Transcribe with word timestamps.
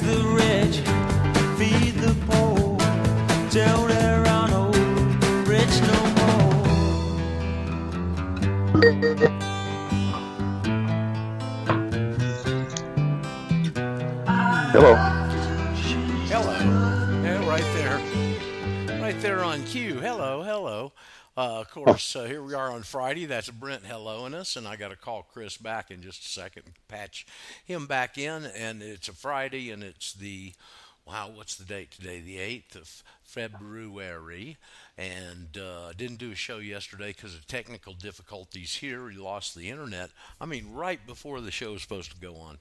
The 0.00 0.18
rich, 0.24 0.76
feed 1.58 1.94
the 2.00 2.14
poor, 2.26 2.78
rich 5.46 5.80
no 5.82 5.98
more. 6.18 6.62
Hello. 14.72 15.11
Uh, 21.34 21.60
of 21.60 21.70
course, 21.70 22.14
uh, 22.14 22.24
here 22.24 22.42
we 22.42 22.52
are 22.52 22.70
on 22.70 22.82
Friday. 22.82 23.24
That's 23.24 23.48
Brent 23.48 23.84
helloing 23.84 24.34
us, 24.34 24.56
and 24.56 24.68
I 24.68 24.76
got 24.76 24.88
to 24.88 24.96
call 24.96 25.26
Chris 25.32 25.56
back 25.56 25.90
in 25.90 26.02
just 26.02 26.22
a 26.22 26.28
second, 26.28 26.64
patch 26.88 27.24
him 27.64 27.86
back 27.86 28.18
in. 28.18 28.44
And 28.44 28.82
it's 28.82 29.08
a 29.08 29.14
Friday, 29.14 29.70
and 29.70 29.82
it's 29.82 30.12
the 30.12 30.52
wow, 31.06 31.30
what's 31.34 31.56
the 31.56 31.64
date 31.64 31.90
today? 31.90 32.20
The 32.20 32.36
8th 32.36 32.76
of 32.76 33.02
February. 33.24 34.58
And 34.98 35.56
uh, 35.56 35.92
didn't 35.96 36.18
do 36.18 36.32
a 36.32 36.36
show 36.36 36.58
yesterday 36.58 37.08
because 37.08 37.34
of 37.34 37.46
technical 37.46 37.94
difficulties 37.94 38.76
here. 38.76 39.06
We 39.06 39.16
lost 39.16 39.56
the 39.56 39.70
internet. 39.70 40.10
I 40.38 40.44
mean, 40.44 40.70
right 40.70 41.04
before 41.06 41.40
the 41.40 41.50
show 41.50 41.72
was 41.72 41.82
supposed 41.82 42.12
to 42.12 42.20
go 42.20 42.36
on. 42.36 42.58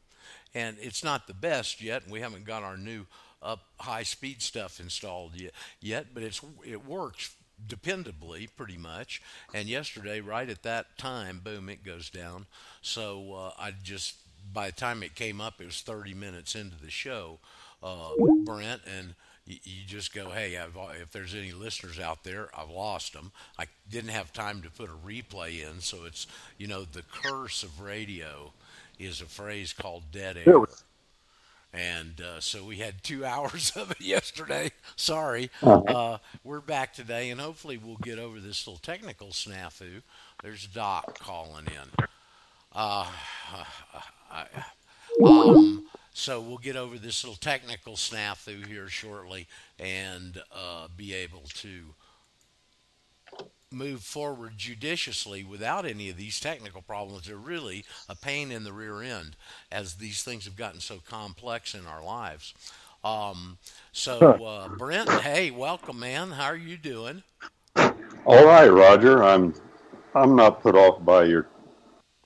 And 0.55 0.77
it's 0.79 1.03
not 1.03 1.27
the 1.27 1.33
best 1.33 1.81
yet. 1.81 2.09
We 2.09 2.21
haven't 2.21 2.45
got 2.45 2.63
our 2.63 2.77
new 2.77 3.05
up 3.43 3.65
high 3.79 4.03
speed 4.03 4.41
stuff 4.41 4.79
installed 4.79 5.33
yet, 5.35 5.51
yet 5.81 6.07
but 6.13 6.21
it's 6.21 6.41
it 6.63 6.85
works 6.85 7.35
dependably 7.67 8.47
pretty 8.55 8.77
much. 8.77 9.21
And 9.53 9.67
yesterday 9.67 10.21
right 10.21 10.49
at 10.49 10.63
that 10.63 10.97
time 10.97 11.41
boom 11.43 11.69
it 11.69 11.83
goes 11.83 12.09
down. 12.09 12.45
So 12.81 13.33
uh, 13.33 13.51
i 13.59 13.71
just 13.83 14.15
by 14.53 14.67
the 14.67 14.75
time 14.75 15.03
it 15.03 15.15
came 15.15 15.39
up 15.39 15.61
it 15.61 15.65
was 15.65 15.81
30 15.81 16.13
minutes 16.13 16.55
into 16.55 16.75
the 16.81 16.89
show 16.89 17.39
uh, 17.83 18.09
brent 18.43 18.81
and 18.97 19.15
you, 19.45 19.57
just 19.85 20.13
go 20.13 20.29
hey 20.29 20.57
I've, 20.57 20.77
if 21.01 21.11
there's 21.11 21.33
any 21.35 21.51
listeners 21.51 21.99
out 21.99 22.23
there 22.23 22.49
i've 22.57 22.69
lost 22.69 23.13
them 23.13 23.31
i 23.57 23.65
didn't 23.89 24.11
have 24.11 24.31
time 24.33 24.61
to 24.61 24.69
put 24.69 24.89
a 24.89 24.93
replay 25.07 25.67
in 25.67 25.79
so 25.81 26.05
it's 26.05 26.27
you 26.57 26.67
know 26.67 26.83
the 26.85 27.03
curse 27.11 27.63
of 27.63 27.81
radio 27.81 28.53
is 28.99 29.21
a 29.21 29.25
phrase 29.25 29.73
called 29.73 30.03
dead 30.11 30.37
air 30.37 30.43
and 31.73 32.21
uh, 32.21 32.39
so 32.39 32.63
we 32.63 32.77
had 32.77 33.03
two 33.03 33.25
hours 33.25 33.71
of 33.75 33.91
it 33.91 34.01
yesterday. 34.01 34.71
Sorry. 34.95 35.49
Uh, 35.61 36.17
we're 36.43 36.61
back 36.61 36.93
today, 36.93 37.29
and 37.29 37.39
hopefully 37.39 37.77
we'll 37.77 37.97
get 37.97 38.19
over 38.19 38.39
this 38.39 38.67
little 38.67 38.79
technical 38.79 39.29
snafu. 39.29 40.01
There's 40.43 40.67
Doc 40.67 41.19
calling 41.19 41.67
in. 41.67 42.05
Uh, 42.73 43.07
I, 44.31 44.45
um, 45.25 45.85
so 46.13 46.41
we'll 46.41 46.57
get 46.57 46.75
over 46.75 46.97
this 46.97 47.23
little 47.23 47.37
technical 47.37 47.93
snafu 47.93 48.65
here 48.65 48.89
shortly 48.89 49.47
and 49.79 50.41
uh, 50.53 50.87
be 50.95 51.13
able 51.13 51.43
to 51.55 51.93
move 53.71 54.01
forward 54.03 54.53
judiciously 54.57 55.43
without 55.43 55.85
any 55.85 56.09
of 56.09 56.17
these 56.17 56.39
technical 56.39 56.81
problems. 56.81 57.27
They're 57.27 57.37
really 57.37 57.85
a 58.09 58.15
pain 58.15 58.51
in 58.51 58.63
the 58.63 58.73
rear 58.73 59.01
end 59.01 59.35
as 59.71 59.95
these 59.95 60.23
things 60.23 60.45
have 60.45 60.55
gotten 60.57 60.79
so 60.79 60.99
complex 61.07 61.73
in 61.73 61.85
our 61.87 62.03
lives. 62.03 62.53
Um, 63.03 63.57
so, 63.91 64.43
uh, 64.43 64.69
Brent, 64.69 65.09
hey, 65.09 65.51
welcome, 65.51 65.99
man. 65.99 66.31
How 66.31 66.45
are 66.45 66.55
you 66.55 66.77
doing? 66.77 67.23
All 68.25 68.45
right, 68.45 68.67
Roger. 68.69 69.23
I'm 69.23 69.53
I'm 70.13 70.35
not 70.35 70.61
put 70.61 70.75
off 70.75 71.03
by 71.03 71.23
your 71.23 71.47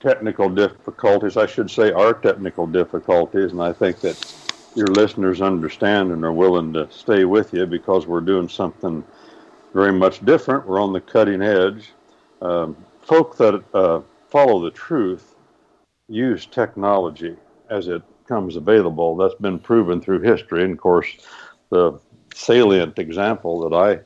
technical 0.00 0.48
difficulties. 0.48 1.36
I 1.36 1.46
should 1.46 1.70
say 1.70 1.92
our 1.92 2.12
technical 2.14 2.66
difficulties, 2.66 3.52
and 3.52 3.62
I 3.62 3.72
think 3.72 4.00
that 4.00 4.34
your 4.74 4.88
listeners 4.88 5.40
understand 5.40 6.12
and 6.12 6.24
are 6.24 6.32
willing 6.32 6.72
to 6.74 6.90
stay 6.90 7.24
with 7.24 7.54
you 7.54 7.66
because 7.66 8.06
we're 8.06 8.20
doing 8.20 8.48
something 8.48 9.02
very 9.76 9.92
much 9.92 10.24
different. 10.24 10.66
We're 10.66 10.82
on 10.82 10.94
the 10.94 11.02
cutting 11.02 11.42
edge. 11.42 11.92
Um, 12.40 12.76
folk 13.02 13.36
that 13.36 13.62
uh, 13.74 14.00
follow 14.30 14.64
the 14.64 14.70
truth 14.70 15.34
use 16.08 16.46
technology 16.46 17.36
as 17.68 17.88
it 17.88 18.02
comes 18.26 18.56
available. 18.56 19.16
That's 19.16 19.34
been 19.34 19.58
proven 19.58 20.00
through 20.00 20.20
history. 20.20 20.64
And 20.64 20.72
of 20.72 20.78
course, 20.78 21.08
the 21.68 22.00
salient 22.34 22.98
example 22.98 23.68
that 23.68 23.76
I 23.76 24.00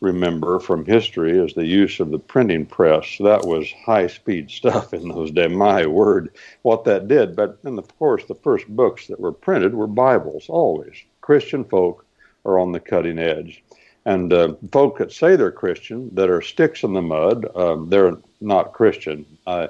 remember 0.00 0.58
from 0.58 0.86
history 0.86 1.38
is 1.38 1.52
the 1.52 1.66
use 1.66 2.00
of 2.00 2.10
the 2.10 2.18
printing 2.18 2.64
press. 2.64 3.18
That 3.20 3.44
was 3.44 3.70
high 3.84 4.06
speed 4.06 4.50
stuff 4.50 4.94
in 4.94 5.06
those 5.06 5.30
days. 5.32 5.50
My 5.50 5.84
word, 5.84 6.30
what 6.62 6.84
that 6.84 7.08
did. 7.08 7.36
But 7.36 7.58
and 7.64 7.78
of 7.78 7.94
course, 7.98 8.24
the 8.24 8.34
first 8.36 8.66
books 8.68 9.06
that 9.08 9.20
were 9.20 9.32
printed 9.32 9.74
were 9.74 9.86
Bibles, 9.86 10.46
always. 10.48 10.96
Christian 11.20 11.62
folk 11.62 12.06
are 12.46 12.58
on 12.58 12.72
the 12.72 12.80
cutting 12.80 13.18
edge. 13.18 13.62
And 14.06 14.32
uh, 14.32 14.54
folk 14.72 14.98
that 14.98 15.12
say 15.12 15.36
they're 15.36 15.52
Christian, 15.52 16.14
that 16.14 16.30
are 16.30 16.40
sticks 16.40 16.82
in 16.82 16.94
the 16.94 17.02
mud, 17.02 17.46
um, 17.54 17.90
they're 17.90 18.16
not 18.40 18.72
Christian. 18.72 19.26
Uh, 19.46 19.68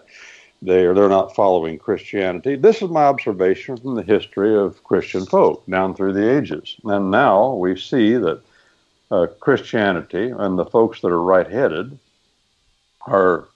they 0.62 0.84
are, 0.84 0.94
they're 0.94 1.08
not 1.08 1.34
following 1.34 1.78
Christianity. 1.78 2.54
This 2.54 2.82
is 2.82 2.91
my 2.91 3.04
observation 3.04 3.76
from 3.76 3.94
the 3.94 4.02
history 4.02 4.54
of 4.56 4.84
Christian 4.84 5.26
folk 5.26 5.66
down 5.66 5.94
through 5.94 6.12
the 6.12 6.36
ages. 6.36 6.76
And 6.84 7.10
now 7.10 7.54
we 7.54 7.76
see 7.76 8.16
that 8.16 8.41
uh, 9.10 9.26
Christianity 9.41 10.30
and 10.30 10.58
the 10.58 10.66
folks 10.66 11.00
that 11.00 11.08
are 11.08 11.22
right 11.22 11.50
headed 11.50 11.98
are 13.06 13.48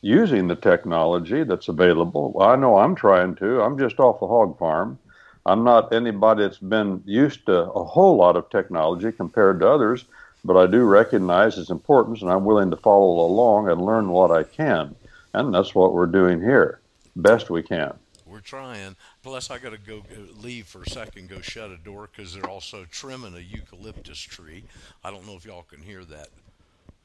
using 0.00 0.48
the 0.48 0.56
technology 0.56 1.44
that's 1.44 1.68
available. 1.68 2.32
Well, 2.32 2.48
I 2.48 2.56
know 2.56 2.78
I'm 2.78 2.94
trying 2.94 3.34
to. 3.36 3.60
I'm 3.60 3.78
just 3.78 4.00
off 4.00 4.20
the 4.20 4.26
hog 4.26 4.58
farm. 4.58 4.98
I'm 5.46 5.62
not 5.62 5.94
anybody 5.94 6.42
that's 6.42 6.58
been 6.58 7.02
used 7.06 7.46
to 7.46 7.70
a 7.70 7.84
whole 7.84 8.16
lot 8.16 8.36
of 8.36 8.50
technology 8.50 9.12
compared 9.12 9.60
to 9.60 9.68
others, 9.68 10.04
but 10.44 10.56
I 10.56 10.66
do 10.66 10.82
recognize 10.82 11.56
its 11.56 11.70
importance 11.70 12.20
and 12.20 12.30
I'm 12.30 12.44
willing 12.44 12.70
to 12.70 12.76
follow 12.76 13.24
along 13.24 13.68
and 13.70 13.80
learn 13.80 14.08
what 14.08 14.32
I 14.32 14.42
can. 14.42 14.96
And 15.34 15.54
that's 15.54 15.72
what 15.72 15.94
we're 15.94 16.06
doing 16.06 16.40
here, 16.40 16.80
best 17.14 17.48
we 17.48 17.62
can. 17.62 17.96
We're 18.26 18.40
trying. 18.40 18.96
Plus, 19.22 19.50
I 19.52 19.58
got 19.58 19.70
to 19.70 19.78
go 19.78 20.02
leave 20.36 20.66
for 20.66 20.82
a 20.82 20.90
second, 20.90 21.28
go 21.28 21.40
shut 21.40 21.70
a 21.70 21.76
door 21.76 22.10
because 22.10 22.34
they're 22.34 22.50
also 22.50 22.84
trimming 22.90 23.36
a 23.36 23.38
eucalyptus 23.38 24.18
tree. 24.18 24.64
I 25.04 25.12
don't 25.12 25.26
know 25.28 25.36
if 25.36 25.44
y'all 25.44 25.62
can 25.62 25.80
hear 25.80 26.04
that 26.06 26.28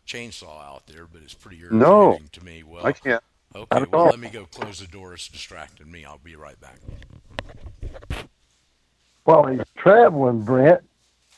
chainsaw 0.08 0.66
out 0.66 0.88
there, 0.88 1.06
but 1.06 1.22
it's 1.22 1.36
pretty 1.36 1.60
irritating 1.60 1.80
no, 1.80 2.18
to 2.32 2.44
me. 2.44 2.64
Well, 2.64 2.86
I 2.86 2.92
can't. 2.92 3.24
Okay, 3.56 3.86
well, 3.92 4.06
let 4.06 4.20
me 4.20 4.30
go 4.30 4.46
close 4.46 4.80
the 4.80 4.88
door. 4.88 5.14
It's 5.14 5.28
distracting 5.28 5.92
me. 5.92 6.06
I'll 6.06 6.18
be 6.18 6.36
right 6.36 6.58
back. 6.60 6.80
While 9.24 9.46
he's 9.46 9.62
traveling, 9.78 10.42
Brent, 10.42 10.82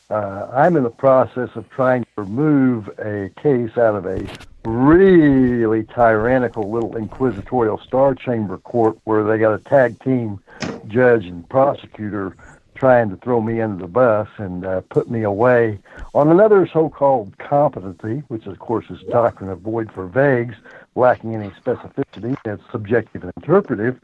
uh, 0.09 0.47
I'm 0.53 0.77
in 0.77 0.83
the 0.83 0.89
process 0.89 1.49
of 1.55 1.69
trying 1.69 2.03
to 2.03 2.09
remove 2.15 2.87
a 2.99 3.29
case 3.41 3.77
out 3.77 3.95
of 3.95 4.05
a 4.05 4.25
really 4.65 5.83
tyrannical 5.85 6.71
little 6.71 6.95
inquisitorial 6.95 7.79
star 7.79 8.15
chamber 8.15 8.57
court 8.59 8.97
where 9.03 9.23
they 9.25 9.37
got 9.37 9.53
a 9.53 9.63
tag 9.63 9.99
team 10.01 10.39
judge 10.87 11.25
and 11.25 11.47
prosecutor 11.49 12.37
trying 12.75 13.09
to 13.09 13.17
throw 13.17 13.41
me 13.41 13.61
under 13.61 13.81
the 13.83 13.87
bus 13.87 14.27
and 14.37 14.65
uh, 14.65 14.81
put 14.89 15.09
me 15.09 15.23
away 15.23 15.79
on 16.13 16.29
another 16.29 16.67
so-called 16.71 17.37
competency, 17.37 18.23
which 18.27 18.45
of 18.45 18.59
course 18.59 18.85
is 18.89 18.99
doctrine 19.09 19.49
of 19.49 19.59
void 19.61 19.91
for 19.91 20.07
vagues, 20.07 20.55
lacking 20.95 21.35
any 21.35 21.49
specificity. 21.49 22.35
It's 22.45 22.63
subjective 22.71 23.23
and 23.23 23.33
interpretive. 23.37 23.99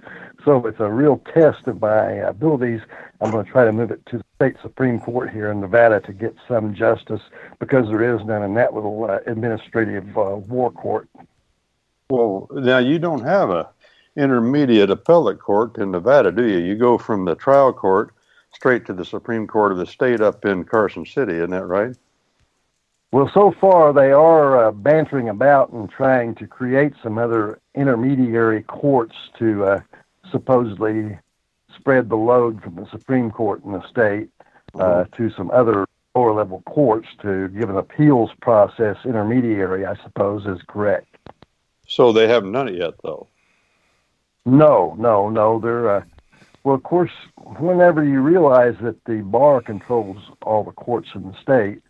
So 0.45 0.65
it's 0.65 0.79
a 0.79 0.89
real 0.89 1.21
test 1.33 1.67
of 1.67 1.81
my 1.81 2.11
abilities. 2.11 2.81
I'm 3.21 3.31
going 3.31 3.45
to 3.45 3.51
try 3.51 3.65
to 3.65 3.71
move 3.71 3.91
it 3.91 4.05
to 4.07 4.17
the 4.19 4.23
state 4.35 4.55
Supreme 4.61 4.99
Court 4.99 5.29
here 5.31 5.51
in 5.51 5.59
Nevada 5.59 5.99
to 6.01 6.13
get 6.13 6.35
some 6.47 6.73
justice 6.73 7.21
because 7.59 7.87
there 7.87 8.15
is 8.15 8.25
none 8.25 8.43
in 8.43 8.53
that 8.55 8.73
little 8.73 9.05
uh, 9.05 9.19
administrative 9.27 10.17
uh, 10.17 10.35
war 10.35 10.71
court. 10.71 11.09
Well, 12.09 12.47
now 12.51 12.79
you 12.79 12.97
don't 12.97 13.23
have 13.23 13.49
a 13.49 13.69
intermediate 14.15 14.89
appellate 14.89 15.39
court 15.39 15.77
in 15.77 15.91
Nevada, 15.91 16.31
do 16.31 16.45
you? 16.45 16.57
You 16.57 16.75
go 16.75 16.97
from 16.97 17.25
the 17.25 17.35
trial 17.35 17.71
court 17.71 18.13
straight 18.59 18.85
to 18.85 18.93
the 18.93 19.05
Supreme 19.05 19.47
Court 19.47 19.71
of 19.71 19.77
the 19.77 19.85
state 19.85 20.19
up 20.19 20.43
in 20.43 20.65
Carson 20.65 21.05
City, 21.05 21.35
isn't 21.35 21.51
that 21.51 21.65
right? 21.65 21.95
Well, 23.13 23.31
so 23.33 23.55
far 23.59 23.93
they 23.93 24.11
are 24.11 24.67
uh, 24.67 24.71
bantering 24.73 25.29
about 25.29 25.71
and 25.71 25.89
trying 25.89 26.35
to 26.35 26.45
create 26.45 26.91
some 27.01 27.17
other 27.17 27.61
intermediary 27.73 28.63
courts 28.63 29.15
to 29.39 29.63
uh, 29.63 29.79
supposedly 30.29 31.17
spread 31.73 32.09
the 32.09 32.17
load 32.17 32.61
from 32.61 32.75
the 32.75 32.85
Supreme 32.91 33.31
Court 33.31 33.63
in 33.63 33.71
the 33.71 33.87
state 33.89 34.29
uh, 34.75 34.77
mm-hmm. 34.77 35.15
to 35.15 35.33
some 35.35 35.49
other 35.51 35.85
lower 36.13 36.33
level 36.33 36.61
courts 36.65 37.07
to 37.21 37.47
give 37.47 37.69
an 37.69 37.77
appeals 37.77 38.29
process 38.41 38.97
intermediary, 39.05 39.85
I 39.85 39.95
suppose, 40.03 40.45
is 40.45 40.61
correct. 40.67 41.15
So 41.87 42.11
they 42.11 42.27
haven't 42.27 42.51
done 42.51 42.67
it 42.67 42.75
yet, 42.75 42.95
though. 43.03 43.27
No, 44.45 44.95
no, 44.99 45.29
no. 45.29 45.59
They're 45.59 45.89
uh, 45.89 46.03
well, 46.63 46.75
of 46.75 46.83
course, 46.83 47.11
whenever 47.37 48.03
you 48.03 48.21
realize 48.21 48.75
that 48.81 49.03
the 49.05 49.21
bar 49.21 49.61
controls 49.61 50.17
all 50.43 50.63
the 50.63 50.71
courts 50.71 51.09
in 51.15 51.23
the 51.23 51.35
state, 51.41 51.81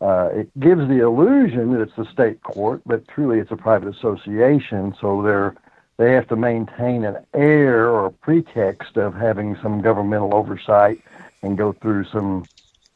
uh, 0.00 0.28
it 0.32 0.60
gives 0.60 0.86
the 0.88 1.02
illusion 1.02 1.72
that 1.72 1.82
it's 1.82 1.96
the 1.96 2.06
state 2.12 2.42
court, 2.42 2.80
but 2.86 3.06
truly 3.08 3.38
it's 3.38 3.50
a 3.50 3.56
private 3.56 3.94
association. 3.94 4.94
So 5.00 5.22
they're 5.22 5.54
they 5.98 6.12
have 6.12 6.28
to 6.28 6.36
maintain 6.36 7.04
an 7.04 7.16
air 7.34 7.88
or 7.88 8.10
pretext 8.10 8.96
of 8.96 9.14
having 9.14 9.56
some 9.60 9.82
governmental 9.82 10.32
oversight 10.32 11.00
and 11.42 11.58
go 11.58 11.72
through 11.72 12.04
some 12.04 12.44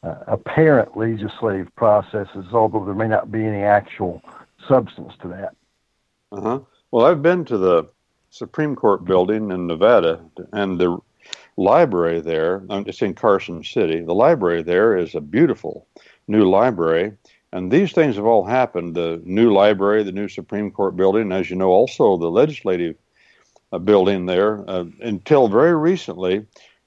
uh, 0.03 0.15
apparent 0.27 0.95
legislative 0.95 1.73
processes, 1.75 2.45
although 2.53 2.85
there 2.85 2.93
may 2.93 3.09
not 3.09 3.29
be 3.29 3.43
any 3.45 3.61
actual 3.61 4.21
substance 4.67 5.13
to 5.21 5.27
that. 5.27 5.53
Uh-huh. 6.31 6.61
Well, 6.91 7.05
I've 7.05 7.21
been 7.21 7.43
to 7.45 7.57
the 7.57 7.89
Supreme 8.33 8.75
Court 8.75 9.05
building 9.05 9.51
in 9.51 9.67
Nevada, 9.67 10.19
and 10.51 10.79
the 10.79 10.97
library 11.55 12.19
there, 12.19 12.63
it's 12.67 13.03
in 13.03 13.13
Carson 13.13 13.63
City. 13.63 14.01
The 14.01 14.15
library 14.15 14.63
there 14.63 14.97
is 14.97 15.13
a 15.13 15.21
beautiful 15.21 15.85
new 16.27 16.49
library. 16.49 17.13
And 17.51 17.71
these 17.71 17.91
things 17.91 18.15
have 18.15 18.25
all 18.25 18.43
happened 18.43 18.95
the 18.95 19.21
new 19.23 19.53
library, 19.53 20.01
the 20.01 20.11
new 20.11 20.27
Supreme 20.27 20.71
Court 20.71 20.95
building, 20.95 21.31
as 21.31 21.51
you 21.51 21.55
know, 21.55 21.69
also 21.69 22.17
the 22.17 22.31
legislative 22.31 22.95
uh, 23.71 23.77
building 23.77 24.25
there. 24.25 24.67
Uh, 24.67 24.85
until 25.01 25.47
very 25.47 25.75
recently, 25.75 26.43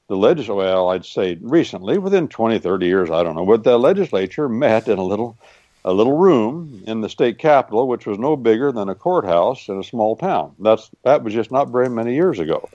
the 0.09 0.17
legislature, 0.17 0.57
well, 0.57 0.89
I'd 0.89 1.05
say 1.05 1.39
recently, 1.41 1.99
within 1.99 2.27
20, 2.27 2.59
30 2.59 2.87
years, 2.87 3.09
I 3.09 3.23
don't 3.23 3.37
know, 3.37 3.47
but 3.47 3.63
the 3.63 3.79
legislature 3.79 4.49
met 4.65 4.89
in 4.89 4.99
a 4.99 5.05
little 5.05 5.39
a 5.87 5.95
little 5.95 6.19
room 6.19 6.83
in 6.89 7.01
the 7.01 7.09
state 7.09 7.39
capitol, 7.39 7.87
which 7.87 8.07
was 8.07 8.19
no 8.19 8.37
bigger 8.37 8.73
than 8.73 8.89
a 8.89 8.95
courthouse 8.95 9.69
in 9.69 9.79
a 9.79 9.85
small 9.85 10.17
town. 10.17 10.53
That's 10.59 10.91
that 11.05 11.23
was 11.23 11.33
just 11.33 11.53
not 11.53 11.71
very 11.71 11.89
many 11.89 12.15
years 12.15 12.41
ago. 12.41 12.69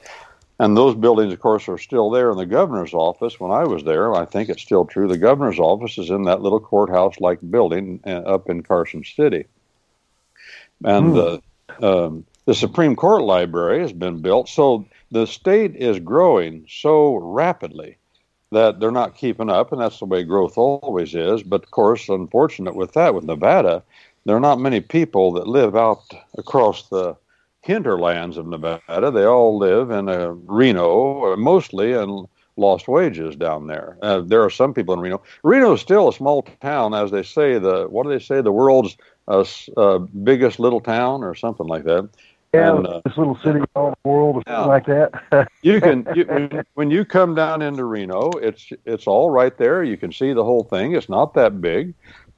And 0.60 0.78
those 0.78 0.96
buildings, 0.96 1.34
of 1.34 1.40
course, 1.40 1.68
are 1.68 1.78
still 1.78 2.10
there 2.10 2.32
in 2.32 2.38
the 2.38 2.46
governor's 2.46 2.94
office. 2.94 3.40
When 3.40 3.52
I 3.52 3.66
was 3.66 3.84
there, 3.84 4.16
I 4.16 4.26
think 4.26 4.48
it's 4.48 4.62
still 4.62 4.86
true. 4.86 5.08
The 5.08 5.18
governor's 5.18 5.60
office 5.60 5.98
is 5.98 6.10
in 6.10 6.24
that 6.24 6.42
little 6.42 6.60
courthouse-like 6.60 7.40
building 7.50 8.00
uh, 8.06 8.22
up 8.36 8.50
in 8.50 8.64
Carson 8.64 9.04
City. 9.04 9.46
And 10.84 11.16
the 11.16 11.42
um, 11.82 12.26
the 12.46 12.56
Supreme 12.56 12.96
Court 12.96 13.24
library 13.24 13.82
has 13.82 13.94
been 13.94 14.22
built, 14.22 14.48
so 14.48 14.86
the 15.12 15.28
state 15.28 15.76
is 15.76 16.00
growing 16.00 16.66
so 16.70 17.16
rapidly 17.16 17.98
that 18.52 18.80
they're 18.80 18.92
not 18.92 19.16
keeping 19.16 19.50
up, 19.50 19.72
and 19.72 19.82
that's 19.82 20.00
the 20.00 20.06
way 20.06 20.24
growth 20.24 20.58
always 20.58 21.16
is. 21.16 21.44
But 21.44 21.64
of 21.64 21.72
course, 21.72 22.10
unfortunate 22.10 22.76
with 22.76 22.94
that, 22.94 23.16
with 23.16 23.24
Nevada, 23.24 23.84
there 24.26 24.36
are 24.36 24.42
not 24.42 24.60
many 24.60 24.82
people 24.82 25.32
that 25.34 25.48
live 25.48 25.76
out 25.76 26.04
across 26.38 26.90
the 26.90 27.16
hinterlands 27.62 28.38
of 28.38 28.48
Nevada. 28.48 29.12
They 29.12 29.26
all 29.26 29.58
live 29.58 29.90
in 29.92 30.06
Reno, 30.48 31.36
mostly, 31.38 31.94
and 31.94 32.28
lost 32.58 32.88
wages 32.88 33.36
down 33.36 33.68
there. 33.68 33.98
Uh, 34.02 34.20
there 34.20 34.44
are 34.44 34.50
some 34.50 34.74
people 34.74 34.94
in 34.94 35.00
Reno. 35.00 35.22
Reno 35.44 35.74
is 35.74 35.82
still 35.82 36.10
a 36.10 36.14
small 36.14 36.44
town, 36.62 36.94
as 36.94 37.12
they 37.12 37.24
say. 37.24 37.58
The 37.58 37.88
what 37.88 38.04
do 38.04 38.10
they 38.10 38.20
say? 38.20 38.42
The 38.42 38.52
world's 38.52 38.98
uh, 39.28 39.46
uh, 39.78 40.00
biggest 40.00 40.60
little 40.60 40.82
town, 40.82 41.24
or 41.24 41.36
something 41.36 41.68
like 41.68 41.86
that. 41.86 42.10
Yeah, 42.54 42.76
and, 42.76 42.88
uh, 42.88 43.02
this 43.06 43.18
little 43.18 43.38
city 43.38 43.62
all 43.76 43.92
the 43.92 44.10
world, 44.10 44.36
or 44.36 44.44
something 44.46 44.54
yeah. 44.54 44.66
like 44.66 44.86
that. 44.86 45.48
you 45.62 45.80
can 45.80 46.06
you, 46.14 46.64
when, 46.74 46.92
you 46.92 47.06
come 47.06 47.34
down 47.34 47.62
into 47.62 47.86
Reno, 47.86 48.30
it's 48.32 48.72
it's 48.86 49.08
all 49.08 49.30
right 49.30 49.58
there. 49.58 49.84
You 49.84 49.96
can 49.96 50.12
see 50.12 50.34
the 50.34 50.44
whole 50.44 50.66
thing. 50.66 50.94
It's 50.94 51.08
not 51.08 51.34
that 51.36 51.62
big 51.62 51.94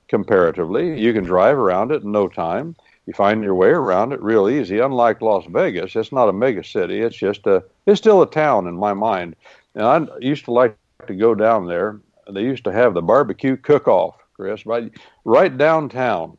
comparatively. 0.10 1.00
You 1.02 1.14
can 1.14 1.24
drive 1.24 1.58
around 1.58 1.92
it 1.92 2.04
in 2.04 2.12
no 2.12 2.28
time. 2.28 2.76
You 3.08 3.14
find 3.14 3.44
your 3.44 3.56
way 3.56 3.70
around 3.70 4.14
it 4.14 4.22
real 4.22 4.48
easy. 4.48 4.78
Unlike 4.78 5.22
Las 5.22 5.46
Vegas, 5.50 5.96
it's 5.96 6.12
not 6.12 6.30
a 6.30 6.34
mega 6.34 6.64
city. 6.64 7.02
It's 7.02 7.18
just 7.18 7.48
a 7.48 7.64
it's 7.88 8.00
still 8.00 8.22
a 8.22 8.30
town 8.30 8.68
in 8.68 8.76
my 8.76 8.94
mind. 8.94 9.36
And 9.74 9.84
I 9.84 10.18
used 10.20 10.46
to 10.46 10.52
like 10.52 10.78
to 11.08 11.16
go 11.16 11.34
down 11.34 11.66
there. 11.66 12.00
They 12.32 12.42
used 12.42 12.66
to 12.66 12.72
have 12.72 12.94
the 12.94 13.02
barbecue 13.02 13.58
cook-off, 13.58 14.16
Chris, 14.36 14.64
right 14.68 14.92
right 15.26 15.58
downtown. 15.58 16.38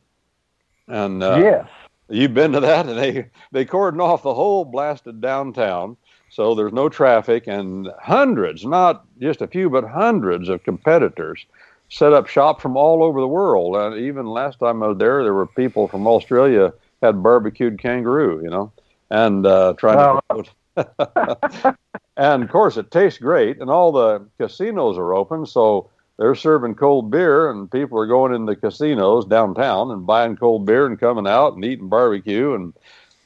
And 0.87 1.25
uh, 1.25 1.39
yes 1.41 1.69
You've 2.09 2.35
been 2.35 2.53
to 2.53 2.61
that, 2.61 2.87
and 2.87 2.99
they 2.99 3.27
they 3.53 3.65
cordon 3.65 4.01
off 4.01 4.23
the 4.23 4.35
whole 4.35 4.65
blasted 4.65 5.21
downtown, 5.21 5.97
so 6.31 6.55
there's 6.55 6.73
no 6.73 6.89
traffic, 6.89 7.47
and 7.47 7.91
hundreds, 8.01 8.65
not 8.65 9.05
just 9.21 9.41
a 9.41 9.47
few, 9.47 9.71
but 9.71 9.85
hundreds 9.85 10.49
of 10.49 10.65
competitors 10.65 11.47
set 11.89 12.13
up 12.13 12.27
shop 12.27 12.61
from 12.61 12.77
all 12.77 13.03
over 13.03 13.21
the 13.21 13.29
world. 13.29 13.77
And 13.77 14.01
even 14.01 14.27
last 14.27 14.59
time 14.59 14.83
I 14.83 14.89
was 14.89 14.99
there, 14.99 15.23
there 15.23 15.35
were 15.35 15.47
people 15.47 15.89
from 15.89 16.07
Australia 16.07 16.73
had 17.03 17.23
barbecued 17.23 17.79
kangaroo, 17.79 18.43
you 18.43 18.51
know, 18.51 18.73
and 19.11 19.47
uh, 19.47 19.75
trying 19.79 19.97
wow. 19.97 20.21
to. 20.31 20.45
and 22.17 22.43
of 22.43 22.51
course, 22.51 22.77
it 22.77 22.91
tastes 22.91 23.19
great, 23.19 23.61
and 23.61 23.71
all 23.71 23.93
the 23.93 24.27
casinos 24.39 24.99
are 24.99 25.15
open, 25.15 25.47
so 25.47 25.89
they're 26.17 26.35
serving 26.35 26.77
cold 26.77 27.11
beer, 27.11 27.51
and 27.51 27.71
people 27.71 27.99
are 27.99 28.07
going 28.07 28.35
in 28.35 28.47
the 28.47 28.57
casinos 28.57 29.27
downtown 29.27 29.91
and 29.91 30.07
buying 30.07 30.37
cold 30.37 30.65
beer 30.65 30.87
and 30.87 30.99
coming 30.99 31.27
out 31.27 31.55
and 31.55 31.65
eating 31.65 31.89
barbecue, 31.89 32.55
and 32.55 32.73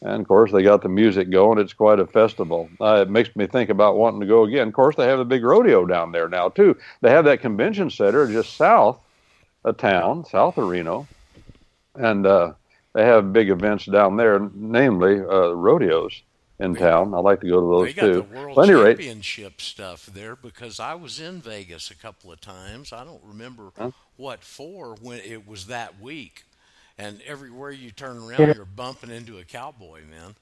and 0.01 0.21
of 0.23 0.29
course 0.29 0.53
they 0.53 0.63
got 0.63 0.83
the 0.83 0.89
music 0.89 1.29
going. 1.31 1.59
It's 1.59 1.73
quite 1.73 1.99
a 1.99 2.07
festival. 2.07 2.71
Uh, 2.81 3.03
it 3.03 3.11
makes 3.11 3.35
me 3.35 3.47
think 3.47 3.69
about 3.69 3.97
wanting 3.97 4.21
to 4.21 4.27
go 4.27 4.45
again. 4.45 4.69
Of 4.69 4.75
course, 4.75 4.97
they 4.97 5.07
have 5.07 5.19
a 5.19 5.25
big 5.25 5.43
rodeo 5.43 5.87
down 5.87 6.13
there 6.13 6.29
now 6.29 6.49
too. 6.49 6.77
They 7.01 7.11
have 7.11 7.25
that 7.25 7.41
convention 7.41 7.91
center 7.91 8.27
just 8.31 8.57
south 8.57 9.01
of 9.65 9.77
town, 9.77 10.25
south 10.25 10.57
of 10.57 10.69
Reno, 10.69 11.07
and 11.95 12.27
uh, 12.27 12.53
they 12.95 13.05
have 13.05 13.33
big 13.33 13.51
events 13.51 13.87
down 13.87 14.17
there, 14.17 14.39
namely 14.55 15.19
uh, 15.19 15.51
rodeos 15.51 16.23
in 16.59 16.75
town. 16.75 17.15
I 17.15 17.19
like 17.19 17.41
to 17.41 17.49
go 17.49 17.61
to 17.61 17.67
those 17.67 17.87
they 17.87 18.01
got 18.01 18.07
too. 18.07 18.27
The 18.29 18.39
World 18.39 18.59
any 18.59 18.73
Championship 18.73 19.53
rate, 19.53 19.61
stuff 19.61 20.07
there 20.07 20.37
because 20.37 20.81
I 20.81 20.95
was 20.95 21.21
in 21.21 21.41
Vegas 21.41 21.91
a 21.91 21.97
couple 21.97 22.33
of 22.33 22.41
times. 22.41 22.93
I 22.93 23.05
don't 23.05 23.23
remember 23.25 23.71
huh? 23.77 23.91
what 24.17 24.43
for 24.43 24.97
when 25.01 25.21
it 25.21 25.47
was 25.47 25.67
that 25.67 26.01
week, 26.01 26.45
and 26.97 27.21
everywhere 27.27 27.71
you 27.71 27.91
turn 27.91 28.19
around, 28.19 28.41
yeah. 28.41 28.55
you're 28.55 28.65
bumping 28.65 29.11
into 29.11 29.39
a 29.39 29.45
cowboy, 29.45 30.01
man. 30.11 30.35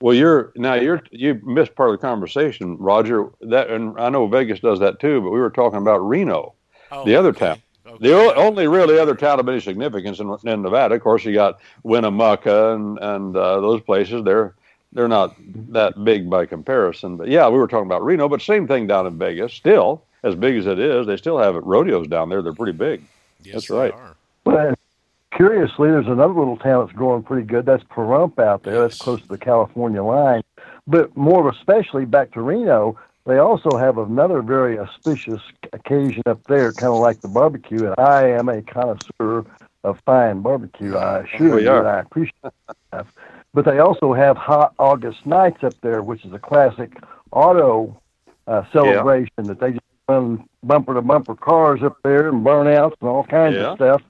Well, 0.00 0.14
you're 0.14 0.52
now 0.56 0.74
you're 0.74 1.02
you 1.10 1.40
missed 1.42 1.74
part 1.74 1.90
of 1.90 2.00
the 2.00 2.06
conversation, 2.06 2.76
Roger. 2.78 3.30
That 3.40 3.70
and 3.70 3.98
I 3.98 4.10
know 4.10 4.26
Vegas 4.26 4.60
does 4.60 4.78
that 4.80 5.00
too, 5.00 5.20
but 5.20 5.30
we 5.30 5.40
were 5.40 5.50
talking 5.50 5.78
about 5.78 5.98
Reno, 5.98 6.54
oh, 6.92 7.04
the 7.04 7.16
other 7.16 7.30
okay. 7.30 7.46
town. 7.46 7.62
Okay. 7.86 8.08
The 8.08 8.34
only 8.34 8.66
really 8.66 8.98
other 8.98 9.14
town 9.14 9.38
of 9.38 9.48
any 9.48 9.60
significance 9.60 10.18
in, 10.18 10.36
in 10.44 10.62
Nevada, 10.62 10.96
of 10.96 11.02
course, 11.02 11.24
you 11.24 11.32
got 11.32 11.60
Winnemucca 11.84 12.74
and 12.74 12.98
and 12.98 13.36
uh, 13.36 13.60
those 13.60 13.80
places. 13.80 14.22
They're 14.24 14.54
they're 14.92 15.08
not 15.08 15.34
that 15.72 16.04
big 16.04 16.30
by 16.30 16.46
comparison. 16.46 17.16
But 17.16 17.28
yeah, 17.28 17.48
we 17.48 17.58
were 17.58 17.68
talking 17.68 17.86
about 17.86 18.04
Reno, 18.04 18.28
but 18.28 18.42
same 18.42 18.66
thing 18.66 18.86
down 18.86 19.06
in 19.06 19.18
Vegas. 19.18 19.52
Still, 19.52 20.02
as 20.22 20.34
big 20.34 20.56
as 20.56 20.66
it 20.66 20.78
is, 20.78 21.06
they 21.06 21.16
still 21.16 21.38
have 21.38 21.54
rodeos 21.56 22.08
down 22.08 22.28
there. 22.28 22.42
They're 22.42 22.54
pretty 22.54 22.72
big. 22.72 23.04
Yes, 23.42 23.54
that's 23.54 23.70
right. 23.70 23.92
Are. 23.92 24.16
Well, 24.44 24.74
curiously, 25.32 25.90
there's 25.90 26.06
another 26.06 26.34
little 26.34 26.56
town 26.56 26.86
that's 26.86 26.96
growing 26.96 27.22
pretty 27.22 27.46
good. 27.46 27.66
That's 27.66 27.84
Pahrump 27.84 28.38
out 28.38 28.62
there. 28.62 28.74
Yes. 28.74 28.82
That's 28.82 28.98
close 28.98 29.22
to 29.22 29.28
the 29.28 29.38
California 29.38 30.02
line. 30.02 30.42
But 30.86 31.16
more 31.16 31.48
especially 31.50 32.04
back 32.04 32.32
to 32.32 32.40
Reno, 32.40 32.96
they 33.26 33.38
also 33.38 33.76
have 33.76 33.98
another 33.98 34.40
very 34.40 34.78
auspicious 34.78 35.42
occasion 35.72 36.22
up 36.26 36.42
there, 36.44 36.72
kind 36.72 36.92
of 36.92 37.00
like 37.00 37.20
the 37.20 37.28
barbecue. 37.28 37.86
And 37.86 37.94
I 37.98 38.30
am 38.30 38.48
a 38.48 38.62
connoisseur 38.62 39.44
of 39.82 40.00
fine 40.06 40.42
barbecue. 40.42 40.96
I 40.96 41.20
assure 41.20 41.60
you, 41.60 41.72
and 41.72 41.88
I 41.88 42.00
appreciate 42.00 42.34
it. 42.44 43.06
But 43.56 43.64
they 43.64 43.78
also 43.78 44.12
have 44.12 44.36
Hot 44.36 44.74
August 44.78 45.24
Nights 45.24 45.64
up 45.64 45.72
there, 45.80 46.02
which 46.02 46.26
is 46.26 46.32
a 46.34 46.38
classic 46.38 46.92
auto 47.32 47.98
uh, 48.46 48.64
celebration 48.70 49.32
yeah. 49.38 49.44
that 49.44 49.60
they 49.60 49.70
just 49.70 49.82
run 50.10 50.46
bumper 50.62 50.92
to 50.92 51.00
bumper 51.00 51.34
cars 51.34 51.80
up 51.82 51.96
there 52.04 52.28
and 52.28 52.44
burnouts 52.44 52.96
and 53.00 53.08
all 53.08 53.24
kinds 53.24 53.56
yeah. 53.56 53.68
of 53.68 53.76
stuff. 53.78 54.02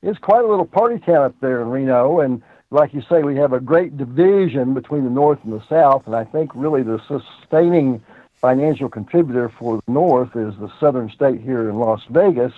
It's 0.00 0.20
quite 0.20 0.44
a 0.44 0.46
little 0.46 0.64
party 0.64 1.00
town 1.00 1.24
up 1.24 1.34
there 1.40 1.60
in 1.60 1.70
Reno, 1.70 2.20
and 2.20 2.40
like 2.70 2.94
you 2.94 3.02
say, 3.10 3.24
we 3.24 3.34
have 3.34 3.52
a 3.52 3.58
great 3.58 3.96
division 3.96 4.74
between 4.74 5.02
the 5.02 5.10
North 5.10 5.40
and 5.42 5.52
the 5.52 5.66
South, 5.68 6.06
and 6.06 6.14
I 6.14 6.22
think 6.22 6.52
really 6.54 6.84
the 6.84 7.00
sustaining 7.08 8.00
financial 8.34 8.88
contributor 8.88 9.48
for 9.48 9.82
the 9.84 9.92
North 9.92 10.36
is 10.36 10.54
the 10.60 10.70
Southern 10.78 11.10
State 11.10 11.40
here 11.40 11.68
in 11.68 11.80
Las 11.80 12.02
Vegas. 12.10 12.52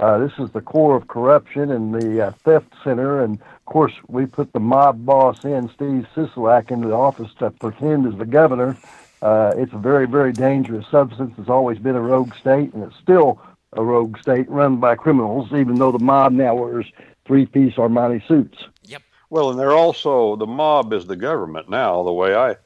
Uh, 0.00 0.18
this 0.18 0.32
is 0.40 0.50
the 0.50 0.60
core 0.60 0.96
of 0.96 1.06
corruption 1.06 1.70
and 1.70 1.94
the 1.94 2.26
uh, 2.26 2.32
theft 2.44 2.72
center, 2.82 3.22
and 3.22 3.38
of 3.66 3.72
course, 3.72 3.94
we 4.08 4.26
put 4.26 4.52
the 4.52 4.60
mob 4.60 5.06
boss 5.06 5.42
in, 5.42 5.70
Steve 5.70 6.06
Sisolak, 6.14 6.70
into 6.70 6.88
the 6.88 6.94
office 6.94 7.30
to 7.38 7.50
pretend 7.50 8.06
as 8.06 8.18
the 8.18 8.26
governor. 8.26 8.76
Uh, 9.22 9.54
it's 9.56 9.72
a 9.72 9.78
very, 9.78 10.06
very 10.06 10.34
dangerous 10.34 10.84
substance. 10.90 11.32
It's 11.38 11.48
always 11.48 11.78
been 11.78 11.96
a 11.96 12.00
rogue 12.00 12.34
state, 12.34 12.74
and 12.74 12.82
it's 12.82 12.96
still 13.02 13.40
a 13.72 13.82
rogue 13.82 14.18
state 14.18 14.50
run 14.50 14.76
by 14.76 14.96
criminals, 14.96 15.50
even 15.52 15.76
though 15.76 15.92
the 15.92 15.98
mob 15.98 16.32
now 16.32 16.54
wears 16.54 16.84
three-piece 17.24 17.76
Armani 17.76 18.26
suits. 18.28 18.58
Yep. 18.82 19.00
Well, 19.30 19.48
and 19.48 19.58
they're 19.58 19.72
also 19.72 20.36
the 20.36 20.46
mob 20.46 20.92
is 20.92 21.06
the 21.06 21.16
government 21.16 21.70
now, 21.70 22.02
the 22.02 22.12
way 22.12 22.34
I 22.34 22.56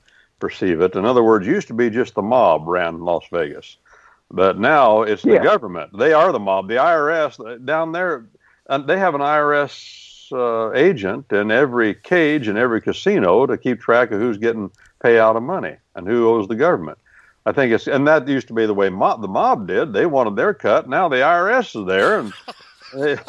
perceive 0.41 0.81
it. 0.81 0.97
In 0.97 1.05
other 1.05 1.23
words, 1.23 1.47
used 1.47 1.69
to 1.69 1.75
be 1.75 1.91
just 1.91 2.17
the 2.17 2.23
mob 2.23 2.67
ran 2.67 3.05
Las 3.05 3.23
Vegas, 3.31 3.77
but 4.33 4.59
now 4.59 5.03
it's 5.03 5.23
the 5.23 5.35
yeah. 5.35 5.45
government. 5.45 5.97
They 5.97 6.13
are 6.13 6.33
the 6.33 6.41
mob. 6.41 6.67
The 6.67 6.75
IRS 6.75 7.65
down 7.65 7.93
there, 7.93 8.27
and 8.67 8.85
they 8.89 8.99
have 8.99 9.15
an 9.15 9.21
IRS 9.21 10.08
uh, 10.33 10.73
agent 10.73 11.33
in 11.33 11.51
every 11.51 11.95
cage 11.95 12.49
in 12.49 12.57
every 12.57 12.81
casino 12.81 13.47
to 13.47 13.57
keep 13.57 13.81
track 13.81 14.11
of 14.11 14.21
who's 14.21 14.39
getting 14.39 14.71
payout 15.03 15.37
of 15.37 15.43
money 15.43 15.77
and 15.95 16.07
who 16.07 16.29
owes 16.29 16.49
the 16.49 16.55
government. 16.55 16.99
I 17.47 17.53
think 17.53 17.73
it's 17.73 17.87
and 17.87 18.07
that 18.07 18.29
used 18.29 18.49
to 18.49 18.55
be 18.55 18.67
the 18.67 18.75
way 18.75 18.91
mob, 18.91 19.23
the 19.23 19.29
mob 19.29 19.67
did. 19.67 19.93
They 19.93 20.07
wanted 20.07 20.37
their 20.37 20.53
cut. 20.53 20.89
Now 20.89 21.09
the 21.09 21.17
IRS 21.17 21.81
is 21.81 21.87
there, 21.87 22.19
and 22.19 22.33
it, 22.95 23.21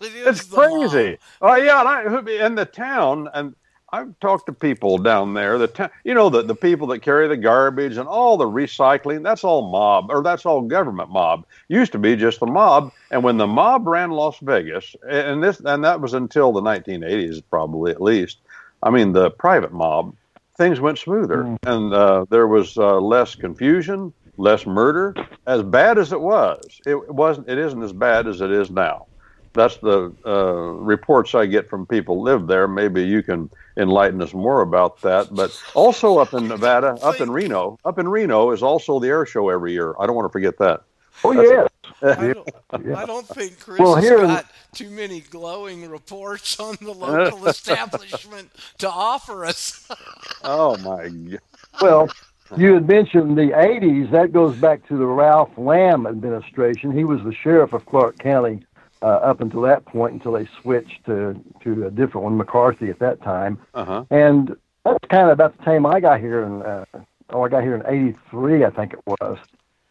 it's 0.00 0.42
crazy. 0.42 1.18
Oh 1.40 1.54
yeah, 1.54 1.80
and, 1.80 1.88
I, 1.88 2.44
and 2.44 2.58
the 2.58 2.64
town 2.64 3.28
and 3.32 3.54
I've 3.90 4.18
talked 4.20 4.46
to 4.46 4.52
people 4.52 4.98
down 4.98 5.32
there. 5.34 5.56
The 5.58 5.68
ta- 5.68 5.90
you 6.04 6.12
know 6.12 6.28
the 6.28 6.42
the 6.42 6.54
people 6.54 6.86
that 6.88 7.00
carry 7.00 7.26
the 7.26 7.36
garbage 7.36 7.96
and 7.96 8.06
all 8.08 8.36
the 8.36 8.44
recycling. 8.44 9.22
That's 9.22 9.44
all 9.44 9.70
mob 9.70 10.10
or 10.10 10.22
that's 10.22 10.44
all 10.44 10.60
government 10.62 11.10
mob. 11.10 11.46
Used 11.68 11.92
to 11.92 11.98
be 11.98 12.14
just 12.14 12.40
the 12.40 12.46
mob. 12.46 12.92
And 13.10 13.22
when 13.24 13.38
the 13.38 13.46
mob 13.46 13.86
ran 13.86 14.10
Las 14.10 14.38
Vegas, 14.40 14.94
and 15.08 15.42
this 15.42 15.60
and 15.60 15.82
that 15.84 16.00
was 16.00 16.12
until 16.14 16.52
the 16.52 16.60
1980s, 16.60 17.42
probably 17.50 17.90
at 17.92 18.02
least. 18.02 18.38
I 18.82 18.90
mean, 18.90 19.12
the 19.12 19.30
private 19.30 19.72
mob, 19.72 20.14
things 20.56 20.80
went 20.80 20.98
smoother, 20.98 21.44
Mm. 21.44 21.56
and 21.66 21.94
uh, 21.94 22.26
there 22.30 22.46
was 22.46 22.76
uh, 22.76 23.00
less 23.00 23.34
confusion, 23.34 24.12
less 24.36 24.66
murder. 24.66 25.14
As 25.46 25.62
bad 25.62 25.98
as 25.98 26.12
it 26.12 26.20
was, 26.20 26.80
it 26.86 27.12
wasn't. 27.12 27.48
It 27.48 27.58
isn't 27.58 27.82
as 27.82 27.92
bad 27.92 28.26
as 28.28 28.40
it 28.42 28.50
is 28.50 28.70
now. 28.70 29.06
That's 29.52 29.76
the 29.78 30.12
uh, 30.26 30.52
reports 30.52 31.34
I 31.34 31.46
get 31.46 31.68
from 31.68 31.86
people 31.86 32.22
live 32.22 32.46
there. 32.46 32.68
Maybe 32.68 33.04
you 33.04 33.22
can 33.22 33.50
enlighten 33.76 34.20
us 34.22 34.34
more 34.34 34.60
about 34.62 35.00
that. 35.02 35.34
But 35.34 35.58
also 35.74 36.18
up 36.18 36.34
in 36.34 36.48
Nevada, 36.48 36.98
up 37.02 37.20
in 37.20 37.30
Reno, 37.30 37.78
up 37.84 37.98
in 37.98 38.08
Reno 38.08 38.50
is 38.50 38.62
also 38.62 39.00
the 39.00 39.08
air 39.08 39.26
show 39.26 39.48
every 39.48 39.72
year. 39.72 39.94
I 39.98 40.06
don't 40.06 40.16
want 40.16 40.26
to 40.26 40.32
forget 40.32 40.58
that. 40.58 40.82
Oh 41.24 41.32
yes. 41.32 41.68
I 42.00 42.32
don't, 42.32 42.96
I 42.96 43.04
don't 43.06 43.26
think 43.26 43.58
Chris 43.58 43.80
Well, 43.80 43.96
here 43.96 44.20
in- 44.20 44.26
got 44.26 44.46
too 44.72 44.90
many 44.90 45.20
glowing 45.20 45.88
reports 45.90 46.60
on 46.60 46.76
the 46.80 46.92
local 46.92 47.46
establishment 47.48 48.50
to 48.78 48.88
offer 48.88 49.44
us. 49.44 49.88
Oh 50.44 50.76
my 50.78 51.08
God. 51.08 51.40
Well, 51.82 52.08
you 52.56 52.74
had 52.74 52.86
mentioned 52.86 53.36
the 53.36 53.50
80s. 53.50 54.10
That 54.12 54.32
goes 54.32 54.56
back 54.56 54.86
to 54.86 54.96
the 54.96 55.04
Ralph 55.04 55.50
Lamb 55.58 56.06
administration. 56.06 56.96
He 56.96 57.02
was 57.04 57.20
the 57.24 57.34
sheriff 57.34 57.72
of 57.72 57.84
Clark 57.84 58.18
County 58.18 58.64
uh, 59.02 59.06
up 59.06 59.40
until 59.40 59.62
that 59.62 59.84
point, 59.84 60.14
until 60.14 60.32
they 60.32 60.48
switched 60.62 61.04
to 61.06 61.34
to 61.62 61.86
a 61.86 61.90
different 61.90 62.24
one, 62.24 62.36
McCarthy 62.36 62.88
at 62.90 62.98
that 62.98 63.22
time. 63.22 63.58
Uh 63.74 63.84
huh. 63.84 64.04
And 64.10 64.56
that's 64.84 65.04
kind 65.10 65.24
of 65.24 65.30
about 65.30 65.56
the 65.56 65.64
time 65.64 65.86
I 65.86 66.00
got 66.00 66.20
here 66.20 66.42
and 66.44 66.62
Uh, 66.62 66.84
oh, 67.30 67.44
I 67.44 67.48
got 67.48 67.62
here 67.62 67.74
in 67.74 67.82
'83, 67.86 68.64
I 68.64 68.70
think 68.70 68.94
it 68.94 69.00
was. 69.06 69.38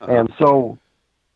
And 0.01 0.31
so, 0.37 0.77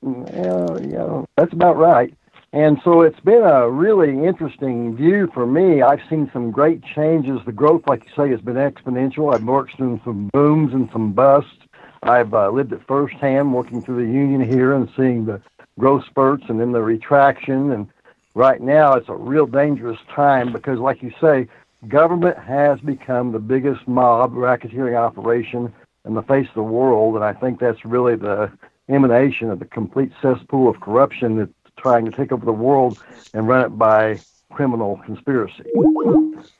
yeah, 0.04 0.78
yeah, 0.82 1.25
that's 1.36 1.54
about 1.54 1.78
right. 1.78 2.13
And 2.54 2.82
so 2.84 3.01
it's 3.01 3.20
been 3.22 3.44
a 3.44 3.70
really 3.70 4.25
interesting 4.25 4.96
view 4.96 5.30
for 5.34 5.46
me. 5.48 5.82
I've 5.82 6.01
seen 6.10 6.30
some 6.34 6.51
great 6.51 6.84
changes. 6.84 7.40
The 7.46 7.54
growth, 7.54 7.84
like 7.88 8.04
you 8.06 8.12
say, 8.16 8.30
has 8.30 8.42
been 8.42 8.56
exponential. 8.56 9.34
I've 9.34 9.44
worked 9.46 9.78
through 9.78 10.01
some 10.04 10.30
booms 10.34 10.74
and 10.74 10.90
some 10.92 11.13
busts. 11.13 11.58
I've 12.04 12.34
uh, 12.34 12.50
lived 12.50 12.74
it 12.74 12.82
firsthand, 12.88 13.54
working 13.54 13.82
through 13.82 14.06
the 14.06 14.12
union 14.12 14.42
here 14.42 14.74
and 14.74 14.90
seeing 14.98 15.25
the 15.25 15.42
growth 15.80 16.06
spurts 16.06 16.44
and 16.50 16.60
then 16.60 16.72
the 16.72 16.82
retraction. 16.82 17.72
And 17.72 17.88
right 18.36 18.62
now, 18.62 18.94
it's 18.94 19.10
a 19.10 19.16
real 19.16 19.48
dangerous 19.48 20.00
time 20.13 20.51
because, 20.51 20.80
like 20.80 21.01
you 21.01 21.12
say, 21.20 21.48
government 21.88 22.38
has 22.38 22.80
become 22.82 23.32
the 23.32 23.40
biggest 23.40 23.88
mob 23.88 24.34
racketeering 24.34 24.96
operation 24.96 25.74
in 26.06 26.13
the 26.13 26.24
face 26.24 26.48
of 26.48 26.56
the 26.56 26.63
world, 26.63 27.16
and 27.16 27.24
I 27.24 27.34
think 27.34 27.60
that's 27.60 27.86
really 27.86 28.16
the 28.16 28.51
emanation 28.90 29.50
of 29.51 29.60
the 29.60 29.66
complete 29.66 30.12
cesspool 30.22 30.68
of 30.68 30.80
corruption 30.80 31.38
that's 31.38 31.51
trying 31.78 32.06
to 32.06 32.12
take 32.12 32.32
over 32.32 32.46
the 32.46 32.51
world 32.51 33.04
and 33.34 33.48
run 33.48 33.66
it 33.66 33.70
by 33.70 34.20
criminal 34.51 35.00
conspiracy. 35.06 35.63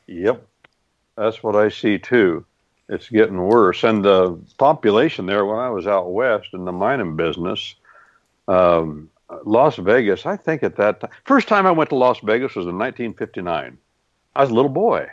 Yep, 0.06 0.46
that's 1.16 1.42
what 1.42 1.56
I 1.56 1.68
see 1.68 1.98
too. 1.98 2.44
It's 2.88 3.08
getting 3.08 3.40
worse, 3.40 3.84
and 3.84 4.04
the 4.04 4.38
population 4.58 5.26
there. 5.26 5.44
When 5.44 5.58
I 5.58 5.70
was 5.70 5.86
out 5.86 6.12
west 6.12 6.48
in 6.52 6.64
the 6.64 6.72
mining 6.72 7.16
business, 7.16 7.74
um, 8.48 9.10
Las 9.44 9.76
Vegas. 9.76 10.26
I 10.26 10.36
think 10.36 10.62
at 10.62 10.76
that 10.76 11.00
time, 11.00 11.10
first 11.24 11.48
time 11.48 11.66
I 11.66 11.70
went 11.70 11.90
to 11.90 11.96
Las 11.96 12.20
Vegas 12.20 12.54
was 12.54 12.66
in 12.66 12.78
1959. 12.78 13.78
I 14.34 14.40
was 14.40 14.50
a 14.50 14.54
little 14.54 14.70
boy, 14.70 15.06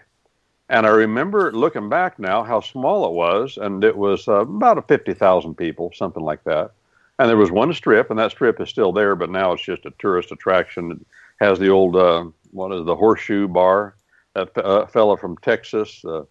and 0.70 0.86
I 0.86 0.90
remember 0.90 1.52
looking 1.52 1.90
back 1.90 2.20
now 2.20 2.44
how 2.44 2.62
small 2.62 3.06
it 3.06 3.14
was, 3.14 3.58
and 3.58 3.84
it 3.84 3.98
was 3.98 4.28
uh, 4.28 4.42
about 4.42 4.78
a 4.78 4.82
50,000 4.84 5.56
people, 5.56 5.92
something 5.94 6.24
like 6.24 6.44
that. 6.46 6.72
And 7.18 7.28
there 7.28 7.38
was 7.38 7.52
one 7.52 7.74
strip, 7.74 8.10
and 8.10 8.20
that 8.20 8.32
strip 8.32 8.62
is 8.62 8.70
still 8.70 8.94
there, 8.94 9.16
but 9.16 9.30
now 9.30 9.52
it's 9.52 9.64
just 9.64 9.86
a 9.86 9.94
tourist 10.00 10.32
attraction. 10.32 10.92
It 10.92 11.00
has 11.40 11.60
the 11.60 11.70
old 11.70 11.96
uh, 11.96 12.26
what 12.52 12.72
is 12.72 12.82
it, 12.82 12.86
the 12.86 12.96
Horseshoe 12.96 13.48
Bar. 13.48 13.96
That 14.36 14.58
uh, 14.58 14.86
fellow 14.86 15.18
from 15.18 15.38
Texas 15.38 16.06
uh, 16.06 16.24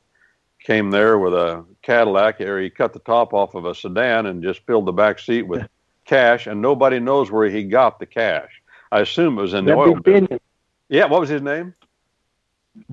came 0.64 0.90
there 0.90 1.18
with 1.18 1.34
a 1.34 1.64
Cadillac, 1.82 2.40
or 2.40 2.60
he 2.60 2.70
cut 2.70 2.92
the 2.92 3.00
top 3.00 3.34
off 3.34 3.54
of 3.54 3.64
a 3.64 3.74
sedan 3.74 4.26
and 4.26 4.42
just 4.42 4.64
filled 4.66 4.86
the 4.86 4.92
back 4.92 5.18
seat 5.18 5.42
with 5.42 5.68
cash, 6.08 6.46
and 6.46 6.60
nobody 6.60 6.98
knows 6.98 7.30
where 7.30 7.48
he 7.48 7.62
got 7.62 8.00
the 8.00 8.06
cash. 8.06 8.62
I 8.90 9.00
assume 9.00 9.38
it 9.38 9.42
was 9.42 9.54
in 9.54 9.66
the 9.66 9.74
oil 9.74 9.94
That'd 9.94 10.02
business. 10.02 10.28
Binion. 10.30 10.40
Yeah, 10.88 11.04
what 11.04 11.20
was 11.20 11.28
his 11.28 11.42
name? 11.42 11.74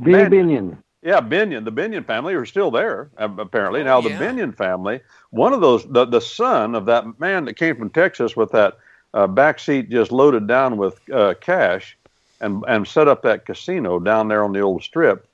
Billy 0.02 0.30
Man. 0.30 0.32
Binion. 0.32 0.78
Yeah, 1.02 1.22
Binion. 1.22 1.64
The 1.66 1.72
Binion 1.72 2.06
family 2.06 2.34
are 2.34 2.46
still 2.46 2.72
there, 2.72 3.10
uh, 3.18 3.30
apparently. 3.38 3.82
Oh, 3.82 3.86
now, 3.86 4.02
the 4.02 4.10
yeah. 4.10 4.20
Binion 4.20 4.56
family, 4.56 5.00
one 5.30 5.54
of 5.54 5.62
those, 5.62 5.86
the, 5.86 6.06
the 6.06 6.20
son 6.20 6.76
of 6.76 6.86
that 6.88 7.20
man 7.20 7.46
that 7.46 7.54
came 7.54 7.78
from 7.78 7.90
Texas 7.90 8.36
with 8.36 8.52
that 8.52 8.78
uh, 9.14 9.28
back 9.28 9.60
seat 9.60 9.90
just 9.90 10.12
loaded 10.12 10.48
down 10.48 10.78
with 10.78 11.00
uh, 11.10 11.36
cash 11.40 11.98
and, 12.42 12.64
and 12.68 12.88
set 12.88 13.08
up 13.08 13.22
that 13.22 13.46
casino 13.46 14.00
down 14.00 14.28
there 14.28 14.44
on 14.44 14.52
the 14.52 14.60
old 14.60 14.84
strip, 14.84 15.28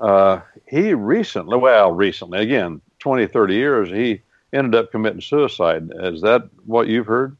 uh, 0.00 0.40
he 0.66 0.94
recently, 0.94 1.58
well, 1.58 1.92
recently, 1.92 2.38
again, 2.38 2.80
20, 3.00 3.26
30 3.26 3.54
years, 3.54 3.88
he 3.90 4.22
ended 4.52 4.74
up 4.74 4.90
committing 4.90 5.20
suicide. 5.20 5.90
Is 5.94 6.22
that 6.22 6.48
what 6.66 6.88
you've 6.88 7.06
heard? 7.06 7.36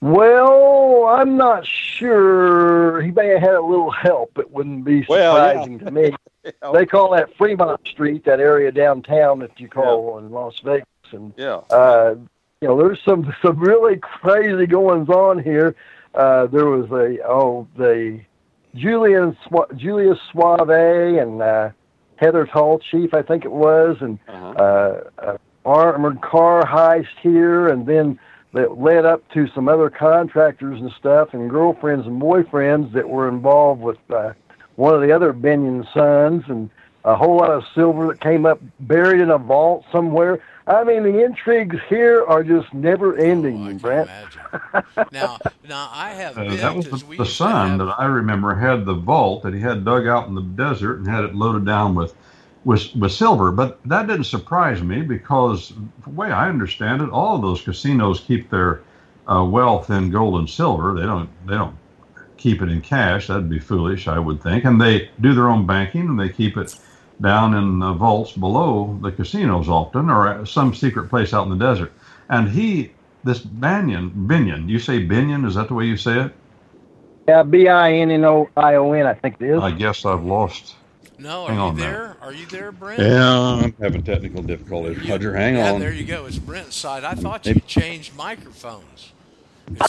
Well, 0.00 1.06
I'm 1.06 1.36
not 1.36 1.66
sure. 1.66 3.00
He 3.02 3.10
may 3.10 3.28
have 3.28 3.40
had 3.40 3.54
a 3.54 3.60
little 3.62 3.90
help. 3.90 4.38
It 4.38 4.50
wouldn't 4.52 4.84
be 4.84 5.04
Well, 5.08 5.18
yeah. 5.36 5.50
surprising 5.52 5.78
to 5.80 5.90
me. 5.90 6.14
They 6.72 6.86
call 6.86 7.10
that 7.10 7.36
Fremont 7.36 7.86
Street, 7.86 8.24
that 8.24 8.40
area 8.40 8.72
downtown 8.72 9.40
that 9.40 9.60
you 9.60 9.68
call 9.68 10.16
in 10.18 10.30
Las 10.30 10.58
Vegas, 10.60 10.86
and 11.12 11.34
Yeah. 11.36 11.56
uh, 11.68 12.14
you 12.62 12.68
know, 12.68 12.78
there's 12.78 13.02
some 13.04 13.34
some 13.42 13.58
really 13.58 13.96
crazy 13.98 14.66
goings 14.66 15.10
on 15.10 15.42
here. 15.42 15.74
Uh, 16.14 16.46
there 16.46 16.64
was 16.64 16.90
a 16.90 17.18
oh 17.28 17.68
the 17.76 18.20
Julian 18.74 19.36
Swa- 19.44 19.76
Julius 19.76 20.18
Suave 20.32 20.70
and 20.70 21.42
uh, 21.42 21.70
Heather 22.16 22.46
Tallchief, 22.46 23.12
I 23.12 23.20
think 23.20 23.44
it 23.44 23.52
was, 23.52 23.98
and 24.00 24.18
Uh-huh. 24.28 24.48
uh, 24.52 25.00
uh, 25.18 25.36
armored 25.68 26.20
car 26.22 26.64
heist 26.64 27.06
here, 27.22 27.68
and 27.68 27.86
then 27.86 28.18
that 28.54 28.78
led 28.78 29.04
up 29.04 29.28
to 29.32 29.46
some 29.48 29.68
other 29.68 29.90
contractors 29.90 30.80
and 30.80 30.90
stuff, 30.98 31.34
and 31.34 31.50
girlfriends 31.50 32.06
and 32.06 32.20
boyfriends 32.20 32.92
that 32.92 33.08
were 33.08 33.28
involved 33.28 33.80
with 33.82 33.98
uh, 34.10 34.32
one 34.76 34.94
of 34.94 35.00
the 35.02 35.12
other 35.12 35.32
Binion 35.32 35.86
sons, 35.92 36.44
and 36.48 36.70
a 37.04 37.14
whole 37.14 37.36
lot 37.36 37.50
of 37.50 37.62
silver 37.74 38.08
that 38.08 38.20
came 38.20 38.46
up 38.46 38.60
buried 38.80 39.20
in 39.20 39.30
a 39.30 39.38
vault 39.38 39.84
somewhere. 39.92 40.42
I 40.66 40.84
mean, 40.84 41.02
the 41.02 41.24
intrigues 41.24 41.76
here 41.88 42.24
are 42.26 42.42
just 42.44 42.72
never 42.74 43.16
ending, 43.16 43.62
Oh, 43.62 43.64
I 43.64 43.68
can 43.68 43.78
Brent. 43.78 44.08
imagine. 44.08 45.06
now, 45.12 45.38
now 45.68 45.88
I 45.92 46.10
have 46.10 46.36
Uh, 46.36 46.44
been 46.44 46.56
that 46.58 46.74
was 46.76 46.84
because 46.86 47.02
the, 47.04 47.16
the 47.18 47.24
son 47.26 47.70
have- 47.70 47.78
that 47.86 47.94
I 47.98 48.04
remember 48.06 48.54
had 48.54 48.84
the 48.84 48.94
vault 48.94 49.42
that 49.44 49.54
he 49.54 49.60
had 49.60 49.84
dug 49.84 50.06
out 50.06 50.28
in 50.28 50.34
the 50.34 50.42
desert 50.42 50.98
and 50.98 51.08
had 51.08 51.24
it 51.24 51.34
loaded 51.34 51.64
down 51.64 51.94
with 51.94 52.14
with, 52.64 52.94
with 52.96 53.12
silver. 53.12 53.50
But 53.52 53.80
that 53.86 54.06
didn't 54.06 54.24
surprise 54.24 54.82
me 54.82 55.02
because 55.02 55.72
the 56.04 56.10
way 56.10 56.30
I 56.30 56.48
understand 56.48 57.02
it, 57.02 57.10
all 57.10 57.36
of 57.36 57.42
those 57.42 57.62
casinos 57.62 58.20
keep 58.20 58.50
their 58.50 58.82
uh, 59.26 59.44
wealth 59.44 59.90
in 59.90 60.10
gold 60.10 60.38
and 60.38 60.48
silver. 60.48 60.94
They 60.94 61.02
don't 61.02 61.28
they 61.46 61.54
don't 61.54 61.76
keep 62.36 62.62
it 62.62 62.68
in 62.68 62.80
cash. 62.80 63.26
That'd 63.26 63.50
be 63.50 63.58
foolish, 63.58 64.08
I 64.08 64.18
would 64.18 64.42
think. 64.42 64.64
And 64.64 64.80
they 64.80 65.10
do 65.20 65.34
their 65.34 65.48
own 65.48 65.66
banking 65.66 66.08
and 66.08 66.18
they 66.18 66.28
keep 66.28 66.56
it 66.56 66.74
down 67.20 67.54
in 67.54 67.80
the 67.80 67.92
vaults 67.92 68.32
below 68.32 68.98
the 69.02 69.10
casinos 69.10 69.68
often 69.68 70.08
or 70.08 70.46
some 70.46 70.74
secret 70.74 71.08
place 71.08 71.34
out 71.34 71.46
in 71.46 71.58
the 71.58 71.64
desert. 71.64 71.92
And 72.30 72.48
he, 72.48 72.92
this 73.24 73.40
Banyan, 73.40 74.10
Binion, 74.10 74.68
you 74.68 74.78
say 74.78 75.04
Binion, 75.04 75.46
is 75.46 75.56
that 75.56 75.68
the 75.68 75.74
way 75.74 75.86
you 75.86 75.96
say 75.96 76.20
it? 76.20 76.32
Yeah, 77.28 77.42
B 77.42 77.68
I 77.68 77.92
N 77.92 78.10
N 78.10 78.24
O 78.24 78.48
I 78.56 78.76
O 78.76 78.92
N, 78.92 79.06
I 79.06 79.14
think 79.14 79.36
it 79.40 79.50
is. 79.50 79.60
I 79.60 79.70
guess 79.70 80.06
I've 80.06 80.24
lost. 80.24 80.76
No, 81.18 81.44
are 81.44 81.48
Hang 81.48 81.56
you 81.56 81.62
on 81.62 81.70
a 81.70 81.74
minute. 81.74 81.90
there? 81.90 82.16
Are 82.20 82.32
you 82.32 82.46
there, 82.46 82.70
Brent? 82.72 83.00
Yeah, 83.00 83.28
I'm 83.28 83.74
having 83.80 84.02
technical 84.02 84.42
difficulties. 84.42 85.02
You- 85.04 85.12
Roger, 85.12 85.34
hang 85.34 85.56
yeah, 85.56 85.72
on. 85.72 85.80
there 85.80 85.92
you 85.92 86.04
go. 86.04 86.26
It's 86.26 86.38
Brent's 86.38 86.76
side. 86.76 87.02
I 87.04 87.14
thought 87.14 87.44
Maybe- 87.44 87.60
you 87.60 87.66
changed 87.66 88.14
microphones. 88.16 89.12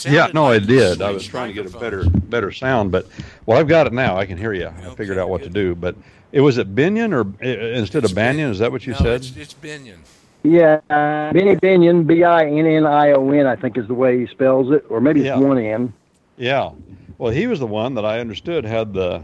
Yeah, 0.04 0.28
no, 0.34 0.44
like 0.44 0.62
I 0.62 0.66
did. 0.66 1.00
I 1.00 1.10
was 1.10 1.26
trying 1.26 1.48
to 1.48 1.54
get 1.54 1.72
a 1.72 1.78
better 1.78 2.04
better 2.04 2.52
sound, 2.52 2.92
but 2.92 3.06
well, 3.46 3.58
I've 3.58 3.68
got 3.68 3.86
it 3.86 3.94
now. 3.94 4.16
I 4.18 4.26
can 4.26 4.36
hear 4.36 4.52
you. 4.52 4.66
I 4.66 4.86
Okay, 4.86 4.94
figured 4.96 5.16
out 5.16 5.30
what 5.30 5.42
to 5.44 5.48
do. 5.48 5.74
But 5.74 5.94
it 6.32 6.42
was 6.42 6.58
it 6.58 6.74
Binion 6.74 7.14
or 7.14 7.20
uh, 7.42 7.48
instead 7.78 8.02
It's 8.04 8.12
of 8.12 8.16
Banyan? 8.16 8.46
Bin- 8.48 8.52
Is 8.52 8.58
that 8.58 8.70
what 8.72 8.86
you 8.86 8.92
no, 8.92 8.98
said? 8.98 9.14
It's, 9.22 9.34
it's 9.36 9.54
Binion. 9.54 9.96
Yeah, 10.42 10.80
uh, 10.90 11.32
Benny 11.32 11.56
Binion, 11.56 12.06
B 12.06 12.24
I 12.24 12.44
N 12.44 12.66
N 12.66 12.84
I 12.84 13.12
O 13.12 13.30
N, 13.30 13.46
I 13.46 13.56
think 13.56 13.78
is 13.78 13.86
the 13.86 13.94
way 13.94 14.18
he 14.18 14.26
spells 14.26 14.70
it, 14.70 14.84
or 14.90 15.00
maybe 15.00 15.20
it's 15.20 15.26
Yeah. 15.28 15.38
one 15.38 15.56
N. 15.58 15.94
Yeah. 16.36 16.70
Well, 17.16 17.32
he 17.32 17.46
was 17.46 17.58
the 17.58 17.66
one 17.66 17.94
that 17.94 18.04
I 18.04 18.20
understood 18.20 18.64
had 18.66 18.92
the 18.92 19.22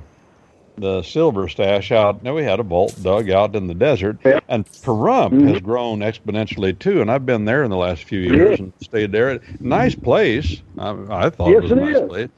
the 0.78 1.02
silver 1.02 1.49
stash 1.49 1.90
out. 1.92 2.23
Now 2.23 2.35
we 2.35 2.42
had 2.45 2.61
a 2.61 2.62
vault 2.62 2.95
dug 3.02 3.30
out 3.30 3.56
in 3.56 3.66
the 3.66 3.75
desert, 3.75 4.18
Yeah. 4.25 4.40
and 4.49 4.66
Pahrump 4.66 5.30
Mhm. 5.33 5.49
has 5.49 5.61
grown 5.61 6.00
exponentially 6.00 6.78
too. 6.78 7.00
And 7.00 7.11
I've 7.11 7.26
been 7.26 7.45
there 7.45 7.64
in 7.64 7.71
the 7.71 7.76
last 7.76 8.04
few 8.04 8.21
years 8.21 8.59
and 8.61 8.73
stayed 8.80 9.12
there. 9.12 9.40
Nice 9.61 9.95
place. 9.95 10.62
I, 10.78 10.97
I 11.11 11.30
thought 11.30 11.49
Yes, 11.50 11.59
it 11.59 11.62
was 11.62 11.73
it 11.73 11.78
a 11.78 11.80
nice 11.80 11.97
is. 11.97 12.09
place. 12.09 12.28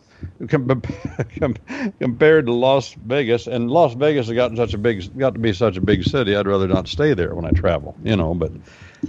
com- 0.48 0.82
com- 1.40 1.54
compared 2.00 2.46
to 2.46 2.52
Las 2.52 2.94
Vegas, 3.06 3.46
and 3.46 3.70
Las 3.70 3.94
Vegas 3.94 4.26
has 4.26 4.34
gotten 4.34 4.56
such 4.56 4.74
a 4.74 4.78
big, 4.78 5.16
got 5.18 5.34
to 5.34 5.40
be 5.40 5.52
such 5.52 5.76
a 5.76 5.80
big 5.80 6.02
city. 6.04 6.34
I'd 6.36 6.46
rather 6.46 6.66
not 6.68 6.88
stay 6.88 7.14
there 7.14 7.34
when 7.34 7.44
I 7.44 7.50
travel, 7.50 7.94
you 8.02 8.16
know. 8.16 8.34
But 8.34 8.52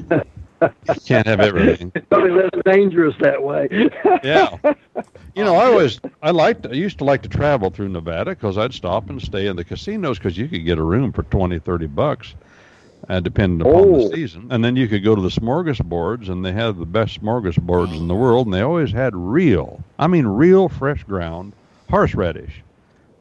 can't 1.05 1.27
have 1.27 1.39
everything. 1.39 1.91
It's 1.95 2.05
probably 2.07 2.31
less 2.31 2.49
dangerous 2.65 3.15
that 3.19 3.41
way. 3.41 3.67
Yeah, 4.23 4.55
you 5.35 5.43
know, 5.43 5.55
I 5.55 5.65
always, 5.65 5.99
I 6.21 6.31
liked, 6.31 6.65
I 6.67 6.71
used 6.71 6.97
to 6.99 7.03
like 7.05 7.21
to 7.23 7.29
travel 7.29 7.69
through 7.69 7.89
Nevada 7.89 8.31
because 8.31 8.57
I'd 8.57 8.73
stop 8.73 9.09
and 9.09 9.21
stay 9.21 9.47
in 9.47 9.55
the 9.55 9.63
casinos 9.63 10.17
because 10.17 10.37
you 10.37 10.47
could 10.47 10.65
get 10.65 10.77
a 10.77 10.83
room 10.83 11.11
for 11.13 11.23
twenty, 11.23 11.59
thirty 11.59 11.87
bucks. 11.87 12.35
Uh, 13.07 13.19
depending 13.21 13.61
upon 13.61 13.81
Oh. 13.81 14.09
the 14.09 14.15
season, 14.15 14.47
and 14.51 14.63
then 14.63 14.75
you 14.75 14.85
could 14.87 15.05
go 15.05 15.15
to 15.15 15.21
the 15.21 15.29
smorgasbords, 15.29 16.27
and 16.29 16.45
they 16.45 16.51
have 16.51 16.77
the 16.77 16.85
best 16.85 17.21
smorgasbords 17.21 17.95
in 17.95 18.09
the 18.09 18.13
world, 18.13 18.45
and 18.45 18.53
they 18.53 18.61
always 18.61 18.91
had 18.91 19.15
real, 19.15 19.81
I 19.97 20.07
mean, 20.07 20.27
real 20.27 20.67
fresh 20.67 21.03
ground 21.05 21.53
horseradish, 21.89 22.61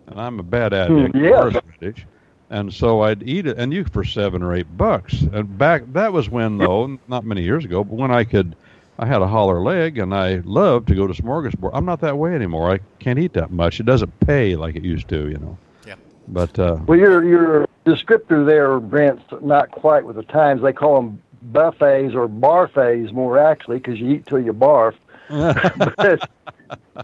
and 0.09 0.21
I'm 0.21 0.41
a 0.41 0.43
bad 0.43 0.75
addict 0.75 1.13
for 1.13 1.19
yeah. 1.19 1.41
horseradish, 1.51 2.05
and 2.51 2.73
so 2.73 3.03
I'd 3.03 3.23
eat 3.29 3.47
it, 3.47 3.59
and 3.59 3.73
you 3.73 3.85
for 3.85 4.05
seven 4.05 4.43
or 4.43 4.55
eight 4.55 4.77
bucks. 4.77 5.21
And 5.33 5.57
back 5.59 5.83
that 5.93 6.13
was 6.13 6.29
when 6.31 6.59
though, 6.59 6.99
not 7.09 7.25
many 7.25 7.43
years 7.43 7.65
ago, 7.65 7.85
but 7.85 7.95
when 7.97 8.11
I 8.11 8.25
could, 8.25 8.57
I 8.99 9.07
had 9.07 9.23
a 9.23 9.27
holler 9.29 9.61
leg, 9.61 9.99
and 9.99 10.15
I 10.15 10.37
loved 10.45 10.89
to 10.89 10.95
go 10.95 11.07
to 11.07 11.13
smorgasbord. 11.23 11.71
I'm 11.73 11.85
not 11.85 12.01
that 12.01 12.17
way 12.19 12.35
anymore. 12.35 12.71
I 12.73 12.81
can't 12.99 13.19
eat 13.19 13.33
that 13.35 13.51
much. 13.51 13.81
It 13.81 13.87
doesn't 13.87 14.19
pay 14.21 14.57
like 14.57 14.75
it 14.77 14.83
used 14.85 15.09
to, 15.09 15.29
you 15.29 15.39
know. 15.39 15.59
Yeah. 15.87 15.95
But 16.27 16.59
uh, 16.59 16.79
Well, 16.87 16.99
your 16.99 17.25
your 17.25 17.67
descriptor 17.87 18.45
there, 18.45 18.81
Brent's 18.81 19.23
not 19.41 19.71
quite 19.71 20.05
with 20.05 20.17
the 20.17 20.23
times. 20.25 20.63
They 20.63 20.73
call 20.73 20.97
them 20.97 21.23
buffets 21.43 22.15
or 22.15 22.29
barfets 22.29 23.13
more 23.13 23.39
actually 23.39 23.79
because 23.79 23.99
you 24.01 24.11
eat 24.11 24.27
till 24.27 24.41
you 24.41 24.53
barf. 24.53 24.95
but, 25.29 26.29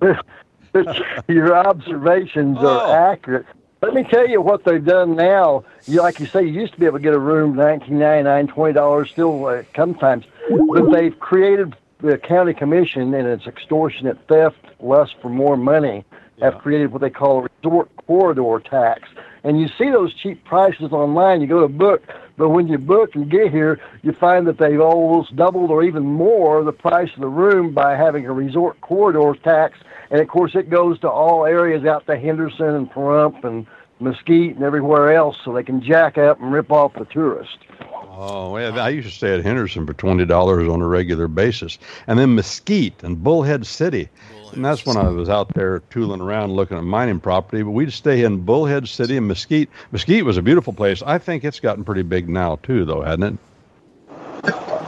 but 0.72 1.28
your 1.28 1.54
observations 1.56 2.58
Oh. 2.60 2.66
are 2.66 3.12
accurate. 3.12 3.46
Let 3.85 3.93
me 3.93 4.03
tell 4.03 4.26
you 4.26 4.41
what 4.41 4.64
they've 4.64 4.83
done 4.83 5.14
now. 5.14 5.62
You, 5.85 6.00
like 6.00 6.19
you 6.19 6.25
say, 6.25 6.43
you 6.43 6.53
used 6.53 6.73
to 6.73 6.81
be 6.81 6.87
able 6.87 6.97
to 6.97 7.03
get 7.03 7.12
a 7.12 7.19
room 7.19 7.55
nineteen 7.55 7.99
ninety 7.99 8.25
nine, 8.25 8.47
twenty 8.47 8.73
dollars, 8.73 9.11
still 9.11 9.45
uh, 9.45 9.62
sometimes, 9.76 10.25
but 10.73 10.91
they've 10.91 11.19
created 11.21 11.76
the 12.00 12.17
county 12.17 12.55
commission 12.55 13.12
and 13.12 13.29
its 13.29 13.47
extortionate 13.47 14.26
theft, 14.26 14.57
lust 14.81 15.17
for 15.21 15.29
more 15.29 15.59
money, 15.59 16.03
have 16.41 16.59
created 16.61 16.93
what 16.93 17.03
they 17.03 17.11
call 17.11 17.45
a 17.45 17.49
resort 17.62 17.91
corridor 18.07 18.59
tax. 18.59 19.03
And 19.43 19.61
you 19.61 19.69
see 19.76 19.91
those 19.91 20.14
cheap 20.14 20.43
prices 20.45 20.91
online. 20.93 21.43
You 21.43 21.47
go 21.47 21.61
to 21.61 21.69
book, 21.69 22.03
but 22.38 22.49
when 22.49 22.67
you 22.69 22.79
book 22.79 23.14
and 23.14 23.31
get 23.31 23.53
here, 23.53 23.79
you 24.03 24.12
find 24.14 24.47
that 24.47 24.57
they've 24.57 24.81
almost 24.81 25.37
doubled 25.37 25.71
or 25.71 25.83
even 25.83 26.05
more 26.05 26.64
the 26.64 26.73
price 26.73 27.11
of 27.14 27.21
the 27.21 27.29
room 27.29 27.75
by 27.75 27.97
having 27.97 28.25
a 28.25 28.33
resort 28.33 28.81
corridor 28.81 29.35
tax. 29.45 29.79
And 30.14 30.23
of 30.23 30.28
course, 30.28 30.54
it 30.54 30.71
goes 30.71 31.00
to 31.00 31.11
all 31.11 31.44
areas 31.44 31.85
out 31.85 32.06
to 32.06 32.16
Henderson 32.16 32.68
and 32.68 32.88
Pahrump 32.88 33.42
and 33.42 33.66
Mesquite 33.99 34.54
and 34.54 34.62
everywhere 34.62 35.12
else, 35.12 35.37
so 35.44 35.52
they 35.52 35.64
can 35.64 35.83
jack 35.83 36.18
up 36.18 36.40
and 36.40 36.52
rip 36.52 36.71
off 36.71 36.94
the 36.94 37.04
tourist. 37.04 37.59
Oh, 37.90 38.52
well, 38.52 38.78
I 38.78 38.90
used 38.90 39.09
to 39.09 39.12
stay 39.12 39.35
at 39.35 39.42
Henderson 39.42 39.85
for 39.85 39.92
twenty 39.92 40.25
dollars 40.25 40.68
on 40.68 40.80
a 40.80 40.87
regular 40.87 41.26
basis, 41.26 41.80
and 42.06 42.16
then 42.16 42.37
Mesquite 42.37 43.02
and 43.02 43.25
Bullhead 43.25 43.66
City, 43.66 44.09
and 44.52 44.64
that's 44.64 44.87
when 44.87 44.97
I 44.97 45.09
was 45.09 45.28
out 45.28 45.52
there 45.52 45.80
tooling 45.90 46.21
around 46.21 46.52
looking 46.52 46.78
at 46.78 46.85
mining 46.85 47.18
property. 47.18 47.64
But 47.64 47.73
we'd 47.73 47.92
stay 47.92 48.23
in 48.23 48.44
Bullhead 48.44 48.87
City 48.88 49.16
and 49.16 49.26
Mesquite. 49.26 49.68
Mesquite 49.90 50.25
was 50.25 50.37
a 50.37 50.42
beautiful 50.42 50.73
place. 50.73 51.02
I 51.02 51.18
think 51.18 51.42
it's 51.42 51.59
gotten 51.59 51.83
pretty 51.83 52.02
big 52.02 52.28
now 52.28 52.61
too, 52.62 52.85
though, 52.85 53.02
hasn't 53.02 53.25
it? 53.25 53.38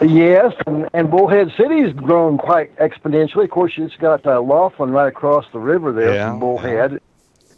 Yes, 0.02 0.52
and, 0.66 0.88
and 0.92 1.10
Bullhead 1.10 1.52
City's 1.56 1.92
grown 1.94 2.36
quite 2.38 2.76
exponentially. 2.76 3.44
Of 3.44 3.50
course, 3.50 3.72
it's 3.76 3.96
got 3.96 4.26
uh, 4.26 4.40
Laughlin 4.40 4.90
right 4.90 5.08
across 5.08 5.46
the 5.52 5.58
river 5.58 5.92
there 5.92 6.14
Yeah, 6.14 6.30
from 6.30 6.40
Bullhead. 6.40 7.00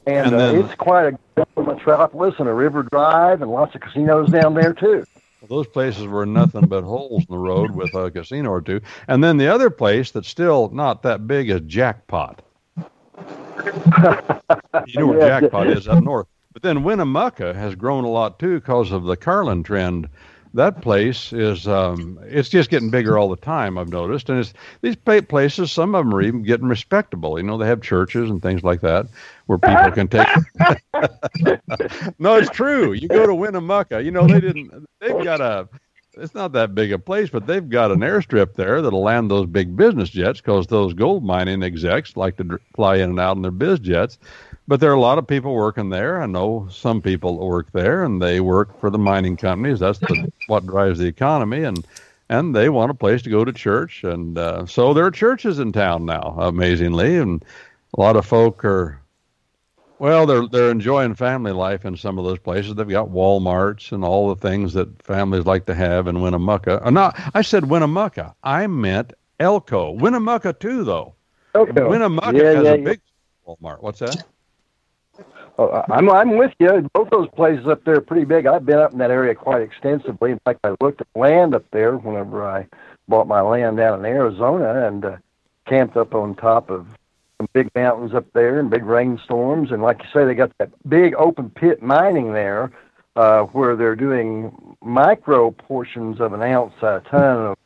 And, 0.07 0.33
And 0.33 0.35
uh, 0.35 0.65
it's 0.65 0.75
quite 0.77 1.15
a 1.37 1.47
metropolis 1.61 2.37
and 2.39 2.49
a 2.49 2.55
river 2.55 2.85
drive 2.85 3.43
and 3.43 3.51
lots 3.51 3.75
of 3.75 3.81
casinos 3.81 4.31
down 4.31 4.55
there, 4.55 4.73
too. 4.73 5.05
Those 5.49 5.67
places 5.67 6.07
were 6.07 6.27
nothing 6.27 6.67
but 6.67 6.83
holes 6.85 7.25
in 7.29 7.33
the 7.33 7.39
road 7.39 7.71
with 7.73 7.95
a 7.95 8.11
casino 8.11 8.51
or 8.51 8.61
two. 8.61 8.81
And 9.07 9.23
then 9.23 9.37
the 9.37 9.49
other 9.49 9.71
place 9.71 10.11
that's 10.11 10.29
still 10.29 10.69
not 10.71 11.03
that 11.03 11.27
big 11.27 11.51
is 11.51 11.61
Jackpot. 11.63 12.43
you 14.87 15.01
know 15.01 15.07
where 15.07 15.19
Yeah. 15.19 15.41
Jackpot 15.41 15.69
is 15.69 15.89
up 15.89 16.03
north. 16.03 16.27
But 16.53 16.63
then 16.63 16.83
Winnemucca 16.83 17.55
has 17.55 17.75
grown 17.77 18.05
a 18.05 18.09
lot 18.09 18.39
too 18.39 18.59
because 18.61 18.91
of 18.91 19.05
the 19.05 19.17
Carlin 19.17 19.63
trend. 19.63 20.09
That 20.55 20.81
place 20.83 21.33
is 21.33 21.69
um, 21.69 22.19
it's 22.23 22.49
just 22.49 22.71
getting 22.71 22.91
bigger 22.91 23.19
all 23.19 23.29
the 23.29 23.37
time. 23.37 23.77
I've 23.79 23.91
noticed, 23.91 24.29
and 24.31 24.39
it's 24.39 24.55
these 24.81 24.97
places. 24.97 25.71
Some 25.71 25.95
of 25.95 26.05
them 26.05 26.15
are 26.15 26.23
even 26.23 26.43
getting 26.43 26.69
respectable. 26.69 27.39
You 27.39 27.45
know, 27.45 27.59
they 27.59 27.67
have 27.67 27.83
churches 27.83 28.31
and 28.31 28.41
things 28.43 28.63
like 28.63 28.81
that 28.81 29.07
where 29.47 29.59
people 29.59 29.91
can 29.91 30.09
take. 30.09 30.27
no, 32.19 32.37
it's 32.37 32.51
true. 32.51 32.93
You 32.93 33.09
go 33.09 33.27
to 33.27 33.35
Winnemucca. 33.35 34.03
You 34.03 34.11
know, 34.11 34.27
they 34.27 34.41
didn't. 34.41 34.87
They've 35.01 35.23
got 35.25 35.41
a. 35.41 35.69
It's 36.17 36.35
not 36.35 36.53
that 36.53 36.75
big 36.75 36.93
a 36.93 36.99
place, 36.99 37.31
but 37.31 37.47
they've 37.47 37.69
got 37.69 37.93
an 37.93 38.01
airstrip 38.01 38.55
there 38.55 38.83
that'll 38.83 39.03
land 39.03 39.31
those 39.31 39.47
big 39.47 39.77
business 39.77 40.11
jets 40.11 40.41
because 40.41 40.67
those 40.67 40.93
gold 40.93 41.23
mining 41.23 41.63
execs 41.63 42.17
like 42.17 42.37
to 42.39 42.59
fly 42.75 42.97
in 42.97 43.11
and 43.11 43.21
out 43.21 43.37
in 43.37 43.43
their 43.43 43.53
biz 43.53 43.79
jets. 43.79 44.19
But 44.69 44.81
there 44.81 44.91
are 44.91 44.95
a 44.95 45.01
lot 45.01 45.17
of 45.17 45.27
people 45.27 45.55
working 45.55 45.89
there. 45.89 46.21
I 46.21 46.27
know 46.27 46.69
some 46.71 47.01
people 47.01 47.39
that 47.39 47.45
work 47.47 47.73
there, 47.73 48.05
and 48.05 48.21
they 48.21 48.39
work 48.41 48.79
for 48.79 48.91
the 48.91 48.99
mining 48.99 49.39
companies. 49.39 49.81
That's 49.81 49.99
the, 49.99 50.31
what 50.47 50.67
drives 50.67 50.99
the 50.99 51.07
economy, 51.07 51.65
and 51.65 51.87
and 52.29 52.55
they 52.55 52.69
want 52.69 52.91
a 52.91 52.95
place 52.95 53.23
to 53.23 53.31
go 53.31 53.47
to 53.47 53.53
church, 53.53 54.05
and 54.05 54.37
uh, 54.37 54.67
so 54.67 54.93
there 54.93 55.07
are 55.07 55.11
churches 55.11 55.59
in 55.59 55.73
town 55.73 56.05
now, 56.05 56.37
amazingly, 56.39 57.17
and 57.17 57.43
a 57.97 58.01
lot 58.01 58.17
of 58.17 58.27
folk 58.27 58.63
are. 58.63 59.01
Well, 59.99 60.27
they're 60.27 60.47
they're 60.47 60.71
enjoying 60.71 61.15
family 61.15 61.53
life 61.53 61.87
in 61.87 61.97
some 61.97 62.19
of 62.19 62.27
those 62.27 62.39
places. 62.39 62.75
They've 62.75 62.87
got 62.87 63.09
WalMarts 63.09 63.91
and 63.93 64.05
all 64.05 64.29
the 64.29 64.37
things 64.37 64.75
that 64.75 65.03
families 65.03 65.47
like 65.47 65.65
to 65.67 65.75
have 65.75 66.07
in 66.07 66.21
Winnemucca. 66.21 66.87
Uh, 66.87 66.91
no, 66.91 67.11
I 67.35 67.41
said 67.41 67.65
Winnemucca. 67.71 68.35
I 68.45 68.67
meant 68.67 69.15
Elko. 69.41 69.93
Winnemucca 69.93 70.53
too, 70.53 70.85
though. 70.85 71.15
Okay. 71.55 71.83
Winnemucca 71.83 72.37
Yeah, 72.37 72.53
has 72.53 72.65
yeah, 72.65 72.73
a 72.73 72.77
yeah. 72.77 72.85
big 72.85 73.01
Walmart. 73.47 73.81
What's 73.83 74.01
that? 74.01 74.25
Oh, 75.61 75.85
I'm 75.91 76.09
I'm 76.09 76.37
with 76.37 76.53
you. 76.61 76.89
Both 76.95 77.11
those 77.11 77.29
places 77.35 77.67
up 77.67 77.85
there 77.85 77.97
are 77.97 78.01
pretty 78.01 78.25
big. 78.25 78.47
I've 78.47 78.65
been 78.65 78.79
up 78.79 78.93
in 78.93 78.99
that 78.99 79.11
area 79.11 79.35
quite 79.35 79.61
extensively. 79.61 80.31
In 80.31 80.39
fact, 80.45 80.61
I 80.63 80.77
looked 80.81 81.01
at 81.01 81.09
land 81.17 81.53
up 81.55 81.65
there 81.73 81.97
whenever 81.97 82.47
I 82.47 82.69
bought 83.09 83.27
my 83.27 83.41
land 83.41 83.77
down 83.77 83.99
in 83.99 84.05
Arizona 84.05 84.87
and 84.87 85.05
uh, 85.05 85.17
camped 85.67 85.97
up 85.97 86.15
on 86.15 86.37
top 86.37 86.71
of 86.71 86.87
some 87.39 87.49
big 87.53 87.71
mountains 87.75 88.15
up 88.15 88.27
there 88.35 88.61
and 88.61 88.71
big 88.71 88.85
rainstorms. 88.85 89.73
And 89.73 89.83
like 89.83 89.99
you 90.01 90.09
say, 90.13 90.25
they 90.25 90.35
got 90.35 90.57
that 90.59 90.71
big 90.89 91.15
open 91.17 91.51
pit 91.51 91.83
mining 91.83 92.33
there 92.33 92.71
uh, 93.17 93.43
where 93.43 93.75
they're 93.75 93.97
doing 93.97 94.53
micro 94.81 95.51
portions 95.51 96.21
of 96.21 96.35
an 96.35 96.43
ounce 96.43 96.75
a 96.83 97.03
ton 97.11 97.47
of 97.47 97.59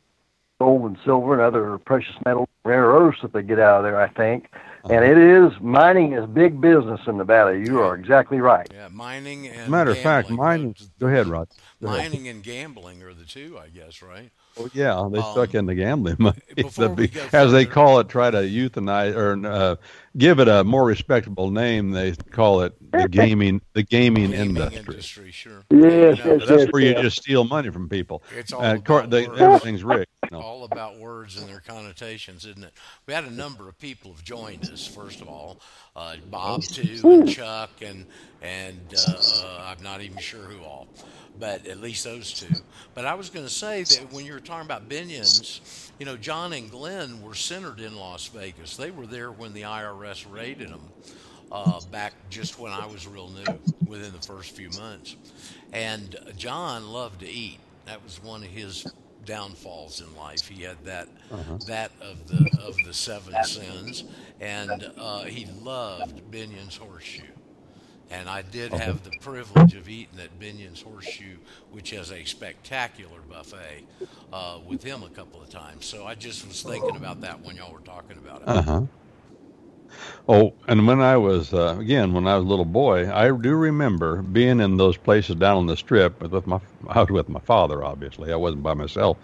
gold 0.59 0.85
and 0.85 0.97
silver 1.05 1.33
and 1.33 1.41
other 1.43 1.77
precious 1.77 2.15
metals, 2.25 2.49
rare 2.63 2.87
earths 2.87 3.21
that 3.21 3.33
they 3.33 3.43
get 3.43 3.59
out 3.59 3.77
of 3.77 3.83
there. 3.83 4.01
I 4.01 4.07
think. 4.07 4.49
And 4.89 5.05
it 5.05 5.17
is 5.17 5.53
mining 5.61 6.13
is 6.13 6.25
big 6.27 6.59
business 6.59 6.99
in 7.07 7.17
Nevada. 7.17 7.57
You 7.57 7.79
are 7.79 7.95
exactly 7.95 8.39
right. 8.39 8.67
Yeah, 8.73 8.89
mining 8.89 9.47
and 9.47 9.71
Matter 9.71 9.91
of 9.91 9.97
fact, 9.99 10.27
gambling. 10.27 10.45
mine. 10.61 10.75
Go 10.99 11.07
ahead, 11.07 11.27
Rod. 11.27 11.47
Go 11.81 11.87
ahead. 11.87 12.11
Mining 12.11 12.27
and 12.27 12.43
gambling 12.43 13.01
are 13.01 13.13
the 13.13 13.23
two, 13.23 13.57
I 13.57 13.69
guess, 13.69 14.01
right? 14.01 14.29
Oh, 14.59 14.69
yeah, 14.73 15.07
they 15.11 15.19
Um, 15.19 15.31
stuck 15.31 15.55
in 15.55 15.65
the 15.67 15.73
gambling 15.73 16.17
money. 16.19 16.39
The 16.55 16.89
we 16.89 17.07
big- 17.07 17.13
go 17.13 17.25
as 17.31 17.51
they 17.53 17.65
call 17.65 17.99
it, 17.99 18.09
try 18.09 18.29
to 18.29 18.39
euthanize 18.39 19.15
or 19.15 19.47
uh, 19.47 19.75
give 20.17 20.39
it 20.39 20.47
a 20.49 20.63
more 20.65 20.85
respectable 20.85 21.49
name. 21.49 21.91
They 21.91 22.11
call 22.31 22.61
it 22.61 22.73
the 22.91 23.07
gaming, 23.09 23.61
the 23.73 23.83
gaming, 23.83 24.31
Gaming 24.31 24.57
industry. 24.73 25.31
sure. 25.31 25.63
Yes, 25.71 25.79
You 25.79 26.23
know, 26.25 26.37
yes, 26.37 26.47
that's 26.47 26.63
yes, 26.63 26.67
where 26.71 26.81
you 26.81 26.93
just 26.95 27.17
steal 27.21 27.45
money 27.45 27.69
from 27.71 27.87
people. 27.87 28.21
It's 28.37 28.51
all 28.51 28.61
And 28.61 28.77
of 28.79 28.83
course, 28.83 29.05
about 29.05 29.11
they, 29.11 29.27
words. 29.27 29.41
everything's 29.41 29.83
rigged. 29.83 30.07
Know. 30.31 30.39
all 30.39 30.63
about 30.63 30.97
words 30.97 31.37
and 31.37 31.47
their 31.47 31.59
connotations, 31.59 32.45
isn't 32.45 32.63
it? 32.63 32.73
We 33.05 33.13
had 33.13 33.23
a 33.25 33.31
number 33.31 33.67
of 33.67 33.77
people 33.79 34.11
have 34.13 34.23
joined 34.23 34.69
us. 34.69 34.85
First 34.85 35.21
of 35.21 35.27
all, 35.27 35.59
uh, 35.95 36.15
Bob 36.29 36.63
too, 36.63 36.99
and 37.03 37.29
Chuck, 37.29 37.71
and 37.81 38.05
and 38.41 38.79
uh, 39.07 39.21
uh, 39.43 39.75
I'm 39.75 39.83
not 39.83 40.01
even 40.01 40.17
sure 40.17 40.41
who 40.41 40.63
all, 40.63 40.87
but 41.39 41.65
at 41.67 41.79
least 41.79 42.03
those 42.03 42.33
two. 42.33 42.53
But 42.93 43.05
I 43.05 43.13
was 43.15 43.29
going 43.29 43.45
to 43.45 43.51
say 43.51 43.83
that 43.83 44.11
when 44.11 44.25
you 44.25 44.33
were 44.33 44.39
talking 44.39 44.65
about 44.65 44.89
Binions, 44.89 45.91
you 45.99 46.05
know, 46.05 46.17
John 46.17 46.53
and 46.53 46.69
Glenn 46.69 47.21
were 47.21 47.35
centered 47.35 47.79
in 47.79 47.95
Las 47.95 48.27
Vegas. 48.27 48.77
They 48.77 48.91
were 48.91 49.07
there 49.07 49.31
when 49.31 49.53
the 49.53 49.63
IRS 49.63 50.25
raided 50.31 50.69
them. 50.69 50.89
Uh, 51.51 51.79
back 51.91 52.13
just 52.31 52.57
when 52.57 52.71
I 52.71 52.87
was 52.87 53.05
real 53.05 53.29
new, 53.29 53.59
within 53.85 54.11
the 54.11 54.21
first 54.25 54.55
few 54.55 54.71
months, 54.71 55.15
and 55.71 56.15
John 56.35 56.87
loved 56.91 57.19
to 57.19 57.29
eat. 57.29 57.59
That 57.85 58.03
was 58.03 58.23
one 58.23 58.41
of 58.41 58.49
his 58.49 58.87
downfalls 59.25 60.01
in 60.01 60.15
life. 60.15 60.47
He 60.47 60.63
had 60.63 60.83
that 60.85 61.07
that 61.67 61.91
of 62.01 62.27
the 62.27 62.49
of 62.61 62.75
the 62.85 62.93
seven 62.93 63.33
sins, 63.43 64.03
and 64.39 64.91
uh, 64.97 65.23
he 65.23 65.45
loved 65.61 66.29
Binion's 66.31 66.77
horseshoe. 66.77 67.23
And 68.11 68.29
I 68.29 68.43
did 68.43 68.71
have 68.73 69.03
the 69.03 69.11
privilege 69.21 69.73
of 69.73 69.89
eating 69.89 70.19
at 70.19 70.39
Binion's 70.39 70.81
Horseshoe, 70.83 71.37
which 71.71 71.89
has 71.91 72.11
a 72.11 72.23
spectacular 72.25 73.19
buffet, 73.27 73.85
uh, 74.31 74.59
with 74.67 74.83
him 74.83 75.01
a 75.01 75.09
couple 75.09 75.41
of 75.41 75.49
times. 75.49 75.85
So 75.85 76.05
I 76.05 76.13
just 76.13 76.45
was 76.47 76.61
thinking 76.61 76.95
about 76.95 77.21
that 77.21 77.41
when 77.41 77.55
y'all 77.55 77.73
were 77.73 77.79
talking 77.79 78.17
about 78.17 78.41
it. 78.43 78.47
Uh 78.47 78.61
huh. 78.61 78.81
Oh, 80.27 80.53
and 80.67 80.87
when 80.87 81.01
I 81.01 81.17
was 81.17 81.53
uh, 81.53 81.75
again 81.79 82.13
when 82.13 82.27
I 82.27 82.35
was 82.37 82.45
a 82.45 82.47
little 82.47 82.65
boy, 82.65 83.11
I 83.13 83.29
do 83.31 83.55
remember 83.55 84.21
being 84.21 84.61
in 84.61 84.77
those 84.77 84.97
places 84.97 85.35
down 85.35 85.57
on 85.57 85.65
the 85.67 85.75
strip 85.75 86.21
with 86.21 86.47
my 86.47 86.59
I 86.87 87.01
was 87.01 87.09
with 87.09 87.29
my 87.29 87.41
father. 87.41 87.83
Obviously, 87.83 88.31
I 88.31 88.37
wasn't 88.37 88.63
by 88.63 88.73
myself, 88.73 89.17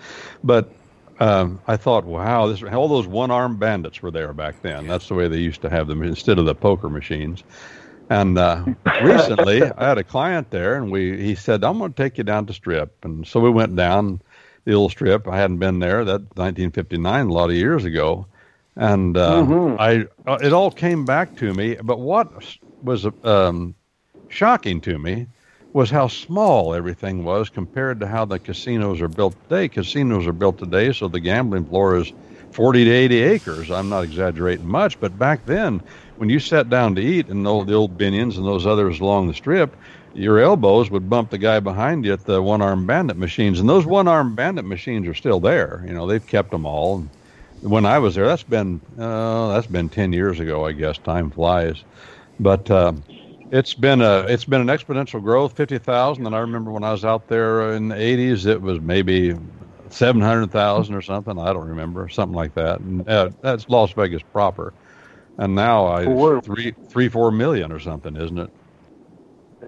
but 0.43 0.73
um, 1.19 1.61
I 1.67 1.77
thought, 1.77 2.05
wow, 2.05 2.47
this 2.47 2.63
all 2.63 2.87
those 2.87 3.07
one-armed 3.07 3.59
bandits 3.59 4.01
were 4.01 4.11
there 4.11 4.33
back 4.33 4.61
then. 4.61 4.87
That's 4.87 5.07
the 5.07 5.15
way 5.15 5.27
they 5.27 5.39
used 5.39 5.61
to 5.61 5.69
have 5.69 5.87
them 5.87 6.03
instead 6.03 6.37
of 6.37 6.45
the 6.45 6.55
poker 6.55 6.89
machines. 6.89 7.43
And 8.09 8.37
uh, 8.37 8.65
recently, 9.03 9.63
I 9.63 9.87
had 9.89 9.97
a 9.97 10.03
client 10.03 10.49
there, 10.51 10.75
and 10.75 10.91
we 10.91 11.17
he 11.17 11.35
said, 11.35 11.63
"I'm 11.63 11.77
going 11.77 11.93
to 11.93 12.03
take 12.03 12.17
you 12.17 12.23
down 12.25 12.45
to 12.47 12.53
Strip." 12.53 13.05
And 13.05 13.25
so 13.25 13.39
we 13.39 13.49
went 13.49 13.75
down 13.75 14.21
the 14.65 14.73
old 14.73 14.91
Strip. 14.91 15.27
I 15.27 15.37
hadn't 15.37 15.59
been 15.59 15.79
there 15.79 16.03
that 16.03 16.21
1959, 16.35 17.27
a 17.27 17.33
lot 17.33 17.49
of 17.49 17.55
years 17.55 17.85
ago 17.85 18.25
and 18.79 19.17
uh, 19.17 19.43
mm-hmm. 19.43 19.75
I 19.77 20.07
uh, 20.25 20.37
it 20.41 20.53
all 20.53 20.71
came 20.71 21.03
back 21.03 21.35
to 21.37 21.53
me. 21.53 21.75
But 21.83 21.99
what 21.99 22.31
was 22.81 23.05
um, 23.23 23.75
shocking 24.29 24.79
to 24.81 24.97
me 24.97 25.27
was 25.73 25.89
how 25.89 26.07
small 26.07 26.73
everything 26.73 27.25
was 27.25 27.49
compared 27.49 27.99
to 27.99 28.07
how 28.07 28.23
the 28.23 28.39
casinos 28.39 29.01
are 29.01 29.09
built 29.09 29.35
today. 29.43 29.67
Casinos 29.67 30.25
are 30.25 30.33
built 30.33 30.57
today, 30.57 30.93
so 30.93 31.09
the 31.09 31.19
gambling 31.19 31.65
floor 31.65 31.97
is 31.97 32.11
40 32.51 32.85
to 32.85 32.89
80 32.89 33.21
acres. 33.21 33.69
I'm 33.69 33.89
not 33.89 34.05
exaggerating 34.05 34.65
much, 34.65 34.99
but 34.99 35.19
back 35.19 35.45
then, 35.45 35.81
when 36.15 36.29
you 36.29 36.39
sat 36.39 36.69
down 36.69 36.95
to 36.95 37.01
eat 37.01 37.27
in 37.27 37.43
the 37.43 37.51
old, 37.51 37.67
the 37.67 37.75
old 37.75 37.97
Binions 37.97 38.37
and 38.37 38.45
those 38.45 38.65
others 38.65 39.01
along 39.01 39.27
the 39.27 39.33
strip, 39.33 39.75
your 40.13 40.39
elbows 40.39 40.89
would 40.89 41.09
bump 41.09 41.29
the 41.29 41.37
guy 41.37 41.59
behind 41.59 42.05
you 42.05 42.13
at 42.13 42.25
the 42.25 42.41
one-armed 42.41 42.87
bandit 42.87 43.17
machines, 43.17 43.59
and 43.59 43.69
those 43.69 43.85
one-armed 43.85 44.37
bandit 44.37 44.65
machines 44.65 45.05
are 45.07 45.13
still 45.13 45.39
there. 45.41 45.83
You 45.85 45.93
know, 45.93 46.07
they've 46.07 46.25
kept 46.25 46.49
them 46.49 46.65
all 46.65 47.05
when 47.61 47.85
I 47.85 47.99
was 47.99 48.15
there, 48.15 48.25
that's 48.25 48.43
been 48.43 48.81
uh, 48.97 49.53
that's 49.53 49.67
been 49.67 49.89
ten 49.89 50.13
years 50.13 50.39
ago, 50.39 50.65
I 50.65 50.71
guess. 50.71 50.97
Time 50.97 51.29
flies, 51.31 51.83
but 52.39 52.69
uh, 52.71 52.93
it's 53.51 53.73
been 53.73 54.01
a 54.01 54.25
it's 54.27 54.45
been 54.45 54.61
an 54.61 54.67
exponential 54.67 55.21
growth, 55.21 55.55
fifty 55.55 55.77
thousand. 55.77 56.25
And 56.25 56.35
I 56.35 56.39
remember 56.39 56.71
when 56.71 56.83
I 56.83 56.91
was 56.91 57.05
out 57.05 57.27
there 57.27 57.73
in 57.73 57.89
the 57.89 57.99
eighties, 57.99 58.45
it 58.45 58.61
was 58.61 58.79
maybe 58.79 59.35
seven 59.89 60.21
hundred 60.21 60.51
thousand 60.51 60.95
or 60.95 61.01
something. 61.01 61.37
I 61.37 61.53
don't 61.53 61.67
remember 61.67 62.09
something 62.09 62.35
like 62.35 62.53
that. 62.55 62.79
And 62.79 63.07
uh, 63.07 63.29
that's 63.41 63.67
Las 63.69 63.91
Vegas 63.93 64.21
proper. 64.31 64.73
And 65.37 65.55
now 65.55 65.87
I 65.87 66.05
three 66.41 66.73
three 66.89 67.09
four 67.09 67.31
million 67.31 67.71
or 67.71 67.79
something, 67.79 68.15
isn't 68.15 68.37
it? 68.37 68.49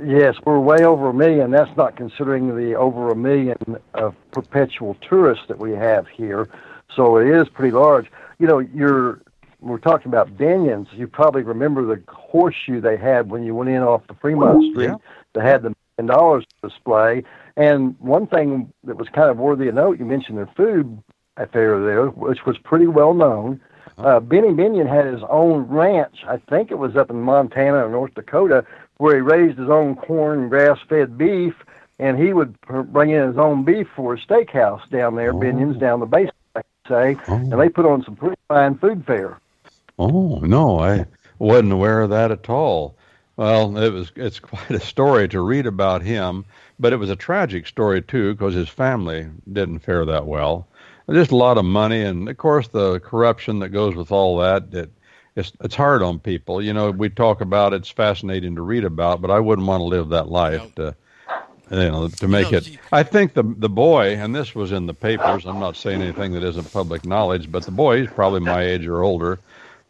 Yes, 0.06 0.36
we're 0.46 0.60
way 0.60 0.86
over 0.86 1.10
a 1.10 1.14
million. 1.14 1.52
That's 1.52 1.76
not 1.76 1.98
considering 1.98 2.56
the 2.56 2.76
over 2.76 3.10
a 3.10 3.16
million 3.16 3.58
of 3.94 4.16
perpetual 4.32 4.96
tourists 5.02 5.46
that 5.48 5.60
we 5.60 5.72
have 5.72 6.08
here. 6.08 6.48
So 6.96 7.18
it 7.18 7.28
is 7.28 7.48
pretty 7.50 7.72
large. 7.72 8.12
You 8.40 8.48
know, 8.48 8.60
you're 8.60 9.22
we're 9.62 9.78
talking 9.78 10.08
about 10.08 10.36
Binions. 10.38 10.88
You 10.94 11.08
probably 11.08 11.44
remember 11.44 11.86
the 11.86 12.02
horseshoe 12.12 12.82
they 12.82 12.98
had 12.98 13.30
when 13.30 13.44
you 13.44 13.56
went 13.56 13.70
in 13.70 13.82
off 13.84 14.08
the 14.08 14.16
Fremont 14.16 14.72
Street. 14.72 14.86
Yeah. 14.86 14.96
They 15.34 15.42
had 15.42 15.62
the 15.62 15.76
million 15.98 16.18
dollars 16.18 16.46
display. 16.64 17.24
And 17.56 17.96
one 18.00 18.28
thing 18.28 18.74
that 18.84 18.98
was 18.98 19.08
kind 19.10 19.30
of 19.30 19.38
worthy 19.38 19.68
of 19.68 19.76
note, 19.76 20.00
you 20.00 20.06
mentioned 20.06 20.38
their 20.38 20.50
food 20.58 21.02
affair 21.38 21.80
there, 21.84 22.08
which 22.08 22.46
was 22.46 22.58
pretty 22.58 22.88
well 22.88 23.14
known. 23.14 23.62
Uh-huh. 23.98 24.08
Uh, 24.08 24.20
Benny 24.20 24.50
Binion 24.50 24.90
had 24.90 25.06
his 25.06 25.22
own 25.30 25.64
ranch. 25.68 26.24
I 26.28 26.38
think 26.38 26.72
it 26.72 26.80
was 26.80 26.96
up 26.96 27.10
in 27.10 27.22
Montana 27.22 27.86
or 27.86 27.90
North 27.90 28.16
Dakota, 28.16 28.66
where 28.98 29.16
he 29.16 29.22
raised 29.22 29.60
his 29.60 29.70
own 29.70 29.96
corn, 29.96 30.50
grass-fed 30.50 31.18
beef, 31.18 31.54
and 32.00 32.18
he 32.18 32.34
would 32.34 32.60
bring 32.92 33.12
in 33.12 33.28
his 33.28 33.38
own 33.38 33.64
beef 33.64 33.88
for 33.96 34.16
a 34.16 34.18
steakhouse 34.18 34.90
down 34.90 35.16
there, 35.16 35.34
oh. 35.34 35.40
Binion's 35.40 35.80
down 35.80 36.00
the 36.00 36.06
base 36.06 36.30
say, 36.88 37.18
oh. 37.28 37.36
and 37.36 37.52
they 37.52 37.66
oh. 37.66 37.70
put 37.70 37.86
on 37.86 38.04
some 38.04 38.16
pretty 38.16 38.38
fine 38.48 38.78
food 38.78 39.06
fare. 39.06 39.40
Oh 40.00 40.40
no, 40.40 40.80
I 40.80 41.06
wasn't 41.40 41.74
aware 41.74 42.02
of 42.02 42.10
that 42.10 42.32
at 42.32 42.50
all. 42.50 42.96
Well, 43.38 43.78
it 43.78 43.92
was 43.92 44.12
it's 44.16 44.40
quite 44.52 44.72
a 44.72 44.80
story 44.80 45.28
to 45.30 45.42
read 45.42 45.66
about 45.66 46.02
him, 46.02 46.46
but 46.80 46.94
it 46.94 46.98
was 46.98 47.10
a 47.10 47.16
tragic 47.16 47.68
story 47.68 48.02
too 48.02 48.34
because 48.34 48.54
his 48.54 48.70
family 48.70 49.28
didn't 49.52 49.80
fare 49.80 50.06
that 50.06 50.26
well. 50.26 50.68
Just 51.10 51.32
a 51.32 51.36
lot 51.36 51.58
of 51.58 51.66
money, 51.66 52.04
and 52.04 52.30
of 52.30 52.38
course 52.38 52.68
the 52.70 53.00
corruption 53.00 53.60
that 53.60 53.70
goes 53.70 53.96
with 53.96 54.12
all 54.12 54.38
that. 54.38 54.74
It, 54.74 54.92
it's 55.36 55.52
it's 55.62 55.76
hard 55.76 56.04
on 56.04 56.20
people. 56.20 56.62
You 56.62 56.74
know, 56.74 56.92
we 56.92 57.10
talk 57.10 57.42
about 57.42 57.74
it's 57.74 57.90
fascinating 57.90 58.56
to 58.56 58.62
read 58.62 58.84
about, 58.84 59.22
but 59.22 59.32
I 59.32 59.40
wouldn't 59.40 59.68
want 59.68 59.82
to 59.82 59.86
live 59.86 60.10
that 60.10 60.30
life 60.30 60.74
to 60.76 60.96
you 61.72 61.78
know, 61.92 62.08
to 62.08 62.28
make 62.28 62.52
it. 62.52 62.78
I 62.92 63.04
think 63.04 63.34
the 63.34 63.44
the 63.44 63.70
boy, 63.70 64.16
and 64.16 64.36
this 64.36 64.54
was 64.54 64.72
in 64.72 64.86
the 64.86 64.94
papers. 64.94 65.46
I'm 65.46 65.60
not 65.60 65.76
saying 65.78 66.02
anything 66.02 66.34
that 66.34 66.44
isn't 66.44 66.72
public 66.74 67.06
knowledge, 67.06 67.52
but 67.52 67.64
the 67.64 67.72
boy, 67.72 68.02
he's 68.02 68.10
probably 68.10 68.42
my 68.42 68.62
age 68.62 68.86
or 68.86 69.04
older, 69.04 69.40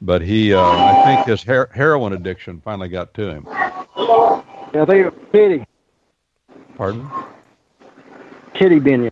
but 0.01 0.21
he, 0.21 0.53
uh, 0.53 0.61
I 0.61 1.03
think 1.05 1.27
his 1.27 1.43
her- 1.43 1.69
heroin 1.73 2.13
addiction 2.13 2.61
finally 2.61 2.89
got 2.89 3.13
to 3.15 3.29
him. 3.29 3.47
Yeah, 4.73 4.85
they 4.85 5.01
are 5.01 5.11
Kitty. 5.31 5.65
Pardon? 6.77 7.09
Kitty 8.53 8.79
Binion. 8.79 9.11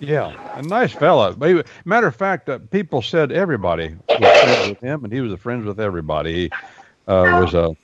Yeah, 0.00 0.58
a 0.58 0.62
nice 0.62 0.92
fella. 0.92 1.36
Matter 1.84 2.08
of 2.08 2.16
fact, 2.16 2.48
uh, 2.48 2.58
people 2.58 3.02
said 3.02 3.30
everybody 3.30 3.94
was 4.08 4.18
friends 4.18 4.68
with 4.70 4.80
him, 4.80 5.04
and 5.04 5.12
he 5.12 5.20
was 5.20 5.38
friends 5.38 5.64
with 5.64 5.78
everybody. 5.78 6.34
He 6.34 6.50
uh, 7.06 7.40
was 7.40 7.54
a 7.54 7.76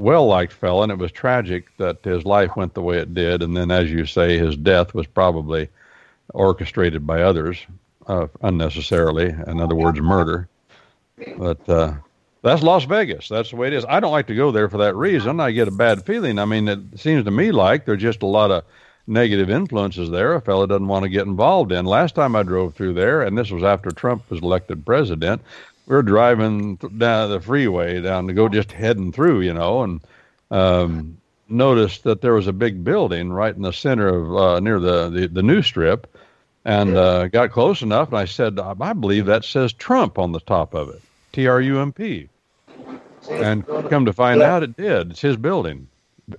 well 0.00 0.26
liked 0.26 0.52
fellow, 0.52 0.82
and 0.82 0.92
it 0.92 0.98
was 0.98 1.12
tragic 1.12 1.76
that 1.78 2.04
his 2.04 2.24
life 2.24 2.56
went 2.56 2.74
the 2.74 2.82
way 2.82 2.98
it 2.98 3.14
did. 3.14 3.42
And 3.42 3.56
then, 3.56 3.70
as 3.70 3.90
you 3.90 4.06
say, 4.06 4.38
his 4.38 4.56
death 4.56 4.94
was 4.94 5.06
probably 5.06 5.68
orchestrated 6.32 7.06
by 7.06 7.22
others 7.22 7.58
uh, 8.06 8.28
unnecessarily. 8.42 9.34
In 9.46 9.60
other 9.60 9.74
words, 9.74 10.00
murder. 10.00 10.48
But 11.36 11.68
uh, 11.68 11.94
that's 12.42 12.62
Las 12.62 12.84
Vegas. 12.84 13.28
That's 13.28 13.50
the 13.50 13.56
way 13.56 13.68
it 13.68 13.72
is. 13.72 13.84
I 13.88 14.00
don't 14.00 14.12
like 14.12 14.28
to 14.28 14.34
go 14.36 14.52
there 14.52 14.68
for 14.68 14.78
that 14.78 14.94
reason. 14.94 15.40
I 15.40 15.50
get 15.50 15.68
a 15.68 15.72
bad 15.72 16.06
feeling. 16.06 16.38
I 16.38 16.44
mean, 16.44 16.68
it 16.68 17.00
seems 17.00 17.24
to 17.24 17.30
me 17.30 17.50
like 17.50 17.84
there's 17.84 18.02
just 18.02 18.22
a 18.22 18.26
lot 18.26 18.50
of 18.50 18.64
negative 19.08 19.48
influences 19.48 20.10
there 20.10 20.34
a 20.34 20.40
fellow 20.40 20.66
doesn't 20.66 20.86
want 20.86 21.02
to 21.02 21.08
get 21.08 21.26
involved 21.26 21.72
in. 21.72 21.86
Last 21.86 22.14
time 22.14 22.36
I 22.36 22.42
drove 22.42 22.74
through 22.74 22.92
there, 22.92 23.22
and 23.22 23.36
this 23.36 23.50
was 23.50 23.64
after 23.64 23.90
Trump 23.90 24.28
was 24.30 24.42
elected 24.42 24.84
president, 24.84 25.40
we 25.88 25.96
were 25.96 26.02
driving 26.02 26.76
down 26.76 27.30
the 27.30 27.40
freeway 27.40 28.00
down 28.02 28.26
to 28.26 28.34
go 28.34 28.48
just 28.48 28.70
heading 28.70 29.10
through, 29.10 29.40
you 29.40 29.54
know, 29.54 29.82
and 29.82 30.00
um, 30.50 31.16
noticed 31.48 32.04
that 32.04 32.20
there 32.20 32.34
was 32.34 32.46
a 32.46 32.52
big 32.52 32.84
building 32.84 33.32
right 33.32 33.56
in 33.56 33.62
the 33.62 33.72
center 33.72 34.08
of 34.08 34.36
uh, 34.36 34.60
near 34.60 34.78
the, 34.78 35.08
the, 35.08 35.28
the 35.28 35.42
new 35.42 35.62
strip, 35.62 36.06
and 36.66 36.94
uh, 36.94 37.28
got 37.28 37.52
close 37.52 37.80
enough, 37.80 38.08
and 38.08 38.18
I 38.18 38.26
said, 38.26 38.60
I 38.60 38.92
believe 38.92 39.24
that 39.26 39.46
says 39.46 39.72
Trump 39.72 40.18
on 40.18 40.32
the 40.32 40.40
top 40.40 40.74
of 40.74 40.90
it, 40.90 41.00
T 41.32 41.46
R 41.46 41.60
U 41.62 41.80
M 41.80 41.92
P, 41.92 42.28
and 43.30 43.66
come 43.66 44.04
to 44.04 44.12
find 44.12 44.42
out, 44.42 44.62
it 44.62 44.76
did. 44.76 45.12
It's 45.12 45.22
his 45.22 45.36
building. 45.36 45.88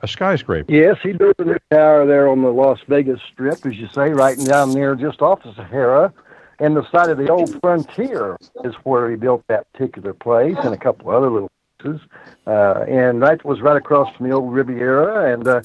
A 0.04 0.08
skyscraper. 0.08 0.72
Yes, 0.72 0.98
he 1.02 1.14
built 1.14 1.34
a 1.40 1.46
new 1.46 1.58
tower 1.72 2.06
there 2.06 2.30
on 2.30 2.44
the 2.44 2.54
Las 2.54 2.80
Vegas 2.88 3.20
Strip, 3.34 3.66
as 3.66 3.76
you 3.76 3.88
say, 3.88 4.12
right 4.12 4.38
down 4.38 4.72
there 4.74 4.94
just 4.94 5.24
off 5.24 5.42
the 5.42 5.52
Sahara 5.56 6.14
and 6.60 6.76
the 6.76 6.90
site 6.92 7.10
of 7.10 7.18
the 7.18 7.30
old 7.30 7.60
frontier 7.62 8.38
is 8.64 8.74
where 8.84 9.10
he 9.10 9.16
built 9.16 9.44
that 9.48 9.72
particular 9.72 10.14
place 10.14 10.58
and 10.64 10.74
a 10.74 10.78
couple 10.78 11.10
other 11.10 11.30
little 11.30 11.52
places. 11.80 12.02
Uh, 12.46 12.86
and 12.88 13.22
that 13.24 13.44
was 13.46 13.62
right 13.62 13.78
across 13.78 14.14
from 14.16 14.28
the 14.28 14.36
old 14.36 14.54
Riviera. 14.54 15.34
And 15.34 15.48
uh, 15.48 15.62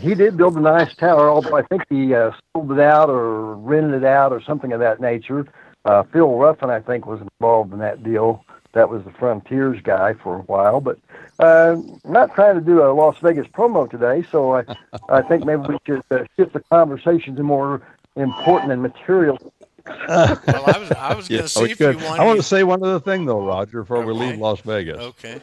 he 0.00 0.14
did 0.14 0.36
build 0.36 0.56
a 0.56 0.60
nice 0.60 0.94
tower, 0.96 1.28
although 1.28 1.56
I 1.56 1.62
think 1.62 1.82
he 1.88 2.14
uh, 2.14 2.32
sold 2.52 2.72
it 2.72 2.80
out 2.80 3.10
or 3.10 3.54
rented 3.54 4.02
it 4.02 4.06
out 4.06 4.32
or 4.32 4.42
something 4.42 4.72
of 4.72 4.80
that 4.80 5.00
nature. 5.00 5.46
Uh, 5.84 6.02
Phil 6.02 6.36
Ruffin, 6.36 6.70
I 6.70 6.80
think, 6.80 7.06
was 7.06 7.20
involved 7.20 7.72
in 7.72 7.78
that 7.80 8.02
deal. 8.02 8.44
That 8.72 8.88
was 8.88 9.04
the 9.04 9.12
Frontiers 9.12 9.80
guy 9.82 10.14
for 10.14 10.36
a 10.36 10.42
while, 10.42 10.80
but 10.80 10.98
uh, 11.38 11.76
not 12.04 12.34
trying 12.34 12.56
to 12.56 12.60
do 12.60 12.82
a 12.82 12.90
Las 12.92 13.16
Vegas 13.22 13.46
promo 13.46 13.88
today. 13.88 14.26
So 14.32 14.56
I, 14.56 14.64
I 15.08 15.22
think 15.22 15.44
maybe 15.44 15.62
we 15.68 15.78
should 15.86 16.02
uh, 16.10 16.24
shift 16.36 16.54
the 16.54 16.60
conversation 16.60 17.36
to 17.36 17.44
more 17.44 17.82
important 18.16 18.72
and 18.72 18.82
material 18.82 19.38
well, 19.86 20.40
I 20.48 20.78
was 20.78 20.90
I 20.92 21.14
was 21.14 21.28
going 21.28 21.42
to 21.42 21.48
see 21.48 21.64
if 21.64 21.80
you 21.80 21.86
wanted. 21.86 22.02
I 22.04 22.24
want 22.24 22.38
to 22.38 22.42
say 22.42 22.62
one 22.64 22.82
other 22.82 23.00
thing 23.00 23.26
though, 23.26 23.44
Roger, 23.44 23.82
before 23.82 23.98
okay. 23.98 24.06
we 24.06 24.12
leave 24.14 24.38
Las 24.38 24.60
Vegas. 24.60 24.98
Okay. 24.98 25.40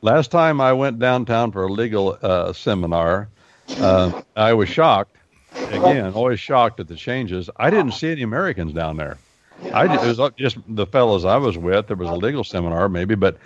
Last 0.00 0.30
time 0.30 0.60
I 0.60 0.72
went 0.72 0.98
downtown 0.98 1.52
for 1.52 1.64
a 1.64 1.72
legal 1.72 2.18
uh, 2.22 2.52
seminar, 2.52 3.28
uh, 3.78 4.22
I 4.34 4.52
was 4.52 4.68
shocked. 4.68 5.16
Again, 5.54 6.12
always 6.14 6.40
shocked 6.40 6.80
at 6.80 6.88
the 6.88 6.96
changes. 6.96 7.50
I 7.56 7.70
didn't 7.70 7.92
see 7.92 8.10
any 8.10 8.22
Americans 8.22 8.72
down 8.72 8.96
there. 8.96 9.18
I 9.72 9.84
it 9.94 10.18
was 10.18 10.30
just 10.36 10.56
the 10.66 10.86
fellows 10.86 11.24
I 11.24 11.36
was 11.36 11.56
with. 11.56 11.86
There 11.86 11.96
was 11.96 12.08
a 12.08 12.14
legal 12.14 12.42
seminar, 12.42 12.88
maybe, 12.88 13.14
but 13.14 13.36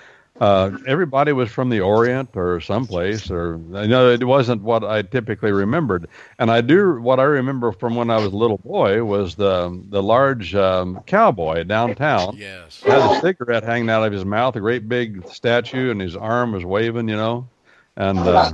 uh, 0.41 0.71
everybody 0.87 1.33
was 1.33 1.51
from 1.51 1.71
the 1.71 1.81
Orient 1.81 2.37
or 2.37 2.61
someplace, 2.61 3.31
or 3.31 3.57
you 3.57 3.89
know, 3.89 4.11
it 4.11 4.25
wasn't 4.25 4.63
what 4.63 4.85
I 4.85 5.03
typically 5.03 5.53
remembered. 5.53 6.09
And 6.39 6.51
I 6.51 6.61
do 6.61 7.01
what 7.01 7.21
I 7.21 7.25
remember 7.25 7.73
from 7.73 7.95
when 7.95 8.11
I 8.11 8.19
was 8.19 8.33
a 8.33 8.37
little 8.37 8.59
boy 8.59 9.03
was 9.05 9.35
the 9.35 9.83
the 9.89 10.03
large 10.03 10.55
um, 10.55 11.03
cowboy 11.07 11.65
downtown. 11.65 12.37
Yes, 12.37 12.83
had 12.83 12.99
a 12.99 13.21
cigarette 13.21 13.65
hanging 13.65 13.91
out 13.91 14.05
of 14.05 14.13
his 14.13 14.25
mouth, 14.25 14.57
a 14.57 14.61
great 14.61 14.89
big 14.89 15.27
statue, 15.29 15.91
and 15.91 16.01
his 16.01 16.17
arm 16.17 16.53
was 16.53 16.65
waving, 16.65 17.09
you 17.09 17.17
know, 17.17 17.49
and 17.97 18.19
uh, 18.19 18.53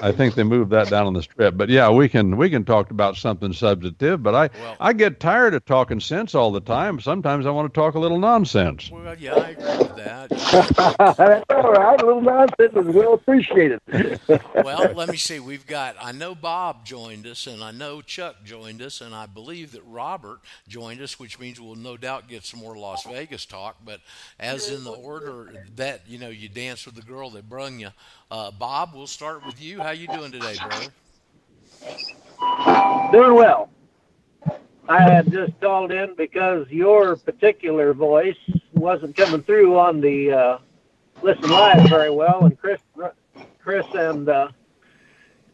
I 0.00 0.12
think 0.12 0.34
they 0.34 0.44
moved 0.44 0.70
that 0.70 0.88
down 0.90 1.06
on 1.06 1.14
the 1.14 1.22
strip. 1.22 1.56
But 1.56 1.68
yeah, 1.68 1.90
we 1.90 2.08
can 2.08 2.36
we 2.36 2.50
can 2.50 2.64
talk 2.64 2.90
about 2.90 3.16
something 3.16 3.52
substantive. 3.52 4.22
But 4.22 4.34
I 4.34 4.50
Well- 4.60 4.76
I 4.80 4.92
get 4.92 5.20
tired 5.20 5.54
of 5.54 5.64
talking 5.64 6.00
sense 6.00 6.34
all 6.34 6.52
the 6.52 6.60
time. 6.60 7.00
Sometimes 7.00 7.46
I 7.46 7.50
want 7.50 7.72
to 7.72 7.78
talk 7.80 7.94
a 7.94 7.98
little 7.98 8.18
nonsense. 8.18 8.90
Well, 8.90 9.16
yeah, 9.18 9.34
I 9.34 9.48
agree 9.50 9.78
with 9.78 9.96
that. 9.96 10.28
That's 11.18 11.44
all 11.50 11.72
right. 11.72 12.00
A 12.00 12.06
little 12.06 12.20
nonsense 12.20 12.74
is 12.74 12.86
well 12.94 13.14
appreciated. 13.14 13.80
well, 14.54 14.92
let 14.94 15.08
me 15.08 15.16
see. 15.16 15.40
We've 15.40 15.66
got, 15.66 15.96
I 16.00 16.12
know 16.12 16.34
Bob 16.34 16.84
joined 16.84 17.26
us, 17.26 17.46
and 17.46 17.62
I 17.62 17.70
know 17.70 18.00
Chuck 18.00 18.44
joined 18.44 18.80
us, 18.82 19.00
and 19.00 19.14
I 19.14 19.26
believe 19.26 19.72
that 19.72 19.82
Robert 19.86 20.40
joined 20.68 21.00
us, 21.00 21.18
which 21.18 21.38
means 21.38 21.60
we'll 21.60 21.74
no 21.74 21.96
doubt 21.96 22.28
get 22.28 22.44
some 22.44 22.60
more 22.60 22.76
Las 22.76 23.04
Vegas 23.04 23.44
talk. 23.46 23.76
But 23.84 24.00
as 24.38 24.70
in 24.70 24.84
the 24.84 24.92
order 24.92 25.66
that, 25.76 26.02
you 26.06 26.18
know, 26.18 26.28
you 26.28 26.48
dance 26.48 26.86
with 26.86 26.94
the 26.94 27.02
girl 27.02 27.30
that 27.30 27.48
brung 27.48 27.78
you, 27.80 27.88
uh, 28.30 28.50
Bob, 28.52 28.90
we'll 28.94 29.06
start 29.06 29.44
with 29.46 29.60
you. 29.60 29.80
How 29.80 29.90
you 29.90 30.06
doing 30.08 30.32
today, 30.32 30.56
brother? 30.56 30.92
Doing 33.12 33.34
well. 33.34 33.70
I 34.88 35.02
had 35.02 35.30
just 35.30 35.58
called 35.60 35.92
in 35.92 36.14
because 36.14 36.68
your 36.70 37.16
particular 37.16 37.92
voice 37.92 38.38
wasn't 38.72 39.16
coming 39.16 39.42
through 39.42 39.78
on 39.78 40.00
the 40.00 40.32
uh, 40.32 40.58
listen 41.22 41.50
live 41.50 41.88
very 41.88 42.10
well, 42.10 42.44
and 42.44 42.58
Chris, 42.58 42.80
Chris 43.62 43.86
and 43.94 44.28
uh, 44.28 44.48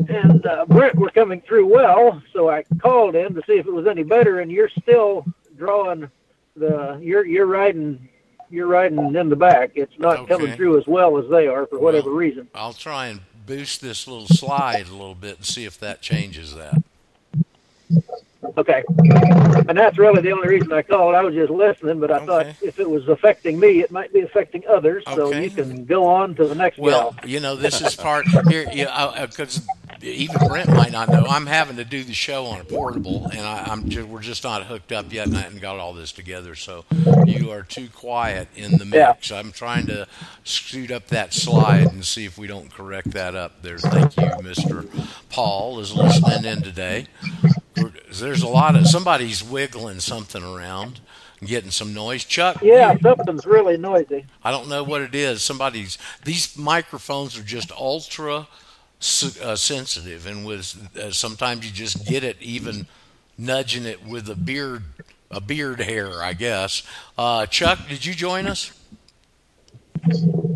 and 0.08 0.46
uh, 0.46 0.66
Brent 0.66 0.94
were 0.96 1.10
coming 1.10 1.40
through 1.40 1.66
well. 1.66 2.22
So 2.32 2.48
I 2.48 2.64
called 2.78 3.16
in 3.16 3.34
to 3.34 3.42
see 3.46 3.54
if 3.54 3.66
it 3.66 3.72
was 3.72 3.86
any 3.86 4.04
better, 4.04 4.40
and 4.40 4.50
you're 4.52 4.70
still 4.82 5.24
drawing 5.56 6.10
the 6.54 6.98
you're 7.02 7.26
you're 7.26 7.46
riding 7.46 8.08
you're 8.54 8.66
riding 8.66 9.14
in 9.14 9.28
the 9.28 9.36
back. 9.36 9.72
It's 9.74 9.98
not 9.98 10.28
coming 10.28 10.54
through 10.54 10.78
as 10.78 10.86
well 10.86 11.18
as 11.18 11.28
they 11.28 11.46
are 11.46 11.66
for 11.66 11.78
whatever 11.78 12.10
Well, 12.10 12.18
reason. 12.18 12.48
I'll 12.54 12.72
try 12.72 13.08
and 13.08 13.20
boost 13.46 13.80
this 13.80 14.06
little 14.06 14.26
slide 14.26 14.88
a 14.88 14.92
little 14.92 15.14
bit 15.14 15.36
and 15.36 15.44
see 15.44 15.64
if 15.64 15.78
that 15.80 16.00
changes 16.00 16.54
that. 16.54 16.82
Okay. 18.56 18.84
And 19.68 19.76
that's 19.76 19.98
really 19.98 20.20
the 20.20 20.30
only 20.32 20.48
reason 20.48 20.72
I 20.72 20.82
called. 20.82 21.14
I 21.14 21.22
was 21.22 21.34
just 21.34 21.50
listening, 21.50 21.98
but 21.98 22.10
I 22.10 22.24
thought 22.24 22.46
if 22.62 22.78
it 22.78 22.88
was 22.88 23.08
affecting 23.08 23.58
me, 23.58 23.80
it 23.80 23.90
might 23.90 24.12
be 24.12 24.20
affecting 24.20 24.62
others. 24.68 25.02
So 25.14 25.32
you 25.32 25.50
can 25.50 25.84
go 25.86 26.06
on 26.06 26.34
to 26.36 26.46
the 26.46 26.54
next 26.54 26.78
one. 26.78 26.92
Well, 26.92 27.12
gal. 27.12 27.28
you 27.30 27.40
know, 27.40 27.56
this 27.56 27.80
is 27.80 27.96
part 27.96 28.26
here, 28.48 28.66
because 28.66 29.66
even 30.04 30.36
Brent 30.46 30.68
might 30.70 30.92
not 30.92 31.08
know. 31.08 31.24
I'm 31.28 31.46
having 31.46 31.76
to 31.76 31.84
do 31.84 32.04
the 32.04 32.12
show 32.12 32.46
on 32.46 32.60
a 32.60 32.64
portable, 32.64 33.26
and 33.32 33.40
I, 33.40 33.64
I'm 33.64 33.88
just, 33.88 34.08
we're 34.08 34.20
just 34.20 34.44
not 34.44 34.64
hooked 34.64 34.92
up 34.92 35.12
yet, 35.12 35.26
and 35.26 35.36
I 35.36 35.40
haven't 35.40 35.62
got 35.62 35.78
all 35.78 35.94
this 35.94 36.12
together. 36.12 36.54
So 36.54 36.84
you 37.26 37.50
are 37.50 37.62
too 37.62 37.88
quiet 37.88 38.48
in 38.54 38.72
the 38.78 38.84
Yeah. 38.86 39.08
mix. 39.08 39.32
I'm 39.32 39.50
trying 39.52 39.86
to 39.86 40.06
scoot 40.44 40.90
up 40.90 41.06
that 41.08 41.32
slide 41.32 41.86
and 41.86 42.04
see 42.04 42.24
if 42.24 42.36
we 42.36 42.46
don't 42.46 42.70
correct 42.72 43.12
that 43.12 43.34
up 43.34 43.62
there. 43.62 43.78
Thank 43.78 44.16
you, 44.16 44.30
Mister 44.42 44.84
Paul, 45.30 45.78
is 45.80 45.94
listening 45.94 46.44
in 46.44 46.62
today. 46.62 47.06
We're- 47.76 47.92
There's 48.12 48.42
a 48.42 48.48
lot 48.48 48.76
of 48.76 48.86
somebody's 48.86 49.42
wiggling 49.42 50.00
something 50.00 50.42
around, 50.44 51.00
getting 51.44 51.70
some 51.72 51.92
noise. 51.92 52.24
Chuck, 52.24 52.58
Yeah, 52.62 52.94
something's 53.02 53.44
really 53.46 53.76
noisy. 53.76 54.26
I 54.44 54.50
don't 54.50 54.68
know 54.68 54.84
what 54.84 55.00
it 55.02 55.14
is. 55.14 55.42
Somebody's 55.42 55.98
these 56.24 56.56
microphones 56.56 57.36
are 57.38 57.42
just 57.42 57.72
ultra 57.72 58.46
uh, 59.42 59.54
sensitive, 59.56 60.26
and 60.26 60.46
with 60.46 60.76
uh, 60.96 61.10
sometimes 61.10 61.64
you 61.66 61.72
just 61.72 62.06
get 62.06 62.24
it 62.24 62.36
even 62.40 62.86
nudging 63.36 63.84
it 63.84 64.04
with 64.06 64.28
a 64.30 64.34
beard 64.34 64.82
a 65.30 65.40
beard 65.40 65.80
hair, 65.80 66.22
I 66.22 66.32
guess. 66.32 66.82
Uh, 67.18 67.46
Chuck, 67.46 67.78
did 67.88 68.04
you 68.06 68.14
join 68.14 68.46
us? 68.46 68.72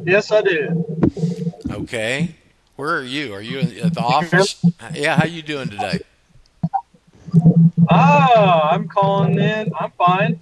Yes, 0.05 0.31
I 0.31 0.41
did. 0.43 0.85
Okay, 1.71 2.35
where 2.77 2.97
are 2.97 3.03
you? 3.03 3.35
Are 3.35 3.43
you 3.43 3.59
in- 3.59 3.79
at 3.81 3.95
the 3.95 4.01
office? 4.01 4.65
Yeah, 4.95 5.17
how 5.17 5.27
you 5.27 5.43
doing 5.43 5.69
today? 5.69 6.01
Ah, 7.91 8.71
I'm 8.71 8.89
calling 8.89 9.39
in. 9.39 9.73
I'm 9.79 9.91
fine. 9.93 10.41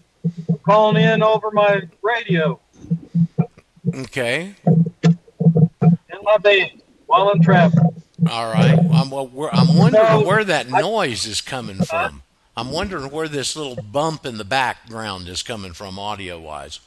I'm 0.48 0.58
calling 0.64 1.02
in 1.02 1.22
over 1.22 1.50
my 1.50 1.82
radio 2.02 2.58
Okay, 3.94 4.54
in 4.66 6.18
my 6.22 6.36
van 6.42 6.70
while 7.06 7.28
I'm 7.28 7.40
traveling. 7.40 7.95
All 8.28 8.52
right. 8.52 8.78
I'm 8.92 9.10
well, 9.10 9.30
I'm 9.52 9.76
wondering 9.76 10.04
No, 10.04 10.22
where 10.22 10.44
that 10.44 10.68
noise 10.68 11.26
is 11.26 11.40
coming 11.40 11.78
from. 11.78 12.22
I'm 12.56 12.70
wondering 12.72 13.10
where 13.10 13.28
this 13.28 13.54
little 13.56 13.76
bump 13.82 14.24
in 14.24 14.38
the 14.38 14.44
background 14.44 15.28
is 15.28 15.42
coming 15.42 15.72
from, 15.74 15.98
audio 15.98 16.38
wise. 16.40 16.80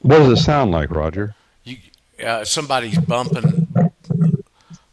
What 0.00 0.18
does 0.18 0.38
it 0.40 0.42
sound 0.42 0.72
like, 0.72 0.90
Roger? 0.90 1.34
you 1.64 1.76
uh, 2.24 2.44
somebody's 2.44 2.98
bumping 2.98 3.68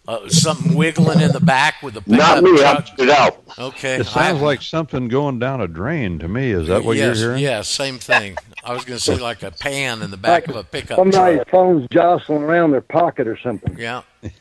uh, 0.07 0.27
something 0.29 0.73
wiggling 0.75 1.19
in 1.21 1.31
the 1.31 1.39
back 1.39 1.81
with 1.83 1.95
a 1.97 2.01
pickup 2.01 2.41
Not 2.41 2.43
me. 2.43 2.51
I 2.63 2.73
truck. 2.73 2.89
put 2.95 2.99
it 3.01 3.09
out. 3.09 3.43
Okay, 3.59 3.95
It 3.97 4.07
sounds 4.07 4.41
I- 4.41 4.45
like 4.45 4.61
something 4.61 5.07
going 5.07 5.37
down 5.39 5.61
a 5.61 5.67
drain 5.67 6.17
to 6.19 6.27
me. 6.27 6.51
Is 6.51 6.67
that 6.67 6.83
what 6.83 6.97
yes, 6.97 7.17
you're 7.19 7.29
hearing? 7.29 7.43
Yes, 7.43 7.67
same 7.67 7.99
thing. 7.99 8.35
I 8.63 8.73
was 8.73 8.85
going 8.85 8.97
to 8.97 9.03
say 9.03 9.17
like 9.17 9.43
a 9.43 9.51
pan 9.51 10.01
in 10.01 10.09
the 10.11 10.17
back 10.17 10.47
of 10.47 10.55
a 10.55 10.63
pickup 10.63 10.97
Somebody's 10.97 11.37
truck. 11.37 11.49
phone's 11.49 11.87
jostling 11.91 12.41
around 12.43 12.71
their 12.71 12.81
pocket 12.81 13.27
or 13.27 13.37
something. 13.37 13.77
Yeah. 13.77 14.01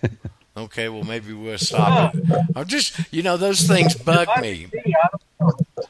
Okay, 0.58 0.88
well 0.88 1.04
maybe 1.04 1.32
we'll 1.32 1.56
stop 1.58 2.14
it. 2.14 2.24
I'm 2.56 2.66
just, 2.66 2.98
you 3.12 3.22
know, 3.22 3.36
those 3.36 3.62
things 3.62 3.94
bug 3.94 4.28
me. 4.40 4.66
Me, 4.72 4.94
I 4.94 5.08
don't 5.40 5.66
know. 5.76 5.84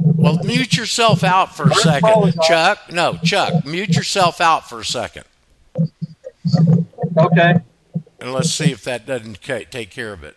Well, 0.00 0.38
mute 0.44 0.76
yourself 0.76 1.22
out 1.22 1.54
for 1.56 1.68
a 1.68 1.74
second, 1.74 2.34
Chuck. 2.42 2.78
No, 2.90 3.16
Chuck, 3.22 3.64
mute 3.64 3.94
yourself 3.94 4.40
out 4.40 4.68
for 4.68 4.80
a 4.80 4.84
second, 4.84 5.24
Okay. 7.16 7.54
and 8.20 8.32
let's 8.32 8.50
see 8.50 8.72
if 8.72 8.82
that 8.84 9.06
doesn't 9.06 9.40
take 9.42 9.90
care 9.90 10.12
of 10.12 10.24
it. 10.24 10.36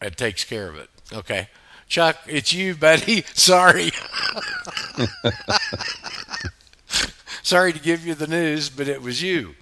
It 0.00 0.16
takes 0.16 0.44
care 0.44 0.68
of 0.68 0.76
it. 0.76 0.88
Okay. 1.12 1.48
Chuck, 1.88 2.18
it's 2.28 2.52
you, 2.52 2.76
buddy. 2.76 3.22
Sorry. 3.34 3.90
Sorry 7.42 7.72
to 7.72 7.78
give 7.80 8.06
you 8.06 8.14
the 8.14 8.28
news, 8.28 8.70
but 8.70 8.86
it 8.86 9.02
was 9.02 9.22
you. 9.22 9.54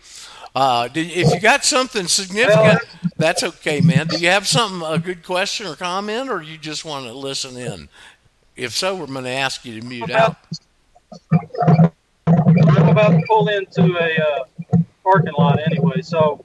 Uh, 0.59 0.89
did, 0.89 1.09
if 1.13 1.33
you 1.33 1.39
got 1.39 1.65
something 1.65 2.09
significant, 2.09 2.81
that's 3.17 3.45
okay, 3.45 3.81
man. 3.81 4.09
Do 4.09 4.19
you 4.19 4.29
have 4.29 4.45
something, 4.45 4.83
a 4.91 4.99
good 4.99 5.23
question 5.23 5.69
or 5.69 5.77
comment, 5.77 6.29
or 6.29 6.43
you 6.43 6.59
just 6.59 6.85
want 6.85 7.07
to 7.07 7.13
listen 7.13 7.57
in? 7.57 7.89
If 8.57 8.73
so, 8.73 8.97
we're 8.97 9.07
going 9.07 9.23
to 9.23 9.31
ask 9.31 9.65
you 9.65 9.81
to 9.81 9.87
mute 9.87 10.11
out. 10.11 10.37
I'm 11.33 12.89
about 12.89 13.11
to 13.11 13.23
pull 13.29 13.47
into 13.47 13.97
a 13.99 14.17
uh, 14.21 14.79
parking 15.05 15.35
lot 15.39 15.61
anyway, 15.65 16.03
so 16.03 16.45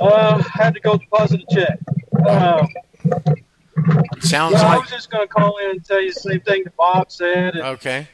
uh, 0.00 0.42
had 0.42 0.72
to 0.72 0.80
go 0.80 0.96
deposit 0.96 1.42
a 1.50 1.54
check. 1.54 1.78
Uh, 2.26 2.66
Sounds 4.20 4.54
yeah, 4.54 4.66
I 4.66 4.78
was 4.78 4.88
just 4.88 5.10
going 5.10 5.28
to 5.28 5.30
call 5.30 5.58
in 5.58 5.72
and 5.72 5.84
tell 5.84 6.00
you 6.00 6.14
the 6.14 6.20
same 6.20 6.40
thing 6.40 6.64
that 6.64 6.74
Bob 6.78 7.12
said. 7.12 7.56
And, 7.56 7.62
okay. 7.62 8.08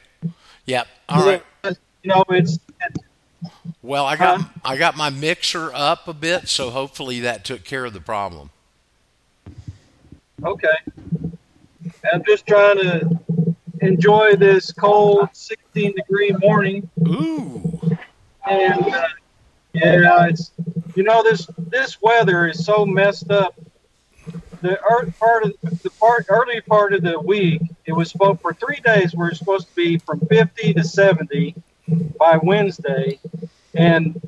Yep. 0.65 0.87
All 1.07 1.25
right. 1.25 1.43
You 1.63 2.09
know, 2.09 2.25
it's 2.31 2.59
Well, 3.87 4.05
I 4.05 4.17
got 4.17 4.41
I 4.65 4.75
got 4.75 4.97
my 4.97 5.09
mixer 5.09 5.71
up 5.73 6.09
a 6.09 6.13
bit, 6.13 6.49
so 6.49 6.71
hopefully 6.71 7.21
that 7.21 7.45
took 7.45 7.63
care 7.63 7.85
of 7.85 7.93
the 7.93 8.01
problem. 8.01 8.49
Okay. 10.43 10.75
I'm 12.13 12.21
just 12.27 12.45
trying 12.45 12.79
to 12.79 13.17
enjoy 13.79 14.35
this 14.35 14.73
cold 14.73 15.29
16 15.31 15.95
degree 15.95 16.35
morning. 16.41 16.89
Ooh. 17.07 17.79
And 18.49 18.93
uh, 18.93 19.07
yeah, 19.73 20.27
it's 20.27 20.51
you 20.95 21.03
know 21.03 21.23
this 21.23 21.47
this 21.57 22.01
weather 22.01 22.45
is 22.47 22.65
so 22.65 22.85
messed 22.85 23.31
up. 23.31 23.55
The 24.61 24.71
ear- 24.71 25.13
part 25.17 25.45
of 25.45 25.53
the 25.61 25.91
part 25.91 26.25
early 26.27 26.59
part 26.59 26.91
of 26.91 27.03
the 27.03 27.21
week, 27.21 27.61
it 27.85 27.93
was 27.93 28.11
supposed 28.11 28.41
for 28.41 28.53
three 28.53 28.81
days. 28.83 29.15
We 29.15 29.27
are 29.27 29.33
supposed 29.33 29.69
to 29.69 29.75
be 29.75 29.97
from 29.97 30.19
50 30.27 30.73
to 30.73 30.83
70 30.83 31.55
by 32.19 32.37
Wednesday, 32.43 33.17
and 33.77 34.19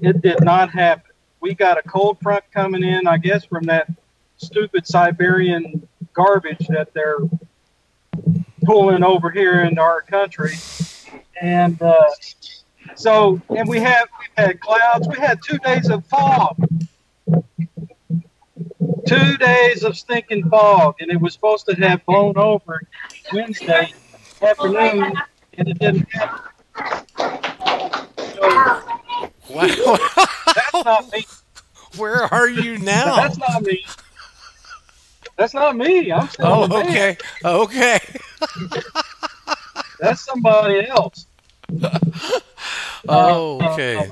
it 0.00 0.22
did 0.22 0.42
not 0.42 0.70
happen. 0.70 1.10
We 1.40 1.54
got 1.54 1.76
a 1.76 1.82
cold 1.82 2.18
front 2.22 2.44
coming 2.52 2.84
in, 2.84 3.06
I 3.06 3.18
guess, 3.18 3.44
from 3.44 3.64
that 3.64 3.88
stupid 4.36 4.86
Siberian 4.86 5.86
garbage 6.14 6.66
that 6.68 6.94
they're 6.94 7.18
pulling 8.64 9.02
over 9.02 9.30
here 9.30 9.62
in 9.62 9.78
our 9.78 10.02
country, 10.02 10.54
and 11.40 11.80
uh, 11.82 12.10
so 12.94 13.40
and 13.50 13.68
we 13.68 13.80
have 13.80 14.08
we 14.20 14.26
had 14.36 14.60
clouds. 14.60 15.08
We 15.08 15.18
had 15.18 15.40
two 15.44 15.58
days 15.58 15.90
of 15.90 16.06
fog, 16.06 16.56
two 19.06 19.36
days 19.38 19.82
of 19.82 19.96
stinking 19.96 20.48
fog, 20.48 20.96
and 21.00 21.10
it 21.10 21.20
was 21.20 21.32
supposed 21.32 21.66
to 21.66 21.74
have 21.74 22.04
blown 22.06 22.36
over 22.36 22.82
Wednesday 23.32 23.92
afternoon, 24.40 25.14
and 25.58 25.68
it 25.68 25.78
didn't 25.80 26.08
happen. 26.12 27.41
Wow. 29.48 29.98
that's 30.54 30.84
not 30.84 31.12
me. 31.12 31.26
Where 31.96 32.22
are 32.32 32.48
you 32.48 32.78
now? 32.78 33.16
That's 33.16 33.38
not 33.38 33.62
me. 33.62 33.84
That's 35.36 35.54
not 35.54 35.76
me. 35.76 36.12
I'm 36.12 36.28
still 36.28 36.46
Oh, 36.46 36.80
okay. 36.80 37.16
Okay. 37.44 38.00
That's 39.98 40.24
somebody 40.24 40.88
else. 40.88 41.26
Oh, 43.08 43.60
okay. 43.72 44.10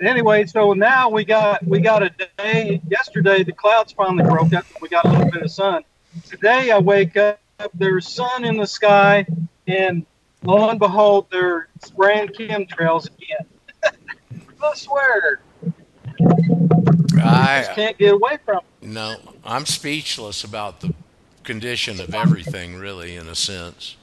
anyway, 0.00 0.46
so 0.46 0.72
now 0.72 1.08
we 1.08 1.24
got 1.24 1.64
we 1.66 1.80
got 1.80 2.02
a 2.02 2.10
day. 2.38 2.80
Yesterday 2.88 3.42
the 3.44 3.52
clouds 3.52 3.92
finally 3.92 4.24
broke 4.24 4.52
up. 4.54 4.66
We 4.80 4.88
got 4.88 5.04
a 5.04 5.10
little 5.10 5.30
bit 5.30 5.42
of 5.42 5.50
sun. 5.50 5.82
Today 6.28 6.70
I 6.70 6.78
wake 6.78 7.16
up, 7.16 7.38
there's 7.74 8.08
sun 8.08 8.44
in 8.44 8.56
the 8.56 8.66
sky, 8.66 9.26
and 9.66 10.06
lo 10.42 10.68
and 10.68 10.78
behold, 10.78 11.26
they're 11.30 11.68
spraying 11.84 12.28
chemtrails 12.28 13.06
again. 13.06 13.46
I 14.62 14.74
swear, 14.74 15.40
I 17.22 17.60
just 17.60 17.72
can't 17.72 17.96
get 17.98 18.14
away 18.14 18.38
from. 18.44 18.58
it. 18.58 18.88
no, 18.88 19.16
I'm 19.44 19.66
speechless 19.66 20.44
about 20.44 20.80
the 20.80 20.94
condition 21.44 22.00
of 22.00 22.14
everything, 22.14 22.76
really, 22.76 23.16
in 23.16 23.28
a 23.28 23.34
sense. 23.34 23.96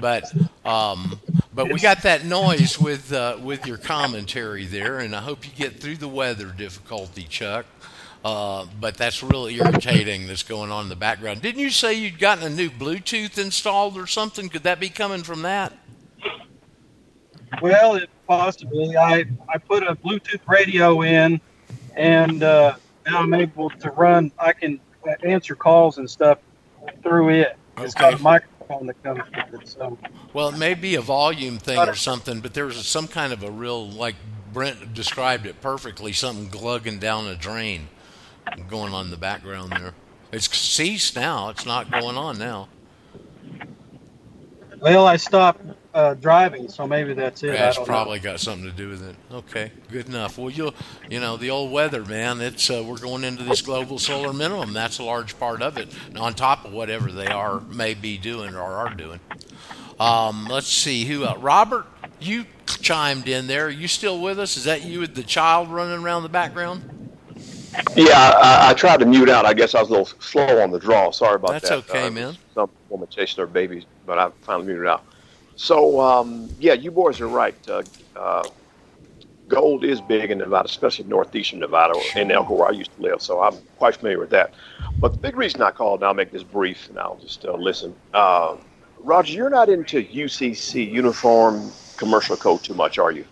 But 0.00 0.24
um, 0.64 1.20
but 1.54 1.72
we 1.72 1.78
got 1.78 2.02
that 2.02 2.24
noise 2.24 2.80
with 2.80 3.12
uh, 3.12 3.38
with 3.40 3.66
your 3.66 3.76
commentary 3.78 4.66
there, 4.66 4.98
and 4.98 5.14
I 5.14 5.20
hope 5.20 5.46
you 5.46 5.52
get 5.54 5.80
through 5.80 5.98
the 5.98 6.08
weather 6.08 6.46
difficulty, 6.46 7.24
Chuck. 7.24 7.66
Uh, 8.24 8.64
but 8.80 8.96
that's 8.96 9.22
really 9.22 9.56
irritating 9.56 10.26
that's 10.26 10.42
going 10.42 10.70
on 10.70 10.84
in 10.84 10.88
the 10.88 10.96
background. 10.96 11.42
Didn't 11.42 11.60
you 11.60 11.68
say 11.68 11.92
you'd 11.92 12.18
gotten 12.18 12.44
a 12.44 12.48
new 12.48 12.70
Bluetooth 12.70 13.36
installed 13.36 13.98
or 13.98 14.06
something? 14.06 14.48
Could 14.48 14.62
that 14.62 14.80
be 14.80 14.88
coming 14.88 15.22
from 15.22 15.42
that? 15.42 15.74
Well, 17.60 17.96
it 17.96 18.08
possibly. 18.26 18.96
I 18.96 19.26
I 19.48 19.58
put 19.58 19.82
a 19.82 19.94
Bluetooth 19.94 20.40
radio 20.48 21.02
in, 21.02 21.38
and 21.96 22.42
uh, 22.42 22.76
now 23.06 23.20
I'm 23.20 23.34
able 23.34 23.68
to 23.68 23.90
run. 23.90 24.32
I 24.38 24.54
can 24.54 24.80
answer 25.22 25.54
calls 25.54 25.98
and 25.98 26.08
stuff 26.08 26.38
through 27.02 27.28
it. 27.28 27.58
It's 27.76 27.92
got 27.92 28.14
a 28.14 28.18
microphone 28.22 28.86
that 28.86 29.02
comes 29.02 29.20
with 29.52 29.62
it. 29.62 29.68
So 29.68 29.98
Well, 30.32 30.48
it 30.48 30.56
may 30.56 30.72
be 30.72 30.94
a 30.94 31.02
volume 31.02 31.58
thing 31.58 31.78
or 31.78 31.94
something, 31.94 32.40
but 32.40 32.54
there 32.54 32.64
was 32.64 32.86
some 32.86 33.06
kind 33.06 33.34
of 33.34 33.42
a 33.42 33.50
real, 33.50 33.86
like 33.86 34.14
Brent 34.52 34.94
described 34.94 35.44
it 35.44 35.60
perfectly, 35.60 36.12
something 36.14 36.48
glugging 36.48 36.98
down 36.98 37.26
a 37.26 37.34
drain 37.34 37.88
going 38.68 38.92
on 38.92 39.06
in 39.06 39.10
the 39.10 39.16
background 39.16 39.72
there. 39.72 39.94
It's 40.32 40.54
ceased 40.56 41.16
now. 41.16 41.48
It's 41.50 41.66
not 41.66 41.90
going 41.90 42.16
on 42.16 42.38
now. 42.38 42.68
well, 44.80 45.06
I 45.06 45.16
stopped 45.16 45.62
uh, 45.94 46.14
driving, 46.14 46.68
so 46.68 46.86
maybe 46.86 47.14
that's 47.14 47.42
it. 47.44 47.52
That's 47.52 47.78
probably 47.78 48.18
got 48.18 48.40
something 48.40 48.68
to 48.68 48.76
do 48.76 48.88
with 48.88 49.08
it. 49.08 49.14
Okay, 49.30 49.70
good 49.90 50.08
enough. 50.08 50.36
Well, 50.36 50.50
you'll, 50.50 50.74
you 51.08 51.20
know, 51.20 51.36
the 51.36 51.50
old 51.50 51.70
weather, 51.70 52.04
man. 52.04 52.40
It's 52.40 52.68
uh, 52.68 52.82
we're 52.84 52.98
going 52.98 53.22
into 53.22 53.44
this 53.44 53.62
global 53.62 53.98
solar 54.00 54.32
minimum. 54.32 54.72
That's 54.72 54.98
a 54.98 55.04
large 55.04 55.38
part 55.38 55.62
of 55.62 55.78
it, 55.78 55.88
on 56.16 56.34
top 56.34 56.64
of 56.64 56.72
whatever 56.72 57.12
they 57.12 57.28
are 57.28 57.60
may 57.60 57.94
be 57.94 58.18
doing 58.18 58.56
or 58.56 58.62
are 58.62 58.92
doing. 58.92 59.20
Um, 60.00 60.46
let's 60.46 60.66
see 60.66 61.04
who. 61.04 61.24
Uh, 61.24 61.36
Robert, 61.38 61.86
you 62.18 62.46
chimed 62.66 63.28
in 63.28 63.46
there. 63.46 63.66
Are 63.66 63.70
you 63.70 63.86
still 63.86 64.20
with 64.20 64.40
us? 64.40 64.56
Is 64.56 64.64
that 64.64 64.82
you 64.84 64.98
with 64.98 65.14
the 65.14 65.22
child 65.22 65.68
running 65.68 66.02
around 66.02 66.24
the 66.24 66.28
background? 66.28 67.03
Yeah, 67.96 68.18
I, 68.18 68.70
I 68.70 68.74
tried 68.74 69.00
to 69.00 69.06
mute 69.06 69.28
out. 69.28 69.46
I 69.46 69.54
guess 69.54 69.74
I 69.74 69.80
was 69.80 69.88
a 69.88 69.92
little 69.92 70.06
slow 70.06 70.62
on 70.62 70.70
the 70.70 70.78
draw. 70.78 71.10
Sorry 71.10 71.36
about 71.36 71.52
That's 71.52 71.68
that. 71.68 71.86
That's 71.86 71.90
okay, 71.90 72.06
Uh, 72.08 72.10
man. 72.10 72.36
Some 72.54 72.70
woman 72.88 73.08
chasing 73.08 73.40
her 73.40 73.46
babies, 73.46 73.84
but 74.06 74.18
I 74.18 74.30
finally 74.42 74.66
muted 74.66 74.86
out. 74.86 75.04
So, 75.56 76.00
um, 76.00 76.48
yeah, 76.58 76.72
you 76.72 76.90
boys 76.90 77.20
are 77.20 77.28
right. 77.28 77.54
Uh, 77.68 77.82
uh, 78.16 78.48
gold 79.48 79.84
is 79.84 80.00
big 80.00 80.30
in 80.30 80.38
Nevada, 80.38 80.66
especially 80.66 81.04
northeastern 81.04 81.60
Nevada, 81.60 81.94
in 82.16 82.30
Elko, 82.30 82.54
where 82.54 82.68
I 82.68 82.72
used 82.72 82.94
to 82.96 83.02
live. 83.02 83.22
So 83.22 83.40
I'm 83.40 83.56
quite 83.78 83.96
familiar 83.96 84.18
with 84.18 84.30
that. 84.30 84.52
But 84.98 85.12
the 85.12 85.18
big 85.18 85.36
reason 85.36 85.62
I 85.62 85.70
called, 85.70 86.00
and 86.00 86.06
I'll 86.06 86.14
make 86.14 86.32
this 86.32 86.42
brief, 86.42 86.88
and 86.88 86.98
I'll 86.98 87.18
just 87.18 87.44
uh, 87.44 87.54
listen. 87.54 87.94
Uh, 88.12 88.56
Roger, 88.98 89.34
you're 89.34 89.50
not 89.50 89.68
into 89.68 90.02
UCC 90.02 90.90
uniform 90.90 91.70
commercial 91.96 92.36
code 92.36 92.62
too 92.62 92.74
much, 92.74 92.98
are 92.98 93.12
you? 93.12 93.24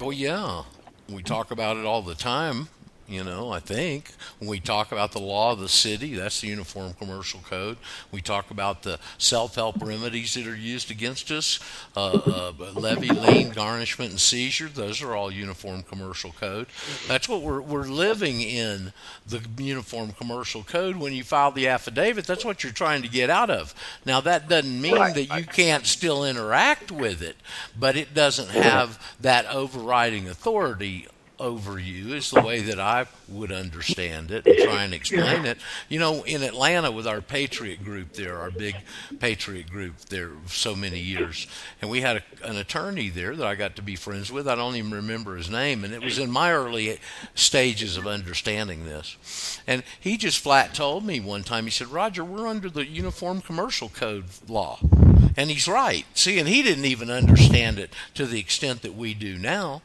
Well, 0.00 0.12
yeah. 0.12 0.62
We 1.08 1.22
talk 1.22 1.50
about 1.50 1.76
it 1.76 1.84
all 1.84 2.02
the 2.02 2.14
time. 2.14 2.68
You 3.08 3.22
know, 3.22 3.52
I 3.52 3.60
think 3.60 4.10
when 4.40 4.50
we 4.50 4.58
talk 4.58 4.90
about 4.90 5.12
the 5.12 5.20
law 5.20 5.52
of 5.52 5.60
the 5.60 5.68
city, 5.68 6.16
that's 6.16 6.40
the 6.40 6.48
Uniform 6.48 6.92
Commercial 6.94 7.38
Code. 7.48 7.76
We 8.10 8.20
talk 8.20 8.50
about 8.50 8.82
the 8.82 8.98
self-help 9.16 9.80
remedies 9.80 10.34
that 10.34 10.44
are 10.44 10.56
used 10.56 10.90
against 10.90 11.30
us, 11.30 11.60
uh, 11.96 12.14
uh, 12.26 12.52
levy, 12.74 13.10
lien, 13.10 13.50
garnishment, 13.50 14.10
and 14.10 14.20
seizure. 14.20 14.68
Those 14.68 15.02
are 15.02 15.14
all 15.14 15.30
Uniform 15.30 15.84
Commercial 15.84 16.32
Code. 16.32 16.66
That's 17.06 17.28
what 17.28 17.42
we're 17.42 17.60
we're 17.60 17.84
living 17.84 18.40
in 18.40 18.92
the 19.24 19.40
Uniform 19.56 20.10
Commercial 20.10 20.64
Code. 20.64 20.96
When 20.96 21.12
you 21.12 21.22
file 21.22 21.52
the 21.52 21.68
affidavit, 21.68 22.26
that's 22.26 22.44
what 22.44 22.64
you're 22.64 22.72
trying 22.72 23.02
to 23.02 23.08
get 23.08 23.30
out 23.30 23.50
of. 23.50 23.72
Now, 24.04 24.20
that 24.22 24.48
doesn't 24.48 24.80
mean 24.80 24.96
Right. 24.96 25.14
that 25.14 25.38
you 25.38 25.44
can't 25.46 25.86
still 25.86 26.24
interact 26.24 26.90
with 26.90 27.22
it, 27.22 27.36
but 27.78 27.96
it 27.96 28.14
doesn't 28.14 28.50
have 28.50 28.98
that 29.20 29.46
overriding 29.46 30.28
authority 30.28 31.06
over 31.38 31.78
you 31.78 32.14
is 32.14 32.30
the 32.30 32.40
way 32.40 32.60
that 32.60 32.80
I 32.80 33.06
would 33.28 33.52
understand 33.52 34.30
it 34.30 34.46
and 34.46 34.58
try 34.58 34.84
and 34.84 34.94
explain 34.94 35.44
it. 35.44 35.58
You 35.88 35.98
know, 35.98 36.22
in 36.24 36.42
Atlanta 36.42 36.90
with 36.90 37.06
our 37.06 37.20
Patriot 37.20 37.84
group 37.84 38.12
there, 38.14 38.38
our 38.38 38.50
big 38.50 38.76
Patriot 39.18 39.70
group 39.70 39.98
there 40.08 40.30
so 40.46 40.74
many 40.74 41.00
years, 41.00 41.46
and 41.80 41.90
we 41.90 42.00
had 42.00 42.16
a, 42.16 42.48
an 42.48 42.56
attorney 42.56 43.08
there 43.08 43.36
that 43.36 43.46
I 43.46 43.54
got 43.54 43.76
to 43.76 43.82
be 43.82 43.96
friends 43.96 44.32
with. 44.32 44.48
I 44.48 44.54
don't 44.54 44.76
even 44.76 44.92
remember 44.92 45.36
his 45.36 45.50
name, 45.50 45.84
and 45.84 45.92
it 45.92 46.02
was 46.02 46.18
in 46.18 46.30
my 46.30 46.52
early 46.52 46.98
stages 47.34 47.96
of 47.96 48.06
understanding 48.06 48.84
this. 48.84 49.60
And 49.66 49.82
he 50.00 50.16
just 50.16 50.38
flat 50.38 50.74
told 50.74 51.04
me 51.04 51.20
one 51.20 51.42
time, 51.42 51.64
he 51.64 51.70
said, 51.70 51.88
Roger, 51.88 52.24
we're 52.24 52.46
under 52.46 52.70
the 52.70 52.86
Uniform 52.86 53.40
Commercial 53.40 53.88
Code 53.88 54.24
law. 54.48 54.78
And 55.36 55.50
he's 55.50 55.68
right. 55.68 56.06
See, 56.14 56.38
and 56.38 56.48
he 56.48 56.62
didn't 56.62 56.86
even 56.86 57.10
understand 57.10 57.78
it 57.78 57.92
to 58.14 58.24
the 58.24 58.40
extent 58.40 58.82
that 58.82 58.94
we 58.94 59.12
do 59.12 59.36
now. 59.36 59.82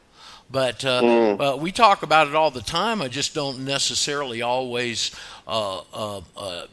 But 0.51 0.83
uh, 0.83 1.37
uh, 1.39 1.57
we 1.57 1.71
talk 1.71 2.03
about 2.03 2.27
it 2.27 2.35
all 2.35 2.51
the 2.51 2.61
time. 2.61 3.01
I 3.01 3.07
just 3.07 3.33
don't 3.33 3.59
necessarily 3.63 4.41
always 4.41 5.11
uh, 5.47 5.81
uh, 5.93 6.21
uh, 6.35 6.65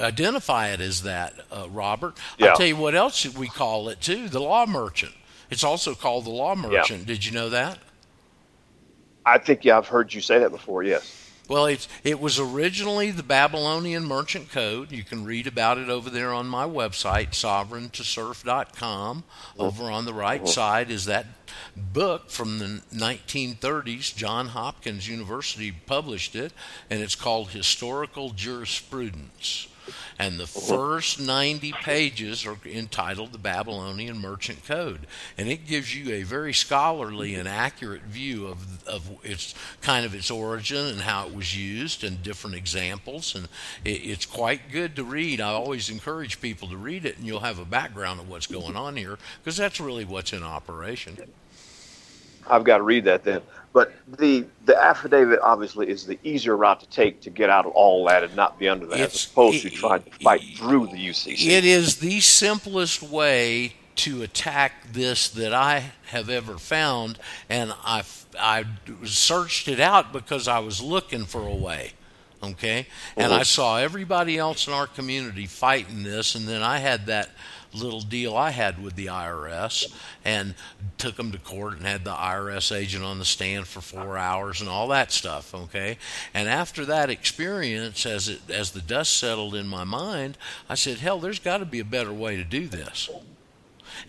identify 0.00 0.68
it 0.68 0.80
as 0.80 1.02
that, 1.02 1.34
uh, 1.50 1.66
Robert. 1.70 2.18
Yeah. 2.38 2.48
I'll 2.48 2.56
tell 2.56 2.66
you 2.66 2.76
what 2.76 2.94
else 2.94 3.26
we 3.34 3.48
call 3.48 3.88
it 3.88 4.00
too: 4.00 4.28
the 4.28 4.40
law 4.40 4.66
merchant. 4.66 5.12
It's 5.50 5.64
also 5.64 5.94
called 5.94 6.24
the 6.24 6.30
law 6.30 6.54
merchant. 6.54 7.06
Did 7.06 7.24
you 7.24 7.32
know 7.32 7.48
that? 7.50 7.78
I 9.26 9.38
think, 9.38 9.64
yeah, 9.64 9.78
I've 9.78 9.88
heard 9.88 10.12
you 10.12 10.20
say 10.20 10.38
that 10.38 10.50
before, 10.50 10.82
yes. 10.82 11.23
Well, 11.46 11.66
it's, 11.66 11.88
it 12.02 12.20
was 12.20 12.38
originally 12.38 13.10
the 13.10 13.22
Babylonian 13.22 14.06
Merchant 14.06 14.50
Code. 14.50 14.90
You 14.90 15.04
can 15.04 15.26
read 15.26 15.46
about 15.46 15.76
it 15.76 15.90
over 15.90 16.08
there 16.08 16.32
on 16.32 16.46
my 16.46 16.64
website, 16.64 17.32
sovereigntosurf.com. 17.32 19.24
Over 19.58 19.90
on 19.90 20.06
the 20.06 20.14
right 20.14 20.48
side 20.48 20.90
is 20.90 21.04
that 21.04 21.26
book 21.76 22.30
from 22.30 22.58
the 22.58 22.80
1930s. 22.94 24.14
John 24.16 24.48
Hopkins 24.48 25.06
University 25.06 25.70
published 25.70 26.34
it, 26.34 26.52
and 26.88 27.02
it's 27.02 27.14
called 27.14 27.50
Historical 27.50 28.30
Jurisprudence. 28.30 29.68
And 30.18 30.38
the 30.38 30.46
first 30.46 31.20
90 31.20 31.72
pages 31.72 32.46
are 32.46 32.56
entitled 32.64 33.32
The 33.32 33.38
Babylonian 33.38 34.18
Merchant 34.18 34.64
Code. 34.64 35.06
And 35.36 35.48
it 35.48 35.66
gives 35.66 35.94
you 35.94 36.12
a 36.14 36.22
very 36.22 36.52
scholarly 36.52 37.34
and 37.34 37.48
accurate 37.48 38.02
view 38.02 38.46
of, 38.46 38.86
of 38.86 39.10
its 39.22 39.54
kind 39.80 40.06
of 40.06 40.14
its 40.14 40.30
origin 40.30 40.86
and 40.86 41.00
how 41.00 41.26
it 41.26 41.34
was 41.34 41.56
used 41.56 42.04
and 42.04 42.22
different 42.22 42.56
examples. 42.56 43.34
And 43.34 43.48
it, 43.84 43.90
it's 43.90 44.26
quite 44.26 44.70
good 44.70 44.96
to 44.96 45.04
read. 45.04 45.40
I 45.40 45.50
always 45.50 45.90
encourage 45.90 46.40
people 46.40 46.68
to 46.68 46.76
read 46.76 47.04
it, 47.04 47.18
and 47.18 47.26
you'll 47.26 47.40
have 47.40 47.58
a 47.58 47.64
background 47.64 48.20
of 48.20 48.28
what's 48.28 48.46
going 48.46 48.76
on 48.76 48.96
here 48.96 49.18
because 49.42 49.56
that's 49.56 49.80
really 49.80 50.04
what's 50.04 50.32
in 50.32 50.42
operation. 50.42 51.16
I've 52.46 52.64
got 52.64 52.78
to 52.78 52.82
read 52.82 53.04
that 53.04 53.24
then. 53.24 53.40
But 53.74 53.92
the 54.06 54.46
the 54.66 54.80
affidavit 54.80 55.40
obviously 55.42 55.90
is 55.90 56.06
the 56.06 56.16
easier 56.22 56.56
route 56.56 56.80
to 56.80 56.88
take 56.88 57.20
to 57.22 57.30
get 57.30 57.50
out 57.50 57.66
of 57.66 57.72
all 57.72 58.06
that 58.06 58.22
and 58.22 58.34
not 58.36 58.56
be 58.58 58.68
under 58.68 58.86
that, 58.86 59.00
It's- 59.00 59.24
as 59.24 59.30
opposed 59.30 59.62
to 59.62 59.70
trying 59.70 60.04
to 60.04 60.10
fight 60.22 60.42
through 60.56 60.86
the 60.86 60.96
UCC. 60.96 61.50
It 61.50 61.64
is 61.64 61.96
the 61.96 62.20
simplest 62.20 63.02
way 63.02 63.74
to 63.96 64.22
attack 64.22 64.92
this 64.92 65.28
that 65.28 65.52
I 65.52 65.92
have 66.06 66.30
ever 66.30 66.56
found, 66.56 67.18
and 67.50 67.74
I 67.84 68.04
I 68.38 68.64
searched 69.04 69.66
it 69.66 69.80
out 69.80 70.12
because 70.12 70.46
I 70.46 70.60
was 70.60 70.80
looking 70.80 71.26
for 71.26 71.42
a 71.46 71.54
way. 71.54 71.92
Okay, 72.42 72.86
and 73.16 73.32
mm-hmm. 73.32 73.40
I 73.40 73.42
saw 73.42 73.78
everybody 73.78 74.38
else 74.38 74.68
in 74.68 74.72
our 74.72 74.86
community 74.86 75.46
fighting 75.46 76.04
this, 76.04 76.36
and 76.36 76.46
then 76.46 76.62
I 76.62 76.78
had 76.78 77.06
that 77.06 77.30
little 77.74 78.00
deal 78.00 78.36
I 78.36 78.50
had 78.50 78.82
with 78.82 78.96
the 78.96 79.06
IRS 79.06 79.92
and 80.24 80.54
took 80.98 81.16
them 81.16 81.32
to 81.32 81.38
court 81.38 81.74
and 81.74 81.86
had 81.86 82.04
the 82.04 82.12
IRS 82.12 82.74
agent 82.74 83.04
on 83.04 83.18
the 83.18 83.24
stand 83.24 83.66
for 83.66 83.80
four 83.80 84.16
hours 84.16 84.60
and 84.60 84.70
all 84.70 84.88
that 84.88 85.12
stuff. 85.12 85.54
Okay, 85.54 85.98
and 86.32 86.48
after 86.48 86.84
that 86.84 87.10
experience, 87.10 88.06
as 88.06 88.28
it 88.28 88.50
as 88.50 88.70
the 88.70 88.80
dust 88.80 89.16
settled 89.16 89.54
in 89.54 89.66
my 89.66 89.84
mind, 89.84 90.38
I 90.68 90.74
said, 90.74 90.98
"Hell, 90.98 91.18
there's 91.18 91.38
got 91.38 91.58
to 91.58 91.64
be 91.64 91.80
a 91.80 91.84
better 91.84 92.12
way 92.12 92.36
to 92.36 92.44
do 92.44 92.68
this." 92.68 93.10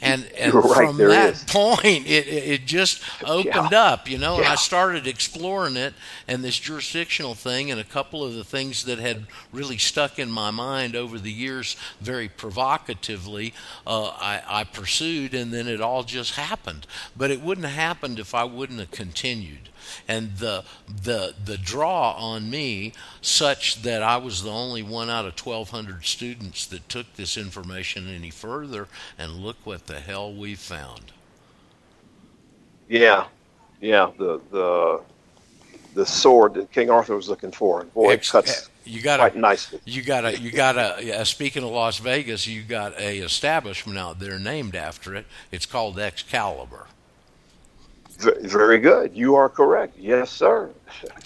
And 0.02 0.26
and 0.38 0.54
right, 0.54 0.66
from 0.76 0.98
that 1.08 1.36
is. 1.36 1.44
point, 1.46 2.06
it, 2.08 2.28
it 2.28 2.66
just 2.66 3.02
opened 3.24 3.72
Yeah. 3.72 3.84
up, 3.84 4.10
you 4.10 4.18
know, 4.18 4.38
and 4.38 4.46
I 4.48 4.56
started 4.56 5.08
exploring 5.08 5.78
it 5.78 5.94
and 6.28 6.44
this 6.44 6.58
jurisdictional 6.58 7.36
thing 7.36 7.72
and 7.72 7.80
a 7.80 7.84
couple 7.84 8.24
of 8.24 8.34
the 8.36 8.44
things 8.44 8.84
that 8.86 9.00
had 9.00 9.26
really 9.52 9.78
stuck 9.78 10.20
in 10.20 10.30
my 10.30 10.52
mind 10.52 10.96
over 10.96 11.20
the 11.20 11.32
years 11.32 11.76
very 12.02 12.28
provocatively 12.30 13.54
uh, 13.88 14.08
I, 14.20 14.42
I 14.48 14.64
pursued 14.64 15.34
and 15.34 15.54
then 15.54 15.68
it 15.68 15.82
all 15.82 16.04
just 16.04 16.36
happened 16.36 16.88
but 17.16 17.32
it 17.32 17.42
wouldn't 17.42 17.66
have 17.66 17.76
happened 17.76 18.20
if 18.20 18.34
I 18.36 18.44
wouldn't 18.44 18.80
have 18.80 18.92
continued 18.92 19.70
and 20.08 20.38
the 20.38 20.64
the 20.88 21.34
the 21.44 21.58
draw 21.58 22.12
on 22.14 22.50
me 22.50 22.94
such 23.22 23.82
that 23.84 24.02
I 24.04 24.18
was 24.18 24.44
the 24.44 24.52
only 24.52 24.84
one 24.84 25.10
out 25.10 25.26
of 25.26 25.40
1,200 25.40 26.06
students 26.06 26.66
that 26.68 26.88
took 26.90 27.14
this 27.16 27.38
information 27.38 28.08
any 28.10 28.30
further, 28.30 28.88
and 29.18 29.34
look 29.34 29.58
what 29.64 29.88
the 29.88 30.00
hell 30.00 30.34
we 30.34 30.56
found. 30.56 31.12
Yeah, 32.88 33.26
yeah. 33.82 34.12
The 34.18 34.42
the 34.52 35.02
the 35.94 36.06
sword 36.06 36.56
that 36.56 36.72
King 36.72 36.90
Arthur 36.90 37.16
was 37.16 37.30
looking 37.30 37.52
for, 37.52 37.82
and 37.82 37.94
boy, 37.94 38.12
Ex- 38.12 38.30
it 38.30 38.32
cuts 38.32 38.52
eh, 38.52 38.70
you 38.86 39.02
got 39.02 39.20
quite 39.20 39.36
nicely. 39.36 39.80
You 39.86 40.04
got 40.04 40.26
a, 40.26 40.40
you 40.40 40.52
got 40.52 40.78
a. 40.78 41.04
Yeah, 41.04 41.24
speaking 41.24 41.64
of 41.64 41.72
Las 41.72 41.98
Vegas, 42.00 42.48
you 42.48 42.62
got 42.62 42.98
a 43.00 43.18
establishment 43.20 43.98
out 43.98 44.20
there 44.20 44.38
named 44.40 44.76
after 44.76 45.16
it. 45.16 45.26
It's 45.52 45.66
called 45.66 46.00
Excalibur. 46.00 46.88
V- 48.18 48.32
very 48.48 48.80
good. 48.80 49.16
You 49.16 49.36
are 49.36 49.50
correct. 49.50 49.98
Yes, 49.98 50.32
sir. 50.32 50.70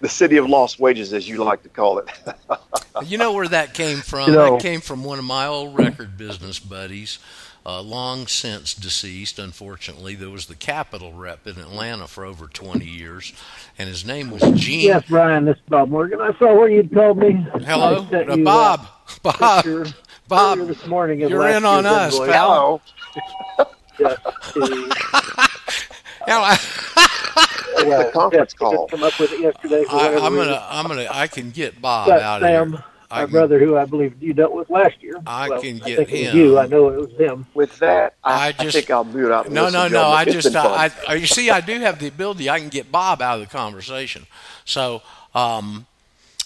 the 0.00 0.08
city 0.08 0.36
of 0.36 0.48
lost 0.48 0.78
wages, 0.80 1.12
as 1.12 1.28
you 1.28 1.42
like 1.44 1.62
to 1.62 1.68
call 1.68 1.98
it. 1.98 2.08
You 3.06 3.16
know 3.16 3.32
where 3.32 3.46
that 3.46 3.74
came 3.74 3.98
from? 3.98 4.28
You 4.30 4.34
know- 4.34 4.52
that 4.54 4.60
came 4.62 4.80
from 4.80 5.04
one 5.04 5.20
of 5.20 5.24
my 5.24 5.46
old 5.46 5.78
record 5.78 6.16
business 6.18 6.58
buddies, 6.58 7.20
uh, 7.64 7.80
long 7.80 8.26
since 8.26 8.74
deceased, 8.74 9.38
unfortunately. 9.38 10.16
There 10.16 10.30
was 10.30 10.46
the 10.46 10.56
Capitol 10.56 11.12
rep 11.12 11.46
in 11.46 11.58
Atlanta 11.60 12.08
for 12.08 12.24
over 12.24 12.48
20 12.48 12.84
years, 12.84 13.32
and 13.78 13.88
his 13.88 14.04
name 14.04 14.30
was 14.32 14.42
Gene. 14.60 14.80
Yes, 14.80 15.04
Brian, 15.08 15.44
this 15.44 15.54
is 15.54 15.62
Bob 15.68 15.90
Morgan. 15.90 16.20
I 16.20 16.36
saw 16.40 16.56
where 16.58 16.68
you'd 16.68 16.92
called 16.92 17.18
me. 17.18 17.34
Hello, 17.64 18.04
Uh, 18.12 18.34
you 18.34 18.42
Bob. 18.42 18.88
that 19.22 19.38
Bob. 19.38 19.86
Bob. 20.26 20.58
this 20.66 20.84
morning 20.88 21.20
you're 21.20 21.46
in 21.50 21.64
on 21.64 21.86
us, 21.86 22.14
invoice. 22.14 22.30
pal. 22.32 22.82
Hello. 23.98 24.14
Just 24.42 24.54
to- 24.54 25.48
Hello. 26.26 27.88
well, 27.88 28.10
conference 28.10 28.52
yes, 28.52 28.54
I 28.54 28.74
call. 28.76 28.86
Come 28.88 29.02
up 29.02 29.18
with 29.18 29.32
it 29.32 29.40
yesterday. 29.40 29.84
for 29.84 29.92
I, 29.96 30.14
I'm 30.16 30.34
gonna, 30.34 30.64
I'm 30.68 30.86
gonna, 30.88 31.06
I 31.10 31.26
can 31.26 31.50
get 31.50 31.80
Bob 31.80 32.08
But 32.08 32.22
out 32.22 32.40
Sam, 32.42 32.74
of 32.74 32.80
here. 32.80 32.84
I 33.10 33.20
my 33.20 33.24
can- 33.24 33.32
brother, 33.32 33.58
who 33.58 33.76
I 33.78 33.84
believe 33.86 34.22
you 34.22 34.34
dealt 34.34 34.52
with 34.52 34.68
last 34.68 35.02
year. 35.02 35.14
I 35.26 35.48
well, 35.48 35.60
can 35.62 35.80
I 35.82 35.86
get 35.86 35.96
think 35.96 36.10
it 36.12 36.12
was 36.24 36.30
him. 36.32 36.36
you. 36.36 36.58
I 36.58 36.66
know 36.66 36.88
it 36.90 37.00
was 37.00 37.12
him. 37.18 37.46
With 37.54 37.78
that, 37.78 38.14
I, 38.22 38.32
I 38.32 38.46
I, 38.48 38.52
just- 38.52 38.76
think 38.76 38.90
I'll 38.90 39.04
mute 39.04 39.32
out. 39.32 39.46
and 39.46 39.54
No, 39.54 39.68
no, 39.70 39.88
no. 39.88 40.08
I 40.08 40.24
just. 40.24 40.54
I, 40.54 40.90
I, 41.08 41.14
you 41.14 41.26
see, 41.26 41.50
I 41.50 41.60
do 41.60 41.78
have 41.80 41.98
the 41.98 42.08
ability. 42.08 42.50
I 42.50 42.58
can 42.60 42.68
get 42.68 42.92
Bob 42.92 43.22
out 43.22 43.40
of 43.40 43.48
the 43.48 43.50
conversation. 43.56 44.26
So, 44.64 45.02
um, 45.34 45.86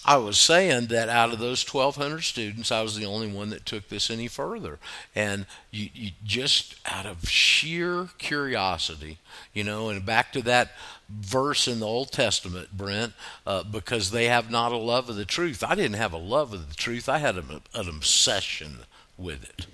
I 0.05 0.17
was 0.17 0.37
saying 0.37 0.87
that 0.87 1.07
out 1.07 1.31
of 1.31 1.39
those 1.39 1.63
1,200 1.63 2.21
students, 2.21 2.71
I 2.71 2.81
was 2.81 2.95
the 2.97 3.05
only 3.05 3.27
one 3.31 3.49
that 3.51 3.65
took 3.65 3.87
this 3.87 4.09
any 4.09 4.27
further. 4.27 4.79
And 5.15 5.45
you, 5.71 5.89
you 5.93 6.11
just 6.25 6.75
out 6.85 7.05
of 7.05 7.29
sheer 7.29 8.09
curiosity, 8.17 9.19
you 9.53 9.63
know, 9.63 9.89
and 9.89 10.05
back 10.05 10.33
to 10.33 10.41
that 10.41 10.71
verse 11.09 11.69
in 11.69 11.79
the 11.79 11.87
Old 11.87 12.11
Testament, 12.11 12.75
Brent, 12.75 13.13
uh, 13.47 13.63
because 13.63 14.11
they 14.11 14.25
have 14.25 14.51
not 14.51 14.73
a 14.73 14.77
love 14.77 15.09
of 15.09 15.15
the 15.15 15.25
truth. 15.25 15.63
I 15.63 15.75
didn't 15.75 15.95
have 15.95 16.13
a 16.13 16.17
love 16.17 16.53
of 16.53 16.67
the 16.67 16.75
truth. 16.75 17.07
I 17.07 17.19
had 17.19 17.37
an, 17.37 17.61
an 17.73 17.87
obsession 17.87 18.79
with 19.17 19.43
it. 19.43 19.67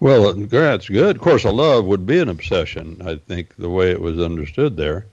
Well, 0.00 0.34
that's 0.34 0.88
good. 0.88 1.16
Of 1.16 1.22
course, 1.22 1.44
a 1.44 1.50
love 1.50 1.86
would 1.86 2.04
be 2.06 2.18
an 2.18 2.28
obsession. 2.28 3.00
I 3.06 3.16
think 3.16 3.56
the 3.56 3.70
way 3.70 3.90
it 3.90 4.00
was 4.00 4.20
understood 4.20 4.76
there. 4.76 5.06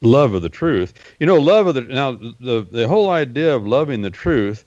Love 0.00 0.34
of 0.34 0.42
the 0.42 0.48
truth. 0.48 0.94
You 1.18 1.26
know, 1.26 1.36
love 1.36 1.66
of 1.66 1.74
the 1.74 1.82
now 1.82 2.12
the 2.12 2.66
the 2.70 2.88
whole 2.88 3.10
idea 3.10 3.54
of 3.54 3.66
loving 3.66 4.02
the 4.02 4.10
truth 4.10 4.64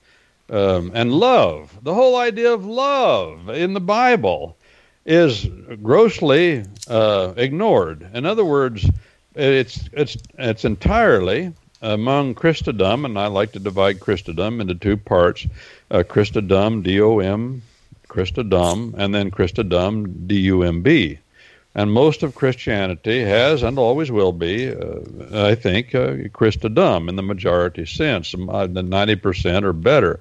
um, 0.50 0.90
and 0.94 1.12
love. 1.12 1.78
The 1.82 1.94
whole 1.94 2.16
idea 2.16 2.52
of 2.52 2.64
love 2.64 3.48
in 3.48 3.74
the 3.74 3.80
Bible 3.80 4.56
is 5.04 5.46
grossly 5.82 6.64
uh, 6.88 7.34
ignored. 7.36 8.06
In 8.14 8.26
other 8.26 8.44
words, 8.44 8.88
it's 9.34 9.88
it's 9.92 10.16
it's 10.38 10.64
entirely 10.64 11.52
among 11.80 12.34
Christendom, 12.34 13.04
and 13.04 13.18
I 13.18 13.28
like 13.28 13.52
to 13.52 13.58
divide 13.58 14.00
Christendom 14.00 14.60
into 14.60 14.74
two 14.74 14.96
parts: 14.96 15.46
uh, 15.90 16.02
Christendom, 16.02 16.82
D-O-M, 16.82 17.62
Christendom, 18.08 18.94
and 18.98 19.14
then 19.14 19.30
Christendom, 19.30 20.26
D-U-M-B. 20.26 21.18
And 21.74 21.92
most 21.92 22.22
of 22.22 22.34
Christianity 22.34 23.22
has 23.22 23.62
and 23.62 23.78
always 23.78 24.10
will 24.10 24.32
be, 24.32 24.68
uh, 24.68 25.00
I 25.32 25.54
think, 25.54 25.94
uh, 25.94 26.14
Christendom 26.32 27.08
in 27.08 27.16
the 27.16 27.22
majority 27.22 27.86
sense, 27.86 28.34
uh, 28.34 28.66
the 28.66 28.82
90% 28.82 29.64
or 29.64 29.72
better. 29.72 30.20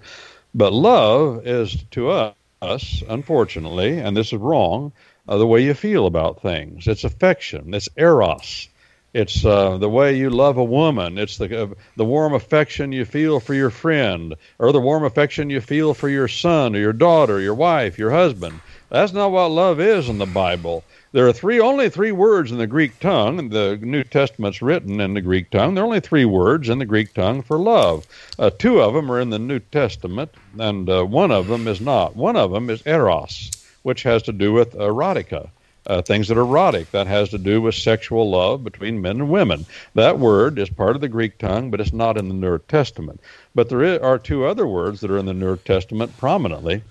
But 0.53 0.73
love 0.73 1.45
is 1.47 1.83
to 1.91 2.09
us, 2.11 3.03
unfortunately, 3.07 3.53
and 3.99 4.15
this 4.15 4.33
is 4.33 4.39
wrong, 4.39 4.91
uh, 5.27 5.37
the 5.37 5.47
way 5.47 5.63
you 5.63 5.73
feel 5.73 6.05
about 6.05 6.41
things. 6.41 6.87
It's 6.87 7.03
affection. 7.03 7.73
It's 7.73 7.89
eros. 7.97 8.67
It's 9.13 9.43
uh, 9.45 9.77
the 9.77 9.89
way 9.89 10.15
you 10.17 10.29
love 10.29 10.57
a 10.57 10.63
woman. 10.63 11.17
It's 11.17 11.37
the 11.37 11.63
uh, 11.63 11.67
the 11.95 12.05
warm 12.05 12.33
affection 12.33 12.91
you 12.91 13.05
feel 13.05 13.39
for 13.39 13.53
your 13.53 13.69
friend, 13.69 14.35
or 14.59 14.71
the 14.71 14.79
warm 14.81 15.03
affection 15.03 15.49
you 15.49 15.61
feel 15.61 15.93
for 15.93 16.09
your 16.09 16.27
son, 16.27 16.75
or 16.75 16.79
your 16.79 16.93
daughter, 16.93 17.39
your 17.39 17.55
wife, 17.55 17.97
your 17.97 18.11
husband. 18.11 18.61
That's 18.89 19.13
not 19.13 19.31
what 19.31 19.47
love 19.47 19.79
is 19.79 20.09
in 20.09 20.17
the 20.19 20.25
Bible. 20.27 20.83
There 21.13 21.27
are 21.27 21.33
three, 21.33 21.59
only 21.59 21.89
three 21.89 22.11
words 22.11 22.51
in 22.51 22.57
the 22.57 22.67
Greek 22.67 22.99
tongue. 22.99 23.49
The 23.49 23.77
New 23.81 24.03
Testament's 24.03 24.61
written 24.61 24.99
in 24.99 25.13
the 25.13 25.21
Greek 25.21 25.49
tongue. 25.49 25.73
There 25.73 25.83
are 25.83 25.87
only 25.87 26.01
three 26.01 26.25
words 26.25 26.67
in 26.67 26.79
the 26.79 26.85
Greek 26.85 27.13
tongue 27.13 27.41
for 27.41 27.57
love. 27.57 28.05
Uh, 28.37 28.49
two 28.49 28.81
of 28.81 28.93
them 28.93 29.09
are 29.09 29.19
in 29.19 29.29
the 29.29 29.39
New 29.39 29.59
Testament, 29.59 30.31
and 30.59 30.89
uh, 30.89 31.05
one 31.05 31.31
of 31.31 31.47
them 31.47 31.67
is 31.67 31.79
not. 31.79 32.15
One 32.15 32.35
of 32.35 32.51
them 32.51 32.69
is 32.69 32.83
eros, 32.85 33.51
which 33.83 34.03
has 34.03 34.23
to 34.23 34.33
do 34.33 34.51
with 34.51 34.73
erotica. 34.73 35.49
Uh, 35.85 36.01
things 36.01 36.27
that 36.27 36.37
are 36.37 36.41
erotic. 36.41 36.91
That 36.91 37.07
has 37.07 37.29
to 37.29 37.37
do 37.37 37.61
with 37.61 37.73
sexual 37.73 38.29
love 38.29 38.61
between 38.61 39.01
men 39.01 39.21
and 39.21 39.29
women. 39.29 39.65
That 39.95 40.19
word 40.19 40.59
is 40.59 40.69
part 40.69 40.95
of 40.95 41.01
the 41.01 41.07
Greek 41.07 41.37
tongue, 41.37 41.71
but 41.71 41.79
it's 41.79 41.93
not 41.93 42.17
in 42.17 42.27
the 42.27 42.33
New 42.33 42.57
Testament. 42.57 43.21
But 43.55 43.69
there 43.69 44.03
are 44.03 44.19
two 44.19 44.43
other 44.43 44.67
words 44.67 44.99
that 44.99 45.11
are 45.11 45.17
in 45.17 45.25
the 45.25 45.33
New 45.33 45.55
Testament 45.55 46.17
prominently 46.17 46.83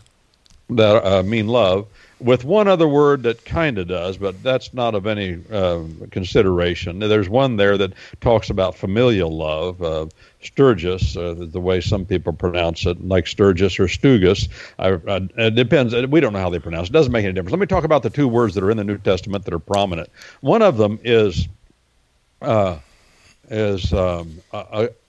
that 0.71 1.05
uh, 1.05 1.23
mean 1.23 1.47
love, 1.47 1.87
with 2.19 2.45
one 2.45 2.67
other 2.67 2.89
word 2.89 3.25
that 3.25 3.45
kind 3.45 3.79
of 3.79 3.89
does, 3.89 4.17
but 4.17 4.43
that's 4.43 4.73
not 4.73 4.95
of 4.95 5.07
any 5.07 5.39
uh, 5.53 5.83
consideration. 6.11 6.99
There's 6.99 7.29
one 7.29 7.57
there 7.57 7.77
that 7.77 7.93
talks 8.21 8.49
about 8.51 8.75
familial 8.75 9.37
love. 9.37 9.83
Uh, 9.83 10.07
Sturgis, 10.43 11.17
uh, 11.17 11.35
the 11.37 11.61
way 11.61 11.81
some 11.81 12.07
people 12.07 12.33
pronounce 12.33 12.87
it, 12.87 13.07
like 13.07 13.27
Sturgis 13.27 13.79
or 13.79 13.87
Stugus. 13.87 14.49
I, 14.79 14.93
I, 14.93 15.29
it 15.47 15.55
depends. 15.55 15.95
We 15.95 16.21
don't 16.21 16.33
know 16.33 16.39
how 16.39 16.51
they 16.51 16.59
pronounce 16.59 16.89
it. 16.89 16.93
It 16.93 16.95
doesn't 16.95 17.13
make 17.13 17.25
any 17.25 17.33
difference. 17.35 17.53
Let 17.53 17.61
me 17.61 17.67
talk 17.67 17.85
about 17.85 18.03
the 18.03 18.11
two 18.11 18.29
words 18.29 18.55
that 18.55 18.65
are 18.65 18.71
in 18.71 18.77
the 18.77 18.85
New 18.85 18.99
Testament 18.99 19.45
that 19.45 19.55
are 19.55 19.59
prominent. 19.59 20.09
One 20.41 20.63
of 20.63 20.77
them 20.77 21.01
is 21.05 21.49
uh, 22.41 22.79
is 23.51 23.93
um, 23.93 24.41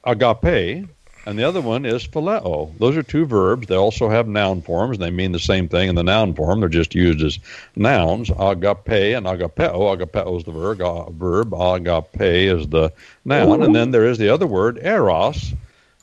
agape, 0.04 0.88
and 1.28 1.38
the 1.38 1.44
other 1.44 1.60
one 1.60 1.86
is 1.86 2.08
phileo. 2.08 2.72
Those 2.78 2.96
are 2.96 3.04
two 3.04 3.26
verbs. 3.26 3.68
They 3.68 3.76
also 3.76 4.08
have 4.08 4.30
noun 4.30 4.62
forms. 4.62 4.98
They 4.98 5.12
mean 5.12 5.34
the 5.34 5.40
same 5.40 5.68
thing 5.68 5.90
in 5.90 5.96
the 5.96 6.04
noun 6.04 6.34
form. 6.34 6.62
They're 6.62 6.70
just 6.70 6.96
used 6.96 7.22
as 7.22 7.38
nouns. 7.76 8.30
Agape 8.30 9.14
and 9.14 9.26
agapeo. 9.26 9.98
Agapeo 9.98 10.38
is 10.38 10.46
the 10.46 10.54
verb. 10.54 10.82
uh, 10.82 11.10
verb. 11.10 11.54
Agape 11.54 12.22
is 12.22 12.70
the 12.70 12.94
noun. 13.26 13.62
And 13.62 13.76
then 13.76 13.92
there 13.92 14.06
is 14.06 14.18
the 14.18 14.30
other 14.30 14.48
word, 14.48 14.80
eros. 14.82 15.54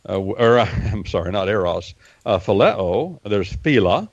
Uh, 0.07 0.21
or 0.21 0.59
I'm 0.93 1.07
sorry, 1.07 1.33
not 1.33 1.49
eros. 1.49 1.95
Uh, 2.27 2.39
phileo. 2.39 3.19
There's 3.23 3.51
phila. 3.51 4.11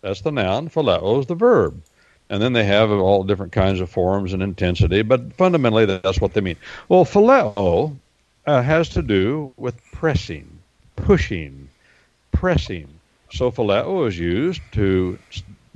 That's 0.00 0.20
the 0.20 0.30
noun. 0.30 0.68
Phileo 0.68 1.18
is 1.18 1.26
the 1.26 1.34
verb. 1.34 1.82
And 2.30 2.40
then 2.40 2.52
they 2.52 2.64
have 2.64 2.92
all 2.92 3.24
different 3.24 3.50
kinds 3.50 3.80
of 3.80 3.90
forms 3.90 4.32
and 4.32 4.44
intensity, 4.44 5.02
but 5.02 5.32
fundamentally 5.32 5.86
that's 5.86 6.20
what 6.20 6.34
they 6.34 6.40
mean. 6.40 6.56
Well, 6.88 7.04
phileo 7.04 7.96
uh, 8.46 8.62
has 8.62 8.90
to 8.90 9.02
do 9.02 9.52
with 9.56 9.80
pressing, 9.92 10.51
pushing, 10.96 11.68
pressing. 12.32 12.88
So 13.30 13.50
phileo 13.50 14.06
is 14.08 14.18
used 14.18 14.62
to 14.72 15.18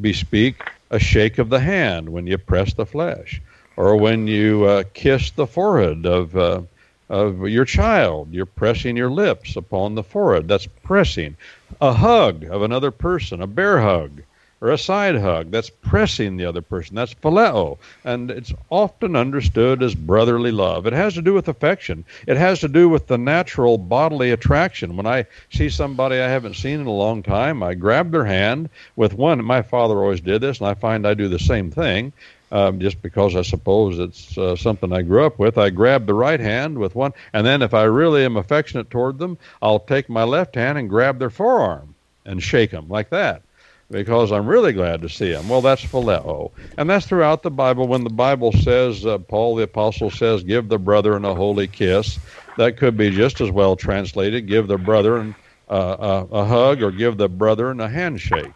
bespeak 0.00 0.56
a 0.90 0.98
shake 0.98 1.38
of 1.38 1.48
the 1.48 1.60
hand 1.60 2.08
when 2.08 2.26
you 2.26 2.38
press 2.38 2.74
the 2.74 2.86
flesh, 2.86 3.40
or 3.76 3.96
when 3.96 4.26
you 4.26 4.64
uh, 4.64 4.84
kiss 4.94 5.30
the 5.30 5.46
forehead 5.46 6.06
of 6.06 6.36
uh, 6.36 6.62
of 7.08 7.48
your 7.48 7.64
child. 7.64 8.32
You're 8.32 8.46
pressing 8.46 8.96
your 8.96 9.10
lips 9.10 9.56
upon 9.56 9.94
the 9.94 10.02
forehead. 10.02 10.48
That's 10.48 10.66
pressing. 10.82 11.36
A 11.80 11.92
hug 11.92 12.44
of 12.44 12.62
another 12.62 12.90
person, 12.90 13.40
a 13.40 13.46
bear 13.46 13.80
hug 13.80 14.22
or 14.60 14.70
a 14.70 14.78
side 14.78 15.16
hug. 15.16 15.50
That's 15.50 15.70
pressing 15.70 16.36
the 16.36 16.46
other 16.46 16.62
person. 16.62 16.96
That's 16.96 17.14
phileo. 17.14 17.78
And 18.04 18.30
it's 18.30 18.52
often 18.70 19.14
understood 19.14 19.82
as 19.82 19.94
brotherly 19.94 20.52
love. 20.52 20.86
It 20.86 20.92
has 20.92 21.14
to 21.14 21.22
do 21.22 21.34
with 21.34 21.48
affection. 21.48 22.04
It 22.26 22.36
has 22.36 22.60
to 22.60 22.68
do 22.68 22.88
with 22.88 23.06
the 23.06 23.18
natural 23.18 23.78
bodily 23.78 24.30
attraction. 24.30 24.96
When 24.96 25.06
I 25.06 25.26
see 25.50 25.68
somebody 25.68 26.16
I 26.16 26.28
haven't 26.28 26.54
seen 26.54 26.80
in 26.80 26.86
a 26.86 26.92
long 26.92 27.22
time, 27.22 27.62
I 27.62 27.74
grab 27.74 28.10
their 28.10 28.24
hand 28.24 28.70
with 28.96 29.12
one. 29.14 29.44
My 29.44 29.62
father 29.62 29.96
always 29.96 30.20
did 30.20 30.40
this, 30.40 30.58
and 30.58 30.68
I 30.68 30.74
find 30.74 31.06
I 31.06 31.14
do 31.14 31.28
the 31.28 31.38
same 31.38 31.70
thing. 31.70 32.12
Um, 32.52 32.78
just 32.78 33.02
because 33.02 33.34
I 33.34 33.42
suppose 33.42 33.98
it's 33.98 34.38
uh, 34.38 34.54
something 34.54 34.92
I 34.92 35.02
grew 35.02 35.26
up 35.26 35.36
with, 35.36 35.58
I 35.58 35.68
grab 35.70 36.06
the 36.06 36.14
right 36.14 36.38
hand 36.38 36.78
with 36.78 36.94
one, 36.94 37.12
and 37.32 37.44
then 37.44 37.60
if 37.60 37.74
I 37.74 37.82
really 37.82 38.24
am 38.24 38.36
affectionate 38.36 38.88
toward 38.88 39.18
them, 39.18 39.36
I'll 39.60 39.80
take 39.80 40.08
my 40.08 40.22
left 40.22 40.54
hand 40.54 40.78
and 40.78 40.88
grab 40.88 41.18
their 41.18 41.28
forearm 41.28 41.96
and 42.24 42.40
shake 42.40 42.70
them 42.70 42.88
like 42.88 43.10
that. 43.10 43.42
Because 43.90 44.32
I'm 44.32 44.46
really 44.46 44.72
glad 44.72 45.02
to 45.02 45.08
see 45.08 45.30
him. 45.30 45.48
Well, 45.48 45.60
that's 45.60 45.84
phileo. 45.84 46.50
And 46.76 46.90
that's 46.90 47.06
throughout 47.06 47.42
the 47.42 47.50
Bible. 47.50 47.86
When 47.86 48.04
the 48.04 48.10
Bible 48.10 48.52
says, 48.52 49.06
uh, 49.06 49.18
Paul 49.18 49.56
the 49.56 49.64
Apostle 49.64 50.10
says, 50.10 50.42
give 50.42 50.68
the 50.68 50.78
brethren 50.78 51.24
a 51.24 51.34
holy 51.34 51.68
kiss, 51.68 52.18
that 52.56 52.76
could 52.76 52.96
be 52.96 53.10
just 53.10 53.40
as 53.40 53.50
well 53.50 53.76
translated, 53.76 54.46
give 54.46 54.66
the 54.66 54.78
brethren 54.78 55.34
uh, 55.68 56.24
a, 56.30 56.34
a, 56.34 56.44
hug 56.44 56.82
or 56.82 56.90
give 56.90 57.16
the 57.16 57.28
brethren 57.28 57.80
a 57.80 57.88
handshake. 57.88 58.52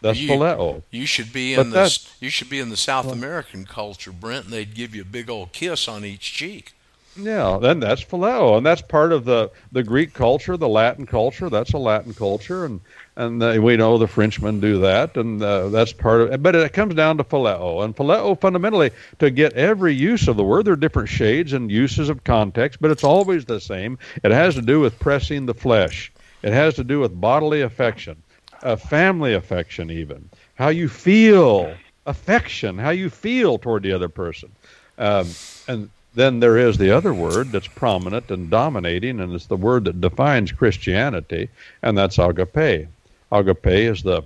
That's 0.00 0.18
you, 0.18 0.30
phileo. 0.30 0.82
You 0.90 1.06
should 1.06 1.32
be 1.32 1.54
in 1.54 1.70
the 1.70 1.98
you 2.20 2.28
should 2.28 2.50
be 2.50 2.60
in 2.60 2.68
the 2.68 2.76
South 2.76 3.10
American 3.10 3.64
culture, 3.64 4.12
Brent, 4.12 4.44
and 4.44 4.52
they'd 4.52 4.74
give 4.74 4.94
you 4.94 5.02
a 5.02 5.06
big 5.06 5.30
old 5.30 5.52
kiss 5.52 5.88
on 5.88 6.04
each 6.04 6.32
cheek. 6.32 6.74
Yeah, 7.16 7.58
then 7.60 7.80
that's 7.80 8.04
phileo, 8.04 8.56
and 8.56 8.66
that's 8.66 8.82
part 8.82 9.12
of 9.12 9.24
the 9.24 9.50
the 9.72 9.82
Greek 9.82 10.12
culture, 10.12 10.56
the 10.56 10.68
Latin 10.68 11.06
culture. 11.06 11.48
That's 11.48 11.72
a 11.72 11.78
Latin 11.78 12.12
culture, 12.12 12.64
and 12.64 12.80
and 13.16 13.42
uh, 13.42 13.58
we 13.60 13.76
know 13.76 13.96
the 13.98 14.08
Frenchmen 14.08 14.60
do 14.60 14.80
that, 14.80 15.16
and 15.16 15.40
uh, 15.40 15.68
that's 15.68 15.92
part 15.92 16.22
of. 16.22 16.42
But 16.42 16.56
it 16.56 16.72
comes 16.72 16.94
down 16.94 17.18
to 17.18 17.24
phileo, 17.24 17.84
and 17.84 17.94
phileo 17.94 18.38
fundamentally 18.40 18.90
to 19.20 19.30
get 19.30 19.52
every 19.52 19.94
use 19.94 20.26
of 20.26 20.36
the 20.36 20.44
word. 20.44 20.64
There 20.64 20.74
are 20.74 20.76
different 20.76 21.08
shades 21.08 21.52
and 21.52 21.70
uses 21.70 22.08
of 22.08 22.24
context, 22.24 22.80
but 22.80 22.90
it's 22.90 23.04
always 23.04 23.44
the 23.44 23.60
same. 23.60 23.98
It 24.22 24.32
has 24.32 24.54
to 24.56 24.62
do 24.62 24.80
with 24.80 24.98
pressing 24.98 25.46
the 25.46 25.54
flesh. 25.54 26.12
It 26.42 26.52
has 26.52 26.74
to 26.74 26.84
do 26.84 27.00
with 27.00 27.18
bodily 27.18 27.62
affection, 27.62 28.22
uh, 28.62 28.76
family 28.76 29.34
affection, 29.34 29.90
even 29.90 30.28
how 30.56 30.68
you 30.68 30.88
feel, 30.88 31.74
affection, 32.06 32.78
how 32.78 32.90
you 32.90 33.10
feel 33.10 33.58
toward 33.58 33.82
the 33.84 33.92
other 33.92 34.08
person, 34.08 34.50
um, 34.98 35.28
and 35.68 35.88
then 36.14 36.40
there 36.40 36.56
is 36.56 36.78
the 36.78 36.90
other 36.90 37.12
word 37.12 37.50
that's 37.50 37.66
prominent 37.66 38.30
and 38.30 38.50
dominating, 38.50 39.20
and 39.20 39.32
it's 39.32 39.46
the 39.46 39.56
word 39.56 39.84
that 39.84 40.00
defines 40.00 40.52
Christianity, 40.52 41.48
and 41.82 41.98
that's 41.98 42.18
agape. 42.18 42.88
Agape 43.34 43.66
is 43.66 44.04
the 44.04 44.22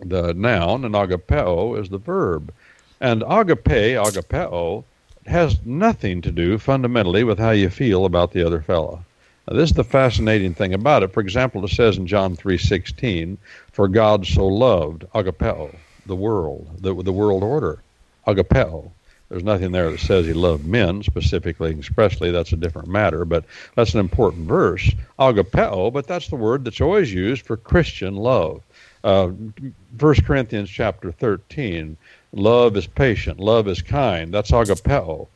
the 0.00 0.34
noun, 0.34 0.84
and 0.84 0.94
agapeo 0.96 1.78
is 1.78 1.88
the 1.88 1.98
verb. 1.98 2.52
And 3.00 3.22
agape, 3.22 3.96
agapeo, 3.96 4.82
has 5.26 5.64
nothing 5.64 6.20
to 6.22 6.32
do 6.32 6.58
fundamentally 6.58 7.22
with 7.22 7.38
how 7.38 7.52
you 7.52 7.70
feel 7.70 8.04
about 8.04 8.32
the 8.32 8.44
other 8.44 8.60
fellow. 8.60 9.04
Now, 9.46 9.56
this 9.56 9.70
is 9.70 9.76
the 9.76 9.84
fascinating 9.84 10.52
thing 10.52 10.74
about 10.74 11.04
it. 11.04 11.12
For 11.12 11.20
example, 11.20 11.64
it 11.64 11.70
says 11.70 11.96
in 11.96 12.08
John 12.08 12.34
3:16, 12.34 13.38
"For 13.70 13.86
God 13.86 14.26
so 14.26 14.48
loved 14.48 15.04
agapeo, 15.14 15.76
the 16.04 16.16
world, 16.16 16.66
the, 16.76 16.94
the 16.94 17.12
world 17.12 17.44
order, 17.44 17.82
agapeo." 18.26 18.90
There's 19.28 19.44
nothing 19.44 19.72
there 19.72 19.90
that 19.90 20.00
says 20.00 20.26
he 20.26 20.32
loved 20.32 20.66
men 20.66 21.02
specifically 21.02 21.70
and 21.70 21.78
expressly. 21.78 22.30
That's 22.30 22.52
a 22.52 22.56
different 22.56 22.88
matter, 22.88 23.24
but 23.26 23.44
that's 23.74 23.92
an 23.92 24.00
important 24.00 24.48
verse. 24.48 24.90
Agapeo, 25.18 25.92
but 25.92 26.06
that's 26.06 26.28
the 26.28 26.36
word 26.36 26.64
that's 26.64 26.80
always 26.80 27.12
used 27.12 27.44
for 27.44 27.56
Christian 27.56 28.16
love. 28.16 28.62
Uh, 29.04 29.28
1 29.28 30.14
Corinthians 30.24 30.70
chapter 30.70 31.12
13, 31.12 31.96
love 32.32 32.76
is 32.76 32.86
patient, 32.86 33.38
love 33.38 33.68
is 33.68 33.82
kind. 33.82 34.32
That's 34.32 34.50
agapeo. 34.50 35.28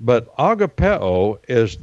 But 0.00 0.34
agapeo 0.36 1.38
is 1.46 1.78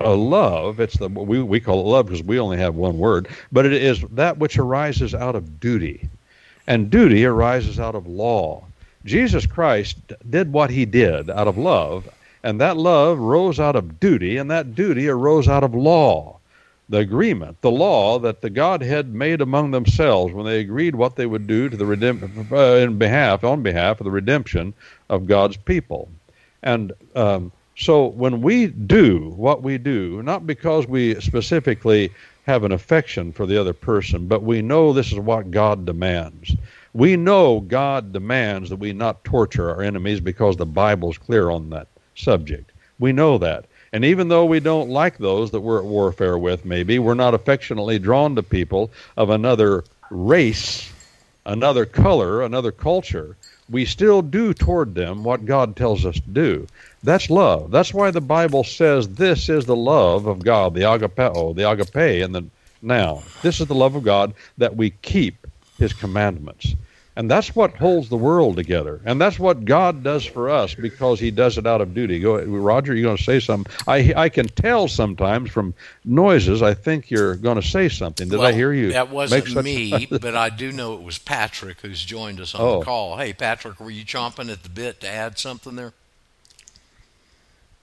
a 0.00 0.14
love. 0.14 0.78
It's 0.80 0.98
the 0.98 1.08
we 1.08 1.42
we 1.42 1.60
call 1.60 1.80
it 1.80 1.90
love 1.90 2.06
because 2.06 2.22
we 2.22 2.38
only 2.38 2.58
have 2.58 2.74
one 2.74 2.98
word, 2.98 3.28
but 3.50 3.66
it 3.66 3.72
is 3.72 4.02
that 4.12 4.38
which 4.38 4.58
arises 4.58 5.14
out 5.14 5.34
of 5.34 5.58
duty, 5.60 6.08
and 6.66 6.90
duty 6.90 7.24
arises 7.24 7.80
out 7.80 7.94
of 7.94 8.06
law. 8.06 8.64
Jesus 9.06 9.46
Christ 9.46 9.96
did 10.28 10.52
what 10.52 10.70
he 10.70 10.84
did 10.84 11.30
out 11.30 11.48
of 11.48 11.56
love, 11.56 12.08
and 12.42 12.60
that 12.60 12.76
love 12.76 13.18
rose 13.18 13.58
out 13.60 13.76
of 13.76 14.00
duty, 14.00 14.36
and 14.36 14.50
that 14.50 14.74
duty 14.74 15.08
arose 15.08 15.48
out 15.48 15.64
of 15.64 15.74
law. 15.74 16.38
The 16.88 16.98
agreement, 16.98 17.60
the 17.62 17.70
law 17.70 18.18
that 18.20 18.42
the 18.42 18.50
Godhead 18.50 19.12
made 19.12 19.40
among 19.40 19.72
themselves 19.72 20.32
when 20.32 20.46
they 20.46 20.60
agreed 20.60 20.94
what 20.94 21.16
they 21.16 21.26
would 21.26 21.46
do 21.46 21.68
to 21.68 21.76
the 21.76 22.46
uh, 22.52 22.76
in 22.76 22.98
behalf, 22.98 23.42
on 23.42 23.62
behalf 23.62 24.00
of 24.00 24.04
the 24.04 24.10
redemption 24.10 24.74
of 25.08 25.26
God's 25.26 25.56
people. 25.56 26.08
And 26.62 26.92
um, 27.16 27.50
so 27.76 28.06
when 28.06 28.40
we 28.40 28.68
do 28.68 29.30
what 29.36 29.62
we 29.62 29.78
do, 29.78 30.22
not 30.22 30.46
because 30.46 30.86
we 30.86 31.20
specifically 31.20 32.12
have 32.46 32.62
an 32.62 32.72
affection 32.72 33.32
for 33.32 33.46
the 33.46 33.60
other 33.60 33.72
person, 33.72 34.28
but 34.28 34.42
we 34.42 34.62
know 34.62 34.92
this 34.92 35.12
is 35.12 35.18
what 35.18 35.50
God 35.50 35.84
demands. 35.84 36.54
We 36.96 37.14
know 37.14 37.60
God 37.60 38.14
demands 38.14 38.70
that 38.70 38.78
we 38.78 38.94
not 38.94 39.22
torture 39.22 39.68
our 39.68 39.82
enemies 39.82 40.18
because 40.18 40.56
the 40.56 40.64
Bible's 40.64 41.18
clear 41.18 41.50
on 41.50 41.68
that 41.68 41.88
subject. 42.14 42.72
We 42.98 43.12
know 43.12 43.36
that. 43.36 43.66
And 43.92 44.02
even 44.02 44.28
though 44.28 44.46
we 44.46 44.60
don't 44.60 44.88
like 44.88 45.18
those 45.18 45.50
that 45.50 45.60
we're 45.60 45.80
at 45.80 45.84
warfare 45.84 46.38
with, 46.38 46.64
maybe, 46.64 46.98
we're 46.98 47.12
not 47.12 47.34
affectionately 47.34 47.98
drawn 47.98 48.34
to 48.36 48.42
people 48.42 48.90
of 49.18 49.28
another 49.28 49.84
race, 50.10 50.90
another 51.44 51.84
color, 51.84 52.40
another 52.40 52.72
culture, 52.72 53.36
we 53.68 53.84
still 53.84 54.22
do 54.22 54.54
toward 54.54 54.94
them 54.94 55.22
what 55.22 55.44
God 55.44 55.76
tells 55.76 56.06
us 56.06 56.14
to 56.14 56.30
do. 56.30 56.66
That's 57.02 57.28
love. 57.28 57.70
That's 57.70 57.92
why 57.92 58.10
the 58.10 58.22
Bible 58.22 58.64
says 58.64 59.06
this 59.06 59.50
is 59.50 59.66
the 59.66 59.76
love 59.76 60.26
of 60.26 60.42
God, 60.42 60.72
the 60.72 60.84
agapeo, 60.84 61.54
the 61.54 61.70
agape, 61.70 62.24
and 62.24 62.34
the 62.34 62.46
now. 62.80 63.22
This 63.42 63.60
is 63.60 63.66
the 63.66 63.74
love 63.74 63.96
of 63.96 64.02
God 64.02 64.32
that 64.56 64.76
we 64.76 64.92
keep 65.02 65.46
his 65.78 65.92
commandments. 65.92 66.74
And 67.16 67.30
that's 67.30 67.56
what 67.56 67.74
holds 67.74 68.10
the 68.10 68.16
world 68.16 68.56
together. 68.56 69.00
And 69.06 69.18
that's 69.18 69.38
what 69.38 69.64
God 69.64 70.02
does 70.02 70.26
for 70.26 70.50
us 70.50 70.74
because 70.74 71.18
he 71.18 71.30
does 71.30 71.56
it 71.56 71.66
out 71.66 71.80
of 71.80 71.94
duty. 71.94 72.20
Go 72.20 72.44
Roger, 72.44 72.94
you're 72.94 73.04
going 73.04 73.16
to 73.16 73.22
say 73.22 73.40
something. 73.40 73.72
I 73.88 74.12
I 74.14 74.28
can 74.28 74.46
tell 74.48 74.86
sometimes 74.86 75.50
from 75.50 75.72
noises 76.04 76.60
I 76.60 76.74
think 76.74 77.10
you're 77.10 77.36
going 77.36 77.58
to 77.58 77.66
say 77.66 77.88
something. 77.88 78.28
Did 78.28 78.38
well, 78.38 78.48
I 78.48 78.52
hear 78.52 78.70
you? 78.70 78.92
That 78.92 79.10
wasn't 79.10 79.64
me, 79.64 80.06
but 80.10 80.36
I 80.36 80.50
do 80.50 80.70
know 80.72 80.92
it 80.94 81.02
was 81.02 81.16
Patrick 81.18 81.80
who's 81.80 82.04
joined 82.04 82.38
us 82.38 82.54
on 82.54 82.60
oh. 82.60 82.78
the 82.80 82.84
call. 82.84 83.16
Hey 83.16 83.32
Patrick, 83.32 83.80
were 83.80 83.90
you 83.90 84.04
chomping 84.04 84.52
at 84.52 84.62
the 84.62 84.68
bit 84.68 85.00
to 85.00 85.08
add 85.08 85.38
something 85.38 85.74
there? 85.74 85.94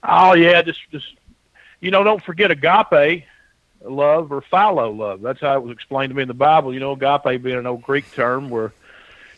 Oh 0.04 0.34
yeah, 0.34 0.62
just 0.62 0.80
just 0.92 1.12
you 1.80 1.90
know, 1.90 2.04
don't 2.04 2.22
forget 2.22 2.52
agape 2.52 3.24
love 3.82 4.30
or 4.30 4.42
philo 4.42 4.92
love. 4.92 5.22
That's 5.22 5.40
how 5.40 5.56
it 5.56 5.62
was 5.64 5.72
explained 5.72 6.10
to 6.10 6.14
me 6.14 6.22
in 6.22 6.28
the 6.28 6.34
Bible. 6.34 6.72
You 6.72 6.78
know, 6.78 6.92
agape 6.92 7.42
being 7.42 7.58
an 7.58 7.66
old 7.66 7.82
Greek 7.82 8.10
term 8.12 8.48
where 8.48 8.72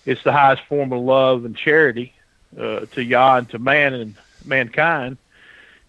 it's 0.06 0.22
the 0.22 0.32
highest 0.32 0.62
form 0.62 0.92
of 0.92 1.02
love 1.02 1.44
and 1.44 1.56
charity 1.56 2.12
uh, 2.58 2.86
to 2.92 3.02
Yah 3.02 3.36
and 3.36 3.48
to 3.50 3.58
man 3.58 3.92
and 3.92 4.14
mankind. 4.44 5.18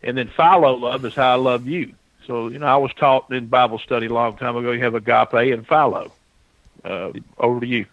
And 0.03 0.17
then 0.17 0.27
philo 0.27 0.75
love 0.75 1.05
is 1.05 1.15
how 1.15 1.31
I 1.31 1.35
love 1.35 1.67
you. 1.67 1.93
So, 2.25 2.49
you 2.49 2.59
know, 2.59 2.65
I 2.65 2.75
was 2.75 2.93
taught 2.93 3.31
in 3.31 3.47
Bible 3.47 3.79
study 3.79 4.07
a 4.07 4.13
long 4.13 4.35
time 4.37 4.57
ago, 4.57 4.71
you 4.71 4.83
have 4.83 4.95
agape 4.95 5.53
and 5.53 5.65
philo. 5.65 6.11
Uh, 6.83 7.11
over 7.37 7.59
to 7.59 7.67
you. 7.67 7.85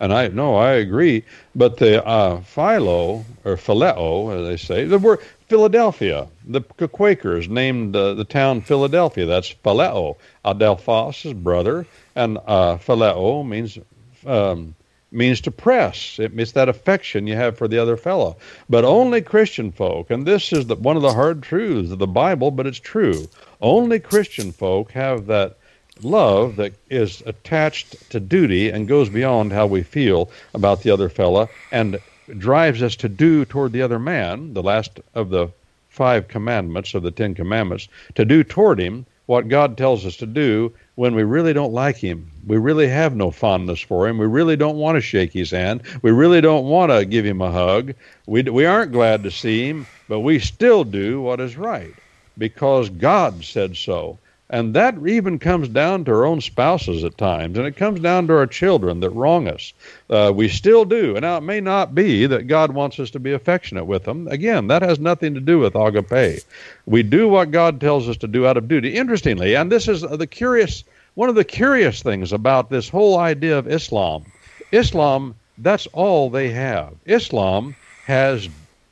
And 0.00 0.12
I 0.12 0.28
no, 0.28 0.56
I 0.56 0.72
agree. 0.72 1.24
But 1.54 1.76
the 1.76 2.04
uh, 2.04 2.40
philo 2.40 3.24
or 3.44 3.56
phileo, 3.56 4.36
as 4.36 4.46
they 4.48 4.56
say, 4.56 4.84
the 4.84 4.98
word 4.98 5.20
Philadelphia. 5.48 6.26
The 6.46 6.62
Quakers 6.62 7.48
named 7.48 7.94
uh, 7.94 8.14
the 8.14 8.24
town 8.24 8.62
Philadelphia. 8.62 9.26
That's 9.26 9.54
phileo. 9.54 10.16
Adelphos 10.44 11.24
is 11.24 11.34
brother, 11.34 11.86
and 12.16 12.38
uh, 12.46 12.78
phileo 12.78 13.46
means 13.46 13.78
um, 14.26 14.74
means 15.12 15.40
to 15.42 15.50
press. 15.50 16.18
It 16.18 16.34
means 16.34 16.52
that 16.52 16.68
affection 16.68 17.26
you 17.26 17.34
have 17.36 17.58
for 17.58 17.68
the 17.68 17.78
other 17.78 17.96
fellow. 17.96 18.36
But 18.68 18.84
only 18.84 19.20
Christian 19.20 19.72
folk, 19.72 20.10
and 20.10 20.26
this 20.26 20.52
is 20.52 20.66
the, 20.66 20.76
one 20.76 20.96
of 20.96 21.02
the 21.02 21.12
hard 21.12 21.42
truths 21.42 21.90
of 21.90 21.98
the 21.98 22.06
Bible, 22.06 22.50
but 22.50 22.66
it's 22.66 22.78
true. 22.78 23.28
Only 23.60 24.00
Christian 24.00 24.52
folk 24.52 24.92
have 24.92 25.26
that 25.26 25.56
love 26.02 26.56
that 26.56 26.72
is 26.90 27.22
attached 27.26 28.10
to 28.10 28.18
duty 28.18 28.70
and 28.70 28.88
goes 28.88 29.08
beyond 29.08 29.52
how 29.52 29.66
we 29.66 29.82
feel 29.82 30.30
about 30.54 30.82
the 30.82 30.90
other 30.90 31.08
fellow 31.08 31.48
and 31.70 32.00
drives 32.38 32.82
us 32.82 32.96
to 32.96 33.08
do 33.08 33.44
toward 33.44 33.72
the 33.72 33.82
other 33.82 33.98
man, 33.98 34.54
the 34.54 34.62
last 34.62 35.00
of 35.14 35.30
the 35.30 35.48
five 35.88 36.28
commandments 36.28 36.94
of 36.94 37.02
the 37.02 37.10
Ten 37.10 37.34
Commandments, 37.34 37.88
to 38.14 38.24
do 38.24 38.42
toward 38.42 38.80
him 38.80 39.04
what 39.26 39.48
God 39.48 39.76
tells 39.76 40.06
us 40.06 40.16
to 40.16 40.26
do 40.26 40.72
when 40.94 41.14
we 41.14 41.22
really 41.22 41.52
don't 41.52 41.72
like 41.72 41.96
him. 41.96 42.30
We 42.46 42.58
really 42.58 42.88
have 42.88 43.16
no 43.16 43.30
fondness 43.30 43.80
for 43.80 44.06
him. 44.06 44.18
We 44.18 44.26
really 44.26 44.56
don't 44.56 44.76
want 44.76 44.96
to 44.96 45.00
shake 45.00 45.32
his 45.32 45.50
hand. 45.50 45.82
We 46.02 46.10
really 46.10 46.40
don't 46.40 46.66
want 46.66 46.92
to 46.92 47.04
give 47.04 47.24
him 47.24 47.40
a 47.40 47.50
hug. 47.50 47.94
We, 48.26 48.42
we 48.42 48.66
aren't 48.66 48.92
glad 48.92 49.22
to 49.22 49.30
see 49.30 49.68
him, 49.68 49.86
but 50.08 50.20
we 50.20 50.38
still 50.38 50.84
do 50.84 51.22
what 51.22 51.40
is 51.40 51.56
right 51.56 51.94
because 52.36 52.88
God 52.90 53.44
said 53.44 53.76
so. 53.76 54.18
And 54.52 54.74
that 54.74 54.94
even 55.06 55.38
comes 55.38 55.66
down 55.68 56.04
to 56.04 56.12
our 56.12 56.26
own 56.26 56.42
spouses 56.42 57.04
at 57.04 57.16
times, 57.16 57.56
and 57.56 57.66
it 57.66 57.74
comes 57.74 58.00
down 58.00 58.26
to 58.26 58.36
our 58.36 58.46
children 58.46 59.00
that 59.00 59.08
wrong 59.08 59.48
us. 59.48 59.72
Uh, 60.10 60.30
we 60.34 60.48
still 60.48 60.84
do. 60.84 61.16
And 61.16 61.22
now 61.22 61.38
it 61.38 61.42
may 61.42 61.58
not 61.58 61.94
be 61.94 62.26
that 62.26 62.48
God 62.48 62.72
wants 62.72 63.00
us 63.00 63.10
to 63.12 63.18
be 63.18 63.32
affectionate 63.32 63.86
with 63.86 64.04
them. 64.04 64.28
Again, 64.28 64.66
that 64.66 64.82
has 64.82 65.00
nothing 65.00 65.32
to 65.32 65.40
do 65.40 65.58
with 65.58 65.74
agape. 65.74 66.42
We 66.84 67.02
do 67.02 67.28
what 67.28 67.50
God 67.50 67.80
tells 67.80 68.10
us 68.10 68.18
to 68.18 68.28
do 68.28 68.46
out 68.46 68.58
of 68.58 68.68
duty. 68.68 68.94
Interestingly, 68.94 69.56
and 69.56 69.72
this 69.72 69.88
is 69.88 70.02
the 70.02 70.26
curious, 70.26 70.84
one 71.14 71.30
of 71.30 71.34
the 71.34 71.44
curious 71.44 72.02
things 72.02 72.30
about 72.30 72.68
this 72.68 72.90
whole 72.90 73.18
idea 73.18 73.56
of 73.56 73.66
Islam. 73.66 74.26
Islam, 74.70 75.34
that's 75.56 75.86
all 75.94 76.28
they 76.28 76.50
have. 76.50 76.92
Islam 77.06 77.74
has 78.04 78.50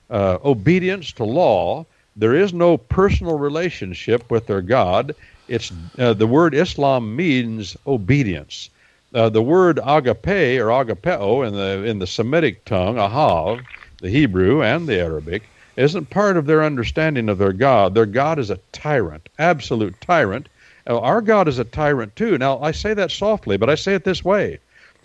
uh, 0.08 0.38
obedience 0.42 1.12
to 1.12 1.24
law. 1.24 1.84
There 2.16 2.34
is 2.34 2.54
no 2.54 2.78
personal 2.78 3.38
relationship 3.38 4.30
with 4.30 4.46
their 4.46 4.62
God. 4.62 5.14
It's 5.50 5.72
uh, 5.98 6.14
the 6.14 6.28
word 6.28 6.54
Islam 6.54 7.16
means 7.16 7.76
obedience. 7.86 8.70
uh, 9.14 9.30
the 9.30 9.42
word 9.42 9.80
agape 9.84 10.60
or 10.60 10.68
agapeo 10.70 11.46
in 11.46 11.54
the 11.54 11.84
in 11.88 12.00
the 12.00 12.08
Semitic 12.08 12.64
tongue, 12.66 12.96
ahav, 12.96 13.66
the 14.00 14.10
Hebrew 14.10 14.62
and 14.62 14.88
the 14.88 15.00
Arabic, 15.00 15.50
isn't 15.76 16.10
part 16.10 16.38
of 16.38 16.46
their 16.46 16.64
understanding 16.64 17.28
of 17.28 17.38
their 17.38 17.54
God. 17.54 17.94
Their 17.94 18.06
God 18.06 18.38
is 18.38 18.50
a 18.50 18.60
tyrant, 18.72 19.28
absolute 19.38 20.00
tyrant. 20.00 20.48
Our 20.86 21.22
God 21.22 21.48
is 21.48 21.58
a 21.60 21.64
tyrant 21.64 22.16
too. 22.16 22.38
Now 22.38 22.60
I 22.60 22.72
say 22.72 22.94
that 22.94 23.12
softly, 23.12 23.58
but 23.58 23.70
I 23.70 23.76
say 23.76 23.94
it 23.94 24.04
this 24.04 24.24
way: 24.24 24.60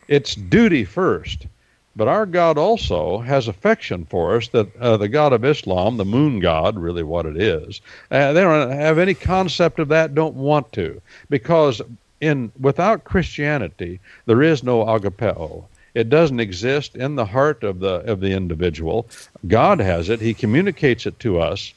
it's 0.08 0.36
duty 0.36 0.86
first. 0.86 1.48
But 1.96 2.10
our 2.10 2.26
God 2.26 2.58
also 2.58 3.20
has 3.20 3.48
affection 3.48 4.06
for 4.06 4.36
us. 4.36 4.50
That 4.50 4.76
uh, 4.78 4.98
the 4.98 5.08
God 5.08 5.32
of 5.32 5.46
Islam, 5.46 5.98
the 5.98 6.06
moon 6.06 6.40
god, 6.40 6.78
really 6.78 7.04
what 7.04 7.26
it 7.26 7.38
is, 7.38 7.82
uh, 8.12 8.34
they 8.34 8.42
don't 8.42 8.72
have 8.72 8.98
any 8.98 9.14
concept 9.14 9.80
of 9.80 9.88
that. 9.90 10.14
Don't 10.14 10.36
want 10.36 10.72
to, 10.74 11.02
because 11.30 11.82
in 12.20 12.52
without 12.60 13.04
Christianity, 13.04 14.00
there 14.26 14.42
is 14.42 14.64
no 14.64 14.84
agapeo. 14.86 15.66
It 15.94 16.10
doesn't 16.10 16.42
exist 16.42 16.98
in 16.98 17.16
the 17.16 17.26
heart 17.26 17.64
of 17.64 17.80
the 17.80 17.96
of 18.12 18.20
the 18.20 18.34
individual. 18.34 19.08
God 19.48 19.80
has 19.80 20.10
it. 20.10 20.20
He 20.20 20.34
communicates 20.34 21.06
it 21.06 21.18
to 21.22 21.40
us. 21.40 21.74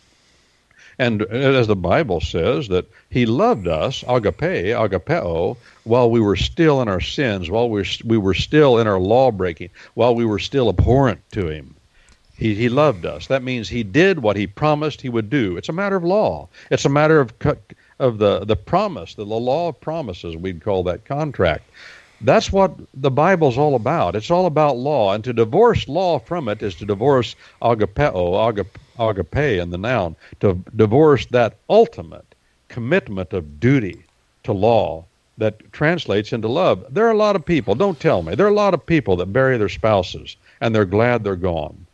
And 0.99 1.23
as 1.23 1.69
the 1.69 1.77
Bible 1.77 2.21
says, 2.21 2.67
that 2.69 2.87
He 3.09 3.25
loved 3.25 3.69
us, 3.69 4.03
agape, 4.09 4.75
agapeo, 4.75 5.57
while 5.89 6.11
we 6.11 6.21
were 6.21 6.37
still 6.37 6.83
in 6.83 6.89
our 6.89 7.01
sins, 7.01 7.51
while 7.51 7.71
we 7.71 7.81
were, 7.81 7.87
we 8.05 8.19
were 8.19 8.35
still 8.35 8.79
in 8.79 8.87
our 8.87 9.01
law 9.01 9.31
breaking, 9.31 9.71
while 9.95 10.15
we 10.15 10.25
were 10.25 10.39
still 10.39 10.69
abhorrent 10.69 11.21
to 11.33 11.49
Him. 11.49 11.75
He, 12.37 12.55
he 12.55 12.69
loved 12.69 13.07
us. 13.07 13.27
That 13.27 13.43
means 13.43 13.69
He 13.69 13.83
did 13.83 14.21
what 14.21 14.37
He 14.37 14.47
promised 14.47 15.01
He 15.01 15.09
would 15.09 15.31
do. 15.31 15.57
It's 15.57 15.69
a 15.69 15.73
matter 15.73 15.97
of 15.97 16.05
law. 16.05 16.49
It's 16.71 16.85
a 16.85 16.91
matter 16.91 17.21
of 17.21 17.33
of 17.99 18.19
the 18.19 18.45
the 18.45 18.55
promise, 18.55 19.15
the, 19.15 19.25
the 19.25 19.35
law 19.35 19.69
of 19.69 19.81
promises. 19.81 20.37
We'd 20.37 20.63
call 20.63 20.85
that 20.85 21.05
contract. 21.05 21.65
That's 22.21 22.53
what 22.53 22.77
the 22.95 23.11
Bible's 23.11 23.57
all 23.57 23.75
about. 23.75 24.15
It's 24.17 24.31
all 24.31 24.47
about 24.47 24.77
law, 24.77 25.15
and 25.15 25.23
to 25.25 25.33
divorce 25.33 25.89
law 25.89 26.19
from 26.19 26.49
it 26.49 26.63
is 26.63 26.75
to 26.77 26.85
divorce 26.85 27.37
agapeo, 27.63 28.49
agape, 28.49 28.79
oh, 28.99 29.09
agape 29.09 29.61
in 29.61 29.71
the 29.71 29.79
noun, 29.79 30.17
to 30.41 30.55
divorce 30.75 31.27
that 31.27 31.57
ultimate 31.71 32.35
commitment 32.69 33.33
of 33.33 33.61
duty 33.61 34.05
to 34.43 34.53
law 34.53 35.05
that 35.39 35.73
translates 35.73 36.33
into 36.33 36.49
love. 36.49 36.85
There 36.91 37.07
are 37.07 37.13
a 37.13 37.17
lot 37.17 37.37
of 37.37 37.45
people, 37.45 37.75
don't 37.75 37.99
tell 37.99 38.23
me, 38.23 38.35
there 38.35 38.47
are 38.47 38.51
a 38.51 38.55
lot 38.55 38.75
of 38.75 38.85
people 38.85 39.17
that 39.17 39.33
bury 39.33 39.57
their 39.57 39.69
spouses 39.69 40.37
and 40.61 40.75
they're 40.75 40.85
glad 40.85 41.25
they're 41.25 41.37
gone. 41.37 41.87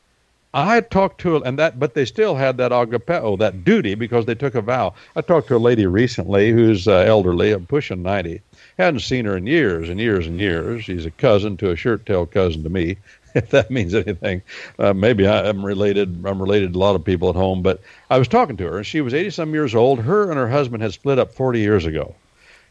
I 0.56 0.82
talked 0.82 1.20
to 1.22 1.42
and 1.42 1.58
that, 1.58 1.80
but 1.80 1.94
they 1.94 2.04
still 2.04 2.36
had 2.36 2.58
that 2.58 2.70
agapeo, 2.70 3.36
that 3.40 3.64
duty, 3.64 3.96
because 3.96 4.26
they 4.26 4.36
took 4.36 4.54
a 4.54 4.62
vow. 4.62 4.94
I 5.16 5.20
talked 5.20 5.48
to 5.48 5.56
a 5.56 5.58
lady 5.58 5.84
recently 5.84 6.52
who's 6.52 6.86
uh, 6.86 6.98
elderly, 6.98 7.50
I'm 7.50 7.66
pushing 7.66 8.04
ninety. 8.04 8.40
Hadn't 8.78 9.00
seen 9.00 9.24
her 9.24 9.36
in 9.36 9.48
years 9.48 9.88
and 9.88 9.98
years 9.98 10.28
and 10.28 10.38
years. 10.38 10.84
She's 10.84 11.06
a 11.06 11.10
cousin 11.10 11.56
to 11.56 11.72
a 11.72 11.76
shirt-tail 11.76 12.26
cousin 12.26 12.62
to 12.62 12.70
me, 12.70 12.98
if 13.34 13.50
that 13.50 13.68
means 13.72 13.96
anything. 13.96 14.42
Uh, 14.78 14.94
maybe 14.94 15.26
I, 15.26 15.48
am 15.48 15.66
related. 15.66 16.24
I'm 16.24 16.40
related 16.40 16.72
to 16.72 16.78
a 16.78 16.80
lot 16.80 16.94
of 16.94 17.04
people 17.04 17.30
at 17.30 17.34
home. 17.34 17.60
But 17.60 17.80
I 18.08 18.18
was 18.18 18.28
talking 18.28 18.56
to 18.58 18.64
her, 18.68 18.76
and 18.76 18.86
she 18.86 19.00
was 19.00 19.12
80 19.12 19.30
some 19.30 19.54
years 19.54 19.74
old. 19.74 19.98
Her 19.98 20.30
and 20.30 20.38
her 20.38 20.48
husband 20.48 20.84
had 20.84 20.92
split 20.92 21.18
up 21.18 21.32
40 21.34 21.58
years 21.58 21.84
ago. 21.84 22.14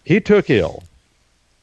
He 0.04 0.20
took 0.20 0.49
ill. 0.49 0.84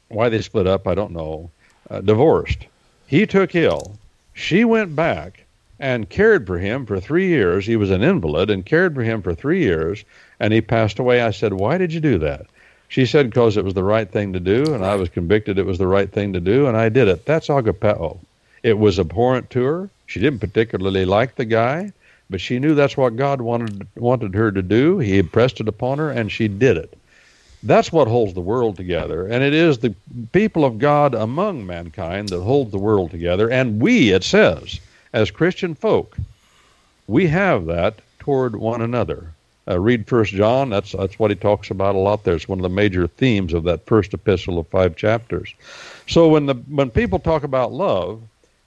Why 0.09 0.29
they 0.29 0.41
split 0.41 0.67
up, 0.67 0.87
I 0.87 0.95
don't 0.95 1.11
know. 1.11 1.51
Uh, 1.89 2.01
divorced. 2.01 2.65
He 3.05 3.25
took 3.25 3.53
ill. 3.53 3.97
She 4.33 4.65
went 4.65 4.95
back 4.95 5.45
and 5.79 6.09
cared 6.09 6.47
for 6.47 6.57
him 6.57 6.85
for 6.85 6.99
three 6.99 7.27
years. 7.27 7.65
He 7.65 7.75
was 7.75 7.91
an 7.91 8.01
invalid 8.01 8.49
and 8.49 8.65
cared 8.65 8.95
for 8.95 9.03
him 9.03 9.21
for 9.21 9.35
three 9.35 9.61
years, 9.61 10.03
and 10.39 10.53
he 10.53 10.61
passed 10.61 10.99
away. 10.99 11.21
I 11.21 11.31
said, 11.31 11.53
Why 11.53 11.77
did 11.77 11.93
you 11.93 11.99
do 11.99 12.17
that? 12.19 12.45
She 12.87 13.05
said, 13.05 13.29
Because 13.29 13.57
it 13.57 13.65
was 13.65 13.73
the 13.73 13.83
right 13.83 14.09
thing 14.09 14.33
to 14.33 14.39
do, 14.39 14.73
and 14.73 14.83
I 14.85 14.95
was 14.95 15.09
convicted 15.09 15.59
it 15.59 15.65
was 15.65 15.77
the 15.77 15.87
right 15.87 16.11
thing 16.11 16.33
to 16.33 16.39
do, 16.39 16.67
and 16.67 16.77
I 16.77 16.89
did 16.89 17.07
it. 17.07 17.25
That's 17.25 17.47
agapeo. 17.47 18.19
It 18.63 18.77
was 18.77 18.99
abhorrent 18.99 19.49
to 19.51 19.63
her. 19.63 19.89
She 20.05 20.19
didn't 20.19 20.39
particularly 20.39 21.05
like 21.05 21.35
the 21.35 21.45
guy, 21.45 21.91
but 22.29 22.41
she 22.41 22.59
knew 22.59 22.75
that's 22.75 22.97
what 22.97 23.15
God 23.15 23.41
wanted 23.41 23.87
wanted 23.95 24.33
her 24.35 24.51
to 24.51 24.61
do. 24.61 24.99
He 24.99 25.19
impressed 25.19 25.59
it 25.61 25.67
upon 25.67 25.97
her, 25.99 26.09
and 26.11 26.31
she 26.31 26.47
did 26.47 26.77
it. 26.77 26.97
That's 27.63 27.91
what 27.91 28.07
holds 28.07 28.33
the 28.33 28.41
world 28.41 28.75
together, 28.75 29.27
and 29.27 29.43
it 29.43 29.53
is 29.53 29.77
the 29.77 29.93
people 30.31 30.65
of 30.65 30.79
God 30.79 31.13
among 31.13 31.65
mankind 31.65 32.29
that 32.29 32.41
hold 32.41 32.71
the 32.71 32.79
world 32.79 33.11
together. 33.11 33.51
And 33.51 33.79
we, 33.79 34.11
it 34.11 34.23
says, 34.23 34.79
as 35.13 35.29
Christian 35.29 35.75
folk, 35.75 36.17
we 37.07 37.27
have 37.27 37.65
that 37.67 37.95
toward 38.19 38.55
one 38.55 38.81
another. 38.81 39.33
Uh, 39.67 39.79
read 39.79 40.07
First 40.07 40.33
John. 40.33 40.71
That's 40.71 40.93
that's 40.93 41.19
what 41.19 41.29
he 41.29 41.35
talks 41.35 41.69
about 41.69 41.93
a 41.93 41.99
lot. 41.99 42.23
There, 42.23 42.33
it's 42.33 42.47
one 42.47 42.57
of 42.57 42.63
the 42.63 42.69
major 42.69 43.05
themes 43.05 43.53
of 43.53 43.63
that 43.65 43.85
first 43.85 44.13
epistle 44.13 44.57
of 44.57 44.67
five 44.67 44.95
chapters. 44.95 45.53
So 46.07 46.29
when 46.29 46.47
the 46.47 46.55
when 46.55 46.89
people 46.89 47.19
talk 47.19 47.43
about 47.43 47.71
love 47.71 48.21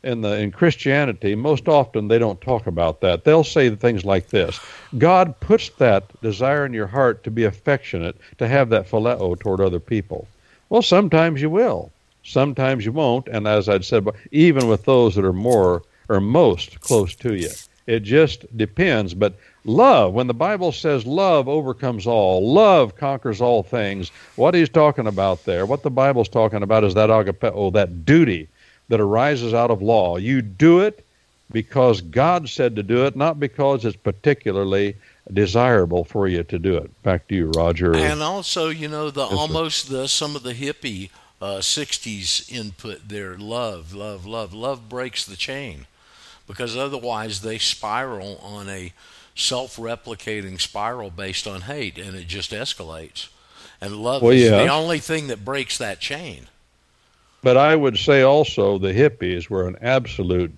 in 0.04 0.20
the 0.20 0.38
in 0.38 0.52
Christianity, 0.52 1.34
most 1.34 1.66
often 1.66 2.08
they 2.08 2.18
don't 2.18 2.40
talk 2.40 2.66
about 2.66 3.00
that. 3.00 3.24
They'll 3.24 3.42
say 3.42 3.74
things 3.74 4.04
like 4.04 4.28
this: 4.28 4.60
God 4.98 5.38
puts 5.40 5.70
that 5.70 6.04
desire 6.20 6.64
in 6.66 6.72
your 6.72 6.86
heart 6.86 7.24
to 7.24 7.30
be 7.30 7.44
affectionate, 7.44 8.16
to 8.38 8.46
have 8.46 8.68
that 8.68 8.88
phileo 8.88 9.38
toward 9.38 9.60
other 9.60 9.80
people. 9.80 10.28
Well, 10.68 10.82
sometimes 10.82 11.40
you 11.42 11.50
will, 11.50 11.90
sometimes 12.22 12.84
you 12.84 12.92
won't, 12.92 13.28
and 13.28 13.48
as 13.48 13.68
I'd 13.68 13.84
said, 13.84 14.06
even 14.30 14.68
with 14.68 14.84
those 14.84 15.14
that 15.14 15.24
are 15.24 15.32
more 15.32 15.82
or 16.08 16.20
most 16.20 16.80
close 16.80 17.14
to 17.16 17.34
you. 17.34 17.50
It 17.86 18.00
just 18.00 18.56
depends. 18.56 19.12
But 19.12 19.34
love, 19.64 20.14
when 20.14 20.26
the 20.26 20.34
Bible 20.34 20.72
says 20.72 21.04
love 21.06 21.48
overcomes 21.48 22.06
all, 22.06 22.50
love 22.50 22.96
conquers 22.96 23.42
all 23.42 23.62
things, 23.62 24.10
what 24.36 24.54
he's 24.54 24.70
talking 24.70 25.06
about 25.06 25.44
there, 25.44 25.66
what 25.66 25.82
the 25.82 25.90
Bible's 25.90 26.28
talking 26.28 26.62
about 26.62 26.84
is 26.84 26.94
that 26.94 27.10
agapeo, 27.10 27.72
that 27.74 28.06
duty 28.06 28.48
that 28.88 29.00
arises 29.00 29.54
out 29.54 29.70
of 29.70 29.82
law. 29.82 30.16
You 30.16 30.42
do 30.42 30.80
it 30.80 31.04
because 31.50 32.00
God 32.00 32.48
said 32.48 32.76
to 32.76 32.82
do 32.82 33.04
it, 33.06 33.16
not 33.16 33.38
because 33.38 33.84
it's 33.84 33.96
particularly 33.96 34.96
desirable 35.32 36.04
for 36.04 36.28
you 36.28 36.42
to 36.44 36.58
do 36.58 36.76
it. 36.76 37.02
Back 37.02 37.28
to 37.28 37.34
you, 37.34 37.50
Roger. 37.50 37.94
And 37.94 38.22
also, 38.22 38.68
you 38.68 38.88
know, 38.88 39.10
the 39.10 39.22
almost 39.22 39.88
the 39.88 40.06
some 40.08 40.36
of 40.36 40.42
the 40.42 40.54
hippie 40.54 41.10
uh, 41.40 41.58
'60s 41.58 42.50
input 42.52 43.08
there. 43.08 43.36
Love, 43.36 43.94
love, 43.94 44.26
love, 44.26 44.52
love 44.52 44.88
breaks 44.88 45.24
the 45.24 45.36
chain 45.36 45.86
because 46.46 46.76
otherwise 46.76 47.40
they 47.40 47.58
spiral 47.58 48.38
on 48.38 48.68
a 48.68 48.92
self-replicating 49.34 50.60
spiral 50.60 51.10
based 51.10 51.46
on 51.46 51.62
hate, 51.62 51.98
and 51.98 52.16
it 52.16 52.28
just 52.28 52.52
escalates. 52.52 53.28
And 53.80 53.96
love 53.96 54.22
well, 54.22 54.32
is 54.32 54.42
yeah. 54.42 54.64
the 54.64 54.68
only 54.68 54.98
thing 54.98 55.26
that 55.26 55.44
breaks 55.44 55.78
that 55.78 56.00
chain. 56.00 56.48
But 57.44 57.56
I 57.56 57.76
would 57.76 57.96
say 57.98 58.22
also 58.22 58.78
the 58.78 58.92
hippies 58.92 59.48
were 59.48 59.68
an 59.68 59.76
absolute 59.80 60.52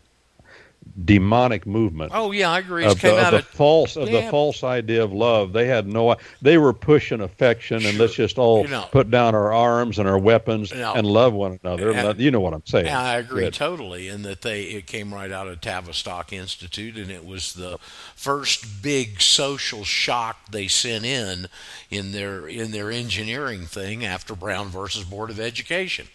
demonic 1.04 1.66
movement. 1.66 2.10
Oh 2.14 2.30
yeah, 2.30 2.50
I 2.50 2.60
agree. 2.60 2.84
Of, 2.86 2.92
It 2.92 2.98
came 3.00 3.10
the, 3.16 3.18
of 3.20 3.24
out 3.26 3.30
the 3.32 3.36
of 3.38 3.44
false 3.48 3.96
of 3.96 4.06
the 4.10 4.22
false 4.30 4.64
idea 4.64 5.04
of 5.04 5.12
love. 5.12 5.52
They 5.52 5.66
had 5.66 5.86
no. 5.86 6.16
They 6.40 6.56
were 6.56 6.72
pushing 6.72 7.20
affection 7.20 7.84
and 7.84 7.98
let's 7.98 8.14
just 8.14 8.38
all 8.38 8.62
You 8.62 8.68
know. 8.68 8.88
put 8.92 9.10
down 9.10 9.34
our 9.34 9.52
arms 9.52 9.98
and 9.98 10.08
our 10.08 10.16
weapons 10.18 10.70
You 10.70 10.78
know. 10.78 10.94
and 10.94 11.06
love 11.06 11.34
one 11.34 11.58
another. 11.62 11.92
And- 11.92 12.18
you 12.20 12.30
know 12.30 12.40
what 12.40 12.54
I'm 12.54 12.64
saying? 12.64 12.86
Yeah, 12.86 13.02
I 13.02 13.16
agree 13.18 13.44
Good. 13.44 13.54
totally, 13.54 14.08
and 14.08 14.24
that 14.24 14.40
they 14.40 14.62
it 14.62 14.86
came 14.86 15.12
right 15.12 15.30
out 15.30 15.48
of 15.48 15.60
Tavistock 15.60 16.32
Institute, 16.32 16.96
and 16.96 17.10
it 17.10 17.26
was 17.26 17.52
the 17.54 17.78
first 18.14 18.80
big 18.82 19.20
social 19.20 19.84
shock 19.84 20.50
they 20.50 20.66
sent 20.68 21.04
in 21.04 21.48
in 21.90 22.12
their 22.12 22.46
in 22.48 22.70
their 22.70 22.90
engineering 22.90 23.66
thing 23.66 24.04
after 24.04 24.34
Brown 24.34 24.68
versus 24.68 25.04
Board 25.04 25.28
of 25.30 25.38
Education. 25.40 26.06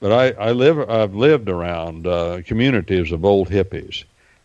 But 0.00 0.12
I, 0.12 0.48
I 0.48 0.52
live 0.52 0.88
I've 0.88 1.14
lived 1.14 1.48
around 1.48 2.06
uh, 2.06 2.40
communities 2.46 3.12
of 3.12 3.24
old 3.24 3.50
hippies, 3.50 4.04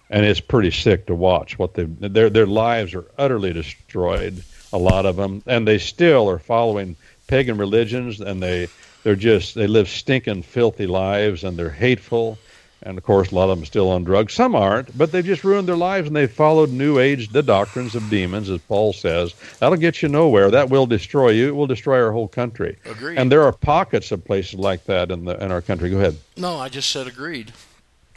and 0.10 0.26
it's 0.26 0.42
pretty 0.42 0.72
sick 0.72 1.08
to 1.08 1.16
watch 1.16 1.58
what 1.58 1.74
they 1.74 1.86
their 1.86 2.30
their 2.30 2.46
lives 2.46 2.94
are 2.94 3.06
utterly 3.18 3.54
destroyed. 3.54 4.44
A 4.74 4.78
lot 4.78 5.06
of 5.06 5.16
them, 5.16 5.42
and 5.48 5.66
they 5.66 5.78
still 5.78 6.30
are 6.30 6.40
following 6.40 6.98
pagan 7.28 7.58
religions, 7.58 8.20
and 8.20 8.44
they 8.44 8.68
they're 9.04 9.16
just 9.16 9.56
they 9.56 9.68
live 9.68 9.88
stinking, 9.88 10.44
filthy 10.44 10.88
lives, 10.88 11.44
and 11.44 11.58
they're 11.58 11.70
hateful. 11.70 12.38
And 12.86 13.00
of 13.00 13.04
course, 13.04 13.32
a 13.32 13.36
lot 13.36 13.50
of 13.50 13.58
them 13.58 13.64
are 13.64 13.66
still 13.66 13.90
on 13.90 14.04
drugs. 14.04 14.34
Some 14.34 14.54
aren't, 14.54 14.96
but 14.96 15.12
they've 15.12 15.26
just 15.26 15.44
ruined 15.44 15.68
their 15.68 15.76
lives, 15.76 16.06
and 16.06 16.16
they've 16.16 16.32
followed 16.32 16.70
New 16.70 17.00
Age, 17.00 17.30
the 17.30 17.42
doctrines 17.42 17.96
of 17.96 18.08
demons, 18.12 18.48
as 18.48 18.62
Paul 18.62 18.94
says. 18.94 19.34
That'll 19.60 19.78
get 19.78 20.04
you 20.04 20.08
nowhere. 20.08 20.52
That 20.52 20.70
will 20.70 20.86
destroy 20.86 21.30
you. 21.30 21.48
It 21.48 21.56
will 21.56 21.66
destroy 21.66 22.00
our 22.00 22.12
whole 22.12 22.28
country. 22.28 22.78
Agreed. 22.86 23.18
And 23.18 23.32
there 23.32 23.42
are 23.42 23.52
pockets 23.52 24.12
of 24.12 24.24
places 24.24 24.60
like 24.60 24.86
that 24.86 25.10
in 25.10 25.26
the 25.26 25.44
in 25.44 25.52
our 25.52 25.64
country. 25.64 25.90
Go 25.90 25.98
ahead. 25.98 26.16
No, 26.38 26.58
I 26.58 26.70
just 26.70 26.92
said 26.92 27.08
agreed. 27.08 27.54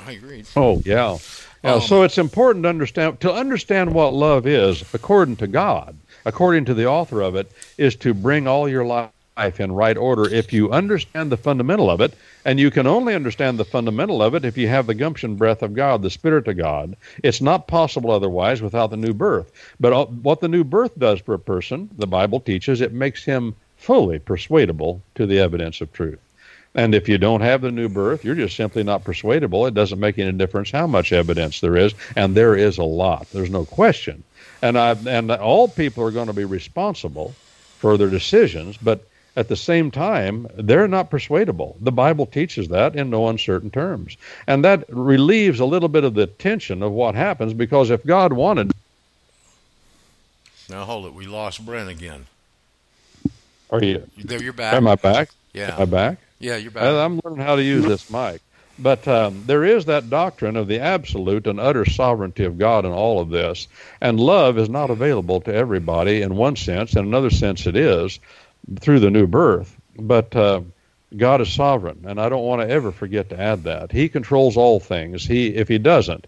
I 0.04 0.12
agreed. 0.12 0.46
Oh 0.54 0.82
yeah, 0.84 1.16
yeah. 1.64 1.74
Um, 1.74 1.80
so 1.80 2.02
it's 2.02 2.18
important 2.18 2.64
to 2.64 2.68
understand 2.68 3.20
to 3.20 3.32
understand 3.32 3.94
what 3.94 4.12
love 4.12 4.46
is, 4.46 4.84
according 4.92 5.36
to 5.36 5.46
God, 5.46 5.96
according 6.26 6.66
to 6.66 6.74
the 6.74 6.86
author 6.86 7.22
of 7.22 7.34
it, 7.36 7.50
is 7.78 7.96
to 7.96 8.12
bring 8.12 8.46
all 8.46 8.68
your 8.68 8.84
life 8.84 9.10
in 9.38 9.72
right 9.72 9.96
order. 9.96 10.28
If 10.28 10.52
you 10.52 10.70
understand 10.70 11.30
the 11.30 11.36
fundamental 11.36 11.90
of 11.90 12.00
it, 12.00 12.14
and 12.44 12.58
you 12.58 12.70
can 12.70 12.86
only 12.86 13.14
understand 13.14 13.58
the 13.58 13.64
fundamental 13.64 14.22
of 14.22 14.34
it 14.34 14.44
if 14.44 14.58
you 14.58 14.68
have 14.68 14.86
the 14.86 14.94
gumption 14.94 15.36
breath 15.36 15.62
of 15.62 15.74
God, 15.74 16.02
the 16.02 16.10
Spirit 16.10 16.48
of 16.48 16.56
God. 16.56 16.96
It's 17.22 17.40
not 17.40 17.68
possible 17.68 18.10
otherwise 18.10 18.60
without 18.60 18.90
the 18.90 18.96
new 18.96 19.12
birth. 19.12 19.52
But 19.78 19.92
uh, 19.92 20.06
what 20.06 20.40
the 20.40 20.48
new 20.48 20.64
birth 20.64 20.98
does 20.98 21.20
for 21.20 21.34
a 21.34 21.38
person, 21.38 21.88
the 21.96 22.06
Bible 22.06 22.40
teaches, 22.40 22.80
it 22.80 22.92
makes 22.92 23.24
him 23.24 23.54
fully 23.76 24.18
persuadable 24.18 25.02
to 25.14 25.26
the 25.26 25.38
evidence 25.38 25.80
of 25.80 25.92
truth. 25.92 26.18
And 26.74 26.94
if 26.94 27.08
you 27.08 27.18
don't 27.18 27.40
have 27.40 27.60
the 27.60 27.70
new 27.70 27.88
birth, 27.88 28.24
you're 28.24 28.34
just 28.34 28.56
simply 28.56 28.82
not 28.82 29.04
persuadable. 29.04 29.66
It 29.66 29.74
doesn't 29.74 30.00
make 30.00 30.18
any 30.18 30.32
difference 30.32 30.70
how 30.70 30.86
much 30.86 31.12
evidence 31.12 31.60
there 31.60 31.76
is, 31.76 31.94
and 32.16 32.34
there 32.34 32.56
is 32.56 32.78
a 32.78 32.84
lot. 32.84 33.26
There's 33.32 33.50
no 33.50 33.64
question. 33.64 34.22
And 34.62 34.76
I 34.76 34.92
and 35.06 35.30
all 35.30 35.68
people 35.68 36.04
are 36.04 36.10
going 36.10 36.26
to 36.26 36.32
be 36.32 36.44
responsible 36.44 37.34
for 37.78 37.96
their 37.96 38.10
decisions, 38.10 38.76
but 38.76 39.07
at 39.38 39.46
the 39.46 39.56
same 39.56 39.92
time, 39.92 40.48
they're 40.56 40.88
not 40.88 41.10
persuadable. 41.10 41.76
The 41.80 41.92
Bible 41.92 42.26
teaches 42.26 42.68
that 42.68 42.96
in 42.96 43.08
no 43.08 43.28
uncertain 43.28 43.70
terms. 43.70 44.16
And 44.48 44.64
that 44.64 44.84
relieves 44.88 45.60
a 45.60 45.64
little 45.64 45.88
bit 45.88 46.02
of 46.02 46.14
the 46.14 46.26
tension 46.26 46.82
of 46.82 46.90
what 46.90 47.14
happens 47.14 47.54
because 47.54 47.90
if 47.90 48.04
God 48.04 48.32
wanted 48.32 48.72
Now 50.68 50.84
hold 50.84 51.06
it. 51.06 51.14
We 51.14 51.26
lost 51.26 51.64
Brent 51.64 51.88
again. 51.88 52.26
are 53.70 53.82
you 53.82 54.02
There, 54.16 54.42
you're 54.42 54.52
back. 54.52 54.74
am 54.74 54.88
I 54.88 54.96
back? 54.96 55.28
Yeah. 55.52 55.74
Am 55.76 55.82
I 55.82 55.84
back? 55.84 56.18
Yeah, 56.40 56.56
you're 56.56 56.72
back. 56.72 56.82
I'm 56.84 57.20
learning 57.24 57.44
how 57.44 57.56
to 57.56 57.62
use 57.62 57.86
this 57.86 58.10
mic. 58.10 58.40
But 58.80 59.08
um, 59.08 59.44
there 59.46 59.64
is 59.64 59.86
that 59.86 60.08
doctrine 60.10 60.56
of 60.56 60.68
the 60.68 60.80
absolute 60.80 61.46
and 61.46 61.58
utter 61.58 61.84
sovereignty 61.84 62.44
of 62.44 62.58
God 62.58 62.84
in 62.84 62.92
all 62.92 63.20
of 63.20 63.28
this. 63.28 63.66
And 64.00 64.20
love 64.20 64.58
is 64.58 64.68
not 64.68 64.90
available 64.90 65.40
to 65.42 65.54
everybody 65.54 66.22
in 66.22 66.36
one 66.36 66.56
sense. 66.56 66.94
In 66.94 67.04
another 67.04 67.30
sense, 67.30 67.66
it 67.66 67.76
is 67.76 68.20
through 68.80 69.00
the 69.00 69.10
new 69.10 69.26
birth. 69.26 69.76
But 69.98 70.34
uh, 70.36 70.62
God 71.16 71.40
is 71.40 71.52
sovereign, 71.52 72.04
and 72.06 72.20
I 72.20 72.28
don't 72.28 72.44
want 72.44 72.62
to 72.62 72.68
ever 72.68 72.92
forget 72.92 73.30
to 73.30 73.40
add 73.40 73.64
that. 73.64 73.92
He 73.92 74.08
controls 74.08 74.56
all 74.56 74.80
things. 74.80 75.24
He, 75.24 75.48
if 75.48 75.68
He 75.68 75.78
doesn't, 75.78 76.26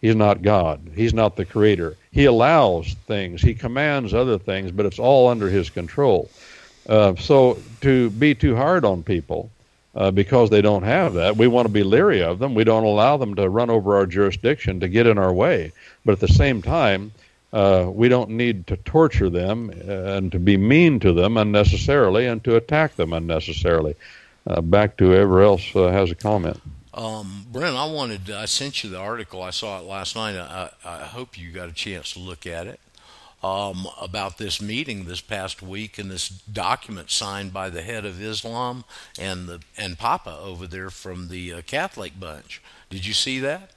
He's 0.00 0.16
not 0.16 0.42
God. 0.42 0.80
He's 0.94 1.14
not 1.14 1.36
the 1.36 1.44
creator. 1.44 1.96
He 2.10 2.24
allows 2.24 2.94
things. 3.06 3.40
He 3.40 3.54
commands 3.54 4.12
other 4.12 4.38
things, 4.38 4.72
but 4.72 4.86
it's 4.86 4.98
all 4.98 5.28
under 5.28 5.48
His 5.48 5.70
control. 5.70 6.28
Uh, 6.88 7.14
so 7.16 7.58
to 7.82 8.10
be 8.10 8.34
too 8.34 8.56
hard 8.56 8.84
on 8.84 9.02
people 9.04 9.50
uh, 9.94 10.10
because 10.10 10.50
they 10.50 10.62
don't 10.62 10.82
have 10.82 11.14
that, 11.14 11.36
we 11.36 11.46
want 11.46 11.66
to 11.66 11.72
be 11.72 11.84
leery 11.84 12.22
of 12.22 12.38
them. 12.38 12.54
We 12.54 12.64
don't 12.64 12.84
allow 12.84 13.16
them 13.16 13.34
to 13.36 13.48
run 13.48 13.70
over 13.70 13.96
our 13.96 14.06
jurisdiction 14.06 14.80
to 14.80 14.88
get 14.88 15.06
in 15.06 15.18
our 15.18 15.32
way. 15.32 15.72
But 16.04 16.12
at 16.12 16.20
the 16.20 16.28
same 16.28 16.62
time, 16.62 17.12
uh, 17.52 17.90
we 17.92 18.08
don't 18.08 18.30
need 18.30 18.66
to 18.66 18.76
torture 18.78 19.28
them 19.28 19.70
and 19.70 20.32
to 20.32 20.38
be 20.38 20.56
mean 20.56 20.98
to 21.00 21.12
them 21.12 21.36
unnecessarily 21.36 22.26
and 22.26 22.42
to 22.44 22.56
attack 22.56 22.96
them 22.96 23.12
unnecessarily. 23.12 23.94
Uh, 24.46 24.60
back 24.60 24.96
to 24.96 25.04
whoever 25.06 25.42
else 25.42 25.74
uh, 25.76 25.88
has 25.88 26.10
a 26.10 26.14
comment. 26.14 26.60
Um, 26.94 27.46
Brent, 27.50 27.76
I 27.76 27.86
wanted. 27.86 28.30
I 28.30 28.44
sent 28.46 28.82
you 28.82 28.90
the 28.90 28.98
article. 28.98 29.42
I 29.42 29.50
saw 29.50 29.78
it 29.78 29.84
last 29.84 30.16
night. 30.16 30.36
I, 30.36 30.70
I 30.84 31.04
hope 31.04 31.38
you 31.38 31.50
got 31.52 31.68
a 31.68 31.72
chance 31.72 32.12
to 32.14 32.18
look 32.18 32.46
at 32.46 32.66
it. 32.66 32.80
Um, 33.42 33.88
about 34.00 34.38
this 34.38 34.62
meeting 34.62 35.04
this 35.04 35.20
past 35.20 35.62
week 35.62 35.98
and 35.98 36.08
this 36.08 36.28
document 36.28 37.10
signed 37.10 37.52
by 37.52 37.70
the 37.70 37.82
head 37.82 38.04
of 38.04 38.22
Islam 38.22 38.84
and 39.18 39.48
the 39.48 39.60
and 39.76 39.98
Papa 39.98 40.38
over 40.40 40.68
there 40.68 40.90
from 40.90 41.26
the 41.26 41.54
uh, 41.54 41.62
Catholic 41.62 42.20
bunch. 42.20 42.62
Did 42.88 43.04
you 43.04 43.12
see 43.12 43.40
that? 43.40 43.70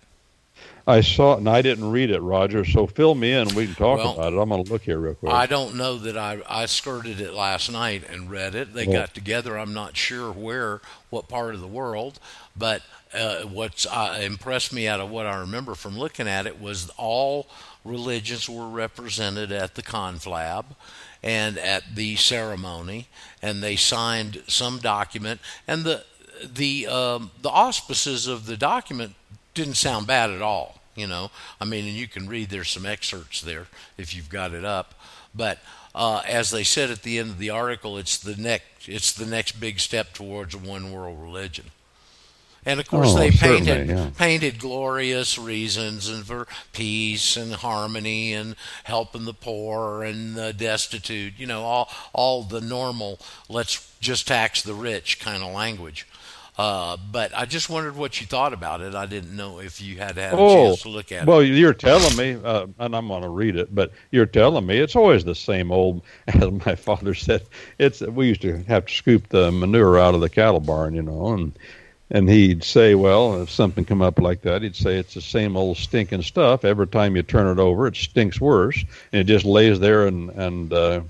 I 0.87 1.01
saw 1.01 1.33
it 1.33 1.39
and 1.39 1.49
I 1.49 1.61
didn't 1.63 1.89
read 1.89 2.11
it, 2.11 2.21
Roger. 2.21 2.63
So 2.63 2.85
fill 2.85 3.15
me 3.15 3.31
in. 3.33 3.47
We 3.55 3.65
can 3.65 3.75
talk 3.75 3.97
Well, 3.97 4.13
about 4.13 4.33
it. 4.33 4.37
I'm 4.37 4.49
going 4.49 4.63
to 4.63 4.71
look 4.71 4.83
here 4.83 4.99
real 4.99 5.15
quick. 5.15 5.31
I 5.31 5.47
don't 5.47 5.75
know 5.75 5.97
that 5.97 6.15
I 6.17 6.41
I 6.47 6.67
skirted 6.67 7.19
it 7.19 7.33
last 7.33 7.71
night 7.71 8.03
and 8.07 8.29
read 8.29 8.53
it. 8.53 8.73
They 8.73 8.85
Well- 8.85 9.01
got 9.01 9.13
together. 9.13 9.57
I'm 9.57 9.73
not 9.73 9.97
sure 9.97 10.31
where, 10.31 10.81
what 11.09 11.27
part 11.27 11.55
of 11.55 11.61
the 11.61 11.67
world, 11.67 12.19
but 12.55 12.83
uh, 13.13 13.41
what's 13.43 13.87
uh, 13.87 14.19
impressed 14.21 14.73
me 14.73 14.87
out 14.87 14.99
of 14.99 15.09
what 15.09 15.25
I 15.25 15.37
remember 15.37 15.73
from 15.73 15.97
looking 15.97 16.27
at 16.27 16.45
it 16.45 16.59
was 16.61 16.89
all 16.97 17.47
religions 17.83 18.49
were 18.49 18.67
represented 18.67 19.51
at 19.51 19.75
the 19.75 19.81
conflab 19.81 20.65
and 21.23 21.57
at 21.57 21.95
the 21.95 22.15
ceremony, 22.17 23.07
and 23.41 23.63
they 23.63 23.75
signed 23.75 24.43
some 24.47 24.77
document, 24.79 25.39
and 25.67 25.83
the 25.83 26.03
the 26.43 26.85
um, 26.87 27.31
the 27.41 27.49
auspices 27.49 28.27
of 28.27 28.45
the 28.45 28.57
document 28.57 29.15
didn't 29.55 29.75
sound 29.75 30.05
bad 30.07 30.29
at 30.29 30.41
all. 30.41 30.79
You 30.95 31.07
know, 31.07 31.29
I 31.59 31.65
mean, 31.65 31.85
and 31.85 31.93
you 31.95 32.07
can 32.07 32.27
read 32.29 32.49
there's 32.49 32.69
some 32.69 32.85
excerpts 32.85 33.41
there 33.41 33.67
if 33.97 34.15
you've 34.15 34.29
got 34.29 34.53
it 34.53 34.63
up. 34.63 34.93
But 35.33 35.59
uh, 35.93 36.21
as 36.25 36.51
they 36.51 36.63
said 36.63 36.89
at 36.89 37.03
the 37.03 37.19
end 37.19 37.31
of 37.31 37.37
the 37.37 37.49
article, 37.49 37.97
it's 37.97 38.17
the 38.17 38.35
next 38.37 38.87
it's 38.87 39.11
the 39.11 39.25
next 39.25 39.59
big 39.59 39.79
step 39.81 40.13
towards 40.13 40.53
a 40.53 40.57
one 40.57 40.93
world 40.93 41.21
religion. 41.21 41.65
And 42.67 42.79
of 42.79 42.87
course, 42.87 43.09
Oh, 43.11 43.17
they 43.17 43.29
painted 43.29 43.89
yeah. 43.89 44.09
painted 44.17 44.57
glorious 44.57 45.37
reasons 45.37 46.07
and 46.09 46.25
for 46.25 46.47
peace 46.73 47.37
and 47.37 47.53
harmony 47.53 48.33
and 48.33 48.55
helping 48.85 49.25
the 49.25 49.33
poor 49.33 50.03
and 50.03 50.35
the 50.35 50.51
destitute. 50.53 51.33
You 51.37 51.45
know, 51.45 51.61
all 51.63 51.89
all 52.13 52.41
the 52.43 52.61
normal. 52.61 53.19
Let's 53.49 53.93
just 53.99 54.27
tax 54.27 54.61
the 54.63 54.73
rich 54.73 55.19
kind 55.19 55.43
of 55.43 55.53
language. 55.53 56.07
Uh, 56.57 56.95
but 57.11 57.31
I 57.35 57.45
just 57.45 57.69
wondered 57.69 57.97
what 57.97 58.21
you 58.21 58.27
thought 58.27 58.53
about 58.53 58.79
it. 58.79 58.95
I 58.95 59.05
didn't 59.05 59.35
know 59.35 59.59
if 59.59 59.81
you 59.81 59.97
had 59.97 60.15
had 60.15 60.33
a 60.33 60.37
chance 60.37 60.83
to 60.83 60.89
look 60.89 61.11
at 61.11 61.23
Oh, 61.27 61.31
well, 61.31 61.39
it. 61.41 61.47
you're 61.47 61.73
telling 61.73 62.15
me, 62.15 62.37
uh, 62.41 62.67
and 62.79 62.95
I'm 62.95 63.09
going 63.09 63.23
to 63.23 63.29
read 63.29 63.57
it, 63.57 63.75
but 63.75 63.91
you're 64.11 64.25
telling 64.25 64.65
me 64.65 64.77
it's 64.77 64.95
always 64.95 65.25
the 65.25 65.35
same 65.35 65.69
old. 65.71 66.01
As 66.27 66.49
my 66.65 66.75
father 66.75 67.13
said, 67.13 67.43
it's 67.77 67.99
we 67.99 68.27
used 68.29 68.41
to 68.43 68.63
have 68.63 68.85
to 68.85 68.93
scoop 68.93 69.27
the 69.29 69.51
manure 69.51 69.99
out 69.99 70.15
of 70.15 70.21
the 70.21 70.29
cattle 70.29 70.61
barn, 70.61 70.95
you 70.95 71.01
know, 71.01 71.33
and 71.33 71.51
and 72.11 72.29
he'd 72.29 72.63
say, 72.63 72.95
well, 72.95 73.41
if 73.41 73.49
something 73.49 73.83
come 73.83 74.01
up 74.01 74.19
like 74.19 74.41
that, 74.43 74.61
he'd 74.61 74.75
say 74.77 74.97
it's 74.97 75.15
the 75.15 75.21
same 75.21 75.57
old 75.57 75.75
stinking 75.75 76.21
stuff. 76.21 76.63
Every 76.63 76.87
time 76.87 77.15
you 77.17 77.23
turn 77.23 77.47
it 77.47 77.59
over, 77.59 77.87
it 77.87 77.95
stinks 77.97 78.39
worse, 78.39 78.77
and 79.11 79.19
it 79.19 79.25
just 79.25 79.43
lays 79.43 79.79
there 79.81 80.07
and 80.07 80.29
and 80.29 80.71
uh, 80.71 81.01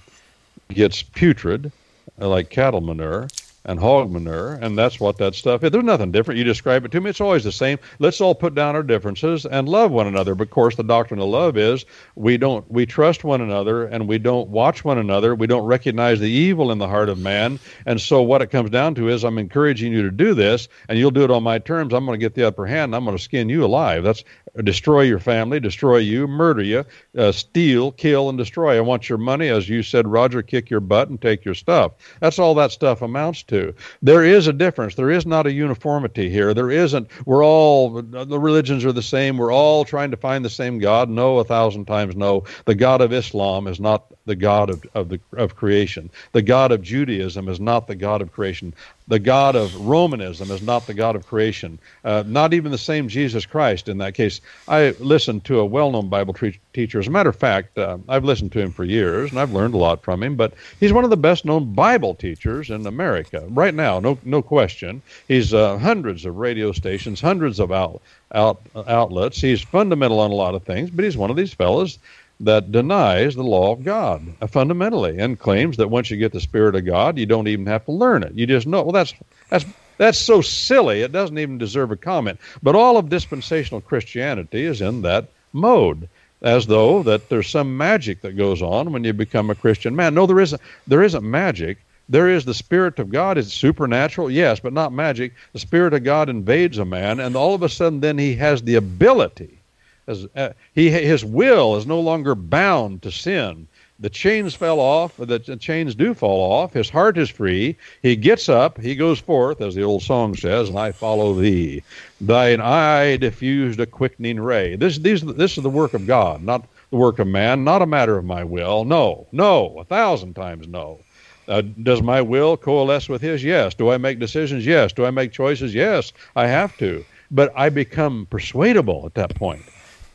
gets 0.70 1.04
putrid, 1.04 1.72
like 2.18 2.50
cattle 2.50 2.82
manure 2.82 3.28
and 3.66 3.80
hog 3.80 4.12
manure, 4.12 4.54
and 4.62 4.78
that's 4.78 5.00
what 5.00 5.18
that 5.18 5.36
stuff 5.36 5.64
is. 5.64 5.72
There's 5.72 5.84
nothing 5.84 6.12
different. 6.12 6.38
You 6.38 6.44
describe 6.44 6.86
it 6.86 6.92
to 6.92 7.02
me, 7.02 7.10
it's 7.10 7.22
always 7.22 7.44
the 7.44 7.52
same. 7.52 7.80
Let's 8.00 8.22
all 8.22 8.36
put 8.36 8.56
down 8.56 8.76
our 8.76 8.84
differences 8.84 9.46
and 9.46 9.68
love 9.68 9.92
one 9.92 10.08
another. 10.08 10.36
But 10.36 10.48
of 10.48 10.52
course, 10.52 10.76
the 10.76 10.84
doctrine 10.84 11.20
of 11.20 11.28
love 11.28 11.58
is 11.58 11.86
we 12.16 12.38
don't 12.38 12.70
we 12.72 12.86
trust 12.86 13.24
one 13.24 13.42
another 13.42 13.86
and 13.86 14.08
we 14.08 14.20
don't 14.20 14.50
watch 14.50 14.84
one 14.84 14.98
another. 14.98 15.36
We 15.36 15.48
don't 15.48 15.66
recognize 15.66 16.20
the 16.20 16.30
evil 16.30 16.72
in 16.72 16.78
the 16.78 16.88
heart 16.88 17.10
of 17.10 17.18
man. 17.18 17.60
And 17.86 18.00
so 18.00 18.22
what 18.22 18.42
it 18.42 18.52
comes 18.52 18.70
down 18.70 18.96
to 18.96 19.10
is 19.10 19.24
I'm 19.24 19.38
encouraging 19.38 19.92
you 19.92 20.04
to 20.04 20.12
do 20.12 20.34
this, 20.34 20.68
and 20.88 21.00
you'll 21.00 21.12
do 21.12 21.24
it 21.24 21.32
on 21.32 21.44
my 21.44 21.60
terms. 21.60 21.94
I'm 21.94 22.06
going 22.06 22.20
to 22.20 22.24
get 22.24 22.36
the 22.36 22.48
upper 22.48 22.66
hand. 22.66 22.86
And 22.86 22.96
I'm 22.96 23.06
going 23.06 23.18
to 23.18 23.24
skin 23.24 23.50
you 23.50 23.66
alive. 23.66 24.04
That's 24.04 24.24
destroy 24.64 25.02
your 25.02 25.20
family, 25.20 25.60
destroy 25.60 25.98
you, 25.98 26.28
murder 26.28 26.62
you, 26.62 26.86
uh, 27.18 27.32
steal, 27.32 27.92
kill, 27.92 28.30
and 28.30 28.38
destroy. 28.38 28.78
I 28.78 28.82
want 28.82 29.10
your 29.10 29.18
money, 29.18 29.50
as 29.50 29.68
you 29.68 29.84
said, 29.84 30.08
Roger. 30.08 30.42
Kick 30.42 30.70
your 30.70 30.80
butt 30.80 31.10
and 31.10 31.22
take 31.22 31.44
your 31.44 31.56
stuff. 31.56 31.94
That's 32.22 32.40
all 32.40 32.56
that 32.56 32.72
stuff 32.72 33.02
amounts 33.02 33.44
to. 33.44 33.55
There 34.02 34.24
is 34.24 34.48
a 34.48 34.54
difference. 34.54 34.96
There 34.96 35.12
is 35.12 35.26
not 35.26 35.48
a 35.48 35.52
uniformity 35.52 36.30
here. 36.30 36.54
There 36.54 36.72
isn't. 36.72 37.10
We're 37.26 37.44
all 37.44 38.02
the 38.02 38.40
religions 38.40 38.86
are 38.86 38.92
the 38.92 39.02
same. 39.02 39.38
We're 39.38 39.54
all 39.54 39.86
trying 39.86 40.12
to 40.12 40.18
find 40.18 40.44
the 40.44 40.50
same 40.50 40.80
God. 40.80 41.10
No, 41.10 41.40
a 41.40 41.44
thousand 41.44 41.86
times 41.86 42.16
no. 42.16 42.46
The 42.66 42.76
God 42.76 43.02
of 43.02 43.14
Islam 43.14 43.68
is 43.68 43.80
not 43.80 44.14
the 44.26 44.36
God 44.36 44.70
of 44.70 44.86
of 44.94 45.10
the 45.10 45.20
of 45.38 45.56
creation. 45.56 46.10
The 46.32 46.42
God 46.42 46.72
of 46.72 46.82
Judaism 46.82 47.48
is 47.48 47.60
not 47.60 47.88
the 47.88 47.96
God 47.96 48.22
of 48.22 48.32
creation. 48.32 48.74
The 49.08 49.20
God 49.20 49.56
of 49.56 49.74
Romanism 49.76 50.50
is 50.50 50.64
not 50.64 50.88
the 50.88 50.94
God 50.96 51.16
of 51.16 51.28
creation. 51.28 51.78
Uh, 52.04 52.24
not 52.26 52.54
even 52.56 52.72
the 52.72 52.78
same 52.78 53.08
Jesus 53.08 53.46
Christ 53.46 53.88
in 53.88 54.00
that 54.00 54.16
case. 54.16 54.42
I 54.68 54.96
listened 55.00 55.44
to 55.46 55.60
a 55.60 55.66
well-known 55.66 56.10
Bible 56.10 56.34
tre- 56.34 56.60
teacher. 56.74 57.00
As 57.00 57.08
a 57.08 57.12
matter 57.12 57.30
of 57.30 57.36
fact, 57.36 57.78
uh, 57.78 58.00
I've 58.10 58.24
listened 58.24 58.52
to 58.54 58.60
him 58.60 58.72
for 58.72 58.84
years 58.84 59.30
and 59.30 59.40
I've 59.40 59.52
learned 59.52 59.76
a 59.76 59.78
lot 59.78 60.04
from 60.04 60.24
him. 60.24 60.36
But 60.36 60.54
he's 60.80 60.92
one 60.92 61.04
of 61.04 61.12
the 61.12 61.18
best-known 61.18 61.74
Bible 61.74 62.16
teachers 62.16 62.72
in 62.72 62.88
America 62.88 63.46
right 63.50 63.76
now. 63.76 64.00
No, 64.00 64.18
no 64.24 64.42
question. 64.42 65.04
He's 65.28 65.54
uh, 65.54 65.78
hundreds 65.78 66.26
of 66.26 66.38
radio 66.38 66.72
stations, 66.72 67.22
hundreds 67.22 67.60
of 67.60 67.72
out, 67.72 68.02
out 68.34 68.60
outlets. 68.88 69.40
He's 69.40 69.62
fundamental 69.62 70.20
on 70.20 70.32
a 70.32 70.36
lot 70.36 70.56
of 70.56 70.64
things, 70.64 70.90
but 70.90 71.06
he's 71.06 71.16
one 71.16 71.30
of 71.30 71.36
these 71.36 71.54
fellows 71.54 72.00
that 72.42 72.72
denies 72.72 73.36
the 73.36 73.44
law 73.44 73.72
of 73.72 73.84
God 73.84 74.34
uh, 74.42 74.48
fundamentally 74.48 75.18
and 75.20 75.40
claims 75.40 75.78
that 75.78 75.90
once 75.90 76.12
you 76.12 76.18
get 76.18 76.34
the 76.34 76.42
Spirit 76.42 76.76
of 76.76 76.86
God, 76.86 77.18
you 77.18 77.26
don't 77.26 77.48
even 77.48 77.66
have 77.68 77.86
to 77.86 77.92
learn 77.92 78.24
it. 78.24 78.34
You 78.34 78.46
just 78.46 78.68
know. 78.68 78.84
Well, 78.84 78.92
that's 78.92 79.14
that's 79.50 79.66
that's 79.98 80.18
so 80.18 80.42
silly. 80.42 81.02
It 81.02 81.12
doesn't 81.12 81.38
even 81.38 81.58
deserve 81.58 81.92
a 81.92 81.96
comment. 81.96 82.40
But 82.62 82.76
all 82.76 82.98
of 82.98 83.10
dispensational 83.10 83.82
Christianity 83.82 84.66
is 84.66 84.82
in 84.82 85.04
that 85.04 85.30
mode, 85.54 86.10
as 86.42 86.68
though 86.68 87.04
that 87.04 87.30
there's 87.30 87.50
some 87.50 87.78
magic 87.78 88.22
that 88.22 88.36
goes 88.36 88.62
on 88.62 88.92
when 88.92 89.06
you 89.06 89.14
become 89.14 89.50
a 89.50 89.56
Christian 89.56 89.96
man. 89.96 90.14
No, 90.14 90.26
there 90.26 90.42
isn't. 90.42 90.62
There 90.88 91.04
isn't 91.04 91.24
magic. 91.24 91.78
There 92.08 92.30
is 92.30 92.46
the 92.46 92.54
Spirit 92.54 93.00
of 93.00 93.10
God. 93.10 93.38
Is 93.38 93.52
supernatural? 93.54 94.30
Yes, 94.30 94.60
but 94.60 94.74
not 94.74 94.92
magic. 94.92 95.34
The 95.54 95.60
Spirit 95.60 95.94
of 95.94 96.04
God 96.04 96.30
invades 96.30 96.78
a 96.78 96.86
man, 96.86 97.22
and 97.22 97.38
all 97.38 97.56
of 97.56 97.64
a 97.64 97.70
sudden, 97.70 98.02
then 98.02 98.18
he 98.18 98.36
has 98.36 98.62
the 98.62 98.76
ability 98.76 99.60
as, 100.08 100.28
uh, 100.36 100.50
he 100.74 100.90
his 100.90 101.26
will 101.26 101.76
is 101.76 101.86
no 101.86 102.00
longer 102.00 102.36
bound 102.36 103.02
to 103.04 103.12
sin. 103.12 103.68
The 103.98 104.10
chains 104.10 104.54
fell 104.54 104.82
off. 104.82 105.16
The, 105.16 105.40
chains 105.40 105.96
do 105.96 106.14
fall 106.14 106.52
off. 106.52 106.74
His 106.74 106.90
heart 106.90 107.18
is 107.18 107.30
free. 107.30 107.78
He 108.02 108.18
gets 108.18 108.50
up. 108.50 108.80
He 108.82 108.94
goes 108.94 109.20
forth, 109.20 109.62
as 109.62 109.74
the 109.74 109.84
old 109.84 110.04
song 110.04 110.36
says, 110.36 110.68
and 110.68 110.78
I 110.78 110.92
follow 110.92 111.34
thee. 111.34 111.82
Thine 112.20 112.60
eye 112.60 113.16
diffused 113.16 113.80
a 113.80 113.86
quickening 113.86 114.42
ray. 114.42 114.76
This 114.76 114.98
these 114.98 115.22
this 115.22 115.58
is 115.58 115.64
the 115.64 115.70
work 115.70 115.94
of 115.94 116.06
God, 116.06 116.44
not 116.44 116.68
the 116.90 116.98
work 116.98 117.20
of 117.20 117.28
man. 117.28 117.64
Not 117.64 117.82
a 117.82 117.86
matter 117.86 118.18
of 118.18 118.26
my 118.26 118.44
will. 118.44 118.84
No, 118.84 119.28
no, 119.32 119.78
a 119.80 119.86
thousand 119.86 120.34
times 120.34 120.68
no. 120.68 121.00
Uh, 121.48 121.62
does 121.62 122.02
my 122.02 122.22
will 122.22 122.58
coalesce 122.58 123.08
with 123.08 123.22
his? 123.22 123.44
Yes. 123.44 123.76
Do 123.76 123.92
I 123.92 123.98
make 123.98 124.20
decisions? 124.20 124.66
Yes. 124.66 124.92
Do 124.92 125.06
I 125.06 125.12
make 125.12 125.32
choices? 125.32 125.74
Yes. 125.74 126.12
I 126.36 126.48
have 126.48 126.76
to. 126.78 127.06
But 127.32 127.54
I 127.56 127.70
become 127.70 128.28
persuadable 128.30 129.04
at 129.06 129.14
that 129.14 129.36
point. 129.36 129.62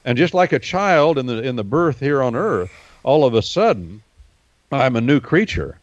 And 0.05 0.17
just 0.17 0.35
like 0.35 0.53
a 0.53 0.59
child 0.59 1.19
in 1.19 1.27
the 1.27 1.43
in 1.43 1.57
the 1.57 1.65
birth 1.65 2.01
here 2.01 2.23
on 2.23 2.35
earth, 2.35 2.73
all 3.03 3.25
of 3.25 3.35
a 3.35 3.43
sudden, 3.43 4.03
I'm 4.73 4.97
a 4.97 5.01
new 5.01 5.21
creature. 5.21 5.79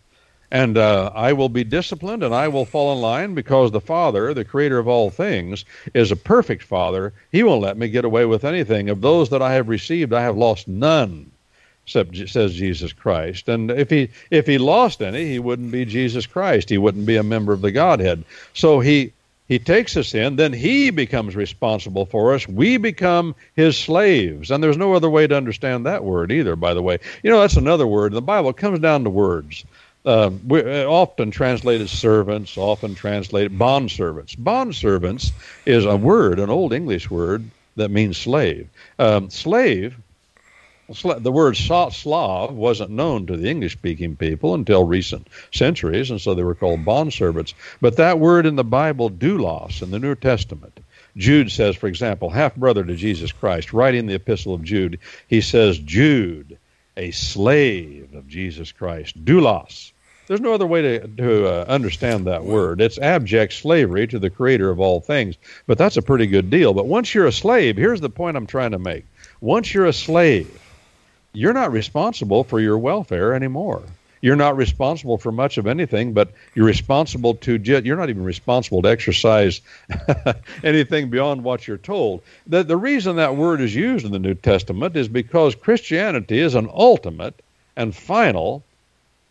And 0.50 0.78
uh, 0.78 1.12
I 1.14 1.34
will 1.34 1.50
be 1.50 1.66
disciplined 1.66 2.24
and 2.24 2.34
I 2.34 2.48
will 2.48 2.64
fall 2.64 2.94
in 2.94 3.02
line 3.02 3.34
because 3.34 3.72
the 3.72 3.82
Father, 3.82 4.34
the 4.34 4.46
creator 4.46 4.80
of 4.80 4.88
all 4.88 5.10
things, 5.10 5.66
is 5.94 6.10
a 6.10 6.16
perfect 6.16 6.64
Father. 6.64 7.12
He 7.34 7.44
won't 7.44 7.62
let 7.62 7.78
me 7.78 7.90
get 7.90 8.06
away 8.06 8.24
with 8.24 8.46
anything. 8.46 8.90
Of 8.90 9.02
those 9.02 9.30
that 9.30 9.42
I 9.42 9.54
have 9.54 9.68
received, 9.68 10.14
I 10.14 10.22
have 10.22 10.38
lost 10.38 10.70
none, 10.70 11.30
except, 11.86 12.16
says 12.30 12.56
Jesus 12.56 12.94
Christ. 12.94 13.50
And 13.50 13.70
if 13.72 13.90
he, 13.90 14.10
if 14.32 14.48
he 14.48 14.58
lost 14.58 15.02
any, 15.02 15.26
he 15.26 15.40
wouldn't 15.40 15.72
be 15.74 15.84
Jesus 15.84 16.26
Christ. 16.26 16.70
He 16.70 16.78
wouldn't 16.78 17.06
be 17.06 17.18
a 17.18 17.24
member 17.24 17.52
of 17.52 17.60
the 17.60 17.72
Godhead. 17.72 18.24
So 18.54 18.80
he, 18.80 19.12
he 19.48 19.60
takes 19.60 19.96
us 19.96 20.14
in, 20.14 20.36
then 20.36 20.54
he 20.54 20.90
becomes 20.90 21.36
responsible 21.36 22.06
for 22.06 22.34
us. 22.34 22.48
We 22.48 22.78
become 22.78 23.36
his 23.56 23.78
slaves. 23.78 24.52
And 24.52 24.64
there's 24.64 24.78
no 24.78 24.94
other 24.94 25.10
way 25.10 25.28
to 25.28 25.36
understand 25.38 25.86
that 25.86 26.04
word 26.04 26.32
either, 26.32 26.56
by 26.56 26.74
the 26.74 26.82
way. 26.82 27.00
You 27.24 27.32
know, 27.32 27.40
that's 27.40 27.58
another 27.58 27.88
word. 27.88 28.14
The 28.14 28.22
Bible 28.22 28.54
comes 28.54 28.80
down 28.80 29.04
to 29.06 29.10
words 29.10 29.64
uh, 30.08 30.32
often 30.88 31.32
translated 31.32 31.90
servants, 31.90 32.58
often 32.58 32.96
translated 32.96 33.58
bond 33.58 33.92
servants. 33.92 34.36
Bond 34.36 34.74
servants 34.74 35.34
is 35.66 35.86
a 35.86 35.98
word, 35.98 36.40
an 36.40 36.50
old 36.50 36.72
English 36.72 37.12
word 37.12 37.44
that 37.76 37.92
means 37.92 38.18
slave. 38.18 38.70
Um, 38.98 39.30
slave, 39.30 39.98
the 40.90 41.32
word 41.32 41.58
Slav 41.58 42.54
wasn't 42.54 42.92
known 42.92 43.26
to 43.28 43.36
the 43.36 43.50
English 43.50 43.74
speaking 43.74 44.16
people 44.16 44.54
until 44.54 44.86
recent 44.86 45.28
centuries, 45.52 46.12
and 46.12 46.22
so 46.22 46.34
they 46.34 46.44
were 46.44 46.56
called 46.56 46.86
bond 46.86 47.14
servants. 47.14 47.54
But 47.82 47.98
that 47.98 48.20
word 48.20 48.46
in 48.46 48.56
the 48.56 48.64
Bible, 48.64 49.10
doulos, 49.10 49.82
in 49.82 49.92
the 49.92 50.00
New 50.00 50.16
Testament, 50.16 50.80
Jude 51.18 51.52
says, 51.52 51.76
for 51.76 51.88
example, 51.88 52.30
half 52.30 52.56
brother 52.56 52.84
to 52.84 52.96
Jesus 52.96 53.32
Christ, 53.32 53.74
writing 53.74 54.06
the 54.06 54.16
epistle 54.16 54.54
of 54.54 54.64
Jude, 54.64 55.00
he 55.28 55.42
says, 55.42 55.78
Jude, 55.80 56.58
a 56.96 57.12
slave 57.12 58.14
of 58.14 58.28
Jesus 58.28 58.72
Christ, 58.72 59.24
doulos 59.26 59.92
there's 60.28 60.42
no 60.42 60.54
other 60.54 60.68
way 60.68 60.82
to, 60.82 61.08
to 61.08 61.48
uh, 61.48 61.66
understand 61.70 62.28
that 62.28 62.44
word. 62.44 62.82
It's 62.82 63.00
abject 63.00 63.54
slavery 63.54 64.08
to 64.08 64.20
the 64.20 64.30
creator 64.30 64.70
of 64.70 64.80
all 64.80 65.00
things. 65.00 65.36
But 65.66 65.78
that's 65.78 65.96
a 65.96 66.02
pretty 66.02 66.28
good 66.28 66.50
deal. 66.50 66.74
But 66.74 66.86
once 66.86 67.16
you're 67.16 67.28
a 67.28 67.32
slave, 67.32 67.78
here's 67.78 68.02
the 68.02 68.10
point 68.10 68.36
I'm 68.36 68.46
trying 68.46 68.72
to 68.72 68.80
make. 68.80 69.06
Once 69.40 69.74
you're 69.74 69.86
a 69.86 69.94
slave, 69.94 70.62
you're 71.38 71.54
not 71.54 71.72
responsible 71.72 72.44
for 72.44 72.60
your 72.60 72.80
welfare 72.80 73.32
anymore. 73.32 73.84
You're 74.22 74.36
not 74.36 74.58
responsible 74.58 75.20
for 75.20 75.32
much 75.32 75.60
of 75.60 75.68
anything, 75.68 76.14
but 76.14 76.32
you're 76.56 76.66
responsible 76.66 77.36
to, 77.36 77.58
you're 77.58 77.96
not 77.96 78.10
even 78.10 78.24
responsible 78.24 78.82
to 78.82 78.90
exercise 78.90 79.62
anything 80.64 81.12
beyond 81.12 81.44
what 81.44 81.68
you're 81.68 81.78
told. 81.78 82.24
The, 82.48 82.64
the 82.64 82.76
reason 82.76 83.18
that 83.18 83.36
word 83.36 83.62
is 83.62 83.76
used 83.76 84.04
in 84.04 84.12
the 84.12 84.18
New 84.18 84.34
Testament 84.34 84.96
is 84.96 85.08
because 85.08 85.54
Christianity 85.54 86.40
is 86.40 86.56
an 86.56 86.70
ultimate 86.74 87.40
and 87.76 87.96
final 87.96 88.64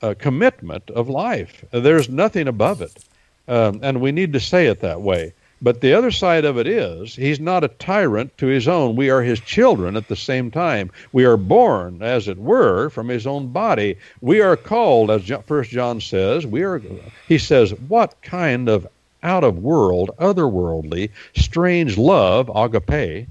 uh, 0.01 0.15
commitment 0.17 0.89
of 0.91 1.09
life. 1.09 1.65
There's 1.73 2.09
nothing 2.09 2.47
above 2.47 2.83
it. 2.83 3.05
Um, 3.49 3.81
and 3.83 4.01
we 4.01 4.13
need 4.13 4.33
to 4.35 4.41
say 4.41 4.67
it 4.69 4.81
that 4.81 5.01
way. 5.01 5.35
But 5.63 5.81
the 5.81 5.95
other 5.95 6.11
side 6.11 6.45
of 6.45 6.59
it 6.59 6.67
is, 6.67 7.17
he's 7.17 7.41
not 7.41 7.65
a 7.65 7.69
tyrant 7.69 8.37
to 8.39 8.47
his 8.47 8.69
own. 8.69 8.95
We 8.95 9.09
are 9.09 9.23
his 9.23 9.41
children 9.41 9.97
at 9.97 10.07
the 10.07 10.17
same 10.17 10.51
time. 10.51 10.91
We 11.13 11.25
are 11.25 11.39
born, 11.39 12.03
as 12.03 12.29
it 12.29 12.37
were, 12.37 12.91
from 12.91 13.09
his 13.09 13.27
own 13.27 13.49
body. 13.49 13.97
We 14.21 14.43
are 14.43 14.57
called, 14.57 15.11
as 15.11 15.33
First 15.47 15.71
John 15.71 16.03
says, 16.03 16.47
we 16.47 16.63
are. 16.63 16.83
He 17.27 17.39
says, 17.39 17.73
what 17.89 18.21
kind 18.21 18.69
of 18.69 18.87
out 19.23 19.45
of 19.45 19.59
world, 19.59 20.11
otherworldly, 20.19 21.11
strange 21.35 21.97
love, 21.97 22.51
agape? 22.55 23.27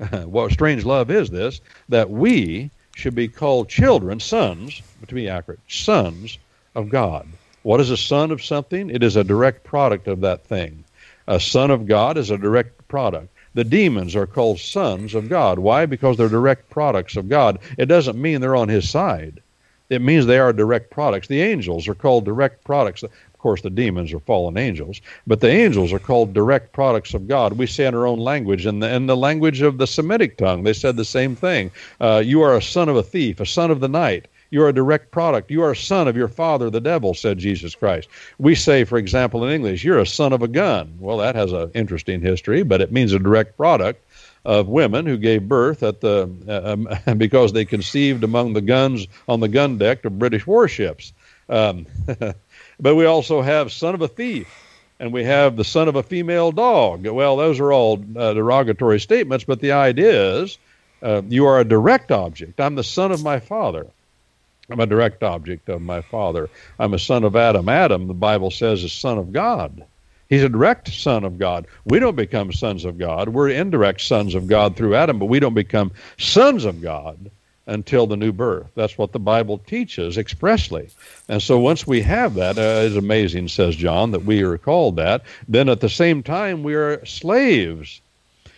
what 0.24 0.50
strange 0.50 0.84
love 0.84 1.08
is 1.10 1.30
this? 1.30 1.60
That 1.88 2.10
we 2.10 2.70
should 2.96 3.14
be 3.14 3.28
called 3.28 3.68
children, 3.68 4.18
sons, 4.18 4.82
to 5.06 5.14
be 5.14 5.28
accurate, 5.28 5.60
sons 5.68 6.36
of 6.74 6.88
God. 6.88 7.28
What 7.62 7.80
is 7.80 7.90
a 7.90 7.96
son 7.96 8.30
of 8.32 8.42
something? 8.42 8.90
It 8.90 9.02
is 9.02 9.16
a 9.16 9.24
direct 9.24 9.64
product 9.64 10.08
of 10.08 10.22
that 10.22 10.44
thing. 10.44 10.84
A 11.30 11.38
son 11.38 11.70
of 11.70 11.86
God 11.86 12.18
is 12.18 12.28
a 12.32 12.36
direct 12.36 12.88
product. 12.88 13.28
The 13.54 13.62
demons 13.62 14.16
are 14.16 14.26
called 14.26 14.58
sons 14.58 15.14
of 15.14 15.28
God. 15.28 15.60
Why? 15.60 15.86
Because 15.86 16.16
they're 16.16 16.28
direct 16.28 16.68
products 16.70 17.14
of 17.14 17.28
God. 17.28 17.60
It 17.78 17.86
doesn't 17.86 18.20
mean 18.20 18.40
they're 18.40 18.56
on 18.56 18.68
his 18.68 18.90
side. 18.90 19.40
It 19.90 20.02
means 20.02 20.26
they 20.26 20.40
are 20.40 20.52
direct 20.52 20.90
products. 20.90 21.28
The 21.28 21.40
angels 21.40 21.86
are 21.86 21.94
called 21.94 22.24
direct 22.24 22.64
products 22.64 23.04
Of 23.04 23.12
course, 23.38 23.62
the 23.62 23.70
demons 23.70 24.12
are 24.12 24.18
fallen 24.18 24.58
angels, 24.58 25.00
but 25.24 25.38
the 25.38 25.48
angels 25.48 25.92
are 25.92 26.00
called 26.00 26.34
direct 26.34 26.72
products 26.72 27.14
of 27.14 27.28
God. 27.28 27.52
We 27.52 27.68
say 27.68 27.86
in 27.86 27.94
our 27.94 28.08
own 28.08 28.18
language, 28.18 28.66
in 28.66 28.80
the, 28.80 28.92
in 28.92 29.06
the 29.06 29.16
language 29.16 29.62
of 29.62 29.78
the 29.78 29.86
Semitic 29.86 30.36
tongue, 30.36 30.64
they 30.64 30.72
said 30.72 30.96
the 30.96 31.04
same 31.04 31.36
thing. 31.36 31.70
Uh, 32.00 32.24
you 32.26 32.42
are 32.42 32.56
a 32.56 32.62
son 32.62 32.88
of 32.88 32.96
a 32.96 33.04
thief, 33.04 33.38
a 33.38 33.46
son 33.46 33.70
of 33.70 33.78
the 33.78 33.88
night. 33.88 34.26
You 34.50 34.62
are 34.64 34.68
a 34.68 34.72
direct 34.72 35.10
product. 35.10 35.50
You 35.50 35.62
are 35.62 35.70
a 35.70 35.76
son 35.76 36.08
of 36.08 36.16
your 36.16 36.28
father, 36.28 36.70
the 36.70 36.80
devil, 36.80 37.14
said 37.14 37.38
Jesus 37.38 37.74
Christ. 37.74 38.08
We 38.38 38.54
say, 38.54 38.84
for 38.84 38.98
example, 38.98 39.44
in 39.44 39.52
English, 39.52 39.84
you're 39.84 39.98
a 39.98 40.06
son 40.06 40.32
of 40.32 40.42
a 40.42 40.48
gun. 40.48 40.96
Well, 40.98 41.18
that 41.18 41.36
has 41.36 41.52
an 41.52 41.70
interesting 41.74 42.20
history, 42.20 42.62
but 42.62 42.80
it 42.80 42.92
means 42.92 43.12
a 43.12 43.18
direct 43.18 43.56
product 43.56 44.04
of 44.44 44.68
women 44.68 45.06
who 45.06 45.16
gave 45.16 45.48
birth 45.48 45.82
at 45.82 46.00
the 46.00 46.28
uh, 46.48 46.72
um, 46.72 47.18
because 47.18 47.52
they 47.52 47.64
conceived 47.64 48.24
among 48.24 48.54
the 48.54 48.60
guns 48.60 49.06
on 49.28 49.40
the 49.40 49.48
gun 49.48 49.78
deck 49.78 50.04
of 50.04 50.18
British 50.18 50.46
warships. 50.46 51.12
Um, 51.48 51.86
But 52.80 52.94
we 52.94 53.04
also 53.04 53.42
have 53.42 53.70
son 53.70 53.94
of 53.94 54.00
a 54.00 54.08
thief, 54.08 54.48
and 54.98 55.12
we 55.12 55.24
have 55.24 55.56
the 55.56 55.64
son 55.64 55.86
of 55.86 55.96
a 55.96 56.02
female 56.02 56.50
dog. 56.50 57.06
Well, 57.06 57.36
those 57.36 57.60
are 57.60 57.72
all 57.72 58.02
uh, 58.16 58.32
derogatory 58.32 59.00
statements, 59.00 59.44
but 59.44 59.60
the 59.60 59.72
idea 59.72 60.40
is 60.40 60.58
uh, 61.02 61.20
you 61.28 61.46
are 61.46 61.60
a 61.60 61.64
direct 61.64 62.10
object. 62.10 62.58
I'm 62.58 62.74
the 62.74 62.84
son 62.84 63.12
of 63.12 63.22
my 63.22 63.38
father. 63.38 63.86
I'm 64.70 64.80
a 64.80 64.86
direct 64.86 65.22
object 65.22 65.68
of 65.68 65.82
my 65.82 66.00
father. 66.00 66.48
I'm 66.78 66.94
a 66.94 66.98
son 66.98 67.24
of 67.24 67.34
Adam. 67.34 67.68
Adam, 67.68 68.06
the 68.06 68.14
Bible 68.14 68.50
says, 68.50 68.84
is 68.84 68.92
son 68.92 69.18
of 69.18 69.32
God. 69.32 69.84
He's 70.28 70.44
a 70.44 70.48
direct 70.48 70.88
son 70.92 71.24
of 71.24 71.38
God. 71.38 71.66
We 71.84 71.98
don't 71.98 72.14
become 72.14 72.52
sons 72.52 72.84
of 72.84 72.96
God. 72.96 73.30
We're 73.30 73.48
indirect 73.48 74.00
sons 74.00 74.36
of 74.36 74.46
God 74.46 74.76
through 74.76 74.94
Adam, 74.94 75.18
but 75.18 75.26
we 75.26 75.40
don't 75.40 75.54
become 75.54 75.90
sons 76.18 76.64
of 76.64 76.80
God 76.80 77.30
until 77.66 78.06
the 78.06 78.16
new 78.16 78.30
birth. 78.30 78.68
That's 78.76 78.96
what 78.96 79.10
the 79.10 79.18
Bible 79.18 79.58
teaches 79.58 80.16
expressly. 80.16 80.88
And 81.28 81.42
so 81.42 81.58
once 81.58 81.84
we 81.84 82.00
have 82.02 82.34
that, 82.34 82.56
uh, 82.56 82.86
it's 82.86 82.96
amazing, 82.96 83.48
says 83.48 83.74
John, 83.74 84.12
that 84.12 84.24
we 84.24 84.42
are 84.42 84.56
called 84.56 84.96
that. 84.96 85.22
Then 85.48 85.68
at 85.68 85.80
the 85.80 85.88
same 85.88 86.22
time, 86.22 86.62
we 86.62 86.74
are 86.74 87.04
slaves. 87.04 88.00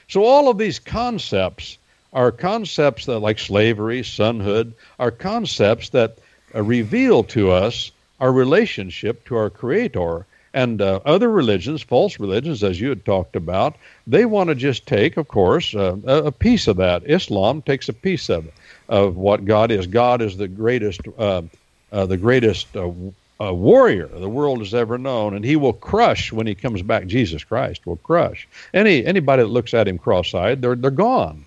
So 0.09 0.25
all 0.25 0.51
of 0.51 0.59
these 0.59 0.79
concepts 0.79 1.79
are 2.13 2.33
concepts 2.33 3.07
that, 3.07 3.21
like 3.21 3.39
slavery, 3.39 4.03
sonhood, 4.03 4.73
are 4.99 5.11
concepts 5.11 5.91
that 5.91 6.19
uh, 6.55 6.63
reveal 6.63 7.25
to 7.25 7.51
us 7.51 7.91
our 8.21 8.33
relationship 8.33 9.25
to 9.27 9.37
our 9.37 9.51
Creator. 9.51 10.27
And 10.55 10.83
uh, 10.83 11.01
other 11.07 11.31
religions, 11.31 11.83
false 11.83 12.21
religions, 12.21 12.63
as 12.63 12.79
you 12.79 12.91
had 12.91 13.07
talked 13.07 13.37
about, 13.37 13.77
they 14.07 14.27
want 14.27 14.49
to 14.49 14.55
just 14.55 14.87
take, 14.87 15.17
of 15.17 15.27
course, 15.27 15.75
uh, 15.75 15.97
a 16.05 16.31
piece 16.31 16.69
of 16.69 16.77
that. 16.77 17.09
Islam 17.09 17.63
takes 17.63 17.89
a 17.89 17.95
piece 17.95 18.29
of 18.29 18.51
of 18.89 19.17
what 19.17 19.47
God 19.47 19.71
is. 19.71 19.87
God 19.87 20.21
is 20.21 20.37
the 20.37 20.49
greatest, 20.49 21.01
uh, 21.19 21.43
uh, 21.91 22.05
the 22.05 22.19
greatest 22.19 22.67
uh, 22.77 22.91
warrior 23.39 24.07
the 24.09 24.29
world 24.29 24.59
has 24.59 24.75
ever 24.75 24.99
known, 24.99 25.35
and 25.35 25.45
He 25.45 25.57
will 25.57 25.73
crush 25.73 26.31
when 26.31 26.47
He 26.47 26.55
comes 26.55 26.83
back. 26.83 27.07
Jesus 27.07 27.43
Christ 27.43 27.87
will 27.87 27.97
crush 27.97 28.47
any 28.75 29.07
anybody 29.07 29.43
that 29.43 29.49
looks 29.49 29.73
at 29.73 29.89
Him 29.89 29.99
cross-eyed. 29.99 30.61
They're 30.61 30.77
they're 30.77 30.91
gone. 30.91 31.47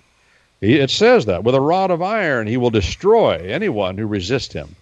He, 0.61 0.75
it 0.75 0.89
says 0.89 1.25
that 1.25 1.43
with 1.43 1.55
a 1.55 1.61
rod 1.61 1.91
of 1.91 2.01
iron 2.01 2.47
He 2.47 2.57
will 2.57 2.69
destroy 2.69 3.37
anyone 3.45 3.97
who 3.97 4.07
resists 4.07 4.53
Him. 4.53 4.75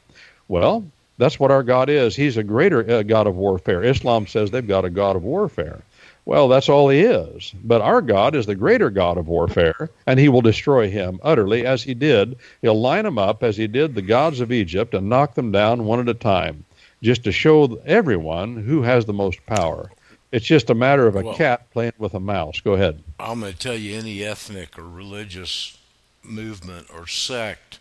Well, 0.47 0.86
that's 1.17 1.39
what 1.39 1.51
our 1.51 1.63
God 1.63 1.89
is. 1.89 2.15
He's 2.15 2.38
a 2.38 2.43
greater 2.43 2.89
uh, 2.89 3.03
God 3.03 3.28
of 3.28 3.36
warfare. 3.36 3.84
Islam 3.84 4.28
says 4.28 4.51
they've 4.51 4.67
got 4.67 4.86
a 4.86 4.89
God 4.89 5.15
of 5.15 5.24
warfare. 5.24 5.84
Well, 6.26 6.47
that's 6.47 6.69
all 6.69 6.88
he 6.88 7.01
is. 7.01 7.53
But 7.63 7.82
our 7.82 8.01
God 8.01 8.34
is 8.34 8.45
the 8.45 8.55
greater 8.55 8.89
God 8.89 9.17
of 9.17 9.28
warfare, 9.28 9.89
and 10.07 10.19
he 10.19 10.30
will 10.30 10.41
destroy 10.41 10.89
him 10.89 11.19
utterly 11.21 11.65
as 11.65 11.84
he 11.84 11.93
did. 11.93 12.38
He'll 12.61 12.80
line 12.80 13.03
them 13.03 13.17
up 13.17 13.43
as 13.43 13.57
he 13.57 13.67
did 13.67 13.93
the 13.93 14.01
gods 14.01 14.39
of 14.39 14.51
Egypt 14.51 14.93
and 14.93 15.09
knock 15.09 15.36
them 15.36 15.51
down 15.51 15.84
one 15.86 15.99
at 15.99 16.07
a 16.07 16.13
time, 16.13 16.63
just 17.01 17.26
to 17.26 17.32
show 17.34 17.82
everyone 17.86 18.55
who 18.55 18.84
has 18.84 19.05
the 19.05 19.13
most 19.13 19.45
power. 19.45 19.91
It's 20.34 20.47
just 20.47 20.71
a 20.71 20.73
matter 20.73 21.05
of 21.05 21.15
a 21.15 21.21
well, 21.21 21.36
cat 21.36 21.69
playing 21.69 21.93
with 21.99 22.15
a 22.15 22.19
mouse. 22.19 22.59
Go 22.59 22.73
ahead. 22.73 23.03
I'm 23.19 23.41
going 23.41 23.53
to 23.53 23.59
tell 23.59 23.75
you 23.75 23.95
any 23.95 24.23
ethnic 24.23 24.79
or 24.79 24.89
religious 24.89 25.77
movement 26.23 26.88
or 26.91 27.05
sect 27.05 27.77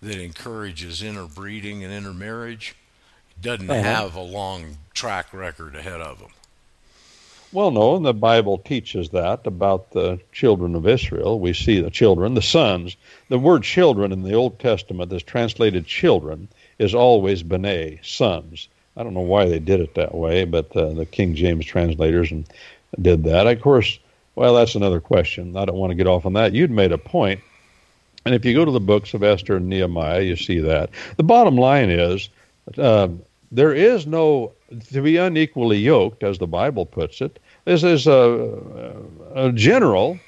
that 0.00 0.16
encourages 0.16 1.02
interbreeding 1.02 1.82
and 1.82 1.92
intermarriage 1.92 2.76
doesn't 3.42 3.68
uh-huh. 3.68 3.82
have 3.82 4.14
a 4.14 4.20
long 4.20 4.78
track 4.94 5.34
record 5.34 5.74
ahead 5.74 6.00
of 6.00 6.20
them. 6.20 6.30
Well, 7.50 7.72
no, 7.72 7.96
and 7.96 8.06
the 8.06 8.14
Bible 8.14 8.58
teaches 8.58 9.08
that 9.08 9.44
about 9.44 9.90
the 9.90 10.20
children 10.30 10.76
of 10.76 10.86
Israel. 10.86 11.40
We 11.40 11.54
see 11.54 11.80
the 11.80 11.90
children, 11.90 12.34
the 12.34 12.40
sons. 12.40 12.96
The 13.30 13.38
word 13.38 13.64
children 13.64 14.12
in 14.12 14.22
the 14.22 14.34
Old 14.34 14.60
Testament 14.60 15.10
that's 15.10 15.24
translated 15.24 15.86
children 15.86 16.46
is 16.78 16.94
always 16.94 17.42
bene, 17.42 17.98
sons. 18.04 18.68
I 18.96 19.02
don't 19.02 19.14
know 19.14 19.20
why 19.20 19.46
they 19.46 19.58
did 19.58 19.80
it 19.80 19.94
that 19.94 20.14
way, 20.14 20.44
but 20.44 20.74
uh, 20.76 20.92
the 20.92 21.06
King 21.06 21.34
James 21.34 21.66
translators 21.66 22.30
and 22.30 22.46
did 23.00 23.24
that. 23.24 23.46
Of 23.46 23.60
course, 23.60 23.98
well, 24.34 24.54
that's 24.54 24.74
another 24.74 25.00
question. 25.00 25.56
I 25.56 25.64
don't 25.64 25.76
want 25.76 25.90
to 25.90 25.94
get 25.94 26.06
off 26.06 26.26
on 26.26 26.32
that. 26.34 26.54
You'd 26.54 26.70
made 26.70 26.92
a 26.92 26.98
point. 26.98 27.40
and 28.24 28.34
if 28.34 28.44
you 28.44 28.54
go 28.54 28.64
to 28.64 28.70
the 28.70 28.80
books 28.80 29.14
of 29.14 29.22
Esther 29.22 29.56
and 29.56 29.68
Nehemiah, 29.68 30.22
you 30.22 30.36
see 30.36 30.60
that. 30.60 30.90
The 31.16 31.22
bottom 31.22 31.56
line 31.56 31.90
is 31.90 32.28
uh, 32.78 33.08
there 33.52 33.72
is 33.72 34.06
no 34.06 34.52
to 34.92 35.02
be 35.02 35.16
unequally 35.16 35.78
yoked, 35.78 36.22
as 36.22 36.38
the 36.38 36.46
Bible 36.46 36.86
puts 36.86 37.20
it. 37.20 37.38
This 37.64 37.84
is 37.84 38.06
a, 38.06 38.94
a 39.34 39.52
general 39.52 40.18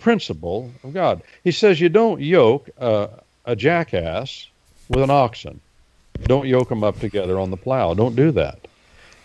principle 0.00 0.70
of 0.82 0.94
God. 0.94 1.22
He 1.42 1.52
says 1.52 1.80
you 1.80 1.88
don't 1.88 2.20
yoke 2.20 2.70
a 2.78 3.56
jackass 3.56 4.46
with 4.88 5.02
an 5.02 5.10
oxen. 5.10 5.60
Don't 6.22 6.46
yoke 6.46 6.68
them 6.68 6.84
up 6.84 6.98
together 7.00 7.38
on 7.38 7.50
the 7.50 7.56
plow. 7.56 7.94
Don't 7.94 8.16
do 8.16 8.30
that. 8.32 8.66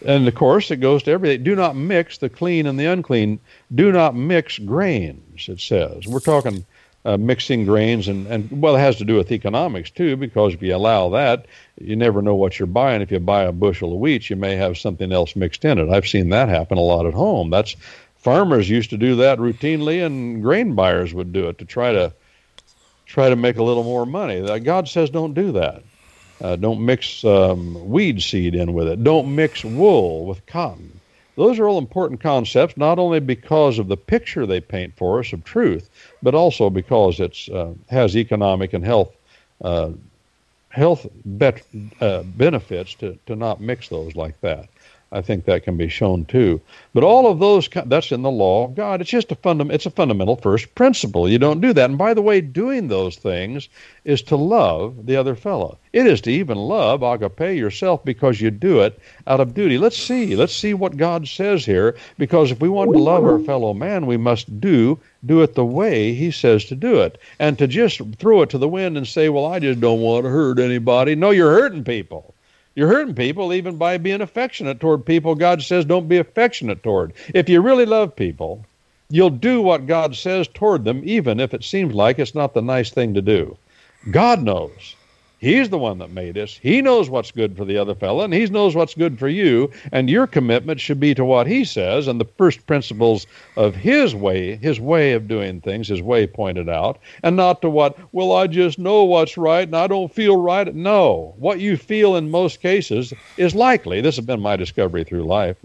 And 0.06 0.28
of 0.28 0.36
course, 0.36 0.72
it 0.72 0.78
goes 0.78 1.04
to 1.04 1.12
everything. 1.12 1.44
Do 1.44 1.56
not 1.56 1.76
mix 1.76 2.18
the 2.18 2.30
clean 2.30 2.66
and 2.66 2.80
the 2.80 2.86
unclean. 2.86 3.40
Do 3.74 3.92
not 3.92 4.16
mix 4.16 4.58
grains, 4.58 5.48
it 5.50 5.60
says. 5.60 6.08
We're 6.08 6.20
talking 6.20 6.66
uh, 7.06 7.18
mixing 7.18 7.66
grains, 7.66 8.08
and, 8.08 8.28
and 8.28 8.62
well, 8.62 8.76
it 8.76 8.80
has 8.80 8.98
to 8.98 9.06
do 9.06 9.16
with 9.16 9.32
economics 9.32 9.90
too, 9.90 10.16
because 10.18 10.54
if 10.54 10.62
you 10.62 10.76
allow 10.76 11.10
that, 11.10 11.46
you 11.80 11.96
never 11.96 12.22
know 12.22 12.36
what 12.36 12.60
you're 12.60 12.68
buying. 12.68 13.02
If 13.02 13.12
you 13.12 13.20
buy 13.20 13.44
a 13.44 13.52
bushel 13.52 13.94
of 13.94 14.00
wheat, 14.00 14.30
you 14.30 14.36
may 14.36 14.56
have 14.56 14.78
something 14.78 15.12
else 15.12 15.36
mixed 15.36 15.64
in 15.66 15.80
it. 15.80 15.90
I've 15.90 16.08
seen 16.08 16.30
that 16.30 16.50
happen 16.50 16.78
a 16.78 16.82
lot 16.82 17.06
at 17.06 17.14
home. 17.14 17.50
That's 17.50 17.76
farmers 18.18 18.70
used 18.70 18.90
to 18.90 18.98
do 18.98 19.16
that 19.18 19.40
routinely, 19.40 20.06
and 20.06 20.42
grain 20.42 20.76
buyers 20.76 21.14
would 21.14 21.32
do 21.32 21.48
it 21.50 21.58
to 21.60 21.66
try 21.66 21.94
to 21.94 22.14
try 23.06 23.30
to 23.30 23.36
make 23.36 23.58
a 23.58 23.64
little 23.64 23.84
more 23.84 24.06
money. 24.06 24.60
God 24.60 24.88
says 24.88 25.10
don't 25.10 25.34
do 25.34 25.54
that. 25.54 25.84
Uh, 26.42 26.56
don't 26.56 26.84
mix 26.84 27.24
um, 27.26 27.90
weed 27.90 28.22
seed 28.22 28.56
in 28.56 28.74
with 28.74 28.88
it. 28.88 29.04
Don't 29.04 29.34
mix 29.36 29.66
wool 29.66 30.26
with 30.26 30.46
cotton. 30.46 31.00
Those 31.36 31.60
are 31.60 31.68
all 31.68 31.78
important 31.78 32.20
concepts, 32.20 32.76
not 32.76 33.00
only 33.00 33.20
because 33.20 33.80
of 33.80 33.88
the 33.88 33.98
picture 33.98 34.46
they 34.46 34.60
paint 34.60 34.94
for 34.98 35.20
us 35.20 35.32
of 35.32 35.44
truth, 35.44 35.90
but 36.22 36.36
also 36.36 36.70
because 36.70 37.20
it 37.20 37.38
uh, 37.54 37.72
has 37.90 38.18
economic 38.18 38.74
and 38.74 38.84
health 38.84 39.16
uh, 39.62 39.92
health 40.70 41.08
bet, 41.26 41.62
uh, 42.00 42.24
benefits 42.24 42.94
to, 42.96 43.18
to 43.26 43.36
not 43.36 43.60
mix 43.60 43.90
those 43.90 44.16
like 44.16 44.40
that. 44.42 44.70
I 45.12 45.22
think 45.22 45.46
that 45.46 45.64
can 45.64 45.76
be 45.76 45.90
shown 45.90 46.26
too. 46.26 46.62
But 46.94 47.04
all 47.04 47.26
of 47.26 47.40
those 47.40 47.68
that's 47.68 48.12
in 48.12 48.22
the 48.22 48.30
law 48.30 48.66
of 48.66 48.76
God. 48.76 49.02
It's 49.02 49.10
just 49.10 49.32
a 49.32 49.36
fundam- 49.36 49.72
it's 49.72 49.88
a 49.88 49.92
fundamental 49.92 50.36
first 50.36 50.76
principle. 50.76 51.28
You 51.28 51.40
don't 51.40 51.62
do 51.62 51.74
that. 51.74 51.90
And 51.90 51.98
by 51.98 52.14
the 52.14 52.22
way, 52.22 52.42
doing 52.42 52.88
those 52.88 53.16
things 53.16 53.70
is 54.06 54.22
to 54.24 54.36
love 54.36 55.08
the 55.08 55.16
other 55.16 55.36
fellow. 55.36 55.80
It 55.94 56.06
is 56.06 56.22
to 56.22 56.32
even 56.32 56.58
love 56.58 57.02
agape 57.02 57.58
yourself 57.58 58.06
because 58.06 58.40
you 58.40 58.52
do 58.52 58.82
it 58.82 59.00
out 59.26 59.40
of 59.40 59.56
duty. 59.56 59.80
Let's 59.80 59.98
see. 59.98 60.36
Let's 60.36 60.56
see 60.56 60.76
what 60.76 60.96
God 60.96 61.28
says 61.28 61.66
here 61.66 61.96
because 62.20 62.52
if 62.52 62.62
we 62.62 62.70
want 62.70 62.94
to 62.94 63.00
love 63.00 63.26
our 63.26 63.40
fellow 63.40 63.74
man, 63.74 64.06
we 64.06 64.18
must 64.18 64.62
do 64.62 65.00
do 65.26 65.42
it 65.42 65.56
the 65.56 65.66
way 65.66 66.14
he 66.14 66.30
says 66.30 66.66
to 66.66 66.76
do 66.76 67.02
it. 67.02 67.20
And 67.40 67.58
to 67.58 67.66
just 67.66 68.00
throw 68.20 68.44
it 68.44 68.50
to 68.52 68.60
the 68.60 68.70
wind 68.70 68.96
and 68.96 69.08
say, 69.08 69.30
"Well, 69.30 69.48
I 69.48 69.58
just 69.58 69.80
don't 69.80 70.02
want 70.02 70.26
to 70.26 70.30
hurt 70.30 70.60
anybody." 70.60 71.16
No, 71.16 71.32
you're 71.32 71.52
hurting 71.52 71.84
people. 71.84 72.36
You're 72.80 72.88
hurting 72.88 73.16
people 73.16 73.52
even 73.52 73.76
by 73.76 73.98
being 73.98 74.22
affectionate 74.22 74.80
toward 74.80 75.06
people 75.06 75.36
God 75.36 75.62
says 75.62 75.84
don't 75.84 76.08
be 76.08 76.18
affectionate 76.18 76.82
toward. 76.82 77.12
If 77.34 77.50
you 77.50 77.60
really 77.60 77.86
love 77.86 78.16
people, 78.16 78.66
you'll 79.10 79.32
do 79.32 79.62
what 79.62 79.86
God 79.86 80.16
says 80.16 80.48
toward 80.48 80.86
them, 80.86 81.02
even 81.04 81.42
if 81.42 81.54
it 81.54 81.66
seems 81.66 81.94
like 81.94 82.20
it's 82.20 82.34
not 82.34 82.54
the 82.54 82.62
nice 82.62 82.90
thing 82.90 83.14
to 83.16 83.22
do. 83.22 83.58
God 84.12 84.44
knows. 84.44 84.96
He's 85.40 85.70
the 85.70 85.78
one 85.78 86.00
that 86.00 86.12
made 86.12 86.38
us. 86.38 86.60
He 86.62 86.82
knows 86.82 87.10
what's 87.10 87.32
good 87.32 87.56
for 87.56 87.64
the 87.64 87.78
other 87.78 87.96
fellow, 87.96 88.26
and 88.26 88.34
he 88.34 88.46
knows 88.48 88.76
what's 88.76 88.94
good 88.94 89.18
for 89.18 89.30
you. 89.30 89.72
And 89.94 90.10
your 90.10 90.28
commitment 90.28 90.82
should 90.82 91.00
be 91.00 91.16
to 91.16 91.24
what 91.24 91.48
he 91.48 91.64
says 91.64 92.08
and 92.08 92.20
the 92.20 92.26
first 92.26 92.68
principles 92.68 93.26
of 93.56 93.74
his 93.74 94.14
way, 94.14 94.58
his 94.58 94.82
way 94.82 95.14
of 95.14 95.30
doing 95.30 95.62
things, 95.62 95.88
his 95.88 96.02
way 96.02 96.28
pointed 96.28 96.68
out, 96.68 97.00
and 97.24 97.38
not 97.38 97.62
to 97.62 97.70
what, 97.70 97.98
well, 98.14 98.34
I 98.34 98.48
just 98.48 98.78
know 98.78 99.06
what's 99.06 99.38
right 99.38 99.66
and 99.66 99.78
I 99.78 99.88
don't 99.88 100.14
feel 100.14 100.36
right. 100.36 100.76
No. 100.76 101.34
What 101.38 101.62
you 101.62 101.78
feel 101.78 102.18
in 102.18 102.30
most 102.30 102.62
cases 102.62 103.14
is 103.38 103.56
likely, 103.56 104.02
this 104.02 104.18
has 104.18 104.26
been 104.26 104.42
my 104.42 104.58
discovery 104.58 105.06
through 105.06 105.24
life, 105.24 105.56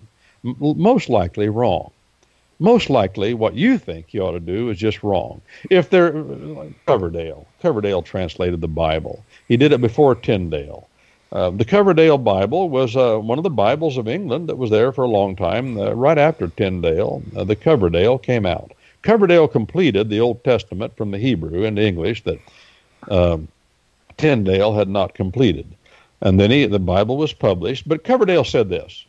m- 0.44 0.56
most 0.60 1.08
likely 1.08 1.48
wrong 1.48 1.90
most 2.60 2.88
likely 2.88 3.34
what 3.34 3.54
you 3.54 3.78
think 3.78 4.14
you 4.14 4.22
ought 4.22 4.32
to 4.32 4.40
do 4.40 4.70
is 4.70 4.78
just 4.78 5.02
wrong. 5.02 5.40
If 5.70 5.90
they're 5.90 6.16
uh, 6.16 6.68
Coverdale, 6.86 7.46
Coverdale 7.60 8.02
translated 8.02 8.60
the 8.60 8.68
Bible. 8.68 9.24
He 9.48 9.56
did 9.56 9.72
it 9.72 9.80
before 9.80 10.14
Tyndale. 10.14 10.88
Uh, 11.32 11.50
the 11.50 11.64
Coverdale 11.64 12.18
Bible 12.18 12.70
was 12.70 12.96
uh, 12.96 13.18
one 13.18 13.38
of 13.38 13.44
the 13.44 13.50
Bibles 13.50 13.96
of 13.96 14.06
England 14.06 14.48
that 14.48 14.56
was 14.56 14.70
there 14.70 14.92
for 14.92 15.02
a 15.02 15.08
long 15.08 15.34
time. 15.34 15.76
Uh, 15.76 15.92
right 15.92 16.16
after 16.16 16.48
Tyndale, 16.48 17.22
uh, 17.36 17.44
the 17.44 17.56
Coverdale 17.56 18.18
came 18.18 18.46
out. 18.46 18.72
Coverdale 19.02 19.48
completed 19.48 20.08
the 20.08 20.20
Old 20.20 20.44
Testament 20.44 20.96
from 20.96 21.10
the 21.10 21.18
Hebrew 21.18 21.64
into 21.64 21.82
English 21.82 22.22
that 22.24 22.38
um, 23.10 23.48
Tyndale 24.16 24.74
had 24.74 24.88
not 24.88 25.14
completed. 25.14 25.66
And 26.20 26.40
then 26.40 26.50
he, 26.50 26.66
the 26.66 26.78
Bible 26.78 27.16
was 27.16 27.32
published. 27.32 27.88
But 27.88 28.04
Coverdale 28.04 28.44
said 28.44 28.68
this 28.68 29.04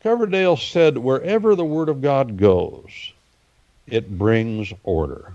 Coverdale 0.00 0.56
said, 0.56 0.98
wherever 0.98 1.54
the 1.54 1.64
Word 1.64 1.88
of 1.88 2.00
God 2.00 2.36
goes, 2.36 3.12
it 3.86 4.16
brings 4.16 4.72
order. 4.84 5.34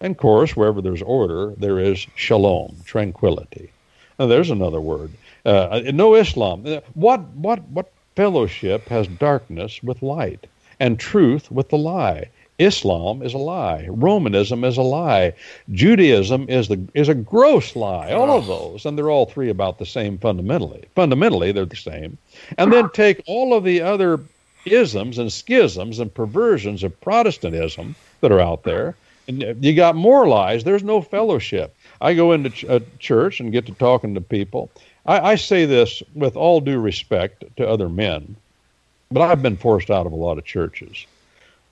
And 0.00 0.12
of 0.12 0.18
course, 0.18 0.54
wherever 0.54 0.80
there's 0.80 1.02
order, 1.02 1.54
there 1.56 1.80
is 1.80 2.06
shalom, 2.14 2.76
tranquility. 2.84 3.70
Now, 4.18 4.26
there's 4.26 4.50
another 4.50 4.80
word. 4.80 5.12
Uh, 5.44 5.82
no 5.94 6.14
Islam. 6.14 6.64
What, 6.94 7.22
what, 7.30 7.62
what 7.68 7.92
fellowship 8.16 8.88
has 8.88 9.06
darkness 9.06 9.82
with 9.82 10.02
light 10.02 10.46
and 10.80 10.98
truth 10.98 11.50
with 11.50 11.68
the 11.68 11.78
lie? 11.78 12.30
Islam 12.58 13.22
is 13.22 13.34
a 13.34 13.38
lie. 13.38 13.86
Romanism 13.88 14.64
is 14.64 14.76
a 14.76 14.82
lie. 14.82 15.34
Judaism 15.70 16.46
is 16.48 16.66
the 16.66 16.88
is 16.92 17.08
a 17.08 17.14
gross 17.14 17.76
lie. 17.76 18.12
All 18.12 18.36
of 18.36 18.46
those, 18.48 18.84
and 18.84 18.98
they're 18.98 19.10
all 19.10 19.26
three 19.26 19.48
about 19.48 19.78
the 19.78 19.86
same 19.86 20.18
fundamentally. 20.18 20.84
Fundamentally, 20.96 21.52
they're 21.52 21.66
the 21.66 21.76
same. 21.76 22.18
And 22.56 22.72
then 22.72 22.90
take 22.90 23.22
all 23.28 23.54
of 23.54 23.62
the 23.62 23.82
other 23.82 24.20
isms 24.64 25.18
and 25.18 25.32
schisms 25.32 26.00
and 26.00 26.12
perversions 26.12 26.82
of 26.82 27.00
Protestantism 27.00 27.94
that 28.20 28.32
are 28.32 28.40
out 28.40 28.64
there, 28.64 28.96
and 29.28 29.64
you 29.64 29.74
got 29.74 29.94
more 29.94 30.26
lies. 30.26 30.64
There's 30.64 30.82
no 30.82 31.00
fellowship. 31.00 31.76
I 32.00 32.14
go 32.14 32.32
into 32.32 32.50
ch- 32.50 32.64
a 32.64 32.82
church 32.98 33.40
and 33.40 33.52
get 33.52 33.66
to 33.66 33.72
talking 33.72 34.14
to 34.14 34.20
people. 34.20 34.70
I, 35.06 35.32
I 35.32 35.34
say 35.36 35.64
this 35.64 36.02
with 36.14 36.36
all 36.36 36.60
due 36.60 36.78
respect 36.78 37.44
to 37.56 37.68
other 37.68 37.88
men, 37.88 38.36
but 39.10 39.22
I've 39.22 39.42
been 39.42 39.56
forced 39.56 39.90
out 39.90 40.06
of 40.06 40.12
a 40.12 40.16
lot 40.16 40.38
of 40.38 40.44
churches 40.44 41.06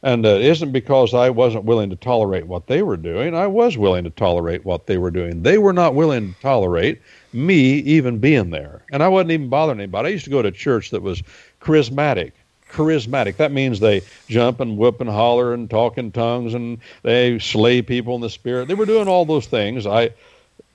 and 0.03 0.25
uh, 0.27 0.31
it 0.31 0.43
isn't 0.43 0.73
because 0.73 1.15
I 1.15 1.31
wasn't 1.31 1.65
willing 1.65 1.91
to 1.91 1.97
tolerate 1.97 2.47
what 2.47 2.69
they 2.69 2.83
were 2.83 2.97
doing. 2.97 3.35
I 3.35 3.49
was 3.49 3.77
willing 3.77 4.05
to 4.05 4.11
tolerate 4.11 4.65
what 4.65 4.87
they 4.87 4.99
were 4.99 5.11
doing. 5.11 5.43
They 5.43 5.59
were 5.59 5.73
not 5.73 5.97
willing 5.97 6.33
to 6.33 6.41
tolerate 6.41 7.01
me 7.33 7.79
even 7.79 8.19
being 8.19 8.51
there. 8.51 8.83
And 8.93 9.03
I 9.03 9.09
wasn't 9.09 9.33
even 9.33 9.49
bothering 9.49 9.81
anybody. 9.81 10.09
I 10.09 10.13
used 10.13 10.25
to 10.25 10.31
go 10.31 10.43
to 10.43 10.53
church 10.53 10.91
that 10.91 11.03
was 11.03 11.23
charismatic. 11.61 12.33
Charismatic. 12.71 13.37
That 13.39 13.53
means 13.53 13.81
they 13.81 14.03
jump 14.29 14.61
and 14.61 14.77
whoop 14.79 15.01
and 15.01 15.11
holler 15.11 15.55
and 15.55 15.71
talk 15.71 15.99
in 15.99 16.13
tongues 16.13 16.55
and 16.55 16.79
they 17.03 17.39
slay 17.39 17.83
people 17.83 18.15
in 18.17 18.21
the 18.23 18.31
spirit. 18.31 18.69
They 18.69 18.75
were 18.75 18.87
doing 18.87 19.09
all 19.09 19.25
those 19.25 19.47
things. 19.47 19.87
I 19.87 20.11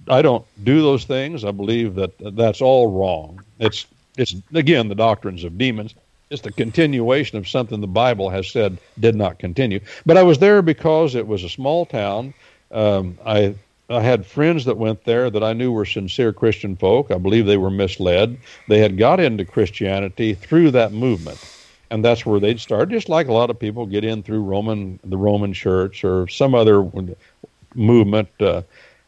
I 0.10 0.22
don't 0.22 0.46
do 0.64 0.82
those 0.82 1.06
things. 1.06 1.46
I 1.46 1.52
believe 1.52 1.96
that 1.96 2.14
that's 2.36 2.62
all 2.62 2.92
wrong. 2.92 3.44
It's 3.60 3.86
it's 4.18 4.36
again 4.54 4.90
the 4.90 4.96
doctrines 4.96 5.44
of 5.44 5.58
demons 5.58 5.96
It's 6.30 6.46
a 6.46 6.52
continuation 6.52 7.38
of 7.38 7.48
something 7.48 7.82
the 7.82 7.88
Bible 7.88 8.30
has 8.30 8.50
said 8.52 8.80
did 9.00 9.16
not 9.16 9.40
continue. 9.40 9.82
But 10.06 10.18
I 10.18 10.24
was 10.24 10.40
there 10.40 10.62
because 10.62 11.16
it 11.16 11.28
was 11.28 11.44
a 11.44 11.50
small 11.50 11.86
town. 11.86 12.34
Um, 12.72 13.20
I 13.26 13.56
I 13.90 14.02
had 14.02 14.26
friends 14.26 14.66
that 14.66 14.78
went 14.78 15.04
there 15.06 15.30
that 15.30 15.44
I 15.44 15.54
knew 15.54 15.72
were 15.74 15.86
sincere 15.86 16.34
Christian 16.34 16.78
folk. 16.78 17.12
I 17.12 17.18
believe 17.20 17.46
they 17.46 17.58
were 17.58 17.70
misled. 17.72 18.40
They 18.68 18.80
had 18.80 18.98
got 18.98 19.20
into 19.20 19.46
Christianity 19.46 20.34
through 20.36 20.72
that 20.72 20.94
movement, 20.94 21.42
and 21.92 22.04
that's 22.04 22.26
where 22.26 22.40
they'd 22.40 22.60
start. 22.60 22.90
Just 22.90 23.10
like 23.10 23.28
a 23.28 23.34
lot 23.34 23.50
of 23.50 23.60
people 23.60 23.86
get 23.86 24.06
in 24.06 24.24
through 24.24 24.42
Roman, 24.42 25.00
the 25.04 25.18
Roman 25.18 25.54
Church, 25.54 26.04
or 26.04 26.28
some 26.30 26.56
other 26.56 26.90
movement. 27.76 28.30
Uh, 28.40 28.62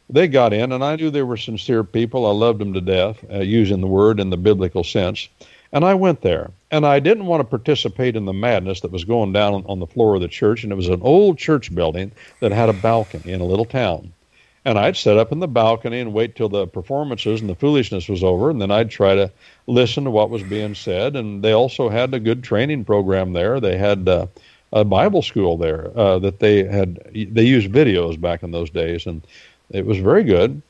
they 0.10 0.28
got 0.28 0.54
in, 0.54 0.74
and 0.74 0.84
I 0.84 0.98
knew 0.98 1.10
they 1.10 1.24
were 1.24 1.38
sincere 1.38 1.84
people. 1.86 2.26
I 2.26 2.32
loved 2.32 2.60
them 2.60 2.74
to 2.74 2.82
death, 2.82 3.24
uh, 3.32 3.40
using 3.40 3.80
the 3.80 3.88
word 3.88 4.20
in 4.20 4.30
the 4.30 4.38
biblical 4.38 4.84
sense. 4.84 5.30
And 5.72 5.86
I 5.86 5.94
went 5.96 6.22
there, 6.22 6.52
and 6.70 6.86
I 6.86 7.00
didn't 7.00 7.26
want 7.26 7.40
to 7.40 7.46
participate 7.46 8.16
in 8.18 8.26
the 8.26 8.34
madness 8.34 8.82
that 8.82 8.92
was 8.92 9.06
going 9.06 9.32
down 9.32 9.64
on 9.66 9.80
the 9.80 9.88
floor 9.88 10.14
of 10.16 10.22
the 10.22 10.28
church. 10.28 10.64
And 10.64 10.72
it 10.72 10.76
was 10.76 10.90
an 10.90 11.02
old 11.02 11.38
church 11.38 11.74
building 11.74 12.12
that 12.42 12.52
had 12.52 12.70
a 12.70 12.74
balcony 12.74 13.32
in 13.32 13.42
a 13.42 13.46
little 13.46 13.66
town. 13.66 14.12
And 14.66 14.80
I'd 14.80 14.96
sit 14.96 15.18
up 15.18 15.32
in 15.32 15.40
the 15.40 15.48
balcony 15.48 16.00
and 16.00 16.14
wait 16.14 16.36
till 16.36 16.48
the 16.48 16.68
performances 16.68 17.42
and 17.42 17.50
the 17.50 17.56
foolishness 17.56 18.08
was 18.08 18.24
over, 18.24 18.50
and 18.50 18.62
then 18.62 18.72
I'd 18.72 18.90
try 18.90 19.14
to 19.14 19.32
listen 19.68 20.06
to 20.06 20.12
what 20.12 20.30
was 20.30 20.44
being 20.44 20.74
said. 20.74 21.16
And 21.16 21.44
they 21.44 21.52
also 21.52 21.90
had 21.90 22.14
a 22.14 22.20
good 22.20 22.44
training 22.44 22.86
program 22.86 23.34
there. 23.34 23.60
They 23.60 23.78
had 23.78 24.08
uh, 24.08 24.28
a 24.72 24.86
Bible 24.86 25.22
school 25.22 25.58
there 25.58 25.92
uh, 25.98 26.20
that 26.20 26.40
they 26.40 26.64
had. 26.64 26.96
They 27.14 27.44
used 27.44 27.72
videos 27.72 28.20
back 28.20 28.42
in 28.42 28.52
those 28.52 28.70
days, 28.70 29.06
and 29.06 29.22
it 29.70 29.86
was 29.86 29.98
very 29.98 30.24
good. 30.24 30.62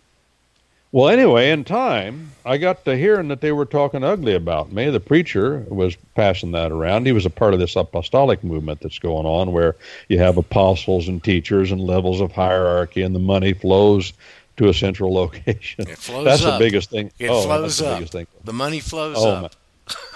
Well, 0.93 1.09
anyway, 1.09 1.49
in 1.49 1.63
time, 1.63 2.29
I 2.45 2.57
got 2.57 2.85
to 2.85 2.95
hearing 2.95 3.29
that 3.29 3.41
they 3.41 3.51
were 3.51 3.65
talking 3.65 4.03
ugly 4.03 4.35
about 4.35 4.71
me. 4.71 4.91
The 4.91 4.99
preacher 4.99 5.65
was 5.67 5.95
passing 6.13 6.51
that 6.51 6.71
around. 6.71 7.07
He 7.07 7.11
was 7.11 7.25
a 7.25 7.31
part 7.31 7.55
of 7.55 7.59
this 7.59 7.75
apostolic 7.75 8.43
movement 8.43 8.79
that's 8.79 8.99
going 8.99 9.25
on 9.25 9.53
where 9.53 9.75
you 10.07 10.19
have 10.19 10.37
apostles 10.37 11.07
and 11.07 11.23
teachers 11.23 11.71
and 11.71 11.81
levels 11.81 12.21
of 12.21 12.31
hierarchy, 12.31 13.01
and 13.01 13.15
the 13.15 13.19
money 13.19 13.53
flows 13.53 14.13
to 14.57 14.69
a 14.69 14.73
central 14.73 15.11
location. 15.15 15.87
It 15.89 15.97
flows 15.97 16.25
that's 16.25 16.45
up. 16.45 16.59
the 16.59 16.65
biggest 16.65 16.91
thing. 16.91 17.11
It 17.17 17.27
oh, 17.27 17.41
flows 17.41 17.79
the 17.79 17.87
up. 17.87 18.03
thing. 18.09 18.27
The 18.43 18.53
money 18.53 18.79
flows 18.79 19.15
Oh, 19.17 19.29
up. 19.31 19.55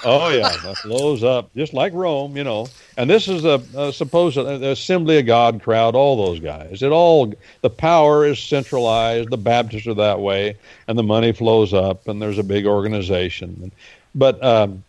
Oh 0.05 0.29
yeah, 0.29 0.55
that 0.63 0.77
flows 0.77 1.23
up 1.23 1.53
just 1.55 1.73
like 1.73 1.93
Rome, 1.93 2.37
you 2.37 2.43
know. 2.43 2.67
And 2.95 3.09
this 3.09 3.27
is 3.27 3.45
a, 3.45 3.61
a 3.75 3.93
supposed 3.93 4.37
assembly 4.37 5.19
of 5.19 5.25
God 5.25 5.61
crowd. 5.61 5.95
All 5.95 6.15
those 6.25 6.39
guys. 6.39 6.81
It 6.81 6.91
all 6.91 7.33
the 7.61 7.69
power 7.69 8.25
is 8.25 8.39
centralized. 8.39 9.29
The 9.29 9.37
Baptists 9.37 9.87
are 9.87 9.93
that 9.95 10.19
way, 10.19 10.57
and 10.87 10.97
the 10.97 11.03
money 11.03 11.31
flows 11.31 11.73
up, 11.73 12.07
and 12.07 12.21
there's 12.21 12.39
a 12.39 12.43
big 12.43 12.65
organization. 12.65 13.71
But 14.15 14.43
um, 14.43 14.83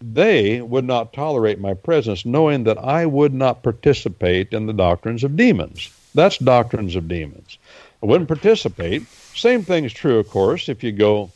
they 0.00 0.60
would 0.60 0.84
not 0.84 1.12
tolerate 1.12 1.60
my 1.60 1.74
presence, 1.74 2.24
knowing 2.24 2.64
that 2.64 2.78
I 2.78 3.06
would 3.06 3.34
not 3.34 3.62
participate 3.62 4.52
in 4.52 4.66
the 4.66 4.72
doctrines 4.72 5.24
of 5.24 5.36
demons. 5.36 5.90
That's 6.14 6.38
doctrines 6.38 6.96
of 6.96 7.08
demons. 7.08 7.58
I 8.02 8.06
wouldn't 8.06 8.28
participate. 8.28 9.06
Same 9.34 9.62
thing's 9.62 9.92
true, 9.92 10.18
of 10.18 10.28
course, 10.30 10.68
if 10.68 10.82
you 10.82 10.92
go 10.92 11.30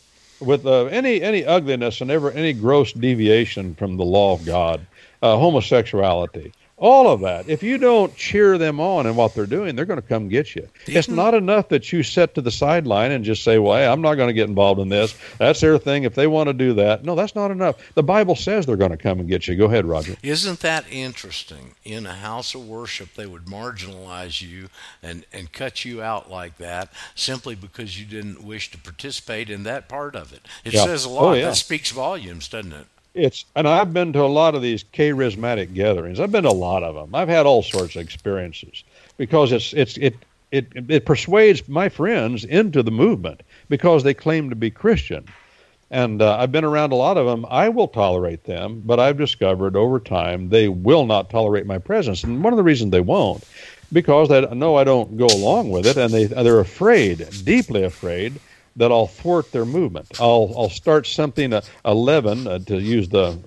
with 0.45 0.67
uh, 0.67 0.85
any 0.87 1.23
any 1.23 1.45
ugliness 1.45 2.01
and 2.01 2.11
ever 2.11 2.31
any 2.31 2.53
gross 2.53 2.93
deviation 2.93 3.75
from 3.75 3.97
the 3.97 4.05
law 4.05 4.35
of 4.35 4.45
God, 4.45 4.87
uh, 5.23 5.37
homosexuality, 5.37 6.53
all 6.77 7.09
of 7.09 7.21
that. 7.21 7.49
If 7.49 7.63
you 7.63 7.79
don't 7.79 8.15
cheer 8.17 8.59
them 8.59 8.81
on 8.81 9.07
in 9.07 9.15
what 9.15 9.35
they're 9.35 9.47
doing, 9.47 9.77
they're 9.77 9.85
going 9.85 10.01
to 10.01 10.07
come 10.07 10.29
get 10.29 10.55
you. 10.57 10.69
It's 10.87 11.07
Didn't- 11.07 11.17
not 11.17 11.33
enough 11.35 11.69
that 11.69 11.93
you 11.93 12.03
set 12.03 12.35
to 12.35 12.41
the 12.41 12.51
sideline 12.51 13.13
and 13.13 13.25
just 13.25 13.45
say, 13.45 13.59
"Well, 13.59 13.77
hey, 13.77 13.87
I'm 13.87 14.01
not 14.03 14.17
going 14.17 14.29
to 14.29 14.33
get 14.35 14.49
involved 14.49 14.81
in 14.81 14.89
this. 14.89 15.15
That's 15.39 15.61
their 15.61 15.79
thing. 15.79 16.03
If 16.05 16.15
they 16.15 16.27
want 16.27 16.49
to 16.49 16.53
do 16.53 16.75
that, 16.75 17.05
no, 17.05 17.15
that's 17.15 17.35
not 17.35 17.51
enough." 17.51 17.77
The 17.95 18.03
Bible 18.03 18.35
says 18.37 18.67
they're 18.67 18.77
going 18.77 18.91
to 18.91 18.97
come 18.97 19.21
and 19.21 19.29
get 19.29 19.47
you. 19.47 19.55
Go 19.57 19.67
ahead, 19.67 19.87
Roger. 19.87 20.17
Isn't 20.23 20.61
that 20.61 20.85
interesting? 20.91 21.75
In 21.85 22.07
a 22.07 22.15
house 22.15 22.55
of 22.55 22.67
worship, 22.67 23.15
they 23.15 23.27
would 23.27 23.45
marginalize 23.45 24.43
you 24.43 24.69
and, 25.03 25.25
and 25.33 25.53
cut 25.53 25.85
you 25.85 26.03
out 26.03 26.31
like 26.31 26.59
that 26.59 26.93
simply 27.15 27.55
because 27.55 27.99
you 28.01 28.07
didn't 28.07 28.43
wish 28.43 28.71
to 28.73 28.79
participate 28.79 29.49
in 29.51 29.63
that 29.63 29.89
part 29.89 30.17
of 30.17 30.33
it. 30.33 30.41
It 30.65 30.75
Yeah. 30.75 30.85
says 30.85 31.05
a 31.05 31.09
Oh, 31.09 31.13
lot. 31.13 31.33
yeah. 31.35 31.47
That 31.51 31.57
speaks 31.57 31.91
volumes, 31.91 32.49
doesn't 32.49 32.73
it? 32.73 32.87
It's 33.15 33.45
and 33.55 33.69
I've 33.69 33.93
been 33.93 34.13
to 34.15 34.23
a 34.23 34.27
lot 34.27 34.55
of 34.55 34.63
these 34.63 34.83
charismatic 34.83 35.73
gatherings. 35.73 36.19
I've 36.19 36.33
been 36.33 36.43
to 36.43 36.51
a 36.51 36.51
lot 36.51 36.83
of 36.83 36.97
them. 36.97 37.15
I've 37.15 37.29
had 37.29 37.47
all 37.47 37.63
sorts 37.63 37.95
of 37.95 38.03
experiences 38.03 38.83
because 39.17 39.53
it's 39.53 39.73
it's 39.73 39.97
it 39.99 40.17
it 40.51 40.67
it 40.89 41.07
persuades 41.07 41.69
my 41.69 41.89
friends 41.89 42.45
into 42.45 42.83
the 42.83 42.91
movement 42.91 43.43
because 43.69 44.03
they 44.03 44.15
claim 44.15 44.51
to 44.51 44.57
be 44.57 44.71
Christian. 44.71 45.25
And 45.91 46.23
uh, 46.23 46.39
I've 46.39 46.51
been 46.51 46.65
around 46.65 46.93
a 46.93 46.97
lot 46.97 47.17
of 47.17 47.27
them. 47.27 47.47
I 47.49 47.69
will 47.69 47.87
tolerate 47.87 48.45
them, 48.45 48.83
but 48.85 48.99
I've 48.99 49.19
discovered 49.19 49.77
over 49.77 50.01
time 50.01 50.49
they 50.49 50.67
will 50.69 51.07
not 51.07 51.31
tolerate 51.31 51.67
my 51.67 51.79
presence. 51.79 52.25
And 52.25 52.43
one 52.43 52.53
of 52.53 52.57
the 52.57 52.65
reasons 52.65 52.91
they 52.91 53.01
won't, 53.01 53.45
because 53.93 54.29
they 54.29 54.41
know 54.55 54.75
I 54.75 54.83
don't 54.83 55.17
go 55.17 55.27
along 55.27 55.71
with 55.71 55.87
it, 55.87 55.97
and 55.97 56.13
they 56.13 56.25
they're 56.25 56.59
afraid, 56.59 57.29
deeply 57.45 57.85
afraid, 57.85 58.41
that 58.77 58.91
I'll 58.93 59.07
thwart 59.07 59.53
their 59.53 59.65
movement. 59.65 60.21
I'll 60.21 60.53
I'll 60.57 60.71
start 60.71 61.07
something 61.07 61.53
a, 61.53 61.63
a 61.85 61.95
leaven 61.95 62.47
uh, 62.47 62.59
to 62.61 62.81
use 62.81 63.09
the 63.09 63.39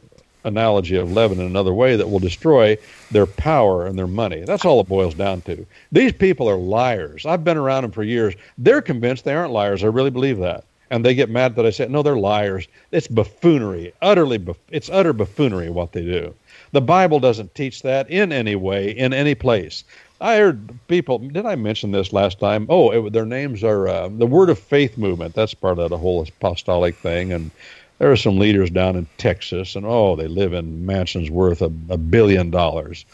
analogy 0.44 0.96
of 0.96 1.12
leaven 1.12 1.40
in 1.40 1.46
another 1.46 1.74
way 1.74 1.96
that 1.96 2.10
will 2.10 2.20
destroy 2.20 2.78
their 3.12 3.26
power 3.26 3.86
and 3.86 3.98
their 3.98 4.08
money. 4.08 4.44
That's 4.46 4.66
all 4.66 4.80
it 4.80 4.88
boils 4.88 5.14
down 5.14 5.42
to. 5.42 5.66
These 5.92 6.14
people 6.14 6.50
are 6.50 6.56
liars. 6.56 7.26
I've 7.26 7.44
been 7.44 7.58
around 7.58 7.84
them 7.84 7.92
for 7.92 8.04
years. 8.04 8.34
They're 8.58 8.82
convinced 8.82 9.26
they 9.26 9.34
aren't 9.34 9.52
liars. 9.52 9.84
I 9.84 9.88
really 9.88 10.10
believe 10.10 10.40
that. 10.40 10.64
And 10.90 11.04
they 11.04 11.16
get 11.16 11.30
mad 11.30 11.56
that 11.56 11.66
I 11.66 11.72
say, 11.72 11.88
no, 11.90 12.02
they're 12.02 12.16
liars. 12.16 12.66
It's 12.92 13.10
buffoonery, 13.10 13.92
utterly, 14.02 14.38
buff- 14.38 14.58
it's 14.70 14.90
utter 14.90 15.12
buffoonery 15.12 15.70
what 15.70 15.92
they 15.92 16.04
do. 16.04 16.34
The 16.72 16.82
Bible 16.82 17.20
doesn't 17.20 17.54
teach 17.56 17.82
that 17.82 18.10
in 18.10 18.32
any 18.32 18.56
way, 18.56 18.92
in 18.92 19.12
any 19.12 19.36
place. 19.36 19.84
I 20.20 20.38
heard 20.38 20.80
people. 20.88 21.20
Did 21.20 21.46
I 21.46 21.56
mention 21.56 21.92
this 21.92 22.12
last 22.12 22.40
time? 22.40 22.66
Oh, 22.70 22.90
it, 22.90 23.14
their 23.14 23.26
names 23.26 23.64
are 23.64 23.88
uh, 23.88 24.10
the 24.10 24.26
Word 24.26 24.50
of 24.50 24.58
Faith 24.58 24.98
movement. 24.98 25.36
That's 25.36 25.54
part 25.54 25.78
of 25.78 25.92
the 25.92 25.98
whole 25.98 26.24
apostolic 26.24 26.96
thing. 26.96 27.34
And 27.34 27.52
there 28.00 28.12
are 28.12 28.16
some 28.18 28.40
leaders 28.40 28.72
down 28.72 28.96
in 28.96 29.08
Texas, 29.18 29.76
and 29.76 29.86
oh, 29.86 30.16
they 30.16 30.28
live 30.28 30.54
in 30.54 30.88
mansions 30.88 31.30
worth 31.30 31.62
a, 31.62 31.72
a 31.90 31.98
billion 31.98 32.50
dollars. 32.50 33.06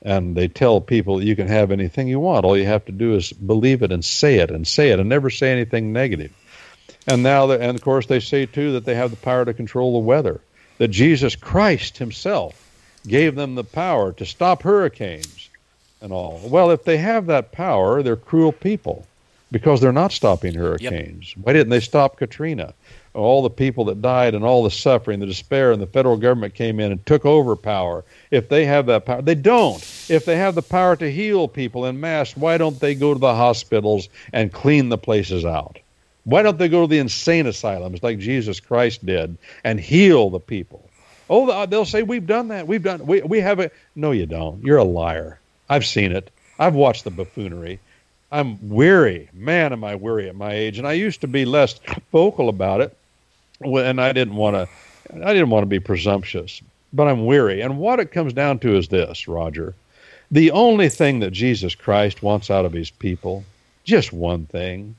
And 0.00 0.34
they 0.34 0.48
tell 0.48 0.80
people 0.80 1.22
you 1.22 1.36
can 1.36 1.48
have 1.48 1.70
anything 1.70 2.08
you 2.08 2.20
want. 2.20 2.46
All 2.46 2.56
you 2.56 2.66
have 2.66 2.86
to 2.86 2.92
do 2.92 3.14
is 3.14 3.32
believe 3.32 3.82
it 3.82 3.92
and 3.92 4.04
say 4.04 4.36
it 4.36 4.50
and 4.50 4.66
say 4.66 4.90
it 4.90 5.00
and 5.00 5.08
never 5.08 5.28
say 5.28 5.52
anything 5.52 5.92
negative. 5.92 6.32
And 7.06 7.22
now, 7.22 7.50
and 7.50 7.76
of 7.76 7.82
course, 7.82 8.06
they 8.06 8.20
say 8.20 8.46
too 8.46 8.72
that 8.72 8.84
they 8.86 8.94
have 8.94 9.10
the 9.10 9.16
power 9.16 9.44
to 9.44 9.52
control 9.52 9.92
the 9.92 10.06
weather. 10.06 10.40
That 10.78 10.88
Jesus 10.88 11.36
Christ 11.36 11.98
Himself 11.98 12.62
gave 13.06 13.34
them 13.34 13.54
the 13.54 13.64
power 13.64 14.12
to 14.12 14.24
stop 14.24 14.62
hurricanes 14.62 15.45
and 16.00 16.12
all. 16.12 16.40
Well, 16.44 16.70
if 16.70 16.84
they 16.84 16.98
have 16.98 17.26
that 17.26 17.52
power, 17.52 18.02
they're 18.02 18.16
cruel 18.16 18.52
people 18.52 19.06
because 19.50 19.80
they're 19.80 19.92
not 19.92 20.12
stopping 20.12 20.54
hurricanes. 20.54 21.34
Why 21.40 21.52
didn't 21.52 21.70
they 21.70 21.80
stop 21.80 22.16
Katrina? 22.16 22.74
All 23.14 23.42
the 23.42 23.50
people 23.50 23.86
that 23.86 24.02
died 24.02 24.34
and 24.34 24.44
all 24.44 24.62
the 24.62 24.70
suffering, 24.70 25.20
the 25.20 25.26
despair, 25.26 25.72
and 25.72 25.80
the 25.80 25.86
federal 25.86 26.18
government 26.18 26.54
came 26.54 26.80
in 26.80 26.92
and 26.92 27.06
took 27.06 27.24
over 27.24 27.56
power. 27.56 28.04
If 28.30 28.48
they 28.48 28.66
have 28.66 28.86
that 28.86 29.06
power, 29.06 29.22
they 29.22 29.34
don't. 29.34 29.82
If 30.10 30.26
they 30.26 30.36
have 30.36 30.54
the 30.54 30.62
power 30.62 30.96
to 30.96 31.10
heal 31.10 31.48
people 31.48 31.86
in 31.86 31.98
mass, 31.98 32.36
why 32.36 32.58
don't 32.58 32.78
they 32.78 32.94
go 32.94 33.14
to 33.14 33.20
the 33.20 33.34
hospitals 33.34 34.08
and 34.32 34.52
clean 34.52 34.90
the 34.90 34.98
places 34.98 35.44
out? 35.46 35.78
Why 36.24 36.42
don't 36.42 36.58
they 36.58 36.68
go 36.68 36.82
to 36.82 36.88
the 36.88 36.98
insane 36.98 37.46
asylums 37.46 38.02
like 38.02 38.18
Jesus 38.18 38.60
Christ 38.60 39.06
did 39.06 39.38
and 39.64 39.80
heal 39.80 40.28
the 40.28 40.40
people? 40.40 40.90
Oh, 41.30 41.64
they'll 41.66 41.84
say 41.84 42.02
we've 42.02 42.26
done 42.26 42.48
that. 42.48 42.66
We've 42.66 42.82
done. 42.82 43.06
We 43.06 43.22
we 43.22 43.40
have 43.40 43.60
a. 43.60 43.70
No, 43.94 44.10
you 44.10 44.26
don't. 44.26 44.62
You're 44.62 44.78
a 44.78 44.84
liar. 44.84 45.38
I've 45.68 45.86
seen 45.86 46.12
it. 46.12 46.30
I've 46.58 46.74
watched 46.74 47.04
the 47.04 47.10
buffoonery. 47.10 47.80
I'm 48.32 48.68
weary. 48.68 49.28
Man, 49.32 49.72
am 49.72 49.84
I 49.84 49.94
weary 49.94 50.28
at 50.28 50.36
my 50.36 50.52
age. 50.52 50.78
And 50.78 50.86
I 50.86 50.92
used 50.92 51.20
to 51.20 51.28
be 51.28 51.44
less 51.44 51.80
vocal 52.12 52.48
about 52.48 52.80
it, 52.80 52.96
and 53.60 54.00
I 54.00 54.12
didn't 54.12 54.36
want 54.36 54.56
to. 54.56 54.68
I 55.24 55.32
didn't 55.32 55.50
want 55.50 55.62
to 55.62 55.68
be 55.68 55.78
presumptuous, 55.78 56.60
but 56.92 57.06
I'm 57.06 57.26
weary. 57.26 57.60
And 57.60 57.78
what 57.78 58.00
it 58.00 58.10
comes 58.10 58.32
down 58.32 58.58
to 58.60 58.76
is 58.76 58.88
this, 58.88 59.28
Roger. 59.28 59.74
The 60.32 60.50
only 60.50 60.88
thing 60.88 61.20
that 61.20 61.30
Jesus 61.30 61.76
Christ 61.76 62.22
wants 62.22 62.50
out 62.50 62.64
of 62.64 62.72
his 62.72 62.90
people, 62.90 63.44
just 63.84 64.12
one 64.12 64.46
thing, 64.46 64.96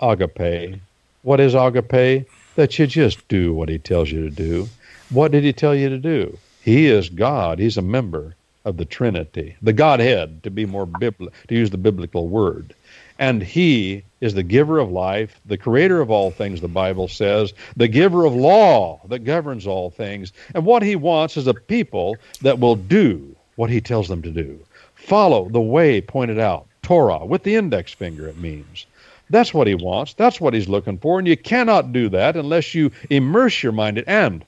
agape. 0.00 0.80
What 1.22 1.40
is 1.40 1.54
agape? 1.54 2.28
That 2.54 2.78
you 2.78 2.86
just 2.86 3.26
do 3.28 3.52
what 3.52 3.68
he 3.68 3.78
tells 3.78 4.10
you 4.12 4.22
to 4.22 4.30
do. 4.30 4.68
What 5.10 5.32
did 5.32 5.42
he 5.42 5.52
tell 5.52 5.74
you 5.74 5.88
to 5.88 5.98
do? 5.98 6.38
He 6.62 6.86
is 6.86 7.08
God. 7.08 7.58
He's 7.58 7.76
a 7.76 7.82
member 7.82 8.36
of 8.64 8.76
the 8.76 8.84
Trinity, 8.84 9.56
the 9.62 9.72
Godhead, 9.72 10.42
to 10.42 10.50
be 10.50 10.66
more 10.66 10.86
bibli- 10.86 11.32
to 11.48 11.54
use 11.54 11.70
the 11.70 11.78
biblical 11.78 12.28
word. 12.28 12.74
And 13.18 13.42
he 13.42 14.02
is 14.20 14.34
the 14.34 14.42
giver 14.42 14.78
of 14.78 14.90
life, 14.90 15.40
the 15.46 15.56
creator 15.56 16.00
of 16.00 16.10
all 16.10 16.30
things, 16.30 16.60
the 16.60 16.68
Bible 16.68 17.08
says, 17.08 17.52
the 17.76 17.88
giver 17.88 18.24
of 18.24 18.34
law 18.34 19.00
that 19.08 19.20
governs 19.20 19.66
all 19.66 19.90
things. 19.90 20.32
And 20.54 20.64
what 20.64 20.82
he 20.82 20.96
wants 20.96 21.36
is 21.36 21.46
a 21.46 21.54
people 21.54 22.16
that 22.40 22.58
will 22.58 22.76
do 22.76 23.34
what 23.56 23.70
he 23.70 23.80
tells 23.80 24.08
them 24.08 24.22
to 24.22 24.30
do. 24.30 24.58
Follow 24.94 25.48
the 25.48 25.60
way 25.60 26.00
pointed 26.00 26.38
out, 26.38 26.66
Torah, 26.82 27.24
with 27.24 27.42
the 27.42 27.54
index 27.54 27.92
finger, 27.92 28.28
it 28.28 28.38
means. 28.38 28.86
That's 29.30 29.54
what 29.54 29.66
he 29.66 29.74
wants. 29.74 30.14
That's 30.14 30.40
what 30.40 30.54
he's 30.54 30.68
looking 30.68 30.98
for. 30.98 31.18
And 31.18 31.26
you 31.26 31.36
cannot 31.36 31.92
do 31.92 32.08
that 32.10 32.36
unless 32.36 32.74
you 32.74 32.90
immerse 33.08 33.62
your 33.62 33.72
mind 33.72 33.98
in. 33.98 34.04
And 34.06 34.44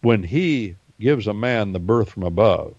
when 0.00 0.22
he 0.22 0.76
gives 1.00 1.26
a 1.26 1.34
man 1.34 1.72
the 1.72 1.78
birth 1.78 2.10
from 2.10 2.22
above, 2.22 2.74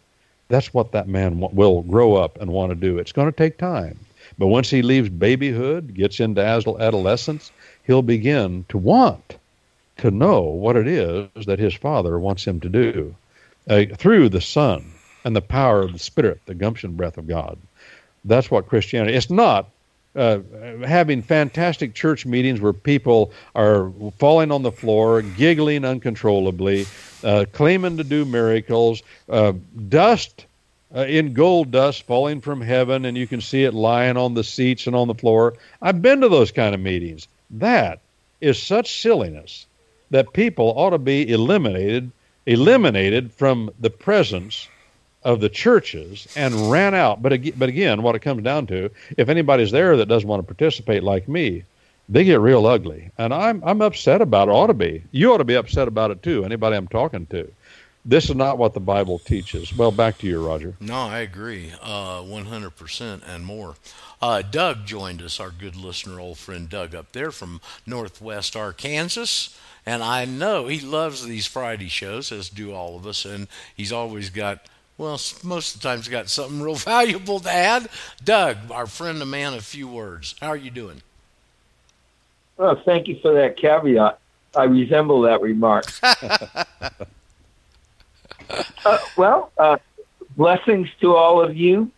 that's 0.50 0.74
what 0.74 0.92
that 0.92 1.08
man 1.08 1.40
will 1.40 1.84
grow 1.84 2.16
up 2.16 2.42
and 2.42 2.52
want 2.52 2.72
to 2.72 2.76
do. 2.76 2.98
It's 2.98 3.12
going 3.12 3.32
to 3.32 3.38
take 3.38 3.58
time. 3.58 3.98
But 4.38 4.48
once 4.48 4.70
he 4.70 4.82
leaves 4.82 5.10
babyhood, 5.10 5.94
gets 5.94 6.20
into 6.20 6.42
adolescence, 6.42 7.52
he'll 7.84 8.02
begin 8.02 8.66
to 8.70 8.78
want 8.78 9.38
to 9.98 10.12
know 10.12 10.42
what 10.42 10.76
it 10.76 10.88
is 10.88 11.46
that 11.46 11.60
his 11.60 11.74
father 11.74 12.18
wants 12.20 12.46
him 12.46 12.60
to 12.62 12.70
do 12.70 13.16
uh, 13.70 13.86
through 13.96 14.30
the 14.30 14.42
Son 14.42 14.92
and 15.24 15.36
the 15.36 15.42
power 15.42 15.82
of 15.82 15.94
the 15.94 16.00
Spirit, 16.00 16.42
the 16.46 16.56
gumption 16.56 16.96
breath 16.96 17.18
of 17.18 17.28
God. 17.28 17.58
That's 18.26 18.50
what 18.50 18.68
Christianity. 18.68 19.16
It's 19.16 19.30
not 19.30 19.70
uh, 20.16 20.40
having 20.86 21.22
fantastic 21.22 21.94
church 21.94 22.26
meetings 22.26 22.60
where 22.60 22.74
people 22.74 23.32
are 23.56 23.92
falling 24.18 24.52
on 24.52 24.64
the 24.64 24.72
floor, 24.72 25.22
giggling 25.22 25.86
uncontrollably, 25.86 26.88
uh, 27.24 27.46
claiming 27.52 27.98
to 27.98 28.04
do 28.04 28.26
miracles, 28.26 29.04
uh, 29.30 29.54
dust 29.88 30.46
uh, 30.96 31.02
in 31.02 31.34
gold 31.34 31.72
dust 31.72 32.04
falling 32.04 32.42
from 32.42 32.62
heaven, 32.62 33.06
and 33.06 33.18
you 33.18 33.28
can 33.28 33.42
see 33.42 33.64
it 33.64 33.74
lying 33.74 34.18
on 34.18 34.34
the 34.34 34.44
seats 34.44 34.88
and 34.88 34.96
on 34.96 35.08
the 35.08 35.14
floor. 35.14 35.54
I've 35.82 36.02
been 36.02 36.22
to 36.22 36.30
those 36.30 36.52
kind 36.52 36.74
of 36.74 36.82
meetings. 36.82 37.28
That 37.52 38.00
is 38.42 38.62
such 38.62 39.02
silliness 39.02 39.66
that 40.12 40.34
people 40.34 40.74
ought 40.76 40.92
to 40.92 40.98
be 40.98 41.32
eliminated, 41.32 42.12
eliminated 42.46 43.32
from 43.34 43.72
the 43.80 43.90
presence 43.90 44.68
of 45.24 45.42
the 45.42 45.50
churches 45.50 46.28
and 46.36 46.72
ran 46.72 46.96
out. 46.96 47.22
But 47.22 47.34
ag- 47.34 47.60
but 47.60 47.70
again, 47.70 48.02
what 48.02 48.16
it 48.16 48.20
comes 48.20 48.44
down 48.44 48.68
to, 48.68 48.90
if 49.18 49.30
anybody's 49.30 49.72
there 49.72 49.98
that 49.98 50.08
doesn't 50.08 50.28
want 50.28 50.40
to 50.40 50.54
participate 50.54 51.04
like 51.04 51.28
me, 51.28 51.64
they 52.10 52.24
get 52.24 52.40
real 52.40 52.66
ugly, 52.66 53.12
and 53.18 53.34
I'm 53.34 53.64
I'm 53.64 53.82
upset 53.82 54.22
about 54.22 54.50
it. 54.50 54.52
Ought 54.52 54.68
to 54.68 54.74
be. 54.74 55.04
You 55.12 55.32
ought 55.32 55.38
to 55.38 55.44
be 55.46 55.56
upset 55.56 55.88
about 55.88 56.12
it 56.12 56.24
too. 56.24 56.44
Anybody 56.44 56.76
I'm 56.76 56.88
talking 56.88 57.28
to. 57.28 57.52
This 58.06 58.30
is 58.30 58.36
not 58.36 58.58
what 58.58 58.74
the 58.74 58.80
Bible 58.80 59.20
teaches. 59.20 59.76
Well, 59.76 59.92
back 59.92 60.18
to 60.20 60.28
you, 60.28 60.46
Roger. 60.46 60.74
No, 60.80 60.96
I 60.96 61.20
agree, 61.20 61.74
uh, 61.82 62.22
100% 62.22 63.22
and 63.28 63.46
more. 63.46 63.76
Uh, 64.22 64.42
Doug 64.42 64.86
joined 64.86 65.22
us, 65.22 65.40
our 65.40 65.52
good 65.52 65.76
listener, 65.76 66.20
old 66.20 66.38
friend 66.38 66.70
Doug, 66.70 66.96
up 66.96 67.12
there 67.12 67.30
from 67.30 67.62
Northwest 67.86 68.56
Arkansas. 68.56 69.52
And 69.86 70.02
I 70.02 70.26
know 70.26 70.68
he 70.68 70.80
loves 70.80 71.26
these 71.26 71.46
Friday 71.46 71.90
shows, 71.90 72.32
as 72.32 72.50
do 72.50 72.74
all 72.74 72.96
of 72.96 73.06
us. 73.06 73.26
And 73.26 73.48
he's 73.76 73.92
always 73.92 74.30
got, 74.30 74.66
well, 74.98 75.20
most 75.44 75.76
of 75.76 75.82
the 75.82 75.88
time, 75.88 75.98
he's 75.98 76.08
got 76.08 76.30
something 76.30 76.62
real 76.62 76.76
valuable 76.94 77.42
to 77.42 77.52
add. 77.52 77.90
Doug, 78.24 78.58
our 78.72 78.88
friend, 78.88 79.22
a 79.22 79.26
man 79.26 79.54
of 79.54 79.64
few 79.66 79.88
words. 79.88 80.36
How 80.40 80.48
are 80.48 80.58
you 80.58 80.72
doing? 80.72 81.02
Well, 82.60 82.76
thank 82.84 83.08
you 83.08 83.18
for 83.22 83.34
that 83.36 83.56
caveat. 83.56 84.20
I 84.54 84.66
resemble 84.66 85.22
that 85.22 85.40
remark. 85.40 85.86
uh, 86.04 86.66
well, 89.16 89.54
uh, 89.58 89.78
blessings 90.36 90.90
to 91.00 91.16
all 91.16 91.42
of 91.42 91.56
you. 91.56 91.90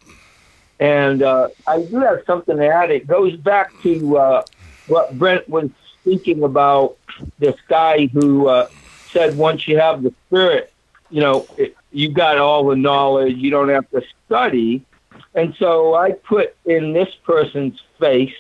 And 0.80 1.24
uh, 1.24 1.48
I 1.66 1.82
do 1.82 2.00
have 2.02 2.22
something 2.28 2.58
to 2.58 2.68
add. 2.68 2.92
It 2.92 3.08
goes 3.08 3.36
back 3.38 3.72
to 3.82 4.18
uh, 4.20 4.44
what 4.86 5.18
Brent 5.18 5.50
was 5.50 5.72
speaking 6.00 6.44
about 6.44 6.96
this 7.40 7.56
guy 7.68 8.06
who 8.06 8.48
uh, 8.48 8.68
said 9.12 9.36
once 9.38 9.68
you 9.68 9.80
have 9.80 10.04
the 10.04 10.14
Spirit, 10.28 10.72
you 11.10 11.22
know, 11.22 11.48
it, 11.58 11.76
you 11.92 12.10
got 12.10 12.38
all 12.38 12.68
the 12.68 12.76
knowledge, 12.76 13.36
you 13.36 13.50
don't 13.50 13.70
have 13.70 13.90
to 13.90 14.04
study. 14.28 14.86
And 15.34 15.56
so 15.58 15.96
I 15.96 16.12
put 16.12 16.56
in 16.66 16.94
this 16.94 17.10
person's 17.26 17.82
face 18.00 18.36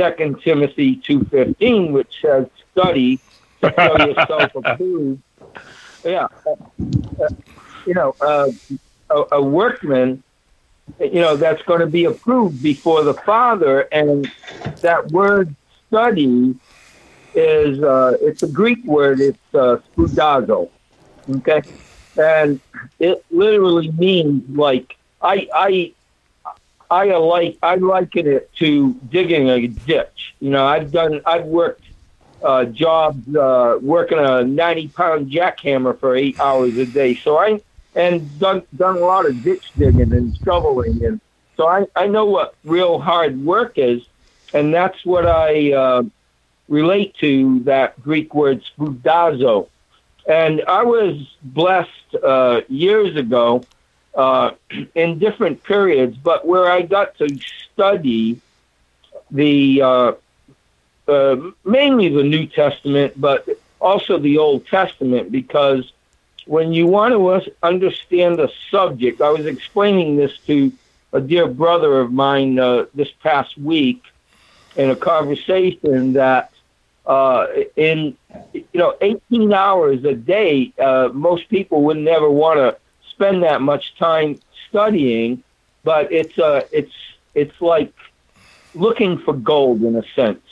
Second 0.00 0.40
Timothy 0.40 0.96
two 0.96 1.24
fifteen, 1.24 1.92
which 1.92 2.22
says, 2.22 2.46
"Study 2.72 3.20
to 3.60 3.70
show 3.76 4.06
yourself 4.06 4.50
approved." 4.54 5.20
Yeah, 6.02 6.28
uh, 6.46 6.52
uh, 7.22 7.28
you 7.86 7.92
know, 7.92 8.16
uh, 8.22 8.48
a, 9.10 9.24
a 9.32 9.42
workman, 9.42 10.22
you 10.98 11.20
know, 11.20 11.36
that's 11.36 11.60
going 11.64 11.80
to 11.80 11.86
be 11.86 12.06
approved 12.06 12.62
before 12.62 13.04
the 13.04 13.12
Father, 13.12 13.82
and 13.92 14.30
that 14.80 15.08
word 15.08 15.54
"study" 15.88 16.54
is 17.34 17.82
uh, 17.82 18.16
it's 18.22 18.42
a 18.42 18.48
Greek 18.48 18.82
word. 18.86 19.20
It's 19.20 19.54
uh, 19.54 19.76
spoudazo, 19.94 20.70
okay, 21.28 21.60
and 22.16 22.58
it 22.98 23.22
literally 23.30 23.90
means 23.90 24.48
like 24.56 24.96
I 25.20 25.46
I 25.54 25.92
I 26.90 27.16
like 27.16 27.58
I 27.62 27.76
liken 27.76 28.26
it 28.26 28.52
to 28.56 28.94
digging 29.08 29.48
a 29.48 29.68
ditch. 29.68 30.34
You 30.40 30.50
know, 30.50 30.66
I've 30.66 30.90
done 30.90 31.20
I've 31.24 31.46
worked 31.46 31.84
uh, 32.42 32.64
jobs 32.64 33.34
uh, 33.34 33.78
working 33.80 34.18
a 34.18 34.42
ninety 34.44 34.88
pound 34.88 35.30
jackhammer 35.30 35.98
for 35.98 36.16
eight 36.16 36.40
hours 36.40 36.76
a 36.76 36.86
day. 36.86 37.14
So 37.14 37.38
I 37.38 37.62
and 37.94 38.38
done 38.38 38.62
done 38.76 38.96
a 38.96 39.00
lot 39.00 39.26
of 39.26 39.42
ditch 39.42 39.70
digging 39.76 40.12
and 40.12 40.36
shoveling, 40.44 41.04
and 41.04 41.20
so 41.56 41.68
I 41.68 41.86
I 41.94 42.08
know 42.08 42.26
what 42.26 42.54
real 42.64 42.98
hard 42.98 43.40
work 43.44 43.78
is, 43.78 44.02
and 44.52 44.74
that's 44.74 45.04
what 45.04 45.26
I 45.26 45.72
uh, 45.72 46.02
relate 46.68 47.14
to 47.18 47.60
that 47.60 48.00
Greek 48.02 48.34
word 48.34 48.64
spoudazo. 48.64 49.68
And 50.28 50.62
I 50.66 50.82
was 50.82 51.16
blessed 51.42 52.14
uh, 52.22 52.62
years 52.68 53.16
ago 53.16 53.64
uh, 54.14 54.52
in 54.94 55.18
different 55.18 55.62
periods, 55.62 56.16
but 56.16 56.46
where 56.46 56.70
I 56.70 56.82
got 56.82 57.16
to 57.18 57.38
study 57.72 58.40
the 59.30 59.82
uh, 59.82 60.12
uh, 61.08 61.36
mainly 61.64 62.08
the 62.08 62.22
New 62.22 62.46
Testament, 62.46 63.20
but 63.20 63.48
also 63.80 64.18
the 64.18 64.38
Old 64.38 64.66
Testament, 64.66 65.32
because 65.32 65.92
when 66.46 66.72
you 66.72 66.86
want 66.86 67.12
to 67.14 67.52
understand 67.62 68.40
a 68.40 68.50
subject, 68.70 69.20
I 69.20 69.30
was 69.30 69.46
explaining 69.46 70.16
this 70.16 70.36
to 70.46 70.72
a 71.12 71.20
dear 71.20 71.46
brother 71.46 72.00
of 72.00 72.12
mine 72.12 72.58
uh, 72.58 72.86
this 72.94 73.10
past 73.22 73.56
week 73.58 74.02
in 74.76 74.90
a 74.90 74.96
conversation 74.96 76.12
that 76.14 76.52
uh, 77.06 77.46
in 77.76 78.16
you 78.52 78.64
know 78.74 78.94
18 79.00 79.52
hours 79.52 80.04
a 80.04 80.14
day, 80.14 80.72
uh, 80.78 81.08
most 81.12 81.48
people 81.48 81.82
would 81.84 81.96
never 81.96 82.30
want 82.30 82.58
to 82.58 82.76
spend 83.20 83.42
that 83.42 83.60
much 83.60 83.94
time 83.96 84.40
studying, 84.68 85.42
but 85.84 86.10
it's 86.10 86.38
uh, 86.38 86.62
it's 86.72 86.92
it's 87.34 87.60
like 87.60 87.92
looking 88.74 89.18
for 89.18 89.34
gold 89.34 89.82
in 89.82 89.94
a 89.96 90.02
sense. 90.14 90.46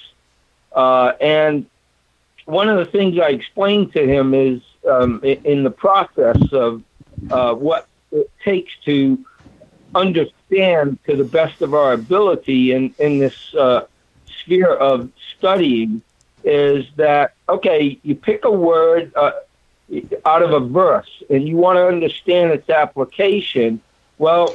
Uh, 0.72 1.12
and 1.18 1.64
one 2.44 2.68
of 2.68 2.76
the 2.76 2.84
things 2.84 3.18
I 3.18 3.28
explained 3.28 3.92
to 3.94 4.06
him 4.06 4.34
is 4.34 4.60
um, 4.88 5.20
in 5.22 5.64
the 5.64 5.70
process 5.70 6.36
of 6.52 6.82
uh, 7.30 7.54
what 7.54 7.88
it 8.12 8.30
takes 8.44 8.72
to 8.84 9.24
understand 9.94 10.98
to 11.06 11.16
the 11.16 11.24
best 11.24 11.62
of 11.62 11.72
our 11.72 11.94
ability 11.94 12.72
in, 12.72 12.94
in 12.98 13.18
this 13.18 13.54
uh, 13.54 13.86
sphere 14.40 14.74
of 14.74 15.10
studying 15.36 16.02
is 16.44 16.84
that, 16.96 17.34
okay, 17.48 17.98
you 18.02 18.14
pick 18.14 18.44
a 18.44 18.50
word 18.50 19.12
uh, 19.16 19.32
out 20.24 20.42
of 20.42 20.52
a 20.52 20.60
verse 20.60 21.22
and 21.30 21.48
you 21.48 21.56
want 21.56 21.76
to 21.76 21.86
understand 21.86 22.52
its 22.52 22.68
application. 22.68 23.80
Well, 24.18 24.54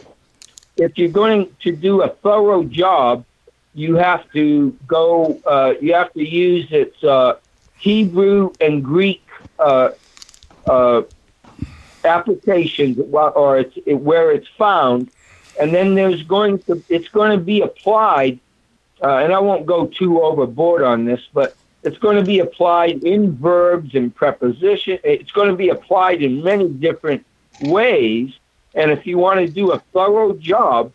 if 0.78 0.98
you're 0.98 1.10
going 1.10 1.56
to 1.62 1.76
do 1.76 2.02
a 2.02 2.10
thorough 2.10 2.64
job, 2.64 3.26
you 3.74 3.96
have 3.96 4.32
to 4.34 4.78
go, 4.88 5.40
uh, 5.46 5.74
you 5.82 5.94
have 5.94 6.14
to 6.14 6.24
use 6.24 6.72
its 6.72 7.04
uh, 7.04 7.38
Hebrew 7.80 8.54
and 8.62 8.84
Greek 8.84 9.26
uh, 9.60 9.92
uh, 10.68 11.04
applications 12.06 13.00
or 13.12 13.60
it's 13.60 13.78
it, 13.86 13.96
where 13.96 14.32
it's 14.32 14.48
found, 14.58 15.10
and 15.60 15.74
then 15.74 15.96
there's 15.96 16.24
going 16.24 16.60
to 16.60 16.84
it's 16.90 17.08
going 17.08 17.32
to 17.32 17.44
be 17.44 17.62
applied, 17.62 18.40
uh, 19.02 19.18
and 19.18 19.34
I 19.34 19.40
won't 19.40 19.66
go 19.66 19.88
too 19.88 20.22
overboard 20.22 20.84
on 20.84 21.06
this, 21.06 21.22
but 21.34 21.56
it's 21.84 21.98
going 21.98 22.16
to 22.16 22.24
be 22.24 22.40
applied 22.40 23.04
in 23.04 23.36
verbs 23.38 23.94
and 23.96 24.14
preposition. 24.16 25.00
It's 25.04 25.32
going 25.32 25.50
to 25.50 25.56
be 25.56 25.70
applied 25.70 26.22
in 26.22 26.42
many 26.44 26.70
different 26.70 27.26
ways, 27.62 28.32
and 28.74 28.92
if 28.92 29.06
you 29.06 29.18
want 29.18 29.40
to 29.40 29.48
do 29.48 29.72
a 29.72 29.80
thorough 29.94 30.34
job, 30.34 30.92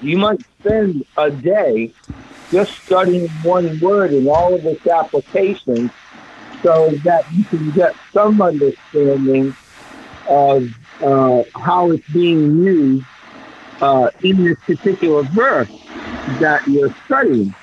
you 0.00 0.18
might 0.18 0.40
spend 0.60 1.04
a 1.16 1.30
day 1.30 1.92
just 2.50 2.72
studying 2.84 3.28
one 3.42 3.80
word 3.80 4.12
and 4.12 4.28
all 4.28 4.54
of 4.54 4.66
its 4.66 4.86
applications 4.86 5.90
so 6.62 6.90
that 7.04 7.24
you 7.32 7.44
can 7.44 7.70
get 7.70 7.94
some 8.12 8.42
understanding 8.42 9.54
of 10.28 10.68
uh, 11.02 11.42
how 11.56 11.90
it's 11.90 12.06
being 12.10 12.62
used 12.62 13.06
uh, 13.80 14.10
in 14.22 14.44
this 14.44 14.58
particular 14.66 15.22
verse 15.24 15.70
that 16.40 16.66
you're 16.68 16.94
studying. 17.06 17.54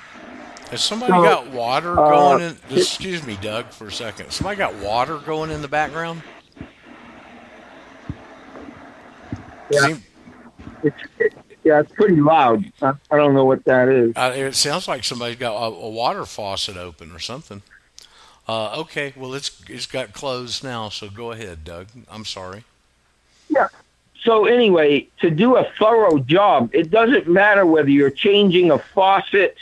Has 0.70 0.82
somebody 0.82 1.12
So, 1.12 1.22
got 1.22 1.48
water 1.48 1.92
uh, 1.98 2.10
going 2.10 2.42
in? 2.42 2.50
it- 2.70 2.78
Excuse 2.78 3.26
me, 3.26 3.36
Doug, 3.42 3.66
for 3.70 3.88
a 3.88 3.92
second. 3.92 4.30
Somebody 4.30 4.56
got 4.56 4.74
water 4.76 5.18
going 5.18 5.50
in 5.50 5.62
the 5.62 5.68
background? 5.68 6.22
Yeah. 9.70 9.80
Seem- 9.80 10.02
It's, 10.82 10.96
it, 11.18 11.32
yeah, 11.64 11.80
it's 11.80 11.92
pretty 11.92 12.16
loud. 12.16 12.64
I, 12.80 12.92
I 13.10 13.16
don't 13.16 13.34
know 13.34 13.44
what 13.44 13.64
that 13.64 13.88
is. 13.88 14.12
Uh, 14.16 14.32
it 14.34 14.54
sounds 14.54 14.88
like 14.88 15.04
somebody's 15.04 15.36
got 15.36 15.54
a, 15.54 15.66
a 15.74 15.90
water 15.90 16.24
faucet 16.24 16.76
open 16.76 17.12
or 17.12 17.18
something. 17.18 17.62
Uh, 18.48 18.80
okay, 18.80 19.12
well 19.16 19.34
it's 19.34 19.62
it's 19.68 19.86
got 19.86 20.12
closed 20.12 20.64
now, 20.64 20.88
so 20.88 21.08
go 21.08 21.30
ahead, 21.30 21.62
Doug. 21.64 21.86
I'm 22.10 22.24
sorry. 22.24 22.64
Yeah. 23.48 23.68
So 24.24 24.46
anyway, 24.46 25.06
to 25.20 25.30
do 25.30 25.56
a 25.56 25.70
thorough 25.78 26.18
job, 26.18 26.70
it 26.72 26.90
doesn't 26.90 27.28
matter 27.28 27.64
whether 27.66 27.90
you're 27.90 28.10
changing 28.10 28.70
a 28.72 28.78
faucet 28.78 29.56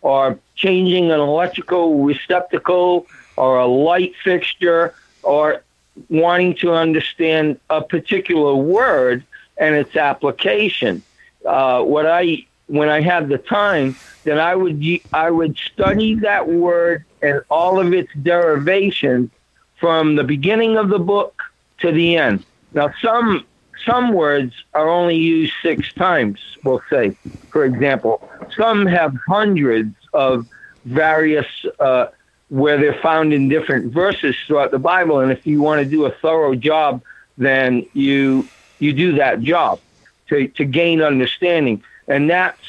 or 0.00 0.38
changing 0.62 1.10
an 1.10 1.20
electrical 1.20 2.04
receptacle 2.04 3.06
or 3.36 3.58
a 3.58 3.66
light 3.66 4.14
fixture 4.22 4.94
or 5.22 5.62
wanting 6.08 6.54
to 6.54 6.72
understand 6.72 7.58
a 7.68 7.82
particular 7.82 8.54
word 8.54 9.24
and 9.58 9.74
its 9.74 9.96
application. 9.96 11.02
Uh, 11.44 11.82
what 11.82 12.06
I 12.06 12.46
when 12.68 12.88
I 12.88 13.00
had 13.00 13.28
the 13.28 13.38
time, 13.38 13.96
then 14.24 14.38
I 14.38 14.54
would 14.54 14.82
I 15.12 15.30
would 15.30 15.58
study 15.58 16.14
that 16.16 16.48
word 16.48 17.04
and 17.20 17.42
all 17.50 17.80
of 17.80 17.92
its 17.92 18.10
derivations 18.22 19.30
from 19.78 20.14
the 20.14 20.24
beginning 20.24 20.76
of 20.76 20.88
the 20.88 20.98
book 20.98 21.42
to 21.78 21.90
the 21.90 22.16
end. 22.16 22.44
Now, 22.72 22.94
some 23.02 23.44
some 23.84 24.12
words 24.12 24.54
are 24.74 24.88
only 24.88 25.16
used 25.16 25.52
six 25.60 25.92
times. 25.92 26.38
We'll 26.62 26.82
say, 26.88 27.16
for 27.50 27.64
example, 27.64 28.28
some 28.56 28.86
have 28.86 29.16
hundreds 29.26 29.94
of 30.12 30.46
various 30.84 31.46
uh, 31.78 32.06
where 32.48 32.78
they're 32.78 33.00
found 33.00 33.32
in 33.32 33.48
different 33.48 33.92
verses 33.92 34.36
throughout 34.46 34.70
the 34.70 34.78
Bible. 34.78 35.20
And 35.20 35.32
if 35.32 35.46
you 35.46 35.62
want 35.62 35.82
to 35.82 35.88
do 35.88 36.04
a 36.04 36.10
thorough 36.10 36.54
job, 36.54 37.02
then 37.38 37.86
you 37.94 38.48
you 38.78 38.92
do 38.92 39.12
that 39.12 39.40
job 39.40 39.80
to 40.28 40.48
to 40.48 40.64
gain 40.64 41.00
understanding, 41.00 41.82
and 42.08 42.28
that's 42.28 42.60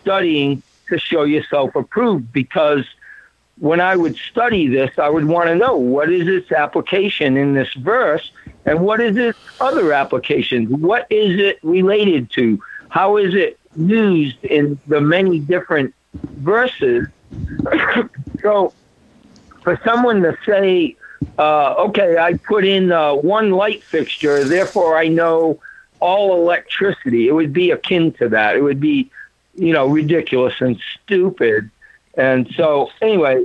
studying 0.00 0.62
to 0.88 0.98
show 0.98 1.22
yourself 1.22 1.74
approved 1.74 2.32
because 2.32 2.84
when 3.58 3.80
I 3.80 3.94
would 3.94 4.16
study 4.16 4.68
this, 4.68 4.98
I 4.98 5.08
would 5.08 5.26
want 5.26 5.48
to 5.48 5.54
know 5.54 5.76
what 5.76 6.10
is 6.10 6.26
its 6.26 6.50
application 6.50 7.36
in 7.36 7.54
this 7.54 7.72
verse 7.74 8.30
and 8.64 8.80
what 8.80 9.00
is 9.00 9.16
its 9.16 9.38
other 9.60 9.92
applications? 9.92 10.70
What 10.70 11.06
is 11.10 11.38
it 11.38 11.58
related 11.62 12.30
to? 12.32 12.60
How 12.88 13.18
is 13.18 13.34
it 13.34 13.58
used 13.76 14.42
in 14.44 14.78
the 14.86 15.00
many 15.00 15.38
different 15.38 15.94
verses? 16.12 17.06
so 18.42 18.72
for 19.62 19.80
someone 19.84 20.22
to 20.22 20.36
say, 20.46 20.96
uh, 21.38 21.74
okay, 21.74 22.18
I 22.18 22.34
put 22.34 22.64
in 22.64 22.92
uh, 22.92 23.14
one 23.14 23.50
light 23.50 23.82
fixture, 23.82 24.44
therefore 24.44 24.96
I 24.96 25.08
know 25.08 25.60
all 26.00 26.34
electricity, 26.34 27.28
it 27.28 27.32
would 27.32 27.52
be 27.52 27.70
akin 27.70 28.12
to 28.12 28.28
that. 28.30 28.56
It 28.56 28.62
would 28.62 28.80
be, 28.80 29.10
you 29.54 29.72
know, 29.72 29.86
ridiculous 29.86 30.54
and 30.60 30.80
stupid. 30.94 31.70
And 32.14 32.50
so, 32.56 32.90
anyway, 33.00 33.44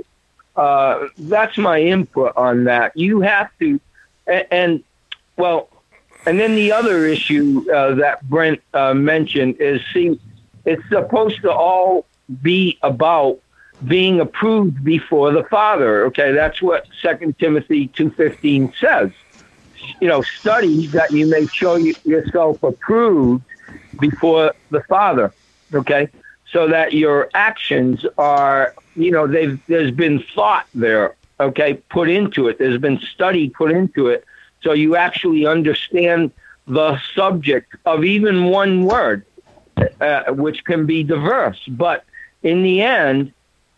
uh, 0.56 1.08
that's 1.18 1.58
my 1.58 1.80
input 1.80 2.32
on 2.36 2.64
that. 2.64 2.96
You 2.96 3.20
have 3.20 3.50
to, 3.60 3.78
and, 4.26 4.46
and 4.50 4.84
well, 5.36 5.68
and 6.24 6.40
then 6.40 6.56
the 6.56 6.72
other 6.72 7.06
issue 7.06 7.64
uh, 7.72 7.94
that 7.96 8.28
Brent 8.28 8.60
uh, 8.74 8.94
mentioned 8.94 9.56
is 9.60 9.80
see, 9.92 10.18
it's 10.64 10.82
supposed 10.88 11.42
to 11.42 11.52
all 11.52 12.06
be 12.42 12.78
about 12.82 13.38
being 13.86 14.20
approved 14.20 14.82
before 14.84 15.32
the 15.32 15.44
Father. 15.44 16.06
Okay, 16.06 16.32
that's 16.32 16.62
what 16.62 16.86
Second 17.02 17.38
Timothy 17.38 17.88
two 17.88 18.10
fifteen 18.10 18.72
says. 18.80 19.10
You 20.00 20.08
know, 20.08 20.22
study 20.22 20.86
that 20.88 21.12
you 21.12 21.26
may 21.26 21.46
show 21.46 21.76
yourself 21.76 22.62
approved 22.62 23.44
before 24.00 24.54
the 24.70 24.82
Father. 24.82 25.32
Okay, 25.74 26.08
so 26.50 26.68
that 26.68 26.92
your 26.92 27.28
actions 27.34 28.06
are, 28.16 28.74
you 28.94 29.10
know, 29.10 29.26
they've 29.26 29.60
there's 29.66 29.90
been 29.90 30.22
thought 30.34 30.66
there. 30.74 31.14
Okay, 31.38 31.74
put 31.90 32.08
into 32.08 32.48
it. 32.48 32.58
There's 32.58 32.80
been 32.80 32.98
study 32.98 33.50
put 33.50 33.70
into 33.70 34.08
it, 34.08 34.24
so 34.62 34.72
you 34.72 34.96
actually 34.96 35.44
understand 35.46 36.32
the 36.66 36.98
subject 37.14 37.76
of 37.84 38.04
even 38.04 38.46
one 38.46 38.86
word, 38.86 39.24
uh, 40.00 40.32
which 40.32 40.64
can 40.64 40.86
be 40.86 41.04
diverse. 41.04 41.60
But 41.68 42.04
in 42.50 42.62
the 42.62 42.76
end, 42.82 43.32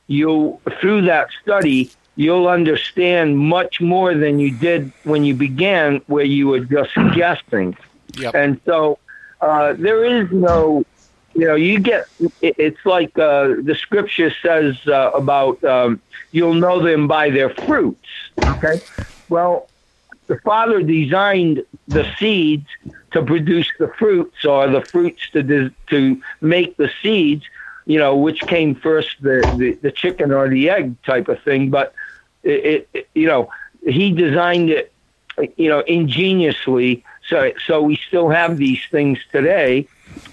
you 0.06 0.58
through 0.80 1.02
that 1.12 1.28
study 1.42 1.90
you'll 2.16 2.48
understand 2.48 3.38
much 3.38 3.80
more 3.80 4.12
than 4.22 4.34
you 4.40 4.50
did 4.68 4.90
when 5.04 5.22
you 5.28 5.34
began 5.34 6.00
where 6.08 6.24
you 6.36 6.44
were 6.48 6.64
just 6.76 6.94
guessing 7.14 7.76
Yep. 8.24 8.34
and 8.34 8.60
so 8.68 8.98
uh, 9.40 9.74
there 9.86 10.02
is 10.04 10.26
no 10.32 10.84
you 11.34 11.46
know 11.48 11.54
you 11.68 11.78
get 11.78 12.02
it- 12.46 12.56
it's 12.66 12.84
like 12.96 13.12
uh, 13.18 13.54
the 13.68 13.76
scripture 13.84 14.32
says 14.44 14.74
uh, 14.88 15.10
about 15.22 15.62
um, 15.74 16.00
you'll 16.32 16.54
know 16.66 16.78
them 16.82 17.02
by 17.06 17.24
their 17.36 17.50
fruits 17.66 18.08
okay 18.54 18.76
well 19.28 19.68
the 20.26 20.38
father 20.50 20.78
designed 20.82 21.56
the 21.96 22.04
seeds 22.18 22.66
to 23.12 23.22
produce 23.32 23.68
the 23.78 23.88
fruits 24.00 24.44
or 24.52 24.62
the 24.76 24.80
fruits 24.92 25.22
to 25.34 25.40
to 25.92 26.00
make 26.40 26.76
the 26.82 26.90
seeds 27.02 27.44
you 27.88 27.98
know, 27.98 28.14
which 28.16 28.46
came 28.46 28.74
first, 28.74 29.16
the, 29.22 29.48
the, 29.50 29.78
the 29.80 29.90
chicken 29.90 30.30
or 30.30 30.48
the 30.48 30.68
egg 30.68 31.02
type 31.04 31.28
of 31.28 31.42
thing. 31.42 31.70
But 31.70 31.94
it, 32.42 32.86
it, 32.92 33.08
you 33.14 33.26
know, 33.26 33.50
he 33.82 34.12
designed 34.12 34.68
it, 34.68 34.92
you 35.56 35.70
know, 35.70 35.80
ingeniously. 35.80 37.02
So, 37.28 37.50
so 37.66 37.82
we 37.82 37.96
still 37.96 38.28
have 38.28 38.58
these 38.58 38.80
things 38.90 39.18
today. 39.32 39.88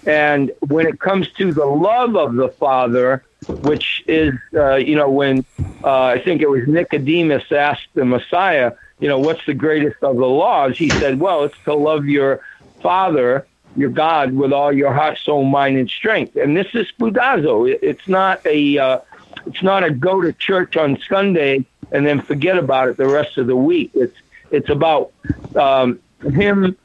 And 0.06 0.52
when 0.68 0.86
it 0.86 1.00
comes 1.00 1.32
to 1.40 1.54
the 1.54 1.66
love 1.66 2.18
of 2.18 2.36
the 2.36 2.50
Father, 2.60 3.24
which 3.62 4.04
is, 4.06 4.34
uh, 4.54 4.76
you 4.76 4.98
know, 4.98 5.10
when 5.10 5.46
uh, 5.82 6.04
I 6.04 6.22
think 6.22 6.42
it 6.42 6.50
was 6.50 6.68
Nicodemus 6.68 7.50
asked 7.54 7.88
the 7.94 8.04
Messiah, 8.04 8.74
you 9.00 9.08
know, 9.08 9.20
what's 9.20 9.46
the 9.46 9.54
greatest 9.54 10.04
of 10.04 10.18
the 10.18 10.26
laws? 10.28 10.78
He 10.78 10.92
said, 10.92 11.22
well, 11.22 11.46
it's 11.46 11.56
to 11.64 11.74
love 11.74 12.06
your 12.06 12.42
Father 12.82 13.48
your 13.76 13.90
God 13.90 14.34
with 14.34 14.54
all 14.54 14.72
your 14.72 14.94
heart, 14.94 15.18
soul, 15.18 15.44
mind, 15.44 15.78
and 15.78 15.90
strength. 15.90 16.36
And 16.36 16.56
this 16.56 16.68
is 16.74 16.88
spoudazo. 16.92 17.78
It's 17.82 18.08
not 18.08 18.46
a 18.46 18.78
uh, 18.78 19.00
it's 19.46 19.64
not 19.64 19.84
a 19.84 19.92
go 19.92 20.22
to 20.22 20.34
church 20.34 20.78
on 20.78 20.98
Sunday 21.08 21.66
and 21.92 22.06
then 22.06 22.22
forget 22.22 22.58
about 22.58 22.90
it 22.90 22.98
the 22.98 23.08
rest 23.08 23.38
of 23.38 23.48
the 23.48 23.56
week. 23.56 23.92
It's 23.94 24.18
it's 24.52 24.70
about 24.70 25.12
um, 25.56 26.00
him. 26.22 26.78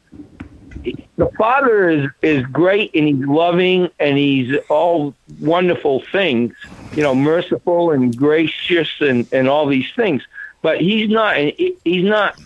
The 1.16 1.30
Father 1.36 1.90
is 1.90 2.10
is 2.22 2.46
great 2.46 2.94
and 2.94 3.06
he's 3.06 3.26
loving 3.26 3.90
and 3.98 4.16
he's 4.16 4.56
all 4.68 5.14
wonderful 5.38 6.02
things, 6.12 6.54
you 6.92 7.02
know, 7.02 7.14
merciful 7.14 7.90
and 7.90 8.16
gracious 8.16 8.88
and 9.00 9.26
and 9.32 9.48
all 9.48 9.66
these 9.66 9.90
things. 9.94 10.22
But 10.62 10.80
he's 10.80 11.10
not 11.10 11.36
he's 11.36 12.04
not 12.04 12.40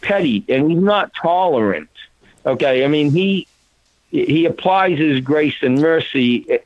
petty 0.00 0.44
and 0.48 0.70
he's 0.70 0.80
not 0.80 1.12
tolerant. 1.14 1.90
Okay, 2.46 2.84
I 2.84 2.88
mean 2.88 3.10
he 3.10 3.46
he 4.10 4.44
applies 4.44 4.98
his 4.98 5.20
grace 5.20 5.56
and 5.62 5.80
mercy 5.80 6.58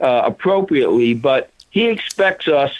uh, 0.00 0.22
appropriately, 0.24 1.14
but 1.14 1.50
he 1.70 1.88
expects 1.88 2.48
us 2.48 2.72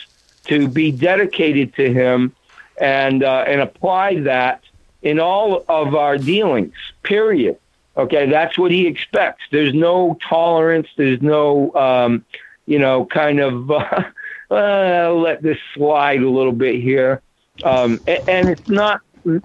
to 0.44 0.66
be 0.68 0.90
dedicated 0.90 1.74
to 1.74 1.92
him 1.92 2.34
and 2.80 3.22
uh, 3.22 3.44
and 3.46 3.60
apply 3.60 4.20
that 4.20 4.62
in 5.02 5.20
all 5.20 5.64
of 5.68 5.94
our 5.94 6.18
dealings. 6.18 6.74
Period. 7.02 7.58
Okay, 7.96 8.30
that's 8.30 8.56
what 8.56 8.70
he 8.70 8.86
expects. 8.86 9.42
There's 9.50 9.74
no 9.74 10.18
tolerance. 10.28 10.88
There's 10.96 11.22
no 11.22 11.74
um, 11.74 12.24
you 12.66 12.78
know 12.78 13.04
kind 13.06 13.40
of 13.40 13.70
uh, 14.50 15.12
let 15.12 15.42
this 15.42 15.58
slide 15.74 16.22
a 16.22 16.30
little 16.30 16.52
bit 16.52 16.80
here, 16.80 17.22
um, 17.62 18.00
and, 18.06 18.28
and 18.28 18.48
it's 18.48 18.68
not 18.68 19.00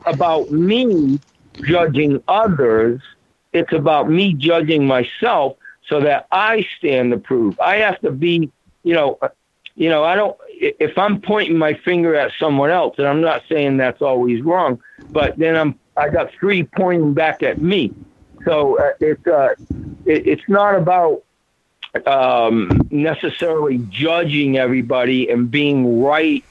about 0.05 0.51
me 0.51 1.19
judging 1.61 2.23
others 2.27 3.01
it's 3.53 3.71
about 3.73 4.09
me 4.09 4.33
judging 4.33 4.85
myself 4.85 5.57
so 5.87 6.01
that 6.01 6.27
I 6.31 6.67
stand 6.77 7.13
approved. 7.13 7.59
I 7.59 7.77
have 7.77 7.99
to 8.01 8.11
be, 8.11 8.51
you 8.83 8.93
know, 8.93 9.17
uh, 9.21 9.29
you 9.75 9.89
know, 9.89 10.03
I 10.03 10.15
don't. 10.15 10.37
If 10.49 10.97
I'm 10.97 11.19
pointing 11.21 11.57
my 11.57 11.73
finger 11.73 12.15
at 12.15 12.31
someone 12.39 12.69
else, 12.69 12.95
and 12.99 13.07
I'm 13.07 13.21
not 13.21 13.43
saying 13.49 13.77
that's 13.77 14.01
always 14.01 14.41
wrong, 14.41 14.81
but 15.09 15.37
then 15.37 15.55
I'm 15.55 15.79
I 15.97 16.09
got 16.09 16.31
three 16.33 16.63
pointing 16.63 17.13
back 17.13 17.43
at 17.43 17.61
me. 17.61 17.93
So 18.45 18.77
uh, 18.79 18.93
it's 18.99 19.25
uh, 19.25 19.55
it, 20.05 20.27
it's 20.27 20.47
not 20.47 20.75
about 20.75 21.23
um, 22.05 22.87
necessarily 22.91 23.79
judging 23.89 24.57
everybody 24.57 25.29
and 25.29 25.49
being 25.49 26.01
right 26.01 26.45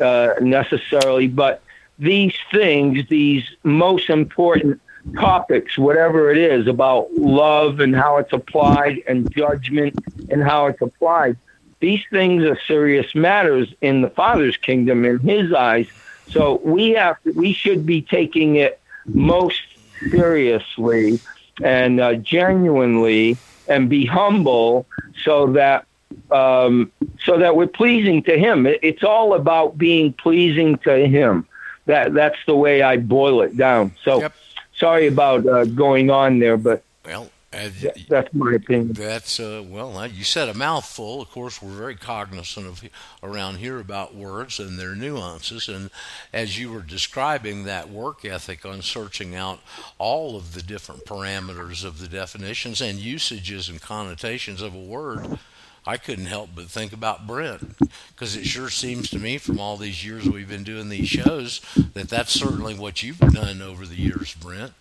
uh, 0.00 0.34
necessarily, 0.40 1.28
but 1.28 1.62
these 1.98 2.34
things, 2.50 3.06
these 3.08 3.44
most 3.62 4.10
important 4.10 4.80
topics, 5.18 5.78
whatever 5.78 6.30
it 6.30 6.38
is, 6.38 6.66
about 6.66 7.12
love 7.12 7.80
and 7.80 7.94
how 7.94 8.16
it's 8.18 8.32
applied 8.32 9.02
and 9.06 9.30
judgment 9.30 9.94
and 10.28 10.42
how 10.42 10.66
it's 10.66 10.80
applied. 10.80 11.36
These 11.80 12.02
things 12.10 12.44
are 12.44 12.58
serious 12.66 13.14
matters 13.14 13.72
in 13.80 14.00
the 14.00 14.10
Father's 14.10 14.56
kingdom 14.56 15.04
in 15.04 15.18
His 15.18 15.52
eyes. 15.52 15.86
So 16.30 16.60
we 16.64 16.90
have 16.90 17.20
to, 17.22 17.32
we 17.32 17.52
should 17.52 17.84
be 17.84 18.02
taking 18.02 18.56
it 18.56 18.80
most 19.06 19.60
seriously 20.10 21.20
and 21.62 22.00
uh, 22.00 22.14
genuinely 22.14 23.38
and 23.68 23.88
be 23.88 24.06
humble 24.06 24.86
so 25.22 25.52
that 25.52 25.86
um, 26.30 26.90
so 27.24 27.38
that 27.38 27.56
we're 27.56 27.66
pleasing 27.66 28.22
to 28.24 28.38
Him. 28.38 28.66
It, 28.66 28.80
it's 28.82 29.04
all 29.04 29.34
about 29.34 29.76
being 29.76 30.12
pleasing 30.12 30.78
to 30.78 31.06
Him. 31.06 31.46
That 31.86 32.14
that's 32.14 32.38
the 32.46 32.56
way 32.56 32.82
I 32.82 32.96
boil 32.96 33.42
it 33.42 33.56
down. 33.56 33.94
So 34.02 34.20
Yep. 34.20 34.32
Sorry 34.84 35.06
about 35.06 35.46
uh, 35.46 35.64
going 35.64 36.10
on 36.10 36.38
there, 36.38 36.58
but 36.58 36.84
Well, 37.06 37.30
uh, 37.54 37.70
th- 37.80 38.06
that's 38.06 38.34
my 38.34 38.52
opinion. 38.52 38.92
That's 38.92 39.40
uh, 39.40 39.62
well, 39.66 39.96
uh, 39.96 40.06
you 40.06 40.24
said 40.24 40.50
a 40.50 40.54
mouthful. 40.54 41.22
Of 41.22 41.30
course, 41.30 41.62
we're 41.62 41.70
very 41.70 41.94
cognizant 41.96 42.66
of 42.66 42.82
around 43.22 43.56
here 43.56 43.78
about 43.78 44.14
words 44.14 44.58
and 44.60 44.78
their 44.78 44.94
nuances. 44.94 45.68
And 45.68 45.90
as 46.34 46.58
you 46.58 46.70
were 46.70 46.82
describing 46.82 47.64
that 47.64 47.88
work 47.88 48.26
ethic 48.26 48.66
on 48.66 48.82
searching 48.82 49.34
out 49.34 49.60
all 49.98 50.36
of 50.36 50.52
the 50.52 50.62
different 50.62 51.06
parameters 51.06 51.82
of 51.82 51.98
the 51.98 52.08
definitions 52.08 52.82
and 52.82 52.98
usages 52.98 53.70
and 53.70 53.80
connotations 53.80 54.60
of 54.60 54.74
a 54.74 54.78
word, 54.78 55.38
I 55.86 55.98
couldn't 55.98 56.26
help 56.26 56.50
but 56.54 56.66
think 56.66 56.92
about 56.94 57.26
Brent 57.26 57.76
because 58.08 58.36
it 58.36 58.46
sure 58.46 58.70
seems 58.70 59.10
to 59.10 59.18
me, 59.18 59.36
from 59.36 59.60
all 59.60 59.76
these 59.76 60.04
years 60.04 60.26
we've 60.26 60.48
been 60.48 60.64
doing 60.64 60.88
these 60.88 61.08
shows, 61.08 61.60
that 61.92 62.08
that's 62.08 62.32
certainly 62.32 62.74
what 62.74 63.02
you've 63.02 63.18
done 63.18 63.60
over 63.60 63.84
the 63.84 64.00
years, 64.00 64.34
Brent. 64.34 64.72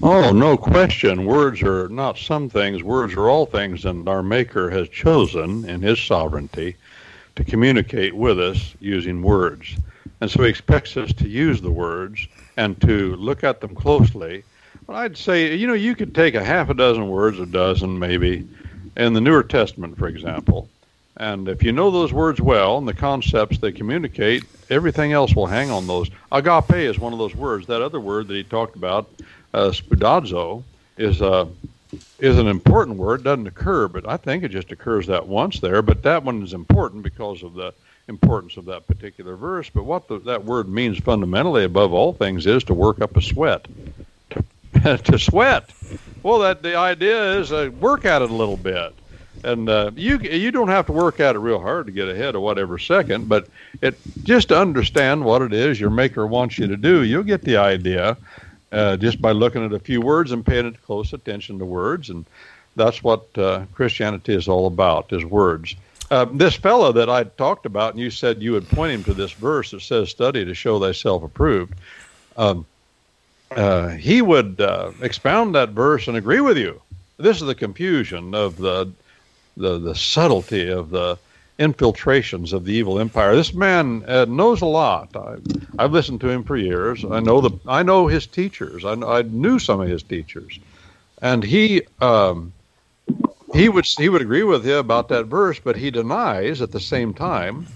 Oh, 0.00 0.30
no 0.30 0.56
question. 0.56 1.24
Words 1.24 1.62
are 1.62 1.88
not 1.88 2.16
some 2.16 2.48
things, 2.48 2.84
words 2.84 3.14
are 3.14 3.28
all 3.28 3.46
things, 3.46 3.84
and 3.84 4.08
our 4.08 4.22
Maker 4.22 4.70
has 4.70 4.88
chosen 4.88 5.68
in 5.68 5.82
His 5.82 6.00
sovereignty 6.00 6.76
to 7.34 7.42
communicate 7.42 8.14
with 8.14 8.38
us 8.38 8.76
using 8.78 9.20
words. 9.20 9.76
And 10.20 10.30
so 10.30 10.44
He 10.44 10.48
expects 10.48 10.96
us 10.96 11.12
to 11.14 11.28
use 11.28 11.60
the 11.60 11.72
words 11.72 12.28
and 12.56 12.80
to 12.82 13.16
look 13.16 13.42
at 13.42 13.60
them 13.60 13.74
closely. 13.74 14.44
But 14.86 14.94
I'd 14.94 15.16
say, 15.16 15.56
you 15.56 15.66
know, 15.66 15.74
you 15.74 15.96
could 15.96 16.14
take 16.14 16.36
a 16.36 16.44
half 16.44 16.70
a 16.70 16.74
dozen 16.74 17.08
words, 17.08 17.40
a 17.40 17.46
dozen 17.46 17.98
maybe, 17.98 18.46
in 18.98 19.12
the 19.14 19.20
Newer 19.20 19.44
Testament, 19.44 19.96
for 19.96 20.08
example, 20.08 20.68
And 21.16 21.48
if 21.48 21.62
you 21.62 21.72
know 21.72 21.90
those 21.90 22.12
words 22.12 22.40
well 22.40 22.78
and 22.78 22.86
the 22.86 22.94
concepts 22.94 23.58
they 23.58 23.72
communicate, 23.72 24.44
everything 24.70 25.12
else 25.12 25.34
will 25.34 25.46
hang 25.46 25.70
on 25.70 25.86
those. 25.86 26.10
Agape 26.30 26.76
is 26.76 26.98
one 26.98 27.12
of 27.12 27.18
those 27.18 27.34
words. 27.34 27.66
That 27.66 27.82
other 27.82 28.00
word 28.00 28.28
that 28.28 28.34
he 28.34 28.44
talked 28.44 28.76
about, 28.76 29.08
uh, 29.54 29.70
spoudazo, 29.70 30.62
is 30.96 31.22
uh, 31.22 31.46
is 32.18 32.38
an 32.38 32.46
important 32.46 32.98
word. 32.98 33.24
Doesn't 33.24 33.46
occur, 33.46 33.88
but 33.88 34.06
I 34.06 34.16
think 34.16 34.44
it 34.44 34.50
just 34.50 34.70
occurs 34.72 35.06
that 35.06 35.26
once 35.26 35.60
there. 35.60 35.82
But 35.82 36.02
that 36.02 36.22
one 36.22 36.42
is 36.42 36.52
important 36.52 37.02
because 37.02 37.42
of 37.42 37.54
the 37.54 37.72
importance 38.08 38.56
of 38.56 38.66
that 38.66 38.86
particular 38.86 39.36
verse. 39.36 39.70
But 39.70 39.84
what 39.84 40.08
the, 40.08 40.18
that 40.20 40.44
word 40.44 40.68
means 40.68 40.98
fundamentally, 40.98 41.64
above 41.64 41.92
all 41.92 42.12
things, 42.12 42.46
is 42.46 42.64
to 42.64 42.74
work 42.74 43.00
up 43.00 43.16
a 43.16 43.22
sweat. 43.22 43.66
To, 44.30 44.98
to 44.98 45.18
sweat. 45.18 45.70
Well, 46.22 46.40
that 46.40 46.62
the 46.62 46.76
idea 46.76 47.38
is 47.38 47.52
uh, 47.52 47.70
work 47.80 48.04
at 48.04 48.22
it 48.22 48.30
a 48.30 48.34
little 48.34 48.56
bit 48.56 48.94
and 49.44 49.68
uh, 49.68 49.90
you 49.94 50.18
you 50.18 50.50
don't 50.50 50.68
have 50.68 50.86
to 50.86 50.92
work 50.92 51.20
at 51.20 51.36
it 51.36 51.38
real 51.38 51.60
hard 51.60 51.86
to 51.86 51.92
get 51.92 52.08
ahead 52.08 52.34
of 52.34 52.42
whatever 52.42 52.78
second, 52.78 53.28
but 53.28 53.48
it 53.82 53.98
just 54.24 54.48
to 54.48 54.58
understand 54.58 55.24
what 55.24 55.42
it 55.42 55.52
is 55.52 55.78
your 55.78 55.90
maker 55.90 56.26
wants 56.26 56.58
you 56.58 56.66
to 56.66 56.76
do, 56.76 57.04
you'll 57.04 57.22
get 57.22 57.42
the 57.42 57.56
idea 57.56 58.16
uh, 58.72 58.96
just 58.96 59.20
by 59.20 59.32
looking 59.32 59.64
at 59.64 59.72
a 59.72 59.78
few 59.78 60.00
words 60.00 60.32
and 60.32 60.44
paying 60.44 60.72
close 60.84 61.12
attention 61.12 61.58
to 61.58 61.64
words, 61.64 62.10
and 62.10 62.24
that's 62.76 63.02
what 63.02 63.26
uh, 63.38 63.64
Christianity 63.74 64.34
is 64.34 64.48
all 64.48 64.66
about 64.66 65.12
is 65.12 65.24
words. 65.24 65.74
Uh, 66.10 66.26
this 66.32 66.54
fellow 66.54 66.90
that 66.92 67.10
I 67.10 67.24
talked 67.24 67.66
about, 67.66 67.92
and 67.92 68.02
you 68.02 68.10
said 68.10 68.42
you 68.42 68.52
would 68.52 68.68
point 68.68 68.92
him 68.92 69.04
to 69.04 69.14
this 69.14 69.32
verse 69.32 69.72
that 69.72 69.82
says, 69.82 70.10
"Study 70.10 70.44
to 70.44 70.54
show 70.54 70.80
thyself 70.80 71.22
approved." 71.22 71.74
Um, 72.36 72.64
uh, 73.52 73.88
he 73.88 74.22
would 74.22 74.60
uh, 74.60 74.92
expound 75.02 75.54
that 75.54 75.70
verse 75.70 76.08
and 76.08 76.16
agree 76.16 76.40
with 76.40 76.58
you. 76.58 76.80
This 77.16 77.40
is 77.40 77.46
the 77.46 77.54
confusion 77.54 78.34
of 78.34 78.56
the 78.56 78.92
the 79.56 79.78
the 79.78 79.94
subtlety 79.94 80.68
of 80.68 80.90
the 80.90 81.18
infiltrations 81.58 82.52
of 82.52 82.64
the 82.64 82.72
evil 82.72 83.00
empire. 83.00 83.34
This 83.34 83.52
man 83.52 84.04
uh, 84.06 84.26
knows 84.26 84.60
a 84.60 84.66
lot. 84.66 85.16
I, 85.16 85.36
I've 85.78 85.92
listened 85.92 86.20
to 86.20 86.28
him 86.28 86.44
for 86.44 86.56
years. 86.56 87.04
I 87.04 87.20
know 87.20 87.40
the 87.40 87.50
I 87.66 87.82
know 87.82 88.06
his 88.06 88.26
teachers. 88.26 88.84
I, 88.84 88.92
I 88.92 89.22
knew 89.22 89.58
some 89.58 89.80
of 89.80 89.88
his 89.88 90.02
teachers, 90.02 90.58
and 91.20 91.42
he 91.42 91.82
um, 92.00 92.52
he 93.54 93.68
would 93.68 93.86
he 93.86 94.08
would 94.08 94.22
agree 94.22 94.44
with 94.44 94.66
you 94.66 94.76
about 94.76 95.08
that 95.08 95.26
verse, 95.26 95.58
but 95.58 95.76
he 95.76 95.90
denies 95.90 96.62
at 96.62 96.70
the 96.70 96.80
same 96.80 97.14
time 97.14 97.66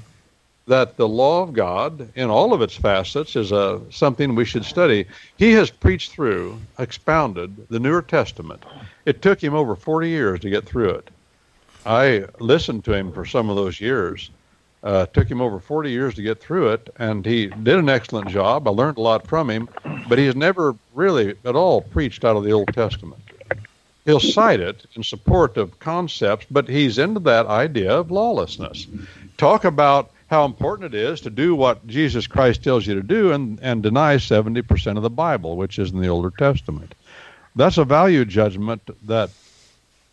that 0.72 0.96
the 0.96 1.06
law 1.06 1.42
of 1.42 1.52
God 1.52 2.08
in 2.14 2.30
all 2.30 2.54
of 2.54 2.62
its 2.62 2.74
facets 2.74 3.36
is 3.36 3.52
a, 3.52 3.56
uh, 3.56 3.80
something 3.90 4.34
we 4.34 4.46
should 4.46 4.64
study. 4.64 5.04
He 5.36 5.52
has 5.52 5.68
preached 5.68 6.12
through, 6.12 6.58
expounded 6.78 7.68
the 7.68 7.78
Newer 7.78 8.00
Testament. 8.00 8.64
It 9.04 9.20
took 9.20 9.44
him 9.44 9.52
over 9.52 9.76
40 9.76 10.08
years 10.08 10.40
to 10.40 10.48
get 10.48 10.64
through 10.64 10.92
it. 10.92 11.10
I 11.84 12.24
listened 12.40 12.86
to 12.86 12.94
him 12.94 13.12
for 13.12 13.26
some 13.26 13.50
of 13.50 13.56
those 13.56 13.82
years. 13.82 14.30
Uh, 14.82 15.04
took 15.04 15.30
him 15.30 15.42
over 15.42 15.60
40 15.60 15.90
years 15.90 16.14
to 16.14 16.22
get 16.22 16.40
through 16.40 16.70
it, 16.70 16.88
and 16.96 17.26
he 17.26 17.48
did 17.48 17.76
an 17.76 17.90
excellent 17.90 18.30
job. 18.30 18.66
I 18.66 18.70
learned 18.70 18.96
a 18.96 19.02
lot 19.02 19.26
from 19.26 19.50
him, 19.50 19.68
but 20.08 20.16
he's 20.16 20.34
never 20.34 20.74
really 20.94 21.34
at 21.44 21.54
all 21.54 21.82
preached 21.82 22.24
out 22.24 22.36
of 22.36 22.44
the 22.44 22.52
Old 22.52 22.68
Testament. 22.68 23.20
He'll 24.06 24.20
cite 24.20 24.60
it 24.60 24.86
in 24.96 25.02
support 25.02 25.58
of 25.58 25.78
concepts, 25.80 26.46
but 26.50 26.66
he's 26.66 26.96
into 26.96 27.20
that 27.20 27.46
idea 27.46 27.92
of 27.92 28.10
lawlessness. 28.10 28.86
Talk 29.36 29.64
about 29.66 30.10
how 30.32 30.46
important 30.46 30.94
it 30.94 30.98
is 30.98 31.20
to 31.20 31.30
do 31.30 31.54
what 31.54 31.86
Jesus 31.86 32.26
Christ 32.26 32.64
tells 32.64 32.86
you 32.86 32.94
to 32.94 33.02
do 33.02 33.32
and, 33.32 33.60
and 33.60 33.82
deny 33.82 34.16
70% 34.16 34.96
of 34.96 35.02
the 35.02 35.10
Bible, 35.10 35.58
which 35.58 35.78
is 35.78 35.90
in 35.90 36.00
the 36.00 36.08
Older 36.08 36.30
Testament. 36.30 36.94
That's 37.54 37.76
a 37.76 37.84
value 37.84 38.24
judgment 38.24 38.80
that 39.06 39.28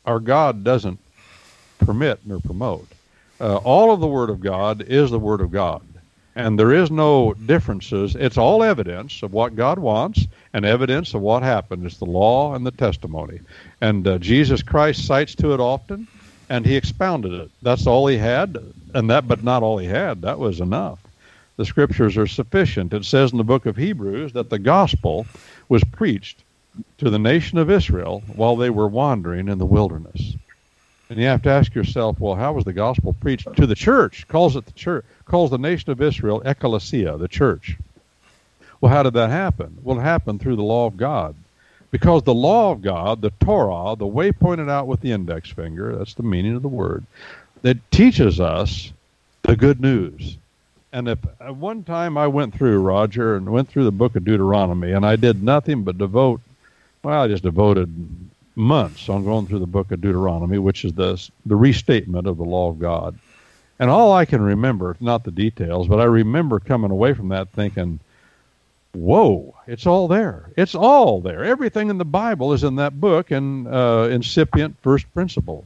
our 0.06 0.20
God 0.20 0.66
doesn't 0.66 1.00
permit 1.80 2.20
nor 2.26 2.42
promote. 2.42 2.90
Uh, 3.40 3.56
all 3.58 3.94
of 3.94 4.02
the 4.02 4.08
Word 4.08 4.30
of 4.30 4.42
God 4.42 4.82
is 4.82 5.10
the 5.10 5.18
Word 5.18 5.40
of 5.40 5.52
God. 5.52 5.84
And 6.36 6.60
there 6.60 6.74
is 6.74 6.92
no 6.92 7.34
differences. 7.34 8.18
It's 8.18 8.38
all 8.38 8.62
evidence 8.62 9.24
of 9.24 9.32
what 9.32 9.56
God 9.56 9.80
wants 9.80 10.28
and 10.52 10.66
evidence 10.66 11.14
of 11.14 11.22
what 11.22 11.44
happened. 11.44 11.86
It's 11.86 11.98
the 11.98 12.04
law 12.04 12.56
and 12.56 12.66
the 12.66 12.72
testimony. 12.72 13.40
And 13.80 14.06
uh, 14.06 14.18
Jesus 14.18 14.64
Christ 14.64 15.08
cites 15.08 15.36
to 15.36 15.54
it 15.54 15.62
often, 15.62 16.10
and 16.50 16.66
he 16.66 16.76
expounded 16.76 17.34
it. 17.34 17.52
That's 17.62 17.88
all 17.88 18.08
he 18.08 18.18
had, 18.18 18.58
and 18.94 19.10
that, 19.10 19.28
but 19.28 19.44
not 19.44 19.64
all 19.64 19.78
he 19.78 19.88
had. 19.88 20.24
That 20.24 20.40
was 20.40 20.60
enough. 20.60 21.00
The 21.58 21.66
scriptures 21.66 22.18
are 22.18 22.28
sufficient. 22.28 22.94
It 22.94 23.06
says 23.06 23.32
in 23.32 23.38
the 23.38 23.44
book 23.44 23.66
of 23.66 23.78
Hebrews 23.78 24.34
that 24.34 24.50
the 24.50 24.60
gospel 24.60 25.26
was 25.68 25.84
preached 25.84 26.44
to 26.98 27.10
the 27.10 27.20
nation 27.20 27.58
of 27.58 27.70
Israel 27.70 28.24
while 28.36 28.56
they 28.56 28.70
were 28.70 28.88
wandering 28.88 29.48
in 29.48 29.58
the 29.58 29.66
wilderness. 29.66 30.36
And 31.10 31.20
you 31.20 31.26
have 31.26 31.42
to 31.44 31.50
ask 31.50 31.74
yourself, 31.74 32.20
well, 32.20 32.36
how 32.36 32.54
was 32.54 32.66
the 32.66 32.74
gospel 32.74 33.14
preached 33.14 33.54
to 33.56 33.66
the 33.66 33.76
church? 33.76 34.28
Calls 34.28 34.56
it 34.56 34.66
the 34.66 34.72
church, 34.72 35.06
calls 35.26 35.50
the 35.50 35.58
nation 35.58 35.92
of 35.92 36.02
Israel 36.02 36.42
ecclesia, 36.46 37.18
the 37.18 37.28
church. 37.28 37.78
Well, 38.80 38.92
how 38.92 39.04
did 39.04 39.14
that 39.14 39.30
happen? 39.30 39.78
Well, 39.84 40.00
it 40.00 40.04
happened 40.04 40.40
through 40.40 40.56
the 40.56 40.64
law 40.64 40.86
of 40.86 40.98
God. 40.98 41.36
Because 41.92 42.24
the 42.24 42.34
law 42.34 42.72
of 42.72 42.82
God, 42.82 43.22
the 43.22 43.32
Torah, 43.40 43.96
the 43.96 44.06
way 44.06 44.32
pointed 44.32 44.70
out 44.70 44.88
with 44.88 45.02
the 45.02 45.12
index 45.12 45.50
finger, 45.50 45.96
that's 45.96 46.14
the 46.14 46.24
meaning 46.24 46.56
of 46.56 46.62
the 46.62 46.68
word, 46.68 47.04
that 47.64 47.92
teaches 47.92 48.40
us 48.40 48.92
the 49.44 49.56
good 49.56 49.82
news. 49.82 50.38
And 50.92 51.08
if 51.08 51.20
at 51.40 51.56
one 51.56 51.84
time 51.84 52.18
I 52.18 52.28
went 52.28 52.56
through, 52.56 52.82
Roger, 52.82 53.36
and 53.36 53.50
went 53.50 53.70
through 53.70 53.86
the 53.86 53.92
book 53.92 54.16
of 54.16 54.24
Deuteronomy, 54.24 54.92
and 54.92 55.06
I 55.06 55.16
did 55.16 55.44
nothing 55.44 55.84
but 55.84 55.98
devote, 55.98 56.42
well, 57.04 57.22
I 57.22 57.28
just 57.28 57.44
devoted 57.44 57.92
months 58.56 59.08
on 59.08 59.24
going 59.24 59.48
through 59.48 59.60
the 59.60 59.68
book 59.68 59.92
of 59.92 60.02
Deuteronomy, 60.02 60.58
which 60.58 60.84
is 60.84 60.94
the 60.94 61.30
the 61.46 61.56
restatement 61.56 62.28
of 62.28 62.38
the 62.38 62.44
law 62.44 62.70
of 62.70 62.80
God. 62.80 63.18
And 63.80 63.90
all 63.90 64.12
I 64.12 64.26
can 64.26 64.42
remember, 64.42 64.98
not 65.00 65.24
the 65.24 65.32
details, 65.32 65.88
but 65.88 66.02
I 66.02 66.04
remember 66.04 66.60
coming 66.60 66.92
away 66.92 67.14
from 67.14 67.30
that 67.30 67.50
thinking, 67.50 68.00
"Whoa, 68.94 69.56
it's 69.68 69.86
all 69.86 70.08
there. 70.08 70.50
It's 70.58 70.76
all 70.76 71.22
there. 71.22 71.44
Everything 71.44 71.90
in 71.90 71.98
the 71.98 72.06
Bible 72.06 72.54
is 72.54 72.64
in 72.64 72.76
that 72.76 73.00
book 73.00 73.32
and 73.32 73.68
uh, 73.68 74.08
incipient 74.12 74.76
first 74.82 75.12
principle." 75.14 75.66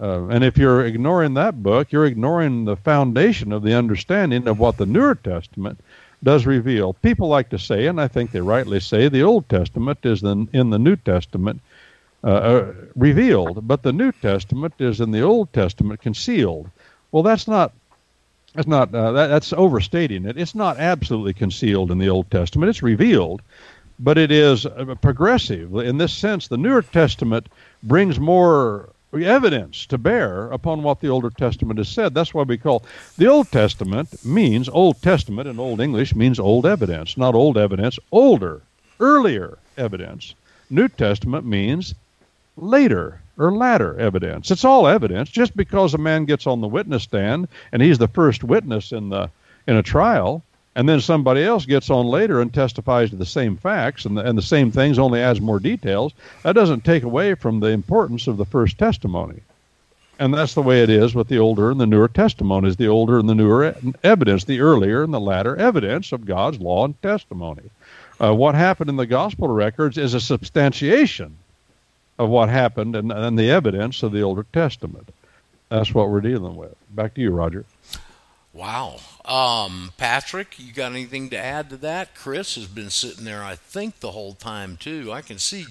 Uh, 0.00 0.26
and 0.26 0.42
if 0.42 0.58
you're 0.58 0.84
ignoring 0.84 1.34
that 1.34 1.62
book, 1.62 1.92
you're 1.92 2.06
ignoring 2.06 2.64
the 2.64 2.76
foundation 2.76 3.52
of 3.52 3.62
the 3.62 3.74
understanding 3.74 4.48
of 4.48 4.58
what 4.58 4.76
the 4.76 4.86
Newer 4.86 5.14
Testament 5.14 5.78
does 6.22 6.46
reveal. 6.46 6.94
People 6.94 7.28
like 7.28 7.50
to 7.50 7.58
say, 7.58 7.86
and 7.86 8.00
I 8.00 8.08
think 8.08 8.32
they 8.32 8.40
rightly 8.40 8.80
say, 8.80 9.08
the 9.08 9.22
Old 9.22 9.48
Testament 9.48 9.98
is 10.02 10.22
in, 10.22 10.48
in 10.52 10.70
the 10.70 10.78
New 10.78 10.96
Testament 10.96 11.60
uh, 12.24 12.26
uh, 12.26 12.72
revealed, 12.96 13.68
but 13.68 13.82
the 13.82 13.92
New 13.92 14.10
Testament 14.10 14.74
is 14.78 15.00
in 15.00 15.10
the 15.10 15.20
Old 15.20 15.52
Testament 15.52 16.00
concealed. 16.00 16.70
Well, 17.12 17.22
that's 17.22 17.46
not 17.46 17.72
that's 18.54 18.68
not 18.68 18.94
uh, 18.94 19.12
that, 19.12 19.26
that's 19.28 19.52
overstating 19.52 20.24
it. 20.24 20.38
It's 20.38 20.54
not 20.54 20.78
absolutely 20.78 21.34
concealed 21.34 21.90
in 21.90 21.98
the 21.98 22.08
Old 22.08 22.30
Testament. 22.30 22.70
It's 22.70 22.82
revealed, 22.82 23.42
but 23.98 24.16
it 24.16 24.30
is 24.30 24.64
uh, 24.64 24.94
progressive 25.00 25.74
in 25.74 25.98
this 25.98 26.12
sense. 26.12 26.48
The 26.48 26.56
Newer 26.56 26.82
Testament 26.82 27.48
brings 27.82 28.18
more 28.20 28.90
evidence 29.12 29.86
to 29.86 29.98
bear 29.98 30.50
upon 30.50 30.82
what 30.82 31.00
the 31.00 31.08
Older 31.08 31.30
Testament 31.30 31.78
has 31.78 31.88
said. 31.88 32.14
That's 32.14 32.34
why 32.34 32.42
we 32.42 32.58
call 32.58 32.84
the 33.16 33.26
Old 33.26 33.50
Testament 33.50 34.24
means 34.24 34.68
Old 34.68 35.00
Testament 35.02 35.48
in 35.48 35.58
Old 35.60 35.80
English 35.80 36.14
means 36.14 36.40
old 36.40 36.66
evidence, 36.66 37.16
not 37.16 37.34
old 37.34 37.56
evidence, 37.56 37.98
older, 38.10 38.62
earlier 38.98 39.58
evidence. 39.76 40.34
New 40.70 40.88
Testament 40.88 41.44
means 41.44 41.94
later 42.56 43.20
or 43.38 43.52
latter 43.52 43.98
evidence. 43.98 44.50
It's 44.50 44.64
all 44.64 44.86
evidence. 44.86 45.30
Just 45.30 45.56
because 45.56 45.94
a 45.94 45.98
man 45.98 46.24
gets 46.24 46.46
on 46.46 46.60
the 46.60 46.68
witness 46.68 47.02
stand 47.02 47.48
and 47.72 47.82
he's 47.82 47.98
the 47.98 48.08
first 48.08 48.44
witness 48.44 48.92
in 48.92 49.08
the 49.08 49.30
in 49.66 49.76
a 49.76 49.82
trial, 49.82 50.42
and 50.76 50.88
then 50.88 51.00
somebody 51.00 51.42
else 51.42 51.66
gets 51.66 51.88
on 51.88 52.06
later 52.06 52.40
and 52.40 52.52
testifies 52.52 53.10
to 53.10 53.16
the 53.16 53.24
same 53.24 53.56
facts 53.56 54.04
and 54.04 54.16
the, 54.16 54.24
and 54.26 54.36
the 54.36 54.42
same 54.42 54.70
things, 54.70 54.98
only 54.98 55.20
adds 55.20 55.40
more 55.40 55.60
details, 55.60 56.12
that 56.42 56.54
doesn't 56.54 56.84
take 56.84 57.02
away 57.02 57.34
from 57.34 57.60
the 57.60 57.68
importance 57.68 58.26
of 58.26 58.36
the 58.36 58.44
first 58.44 58.78
testimony. 58.78 59.40
And 60.18 60.34
that's 60.34 60.54
the 60.54 60.62
way 60.62 60.82
it 60.82 60.90
is 60.90 61.14
with 61.14 61.28
the 61.28 61.38
older 61.38 61.70
and 61.70 61.80
the 61.80 61.86
newer 61.86 62.08
testimonies, 62.08 62.76
the 62.76 62.88
older 62.88 63.18
and 63.18 63.28
the 63.28 63.34
newer 63.34 63.74
evidence, 64.02 64.44
the 64.44 64.60
earlier 64.60 65.02
and 65.02 65.14
the 65.14 65.20
latter 65.20 65.56
evidence 65.56 66.12
of 66.12 66.26
God's 66.26 66.60
law 66.60 66.84
and 66.84 67.00
testimony. 67.02 67.70
Uh, 68.20 68.34
what 68.34 68.54
happened 68.54 68.90
in 68.90 68.96
the 68.96 69.06
gospel 69.06 69.48
records 69.48 69.98
is 69.98 70.14
a 70.14 70.20
substantiation 70.20 71.36
of 72.18 72.28
what 72.28 72.48
happened 72.48 72.96
and, 72.96 73.10
and 73.12 73.38
the 73.38 73.50
evidence 73.50 74.02
of 74.02 74.12
the 74.12 74.22
Older 74.22 74.46
Testament. 74.52 75.10
That's 75.68 75.92
what 75.92 76.10
we're 76.10 76.20
dealing 76.20 76.56
with. 76.56 76.74
Back 76.90 77.14
to 77.14 77.20
you, 77.20 77.30
Roger. 77.30 77.64
Wow. 78.52 79.00
Um, 79.24 79.92
Patrick, 79.96 80.58
you 80.58 80.72
got 80.72 80.92
anything 80.92 81.28
to 81.30 81.38
add 81.38 81.70
to 81.70 81.76
that? 81.78 82.14
Chris 82.14 82.54
has 82.54 82.66
been 82.66 82.90
sitting 82.90 83.24
there, 83.24 83.42
I 83.42 83.56
think, 83.56 83.98
the 83.98 84.12
whole 84.12 84.34
time, 84.34 84.76
too. 84.76 85.12
I 85.12 85.22
can 85.22 85.38
see 85.38 85.66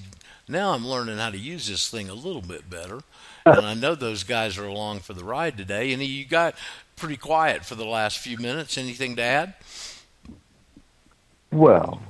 now 0.49 0.73
I'm 0.73 0.85
learning 0.85 1.17
how 1.17 1.29
to 1.29 1.37
use 1.37 1.67
this 1.67 1.89
thing 1.89 2.09
a 2.09 2.13
little 2.13 2.41
bit 2.41 2.69
better. 2.69 2.99
And 3.45 3.65
I 3.65 3.73
know 3.73 3.95
those 3.95 4.23
guys 4.23 4.57
are 4.57 4.65
along 4.65 4.99
for 4.99 5.13
the 5.13 5.23
ride 5.23 5.57
today. 5.57 5.93
And 5.93 6.03
you 6.03 6.25
got 6.25 6.55
pretty 6.97 7.17
quiet 7.17 7.63
for 7.63 7.75
the 7.75 7.85
last 7.85 8.17
few 8.17 8.37
minutes. 8.37 8.77
Anything 8.77 9.15
to 9.15 9.21
add? 9.21 9.53
Well, 11.53 12.01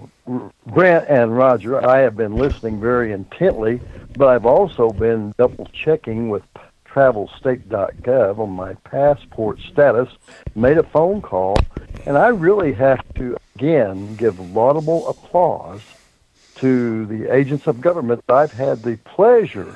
Brent 0.67 1.09
and 1.09 1.35
Roger, 1.35 1.85
I 1.85 1.99
have 1.99 2.15
been 2.15 2.37
listening 2.37 2.79
very 2.79 3.11
intently, 3.11 3.81
but 4.15 4.29
I've 4.29 4.45
also 4.45 4.89
been 4.91 5.33
double 5.37 5.67
checking 5.73 6.29
with 6.29 6.43
travelstate.gov 6.87 8.39
on 8.39 8.51
my 8.51 8.75
passport 8.85 9.59
status, 9.59 10.07
made 10.55 10.77
a 10.77 10.83
phone 10.83 11.21
call, 11.21 11.57
and 12.05 12.17
I 12.17 12.29
really 12.29 12.71
have 12.71 13.01
to 13.15 13.35
again 13.55 14.15
give 14.15 14.39
laudable 14.39 15.09
applause 15.09 15.81
to 16.55 17.05
the 17.07 17.33
agents 17.35 17.67
of 17.67 17.81
government 17.81 18.23
that 18.27 18.33
I've 18.33 18.53
had 18.53 18.81
the 18.81 18.95
pleasure 18.95 19.75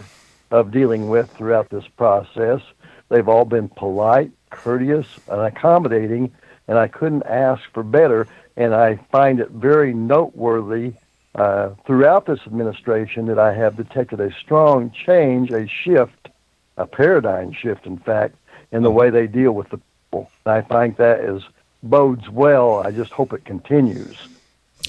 of 0.50 0.72
dealing 0.72 1.10
with 1.10 1.30
throughout 1.32 1.70
this 1.70 1.88
process. 1.98 2.62
They've 3.10 3.28
all 3.28 3.44
been 3.44 3.68
polite, 3.68 4.32
courteous, 4.50 5.08
and 5.28 5.42
accommodating, 5.42 6.32
and 6.70 6.78
I 6.78 6.88
couldn't 6.88 7.24
ask 7.24 7.64
for 7.74 7.84
better. 7.84 8.28
And 8.58 8.74
I 8.74 8.96
find 9.12 9.40
it 9.40 9.52
very 9.52 9.94
noteworthy 9.94 10.94
uh, 11.36 11.70
throughout 11.86 12.26
this 12.26 12.40
administration 12.48 13.28
that 13.28 13.38
I 13.38 13.54
have 13.54 13.78
detected 13.78 14.20
a 14.20 14.34
strong 14.34 14.92
change, 14.92 15.52
a 15.52 15.68
shift, 15.68 16.28
a 16.76 16.88
paradigm 16.88 17.54
shift, 17.54 17.86
in 17.86 17.98
fact, 17.98 18.36
in 18.72 18.82
the 18.82 18.92
way 18.92 19.12
they 19.12 19.28
deal 19.28 19.52
with 19.52 19.70
the 19.70 19.78
people. 19.78 20.32
And 20.46 20.56
I 20.56 20.62
think 20.62 20.98
that 20.98 21.20
is 21.20 21.44
bodes 21.84 22.28
well. 22.30 22.80
I 22.86 22.92
just 22.92 23.12
hope 23.12 23.32
it 23.32 23.46
continues. 23.46 24.18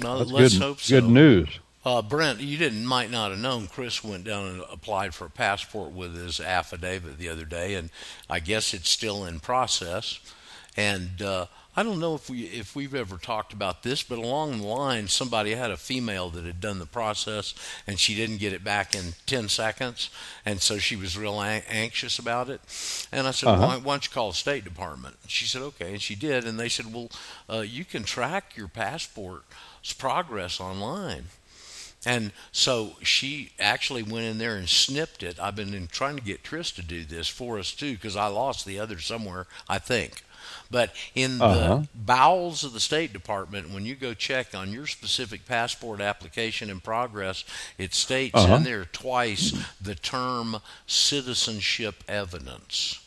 Well, 0.03 0.19
That's 0.19 0.33
let's 0.33 0.55
good, 0.55 0.63
hope 0.63 0.81
so. 0.81 1.01
good 1.01 1.11
news. 1.11 1.61
Uh, 1.85 2.03
Brent, 2.03 2.41
you 2.41 2.59
didn't 2.59 2.87
might 2.87 3.11
not 3.11 3.31
have 3.31 3.41
known. 3.41 3.67
Chris 3.67 4.03
went 4.03 4.25
down 4.25 4.47
and 4.47 4.63
applied 4.71 5.15
for 5.15 5.27
a 5.27 5.31
passport 5.31 5.93
with 5.93 6.15
his 6.15 6.41
affidavit 6.41 7.19
the 7.19 7.29
other 7.29 7.45
day, 7.45 7.75
and 7.75 7.91
I 8.29 8.41
guess 8.41 8.75
it's 8.75 8.89
still 8.89 9.25
in 9.25 9.41
process. 9.41 10.21
And 10.77 11.23
uh, 11.23 11.47
I 11.79 11.85
don't 11.85 12.01
know 12.01 12.17
if 12.17 12.29
we 12.29 12.43
if 12.43 12.75
we've 12.75 12.95
ever 12.97 13.19
talked 13.19 13.53
about 13.53 13.85
this, 13.85 14.03
but 14.03 14.19
along 14.19 14.59
the 14.59 14.67
line, 14.67 15.07
somebody 15.07 15.55
had 15.55 15.71
a 15.71 15.77
female 15.77 16.29
that 16.31 16.45
had 16.45 16.61
done 16.61 16.81
the 16.81 16.87
process, 16.87 17.55
and 17.87 18.01
she 18.01 18.17
didn't 18.17 18.39
get 18.39 18.53
it 18.53 18.65
back 18.65 18.97
in 18.97 19.15
ten 19.27 19.49
seconds, 19.49 20.11
and 20.45 20.61
so 20.61 20.79
she 20.79 20.97
was 20.97 21.17
real 21.17 21.41
an- 21.41 21.63
anxious 21.69 22.19
about 22.19 22.51
it. 22.51 22.61
And 23.13 23.29
I 23.29 23.31
said, 23.31 23.51
Uh-huh. 23.51 23.65
why, 23.65 23.77
why 23.77 23.93
don't 23.93 24.05
you 24.05 24.11
call 24.11 24.31
the 24.31 24.37
State 24.37 24.65
Department? 24.65 25.19
She 25.29 25.45
said, 25.47 25.63
okay, 25.63 25.93
and 25.93 26.03
she 26.03 26.17
did, 26.17 26.45
and 26.45 26.59
they 26.59 26.69
said, 26.69 26.93
well, 26.93 27.11
uh, 27.49 27.61
you 27.61 27.85
can 27.85 28.03
track 28.03 28.57
your 28.57 28.67
passport's 28.67 29.93
progress 29.97 30.59
online. 30.61 31.27
And 32.05 32.33
so 32.51 32.97
she 33.03 33.53
actually 33.61 34.03
went 34.03 34.27
in 34.27 34.39
there 34.39 34.57
and 34.57 34.69
snipped 34.69 35.23
it. 35.23 35.39
I've 35.39 35.55
been 35.55 35.75
in, 35.75 35.87
trying 35.87 36.17
to 36.17 36.23
get 36.23 36.43
Tris 36.43 36.73
to 36.73 36.83
do 36.83 37.05
this 37.05 37.29
for 37.29 37.57
us 37.57 37.73
too, 37.73 37.93
because 37.95 38.17
I 38.17 38.27
lost 38.27 38.67
the 38.67 38.81
other 38.81 38.99
somewhere, 38.99 39.47
I 39.69 39.79
think. 39.79 40.25
But 40.71 40.95
in 41.15 41.41
Uh-huh. 41.41 41.77
the 41.79 41.89
bowels 41.95 42.63
of 42.63 42.73
the 42.75 42.81
State 42.81 43.13
Department, 43.13 43.71
when 43.71 43.87
you 43.87 43.95
go 43.95 44.13
check 44.13 44.55
on 44.55 44.73
your 44.73 44.87
specific 44.87 45.47
passport 45.47 46.01
application 46.01 46.69
in 46.69 46.81
progress, 46.81 47.45
it 47.79 47.95
states 47.95 48.35
Uh-huh. 48.35 48.57
in 48.57 48.65
there 48.65 48.85
twice 48.85 49.53
the 49.81 49.95
term 49.95 50.61
citizenship 50.87 52.05
evidence 52.09 52.99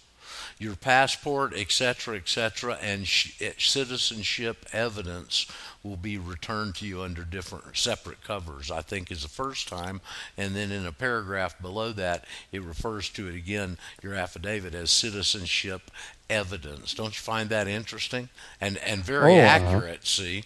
your 0.59 0.75
passport, 0.75 1.55
etc., 1.55 2.17
etc., 2.17 2.77
and 2.83 3.07
sh- 3.07 3.31
eh, 3.41 3.51
citizenship 3.57 4.63
evidence 4.71 5.47
will 5.81 5.97
be 5.97 6.19
returned 6.19 6.75
to 6.75 6.85
you 6.85 7.01
under 7.01 7.23
different 7.23 7.75
separate 7.75 8.23
covers. 8.23 8.69
I 8.69 8.81
think 8.83 9.09
is 9.09 9.23
the 9.23 9.27
first 9.27 9.67
time, 9.67 10.01
and 10.37 10.55
then 10.55 10.71
in 10.71 10.85
a 10.85 10.91
paragraph 10.91 11.59
below 11.59 11.91
that, 11.93 12.25
it 12.51 12.61
refers 12.61 13.09
to 13.09 13.27
it 13.27 13.33
again. 13.33 13.79
Your 14.03 14.13
affidavit 14.13 14.75
as 14.75 14.91
citizenship 14.91 15.89
evidence. 16.31 16.93
Don't 16.93 17.15
you 17.15 17.21
find 17.21 17.49
that 17.49 17.67
interesting 17.67 18.29
and 18.59 18.77
and 18.77 19.03
very 19.03 19.33
Oh, 19.33 19.37
uh-huh. 19.37 19.47
accurate? 19.47 20.05
See. 20.07 20.43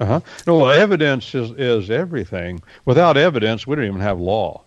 Uh-huh. 0.00 0.20
No, 0.46 0.56
well, 0.56 0.70
evidence 0.70 1.34
is, 1.34 1.50
is 1.58 1.90
everything. 1.90 2.62
Without 2.86 3.18
evidence, 3.18 3.66
we 3.66 3.76
don't 3.76 3.84
even 3.84 4.00
have 4.00 4.18
law. 4.18 4.62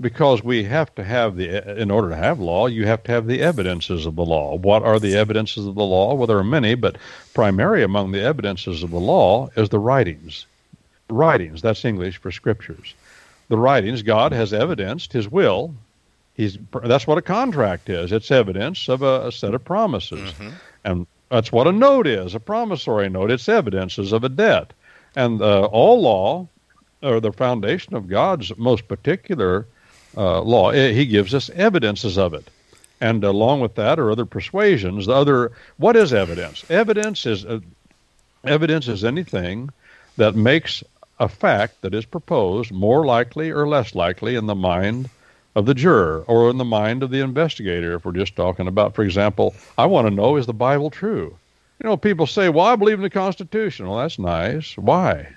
Because 0.00 0.42
we 0.42 0.64
have 0.64 0.94
to 0.94 1.04
have 1.04 1.36
the, 1.36 1.78
in 1.78 1.90
order 1.90 2.08
to 2.08 2.16
have 2.16 2.40
law, 2.40 2.66
you 2.66 2.86
have 2.86 3.02
to 3.02 3.12
have 3.12 3.26
the 3.26 3.42
evidences 3.42 4.06
of 4.06 4.16
the 4.16 4.24
law. 4.24 4.54
What 4.54 4.82
are 4.82 4.98
the 4.98 5.14
evidences 5.14 5.66
of 5.66 5.74
the 5.74 5.84
law? 5.84 6.14
Well, 6.14 6.26
there 6.26 6.38
are 6.38 6.44
many, 6.44 6.74
but 6.74 6.96
primary 7.34 7.82
among 7.82 8.12
the 8.12 8.22
evidences 8.22 8.82
of 8.82 8.90
the 8.90 8.98
law 8.98 9.50
is 9.58 9.68
the 9.68 9.78
writings. 9.78 10.46
Writings, 11.10 11.60
that's 11.60 11.84
English 11.84 12.16
for 12.16 12.30
scriptures. 12.32 12.94
The 13.48 13.58
writings, 13.58 14.00
God 14.00 14.32
has 14.32 14.54
evidenced 14.54 15.12
his 15.12 15.28
will. 15.28 15.74
He's, 16.40 16.56
that's 16.84 17.06
what 17.06 17.18
a 17.18 17.22
contract 17.22 17.90
is. 17.90 18.12
It's 18.12 18.30
evidence 18.30 18.88
of 18.88 19.02
a, 19.02 19.26
a 19.26 19.32
set 19.32 19.52
of 19.52 19.62
promises. 19.62 20.32
And 20.84 21.06
that's 21.28 21.52
what 21.52 21.66
a 21.66 21.72
note 21.72 22.06
is, 22.06 22.34
a 22.34 22.40
promissory 22.40 23.10
note. 23.10 23.30
It's 23.30 23.46
evidences 23.46 24.12
of 24.12 24.24
a 24.24 24.30
debt. 24.30 24.72
And 25.14 25.42
uh, 25.42 25.64
all 25.66 26.00
law, 26.00 26.48
or 27.02 27.20
the 27.20 27.32
foundation 27.32 27.94
of 27.94 28.08
God's 28.08 28.56
most 28.56 28.88
particular 28.88 29.66
uh, 30.16 30.40
law, 30.40 30.70
eh, 30.70 30.92
he 30.92 31.04
gives 31.04 31.34
us 31.34 31.50
evidences 31.50 32.16
of 32.16 32.32
it. 32.32 32.48
And 33.02 33.22
along 33.22 33.60
with 33.60 33.74
that 33.74 33.98
are 33.98 34.10
other 34.10 34.24
persuasions. 34.24 35.04
The 35.04 35.12
other, 35.12 35.52
what 35.76 35.94
is 35.94 36.14
evidence? 36.14 36.64
Evidence 36.70 37.26
is 37.26 37.44
uh, 37.44 37.60
evidence 38.44 38.88
is 38.88 39.04
anything 39.04 39.68
that 40.16 40.34
makes 40.34 40.82
a 41.18 41.28
fact 41.28 41.82
that 41.82 41.92
is 41.92 42.06
proposed 42.06 42.72
more 42.72 43.04
likely 43.04 43.50
or 43.50 43.68
less 43.68 43.94
likely 43.94 44.36
in 44.36 44.46
the 44.46 44.54
mind 44.54 45.10
of 45.54 45.66
the 45.66 45.74
juror 45.74 46.24
or 46.26 46.50
in 46.50 46.58
the 46.58 46.64
mind 46.64 47.02
of 47.02 47.10
the 47.10 47.20
investigator. 47.20 47.94
If 47.94 48.04
we're 48.04 48.12
just 48.12 48.36
talking 48.36 48.68
about, 48.68 48.94
for 48.94 49.02
example, 49.02 49.54
I 49.76 49.86
want 49.86 50.06
to 50.08 50.14
know 50.14 50.36
is 50.36 50.46
the 50.46 50.52
Bible 50.52 50.90
true? 50.90 51.36
You 51.82 51.88
know, 51.88 51.96
people 51.96 52.26
say, 52.26 52.48
"Well, 52.48 52.66
I 52.66 52.76
believe 52.76 52.98
in 52.98 53.02
the 53.02 53.10
Constitution." 53.10 53.88
Well, 53.88 53.98
that's 53.98 54.18
nice. 54.18 54.76
Why? 54.76 55.28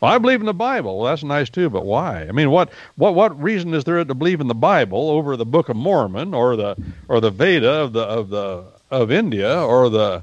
Well, 0.00 0.12
I 0.12 0.18
believe 0.18 0.40
in 0.40 0.46
the 0.46 0.54
Bible. 0.54 0.98
Well, 0.98 1.10
that's 1.10 1.24
nice 1.24 1.50
too, 1.50 1.68
but 1.70 1.84
why? 1.84 2.22
I 2.28 2.32
mean, 2.32 2.50
what 2.50 2.70
what 2.96 3.14
what 3.14 3.40
reason 3.40 3.74
is 3.74 3.84
there 3.84 4.02
to 4.04 4.14
believe 4.14 4.40
in 4.40 4.46
the 4.46 4.54
Bible 4.54 5.10
over 5.10 5.36
the 5.36 5.46
Book 5.46 5.68
of 5.68 5.76
Mormon 5.76 6.34
or 6.34 6.56
the 6.56 6.76
or 7.08 7.20
the 7.20 7.30
Veda 7.30 7.70
of 7.70 7.92
the 7.92 8.02
of 8.02 8.28
the 8.28 8.64
of 8.90 9.10
India 9.10 9.60
or 9.60 9.88
the 9.90 10.22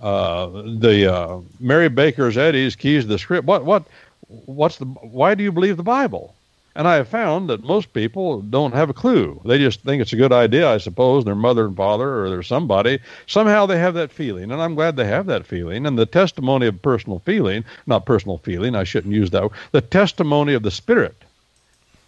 uh, 0.00 0.46
the 0.48 1.14
uh, 1.14 1.40
Mary 1.60 1.88
Baker's 1.88 2.36
Eddy's 2.36 2.74
Keys 2.74 3.04
to 3.04 3.08
the 3.08 3.18
Script? 3.18 3.46
What 3.46 3.64
what 3.64 3.84
what's 4.26 4.78
the 4.78 4.86
why 4.86 5.36
do 5.36 5.44
you 5.44 5.52
believe 5.52 5.76
the 5.76 5.84
Bible? 5.84 6.34
And 6.74 6.88
I 6.88 6.94
have 6.96 7.08
found 7.08 7.50
that 7.50 7.64
most 7.64 7.92
people 7.92 8.40
don't 8.40 8.74
have 8.74 8.88
a 8.88 8.94
clue. 8.94 9.40
They 9.44 9.58
just 9.58 9.82
think 9.82 10.00
it's 10.00 10.14
a 10.14 10.16
good 10.16 10.32
idea, 10.32 10.70
I 10.70 10.78
suppose. 10.78 11.24
Their 11.24 11.34
mother 11.34 11.66
and 11.66 11.76
father 11.76 12.24
or 12.24 12.30
their 12.30 12.42
somebody. 12.42 13.00
Somehow 13.26 13.66
they 13.66 13.78
have 13.78 13.94
that 13.94 14.10
feeling, 14.10 14.50
and 14.50 14.62
I'm 14.62 14.74
glad 14.74 14.96
they 14.96 15.04
have 15.04 15.26
that 15.26 15.46
feeling. 15.46 15.84
And 15.84 15.98
the 15.98 16.06
testimony 16.06 16.66
of 16.66 16.80
personal 16.80 17.18
feeling, 17.18 17.64
not 17.86 18.06
personal 18.06 18.38
feeling, 18.38 18.74
I 18.74 18.84
shouldn't 18.84 19.14
use 19.14 19.30
that. 19.30 19.50
The 19.72 19.82
testimony 19.82 20.54
of 20.54 20.62
the 20.62 20.70
Spirit 20.70 21.14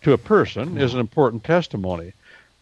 to 0.02 0.12
a 0.12 0.18
person 0.18 0.78
is 0.78 0.94
an 0.94 1.00
important 1.00 1.44
testimony. 1.44 2.12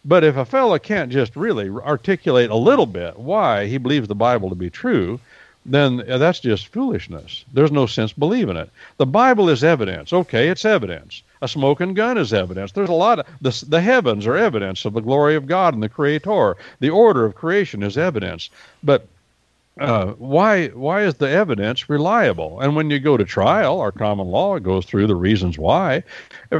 But 0.05 0.25
if 0.25 0.35
a 0.35 0.43
fellow 0.43 0.77
can't 0.79 1.09
just 1.09 1.37
really 1.37 1.69
articulate 1.69 2.49
a 2.49 2.55
little 2.55 2.85
bit 2.85 3.17
why 3.17 3.67
he 3.67 3.77
believes 3.77 4.09
the 4.09 4.15
Bible 4.15 4.49
to 4.49 4.55
be 4.55 4.69
true, 4.69 5.21
then 5.65 6.03
that's 6.05 6.41
just 6.41 6.67
foolishness. 6.67 7.45
There's 7.53 7.71
no 7.71 7.85
sense 7.85 8.11
believing 8.11 8.57
it. 8.57 8.69
The 8.97 9.05
Bible 9.05 9.49
is 9.49 9.63
evidence. 9.63 10.11
Okay, 10.11 10.49
it's 10.49 10.65
evidence. 10.65 11.23
A 11.43 11.47
smoking 11.49 11.93
gun 11.93 12.17
is 12.17 12.31
evidence. 12.31 12.71
There's 12.71 12.87
a 12.87 12.93
lot 12.93 13.19
of 13.19 13.25
the, 13.41 13.65
the 13.67 13.81
heavens 13.81 14.25
are 14.25 14.37
evidence 14.37 14.85
of 14.85 14.93
the 14.93 15.01
glory 15.01 15.35
of 15.35 15.45
God 15.45 15.73
and 15.73 15.83
the 15.83 15.89
Creator. 15.89 16.55
The 16.79 16.89
order 16.89 17.25
of 17.25 17.35
creation 17.35 17.83
is 17.83 17.97
evidence. 17.97 18.49
But 18.81 19.05
uh, 19.77 20.13
why 20.13 20.67
why 20.69 21.01
is 21.01 21.15
the 21.15 21.29
evidence 21.29 21.89
reliable? 21.89 22.61
And 22.61 22.77
when 22.77 22.89
you 22.89 22.97
go 22.97 23.17
to 23.17 23.25
trial, 23.25 23.81
our 23.81 23.91
common 23.91 24.27
law 24.27 24.57
goes 24.57 24.85
through 24.85 25.07
the 25.07 25.17
reasons 25.17 25.57
why. 25.57 26.03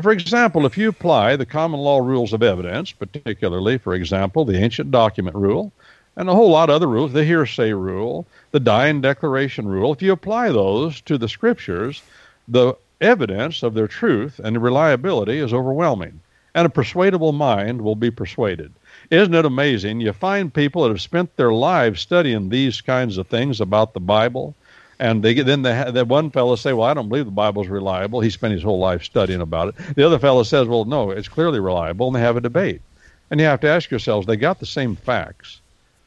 For 0.01 0.11
example, 0.11 0.65
if 0.65 0.77
you 0.77 0.89
apply 0.89 1.37
the 1.37 1.45
common 1.45 1.79
law 1.79 1.99
rules 1.99 2.33
of 2.33 2.43
evidence, 2.43 2.91
particularly, 2.91 3.77
for 3.77 3.93
example, 3.93 4.43
the 4.43 4.57
ancient 4.57 4.91
document 4.91 5.37
rule, 5.37 5.71
and 6.17 6.27
a 6.27 6.35
whole 6.35 6.49
lot 6.49 6.69
of 6.69 6.75
other 6.75 6.87
rules, 6.87 7.13
the 7.13 7.23
hearsay 7.23 7.71
rule, 7.71 8.27
the 8.51 8.59
dying 8.59 8.99
declaration 8.99 9.65
rule, 9.65 9.93
if 9.93 10.01
you 10.01 10.11
apply 10.11 10.49
those 10.49 10.99
to 11.01 11.17
the 11.17 11.29
scriptures, 11.29 12.01
the 12.49 12.75
evidence 13.03 13.61
of 13.63 13.73
their 13.73 13.87
truth 13.87 14.39
and 14.43 14.61
reliability 14.61 15.37
is 15.39 15.53
overwhelming, 15.53 16.21
and 16.55 16.65
a 16.65 16.69
persuadable 16.69 17.33
mind 17.33 17.81
will 17.81 17.95
be 17.95 18.09
persuaded. 18.09 18.71
Isn't 19.09 19.35
it 19.35 19.45
amazing? 19.45 20.01
You 20.01 20.13
find 20.13 20.53
people 20.53 20.83
that 20.83 20.89
have 20.89 21.01
spent 21.01 21.35
their 21.35 21.53
lives 21.53 22.01
studying 22.01 22.49
these 22.49 22.81
kinds 22.81 23.17
of 23.17 23.27
things 23.27 23.61
about 23.61 23.93
the 23.93 23.99
Bible, 23.99 24.55
and 24.99 25.21
they 25.21 25.33
then 25.33 25.63
the 25.63 26.05
one 26.07 26.31
fellow 26.31 26.55
say, 26.55 26.71
"Well, 26.73 26.87
I 26.87 26.93
don't 26.93 27.09
believe 27.09 27.25
the 27.25 27.31
Bible's 27.31 27.67
reliable." 27.67 28.21
He 28.21 28.29
spent 28.29 28.53
his 28.53 28.63
whole 28.63 28.79
life 28.79 29.03
studying 29.03 29.41
about 29.41 29.69
it. 29.69 29.95
The 29.95 30.05
other 30.05 30.19
fellow 30.19 30.43
says, 30.43 30.67
"Well, 30.67 30.85
no, 30.85 31.11
it's 31.11 31.27
clearly 31.27 31.59
reliable," 31.59 32.07
and 32.07 32.15
they 32.15 32.21
have 32.21 32.37
a 32.37 32.41
debate. 32.41 32.81
And 33.29 33.39
you 33.39 33.47
have 33.47 33.61
to 33.61 33.69
ask 33.69 33.89
yourselves, 33.89 34.27
they 34.27 34.35
got 34.37 34.59
the 34.59 34.67
same 34.67 34.95
facts. 34.95 35.59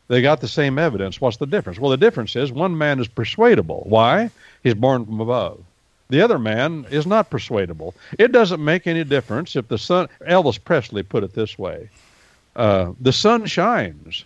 They 0.07 0.23
got 0.23 0.41
the 0.41 0.47
same 0.47 0.79
evidence. 0.79 1.21
What's 1.21 1.39
the 1.39 1.47
difference? 1.47 1.81
Well, 1.81 1.91
the 1.91 1.97
difference 1.97 2.37
is 2.37 2.53
one 2.53 2.79
man 2.79 3.01
is 3.01 3.09
persuadable. 3.09 3.83
Why? 3.87 4.31
He's 4.63 4.75
born 4.75 5.05
from 5.05 5.21
above. 5.21 5.59
The 6.09 6.21
other 6.21 6.39
man 6.39 6.87
is 6.91 7.07
not 7.07 7.31
persuadable. 7.31 7.95
It 8.19 8.31
doesn't 8.33 8.65
make 8.65 8.87
any 8.87 9.05
difference 9.05 9.57
if 9.57 9.69
the 9.69 9.79
sun, 9.79 10.09
Elvis 10.21 10.63
Presley 10.63 11.03
put 11.03 11.25
it 11.25 11.35
this 11.35 11.59
way 11.59 11.91
uh, 12.57 12.93
the 13.01 13.13
sun 13.13 13.47
shines. 13.47 14.25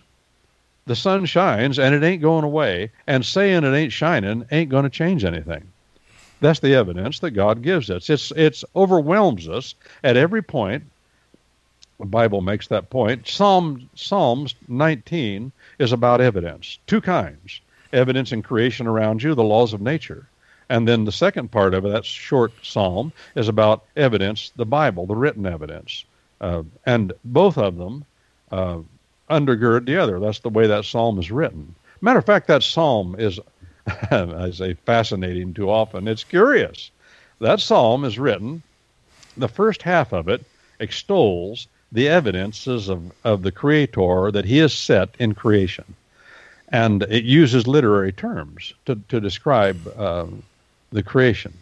The 0.85 0.95
sun 0.95 1.25
shines 1.25 1.79
and 1.79 1.93
it 1.93 2.03
ain't 2.03 2.21
going 2.21 2.43
away, 2.43 2.91
and 3.07 3.25
saying 3.25 3.63
it 3.63 3.75
ain't 3.75 3.93
shining 3.93 4.45
ain't 4.51 4.69
going 4.69 4.83
to 4.83 4.89
change 4.89 5.23
anything. 5.23 5.67
That's 6.39 6.59
the 6.59 6.73
evidence 6.73 7.19
that 7.19 7.31
God 7.31 7.61
gives 7.61 7.89
us. 7.89 8.09
It's, 8.09 8.31
it's 8.31 8.65
overwhelms 8.75 9.47
us 9.47 9.75
at 10.03 10.17
every 10.17 10.41
point 10.41 10.83
The 11.99 12.05
Bible 12.05 12.41
makes 12.41 12.67
that 12.67 12.89
point. 12.89 13.27
Psalm, 13.27 13.89
Psalms 13.95 14.55
19 14.67 15.51
is 15.77 15.91
about 15.91 16.19
evidence, 16.19 16.79
two 16.87 17.01
kinds 17.01 17.61
evidence 17.93 18.31
in 18.31 18.41
creation 18.41 18.87
around 18.87 19.21
you, 19.21 19.35
the 19.35 19.43
laws 19.43 19.73
of 19.73 19.81
nature. 19.81 20.27
And 20.71 20.87
then 20.87 21.03
the 21.03 21.11
second 21.11 21.51
part 21.51 21.73
of 21.73 21.85
it, 21.85 21.89
that 21.89 22.05
short 22.05 22.53
psalm, 22.61 23.11
is 23.35 23.49
about 23.49 23.83
evidence, 23.97 24.53
the 24.55 24.65
Bible, 24.65 25.05
the 25.05 25.17
written 25.17 25.45
evidence. 25.45 26.05
Uh, 26.39 26.63
and 26.85 27.11
both 27.25 27.57
of 27.57 27.75
them 27.75 28.05
uh, 28.53 28.77
undergird 29.29 29.85
the 29.85 29.97
other. 29.97 30.17
That's 30.21 30.39
the 30.39 30.47
way 30.47 30.67
that 30.67 30.85
psalm 30.85 31.19
is 31.19 31.29
written. 31.29 31.75
Matter 31.99 32.19
of 32.19 32.25
fact, 32.25 32.47
that 32.47 32.63
psalm 32.63 33.17
is, 33.19 33.37
I 34.11 34.51
say, 34.51 34.75
fascinating 34.85 35.53
too 35.53 35.69
often. 35.69 36.07
It's 36.07 36.23
curious. 36.23 36.89
That 37.41 37.59
psalm 37.59 38.05
is 38.05 38.17
written, 38.17 38.63
the 39.35 39.49
first 39.49 39.81
half 39.81 40.13
of 40.13 40.29
it 40.29 40.45
extols 40.79 41.67
the 41.91 42.07
evidences 42.07 42.87
of, 42.87 43.11
of 43.25 43.41
the 43.41 43.51
Creator 43.51 44.31
that 44.31 44.45
He 44.45 44.59
has 44.59 44.73
set 44.73 45.09
in 45.19 45.35
creation. 45.35 45.95
And 46.69 47.03
it 47.03 47.25
uses 47.25 47.67
literary 47.67 48.13
terms 48.13 48.73
to, 48.85 48.95
to 49.09 49.19
describe 49.19 49.77
uh, 49.97 50.27
the 50.91 51.03
creation. 51.03 51.53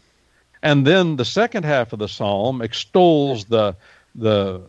And 0.61 0.85
then 0.85 1.15
the 1.15 1.25
second 1.25 1.63
half 1.63 1.93
of 1.93 1.99
the 1.99 2.07
psalm 2.07 2.61
extols 2.61 3.45
the, 3.45 3.75
the, 4.15 4.61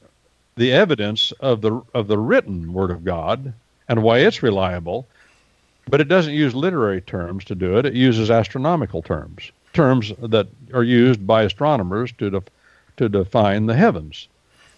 the 0.56 0.72
evidence 0.72 1.32
of 1.32 1.60
the, 1.60 1.80
of 1.94 2.06
the 2.06 2.18
written 2.18 2.72
Word 2.72 2.90
of 2.90 3.04
God 3.04 3.52
and 3.88 4.02
why 4.02 4.18
it's 4.18 4.42
reliable, 4.42 5.08
but 5.88 6.00
it 6.00 6.08
doesn't 6.08 6.34
use 6.34 6.54
literary 6.54 7.00
terms 7.00 7.44
to 7.46 7.54
do 7.54 7.78
it. 7.78 7.86
It 7.86 7.94
uses 7.94 8.30
astronomical 8.30 9.02
terms, 9.02 9.50
terms 9.72 10.12
that 10.18 10.46
are 10.72 10.84
used 10.84 11.26
by 11.26 11.42
astronomers 11.42 12.12
to, 12.18 12.30
def- 12.30 12.44
to 12.98 13.08
define 13.08 13.66
the 13.66 13.74
heavens 13.74 14.28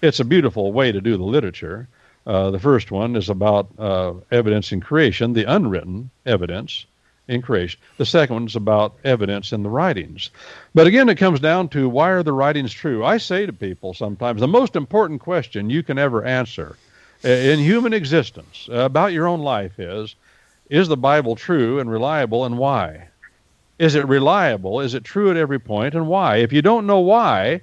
it's 0.03 0.21
a 0.21 0.25
beautiful 0.25 0.73
way 0.73 0.93
to 0.93 1.01
do 1.01 1.17
the 1.17 1.23
literature. 1.23 1.89
Uh, 2.27 2.51
the 2.51 2.59
first 2.59 2.91
one 2.91 3.17
is 3.17 3.29
about 3.29 3.69
uh, 3.79 4.13
evidence 4.31 4.73
in 4.73 4.81
creation, 4.81 5.33
the 5.33 5.45
unwritten 5.45 6.11
evidence 6.27 6.85
in 7.29 7.43
creation. 7.43 7.81
The 7.99 8.07
second 8.07 8.49
is 8.49 8.57
about 8.57 8.95
evidence 9.05 9.53
in 9.53 9.63
the 9.63 9.71
writings. 9.71 10.31
But 10.75 10.87
again, 10.87 11.09
it 11.09 11.19
comes 11.19 11.41
down 11.41 11.69
to 11.71 11.89
why 11.89 12.11
are 12.11 12.23
the 12.23 12.33
writings 12.33 12.73
true? 12.73 13.05
I 13.05 13.19
say 13.19 13.47
to 13.47 13.53
people 13.53 13.95
sometimes 13.95 14.41
the 14.41 14.49
most 14.49 14.77
important 14.77 15.21
question 15.21 15.71
you 15.71 15.83
can 15.83 15.99
ever 15.99 16.25
answer 16.25 16.77
in 17.23 17.61
human 17.61 17.93
existence 17.93 18.69
about 18.71 19.13
your 19.13 19.29
own 19.29 19.41
life 19.41 19.79
is 19.79 20.17
is 20.69 20.89
the 20.89 20.97
Bible 20.97 21.37
true 21.37 21.79
and 21.79 21.91
reliable 21.91 22.45
and 22.45 22.57
why? 22.59 23.09
Is 23.79 23.95
it 23.95 24.09
reliable? 24.09 24.81
Is 24.81 24.95
it 24.95 25.05
true 25.05 25.31
at 25.31 25.37
every 25.37 25.59
point 25.59 25.95
and 25.95 26.09
why? 26.09 26.37
If 26.37 26.53
you 26.53 26.63
don't 26.63 26.87
know 26.87 27.01
why, 27.01 27.63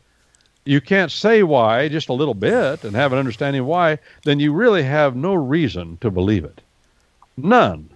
you 0.65 0.80
can't 0.80 1.11
say 1.11 1.41
why 1.41 1.88
just 1.90 2.10
a 2.10 2.14
little 2.14 2.34
bit 2.34 2.84
and 2.84 2.95
have 2.95 3.11
an 3.11 3.19
understanding 3.19 3.65
why, 3.65 3.98
then 4.23 4.40
you 4.40 4.53
really 4.53 4.84
have 4.84 5.15
no 5.15 5.34
reason 5.34 5.98
to 6.02 6.11
believe 6.11 6.45
it. 6.45 6.61
None. 7.36 7.89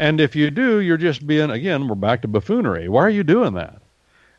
And 0.00 0.18
if 0.18 0.34
you 0.34 0.50
do, 0.50 0.80
you're 0.80 0.96
just 0.96 1.26
being, 1.26 1.50
again, 1.50 1.86
we're 1.86 1.94
back 1.94 2.22
to 2.22 2.28
buffoonery. 2.28 2.88
Why 2.88 3.02
are 3.02 3.10
you 3.10 3.22
doing 3.22 3.52
that? 3.52 3.82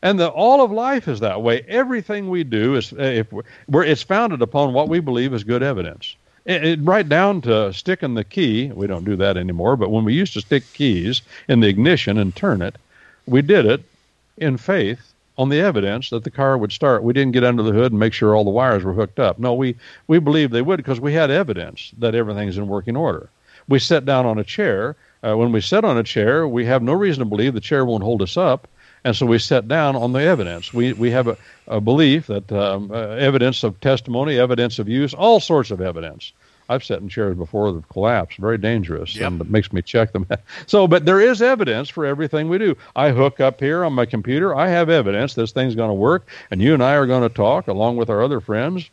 And 0.02 0.20
the, 0.20 0.30
all 0.30 0.66
of 0.66 0.72
life 0.72 1.08
is 1.08 1.20
that 1.20 1.44
way. 1.44 1.64
Everything 1.68 2.32
we 2.32 2.44
do 2.44 2.76
is, 2.76 2.92
uh, 2.94 3.04
if 3.04 3.32
we're, 3.32 3.84
it's 3.84 4.02
founded 4.02 4.42
upon 4.42 4.74
what 4.74 4.90
we 4.90 5.00
believe 5.00 5.36
is 5.36 5.44
good 5.44 5.62
evidence. 5.62 6.16
It, 6.46 6.66
it, 6.66 6.80
right 6.82 7.08
down 7.08 7.42
to 7.42 7.72
sticking 7.74 8.16
the 8.16 8.24
key. 8.24 8.72
We 8.74 8.88
don't 8.88 9.06
do 9.06 9.16
that 9.18 9.38
anymore, 9.38 9.76
but 9.78 9.92
when 9.92 10.04
we 10.04 10.16
used 10.16 10.34
to 10.34 10.42
stick 10.42 10.64
keys 10.74 11.22
in 11.48 11.60
the 11.60 11.68
ignition 11.68 12.18
and 12.18 12.36
turn 12.36 12.64
it, 12.64 12.76
we 13.28 13.44
did 13.44 13.68
it 13.68 13.84
in 14.38 14.58
faith 14.58 15.14
on 15.38 15.50
the 15.50 15.60
evidence 15.60 16.10
that 16.10 16.24
the 16.24 16.32
car 16.32 16.58
would 16.58 16.72
start. 16.72 17.04
We 17.04 17.14
didn't 17.14 17.34
get 17.34 17.44
under 17.44 17.62
the 17.62 17.72
hood 17.72 17.92
and 17.92 18.00
make 18.00 18.14
sure 18.14 18.36
all 18.36 18.44
the 18.44 18.50
wires 18.50 18.84
were 18.84 18.94
hooked 18.94 19.20
up. 19.20 19.38
No, 19.38 19.54
we, 19.54 19.76
we 20.08 20.18
believed 20.18 20.54
they 20.54 20.64
would 20.64 20.78
because 20.78 21.00
we 21.00 21.14
had 21.14 21.30
evidence 21.30 21.92
that 22.00 22.16
everything's 22.16 22.58
in 22.58 22.68
working 22.68 22.98
order. 22.98 23.30
We 23.68 23.78
sat 23.78 24.06
down 24.06 24.26
on 24.26 24.40
a 24.40 24.44
chair. 24.44 24.96
Uh, 25.24 25.38
when 25.38 25.52
we 25.52 25.62
sit 25.62 25.84
on 25.84 25.98
a 25.98 26.04
chair, 26.04 26.48
we 26.48 26.66
have 26.66 26.82
no 26.82 26.94
reason 26.94 27.20
to 27.20 27.30
believe 27.30 27.54
the 27.54 27.62
chair 27.62 27.86
won't 27.86 28.04
hold 28.04 28.22
us 28.22 28.38
up. 28.38 28.68
And 29.04 29.16
so 29.16 29.26
we 29.26 29.40
set 29.40 29.68
down 29.68 29.96
on 29.96 30.14
the 30.14 30.22
evidence. 30.22 30.74
We, 30.74 30.94
we 30.94 31.10
have 31.12 31.28
a, 31.28 31.38
a 31.68 31.82
belief 31.82 32.28
that 32.28 32.52
um, 32.52 32.92
uh, 32.92 33.10
evidence 33.16 33.64
of 33.64 33.80
testimony, 33.80 34.38
evidence 34.38 34.78
of 34.78 34.88
use, 34.88 35.14
all 35.14 35.40
sorts 35.40 35.72
of 35.72 35.82
evidence. 35.82 36.34
I've 36.70 36.84
sat 36.84 37.02
in 37.02 37.10
chairs 37.10 37.36
before 37.36 37.72
that 37.72 37.80
have 37.80 37.90
collapsed. 37.90 38.38
Very 38.38 38.58
dangerous, 38.58 39.16
yep. 39.16 39.28
and 39.28 39.42
it 39.42 39.50
makes 39.50 39.74
me 39.74 39.82
check 39.82 40.14
them. 40.14 40.26
so, 40.68 40.88
but 40.88 41.06
there 41.06 41.20
is 41.20 41.42
evidence 41.42 41.90
for 41.90 42.06
everything 42.06 42.48
we 42.48 42.60
do. 42.60 42.78
I 42.96 43.10
hook 43.10 43.40
up 43.40 43.60
here 43.60 43.84
on 43.84 43.94
my 43.94 44.06
computer. 44.06 44.56
I 44.56 44.70
have 44.70 44.90
evidence 44.90 45.34
this 45.34 45.52
thing's 45.52 45.76
going 45.76 45.90
to 45.90 45.96
work, 45.96 46.28
and 46.50 46.62
you 46.62 46.74
and 46.74 46.82
I 46.82 46.94
are 46.94 47.08
going 47.08 47.28
to 47.28 47.36
talk 47.36 47.68
along 47.68 47.98
with 47.98 48.10
our 48.10 48.24
other 48.24 48.40
friends 48.40 48.90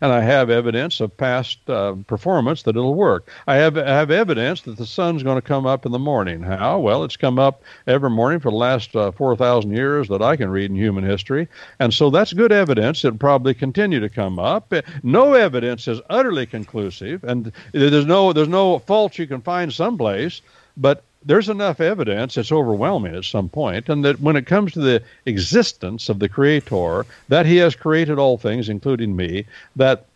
and 0.00 0.12
I 0.12 0.20
have 0.20 0.50
evidence 0.50 1.00
of 1.00 1.16
past 1.16 1.58
uh, 1.68 1.94
performance 2.06 2.62
that 2.62 2.76
it'll 2.76 2.94
work. 2.94 3.28
I 3.46 3.56
have 3.56 3.78
I 3.78 3.88
have 3.88 4.10
evidence 4.10 4.62
that 4.62 4.76
the 4.76 4.86
sun's 4.86 5.22
going 5.22 5.36
to 5.36 5.42
come 5.42 5.66
up 5.66 5.86
in 5.86 5.92
the 5.92 5.98
morning. 5.98 6.42
How? 6.42 6.78
Well, 6.78 7.04
it's 7.04 7.16
come 7.16 7.38
up 7.38 7.62
every 7.86 8.10
morning 8.10 8.40
for 8.40 8.50
the 8.50 8.56
last 8.56 8.94
uh, 8.94 9.10
4,000 9.12 9.72
years 9.72 10.08
that 10.08 10.22
I 10.22 10.36
can 10.36 10.50
read 10.50 10.70
in 10.70 10.76
human 10.76 11.04
history, 11.04 11.48
and 11.78 11.92
so 11.92 12.10
that's 12.10 12.32
good 12.32 12.52
evidence. 12.52 13.04
It'll 13.04 13.18
probably 13.18 13.54
continue 13.54 14.00
to 14.00 14.08
come 14.08 14.38
up. 14.38 14.72
No 15.02 15.34
evidence 15.34 15.88
is 15.88 16.00
utterly 16.10 16.46
conclusive, 16.46 17.24
and 17.24 17.52
there's 17.72 18.06
no 18.06 18.32
there's 18.32 18.48
no 18.48 18.78
fault 18.80 19.18
you 19.18 19.26
can 19.26 19.40
find 19.40 19.72
someplace, 19.72 20.42
but 20.76 21.04
there's 21.26 21.48
enough 21.48 21.80
evidence, 21.80 22.36
it's 22.36 22.52
overwhelming 22.52 23.14
at 23.14 23.24
some 23.24 23.48
point, 23.48 23.88
and 23.88 24.04
that 24.04 24.20
when 24.20 24.36
it 24.36 24.46
comes 24.46 24.72
to 24.72 24.80
the 24.80 25.02
existence 25.26 26.08
of 26.08 26.20
the 26.20 26.28
Creator, 26.28 27.04
that 27.28 27.46
He 27.46 27.56
has 27.56 27.74
created 27.74 28.18
all 28.18 28.38
things, 28.38 28.68
including 28.68 29.16
me, 29.16 29.44
that 29.74 30.06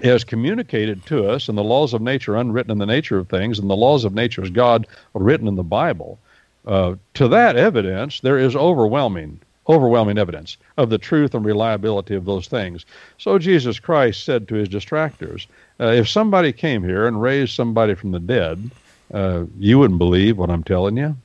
He 0.00 0.08
has 0.08 0.22
communicated 0.22 1.04
to 1.06 1.28
us, 1.28 1.48
and 1.48 1.56
the 1.56 1.64
laws 1.64 1.94
of 1.94 2.02
nature 2.02 2.36
unwritten 2.36 2.70
in 2.70 2.78
the 2.78 2.86
nature 2.86 3.18
of 3.18 3.28
things, 3.28 3.58
and 3.58 3.70
the 3.70 3.76
laws 3.76 4.04
of 4.04 4.14
nature 4.14 4.44
is 4.44 4.50
God 4.50 4.86
written 5.14 5.48
in 5.48 5.56
the 5.56 5.62
Bible. 5.62 6.18
Uh, 6.66 6.96
to 7.14 7.28
that 7.28 7.56
evidence, 7.56 8.20
there 8.20 8.38
is 8.38 8.54
overwhelming, 8.54 9.40
overwhelming 9.68 10.18
evidence 10.18 10.58
of 10.76 10.90
the 10.90 10.98
truth 10.98 11.34
and 11.34 11.44
reliability 11.44 12.14
of 12.14 12.26
those 12.26 12.48
things. 12.48 12.84
So 13.18 13.38
Jesus 13.38 13.80
Christ 13.80 14.24
said 14.24 14.46
to 14.48 14.54
his 14.54 14.68
distractors, 14.68 15.46
uh, 15.80 15.86
if 15.86 16.08
somebody 16.08 16.52
came 16.52 16.82
here 16.82 17.06
and 17.06 17.20
raised 17.20 17.54
somebody 17.54 17.94
from 17.94 18.12
the 18.12 18.20
dead, 18.20 18.70
uh, 19.14 19.44
you 19.58 19.78
wouldn't 19.78 19.98
believe 19.98 20.36
what 20.36 20.50
I'm 20.50 20.64
telling 20.64 20.96
you, 20.96 21.16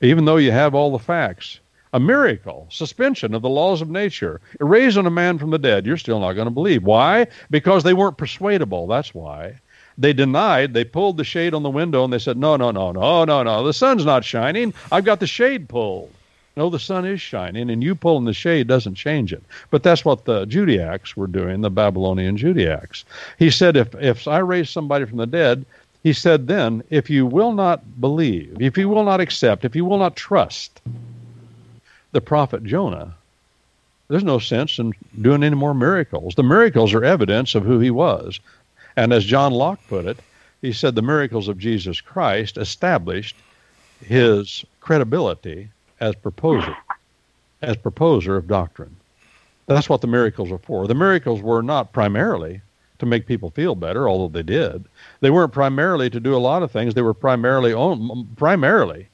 even 0.00 0.24
though 0.24 0.38
you 0.38 0.50
have 0.50 0.74
all 0.74 0.90
the 0.90 0.98
facts. 0.98 1.60
A 1.92 1.98
miracle, 1.98 2.68
suspension 2.70 3.34
of 3.34 3.42
the 3.42 3.48
laws 3.48 3.82
of 3.82 3.90
nature, 3.90 4.40
raising 4.60 5.06
a 5.06 5.10
man 5.10 5.38
from 5.38 5.50
the 5.50 5.58
dead, 5.58 5.86
you're 5.86 5.96
still 5.96 6.20
not 6.20 6.34
going 6.34 6.46
to 6.46 6.52
believe. 6.52 6.84
Why? 6.84 7.26
Because 7.50 7.82
they 7.82 7.94
weren't 7.94 8.16
persuadable. 8.16 8.86
That's 8.86 9.12
why. 9.12 9.56
They 9.98 10.12
denied, 10.12 10.72
they 10.72 10.84
pulled 10.84 11.16
the 11.16 11.24
shade 11.24 11.52
on 11.52 11.64
the 11.64 11.68
window 11.68 12.04
and 12.04 12.12
they 12.12 12.20
said, 12.20 12.36
No, 12.36 12.56
no, 12.56 12.70
no, 12.70 12.92
no, 12.92 13.24
no, 13.24 13.42
no. 13.42 13.64
The 13.64 13.72
sun's 13.72 14.04
not 14.04 14.24
shining. 14.24 14.72
I've 14.92 15.04
got 15.04 15.18
the 15.18 15.26
shade 15.26 15.68
pulled. 15.68 16.12
No, 16.56 16.68
the 16.68 16.78
sun 16.78 17.04
is 17.04 17.20
shining, 17.20 17.70
and 17.70 17.82
you 17.82 17.94
pulling 17.94 18.24
the 18.24 18.32
shade 18.32 18.66
doesn't 18.66 18.96
change 18.96 19.32
it. 19.32 19.42
But 19.70 19.82
that's 19.82 20.04
what 20.04 20.24
the 20.24 20.46
Judaix 20.46 21.16
were 21.16 21.28
doing, 21.28 21.60
the 21.60 21.70
Babylonian 21.70 22.36
Judaix. 22.36 23.04
He 23.38 23.50
said, 23.50 23.76
if, 23.76 23.94
if 23.94 24.26
I 24.26 24.38
raise 24.38 24.68
somebody 24.68 25.04
from 25.04 25.18
the 25.18 25.26
dead, 25.26 25.64
he 26.02 26.12
said 26.12 26.46
then, 26.46 26.82
if 26.90 27.10
you 27.10 27.26
will 27.26 27.52
not 27.52 28.00
believe, 28.00 28.56
if 28.60 28.78
you 28.78 28.88
will 28.88 29.04
not 29.04 29.20
accept, 29.20 29.64
if 29.64 29.76
you 29.76 29.84
will 29.84 29.98
not 29.98 30.16
trust 30.16 30.80
the 32.12 32.20
prophet 32.20 32.64
Jonah, 32.64 33.14
there's 34.08 34.24
no 34.24 34.38
sense 34.38 34.78
in 34.78 34.92
doing 35.20 35.44
any 35.44 35.54
more 35.54 35.74
miracles. 35.74 36.34
The 36.34 36.42
miracles 36.42 36.94
are 36.94 37.04
evidence 37.04 37.54
of 37.54 37.64
who 37.64 37.78
he 37.78 37.90
was. 37.90 38.40
And 38.96 39.12
as 39.12 39.24
John 39.24 39.52
Locke 39.52 39.80
put 39.88 40.06
it, 40.06 40.18
he 40.62 40.72
said 40.72 40.94
the 40.94 41.02
miracles 41.02 41.48
of 41.48 41.58
Jesus 41.58 42.00
Christ 42.00 42.56
established 42.56 43.36
his 44.04 44.64
credibility 44.80 45.68
as 46.00 46.16
proposer, 46.16 46.76
as 47.62 47.76
proposer 47.76 48.36
of 48.36 48.48
doctrine. 48.48 48.96
That's 49.66 49.88
what 49.88 50.00
the 50.00 50.06
miracles 50.06 50.50
are 50.50 50.58
for. 50.58 50.88
The 50.88 50.94
miracles 50.94 51.40
were 51.40 51.62
not 51.62 51.92
primarily 51.92 52.62
to 53.00 53.06
make 53.06 53.26
people 53.26 53.50
feel 53.50 53.74
better, 53.74 54.08
although 54.08 54.28
they 54.28 54.42
did. 54.42 54.84
They 55.20 55.30
weren't 55.30 55.52
primarily 55.52 56.08
to 56.10 56.20
do 56.20 56.34
a 56.34 56.38
lot 56.38 56.62
of 56.62 56.70
things. 56.70 56.94
They 56.94 57.02
were 57.02 57.14
primarily 57.14 57.74
on, 57.74 58.28
primarily 58.36 59.08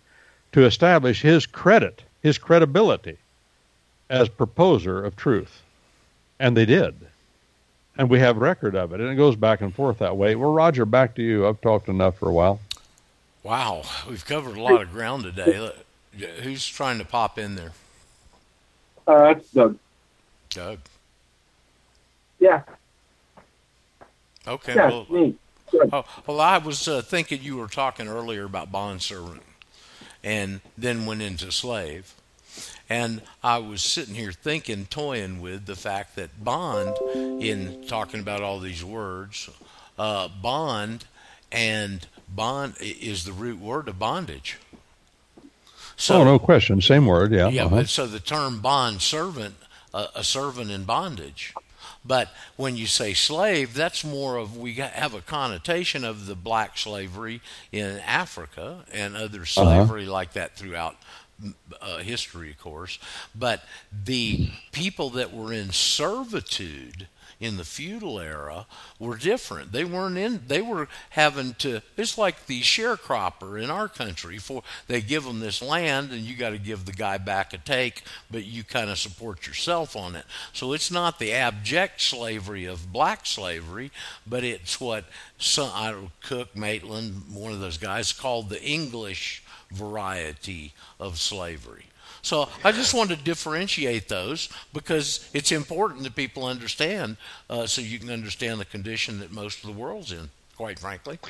to 0.53 0.65
establish 0.65 1.23
his 1.23 1.47
credit, 1.47 2.03
his 2.23 2.39
credibility 2.39 3.17
as 4.09 4.29
proposer 4.29 5.05
of 5.05 5.17
truth. 5.17 5.63
And 6.39 6.57
they 6.57 6.67
did. 6.67 6.95
And 7.99 8.11
we 8.11 8.19
have 8.19 8.37
record 8.37 8.75
of 8.75 8.93
it. 8.93 9.01
And 9.01 9.09
it 9.11 9.15
goes 9.17 9.37
back 9.37 9.63
and 9.63 9.75
forth 9.75 9.99
that 9.99 10.17
way. 10.17 10.35
Well, 10.35 10.53
Roger, 10.53 10.85
back 10.85 11.15
to 11.17 11.23
you. 11.23 11.49
I've 11.49 11.61
talked 11.61 11.89
enough 11.89 12.19
for 12.19 12.29
a 12.29 12.33
while. 12.33 12.61
Wow. 13.43 13.83
We've 14.09 14.25
covered 14.25 14.57
a 14.57 14.63
lot 14.63 14.83
of 14.83 14.93
ground 14.93 15.23
today. 15.25 15.73
Who's 16.43 16.67
trying 16.67 16.99
to 16.99 17.05
pop 17.05 17.39
in 17.39 17.55
there? 17.55 17.73
Uh, 19.07 19.33
that's 19.33 19.51
Doug. 19.51 19.79
Doug. 20.51 20.79
Yeah. 22.39 22.63
Okay. 24.47 24.75
Yeah, 24.75 24.89
well, 24.89 25.07
me. 25.11 25.35
Oh, 25.93 26.05
well, 26.27 26.41
I 26.41 26.59
was 26.59 26.87
uh, 26.87 27.03
thinking 27.03 27.43
you 27.43 27.57
were 27.57 27.67
talking 27.67 28.09
earlier 28.09 28.45
about 28.45 28.71
bondservant 28.71 29.43
and 30.23 30.61
then 30.79 31.07
went 31.07 31.23
into 31.23 31.51
slave. 31.51 32.15
And 32.89 33.23
I 33.43 33.59
was 33.59 33.83
sitting 33.83 34.15
here 34.15 34.33
thinking, 34.33 34.87
toying 34.87 35.41
with 35.41 35.67
the 35.67 35.75
fact 35.75 36.15
that 36.17 36.45
bond, 36.45 36.97
in 37.15 37.85
talking 37.89 38.21
about 38.21 38.43
all 38.43 38.61
these 38.61 38.85
words, 38.85 39.51
uh, 39.99 40.29
bond 40.29 41.05
and 41.51 42.07
bond 42.29 42.75
is 42.81 43.25
the 43.25 43.33
root 43.33 43.59
word 43.59 43.89
of 43.89 43.99
bondage. 43.99 44.59
So, 45.97 46.21
oh, 46.21 46.25
no 46.25 46.39
question. 46.39 46.81
Same 46.81 47.07
word, 47.07 47.33
yeah. 47.33 47.49
Yeah, 47.49 47.67
uh-huh. 47.67 47.77
but 47.77 47.89
so 47.89 48.07
the 48.07 48.21
term 48.21 48.61
bond 48.61 49.03
servant, 49.03 49.57
uh, 49.93 50.09
a 50.15 50.23
servant 50.23 50.71
in 50.71 50.85
bondage. 50.85 51.55
But 52.07 52.29
when 52.57 52.77
you 52.77 52.87
say 52.87 53.15
slave, 53.15 53.75
that's 53.75 54.05
more 54.05 54.37
of 54.37 54.57
we 54.57 54.75
have 54.75 55.15
a 55.15 55.21
connotation 55.21 56.05
of 56.05 56.27
the 56.27 56.35
black 56.35 56.79
slavery 56.79 57.41
in 57.73 57.99
Africa 58.07 58.85
and 58.93 59.17
other 59.17 59.41
uh-huh. 59.41 59.65
slavery 59.65 60.03
uh-huh. 60.03 60.13
like 60.13 60.33
that 60.35 60.57
throughout 60.57 60.97
uh, 61.81 61.99
history, 61.99 62.51
of 62.51 62.59
course. 62.59 62.99
But 63.35 63.63
the 64.05 64.51
people 64.73 65.11
that 65.11 65.33
were 65.33 65.53
in 65.53 65.71
servitude 65.71 67.09
in 67.39 67.57
the 67.57 67.65
feudal 67.65 68.19
era 68.19 68.67
were 68.99 69.17
different. 69.17 69.73
They 69.73 69.85
weren't 69.85 70.17
in. 70.17 70.43
They 70.47 70.63
were 70.63 70.89
having 71.11 71.55
to. 71.55 71.83
It's 71.97 72.17
like 72.17 72.47
the 72.47 72.63
sharecropper 72.63 73.63
in 73.63 73.71
our 73.71 73.89
country. 73.89 74.39
For 74.39 74.63
they 74.87 75.01
give 75.01 75.25
them 75.25 75.41
this 75.41 75.61
land, 75.61 76.13
and 76.13 76.21
you 76.21 76.37
got 76.37 76.51
to 76.51 76.59
give 76.59 76.87
the 76.87 76.93
guy 76.93 77.19
back 77.19 77.53
a 77.53 77.59
take, 77.59 78.03
but 78.31 78.45
you 78.45 78.65
kind 78.65 78.91
of 78.91 78.99
support 78.99 79.47
yourself 79.47 79.97
on 79.97 80.17
it. 80.17 80.25
So 80.53 80.73
it's 80.73 80.91
not 80.91 81.19
the 81.19 81.33
abject 81.33 82.01
slavery 82.01 82.65
of 82.65 82.93
black 82.93 83.27
slavery, 83.27 83.91
but 84.27 84.43
it's 84.43 84.81
what 84.81 85.05
some 85.39 85.71
I 85.73 85.95
Cook 86.23 86.57
Maitland, 86.57 87.35
one 87.35 87.53
of 87.53 87.61
those 87.61 87.79
guys, 87.79 88.13
called 88.13 88.49
the 88.49 88.63
English 88.63 89.43
variety 89.71 90.73
of 90.99 91.19
slavery. 91.19 91.87
So 92.27 92.49
I 92.65 92.73
just 92.73 92.93
want 92.93 93.11
to 93.11 93.17
differentiate 93.17 94.09
those 94.09 94.49
because 94.73 95.31
it's 95.33 95.53
important 95.53 96.03
that 96.03 96.17
people 96.17 96.45
understand 96.45 97.19
uh, 97.49 97.69
so 97.69 97.81
you 97.81 98.01
can 98.01 98.11
understand 98.11 98.59
the 98.59 98.65
condition 98.65 99.21
that 99.21 99.31
most 99.31 99.63
of 99.63 99.73
the 99.73 99.81
world's 99.81 100.11
in, 100.11 100.31
quite 100.57 100.81
frankly. 100.81 101.21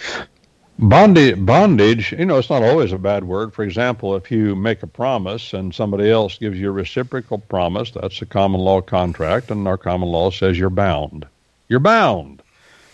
Bondage, 0.78 1.44
bondage, 1.44 2.12
you 2.12 2.24
know, 2.24 2.38
it's 2.38 2.48
not 2.48 2.62
always 2.62 2.92
a 2.92 2.98
bad 2.98 3.24
word. 3.24 3.52
For 3.52 3.62
example, 3.62 4.16
if 4.16 4.30
you 4.30 4.56
make 4.56 4.82
a 4.82 4.86
promise 4.86 5.52
and 5.52 5.74
somebody 5.74 6.10
else 6.10 6.38
gives 6.38 6.58
you 6.58 6.70
a 6.70 6.72
reciprocal 6.72 7.40
promise, 7.40 7.90
that's 7.90 8.22
a 8.22 8.26
common 8.26 8.62
law 8.62 8.80
contract, 8.80 9.50
and 9.50 9.68
our 9.68 9.76
common 9.76 10.08
law 10.08 10.30
says 10.30 10.58
you're 10.58 10.70
bound. 10.70 11.26
You're 11.68 11.78
bound 11.78 12.40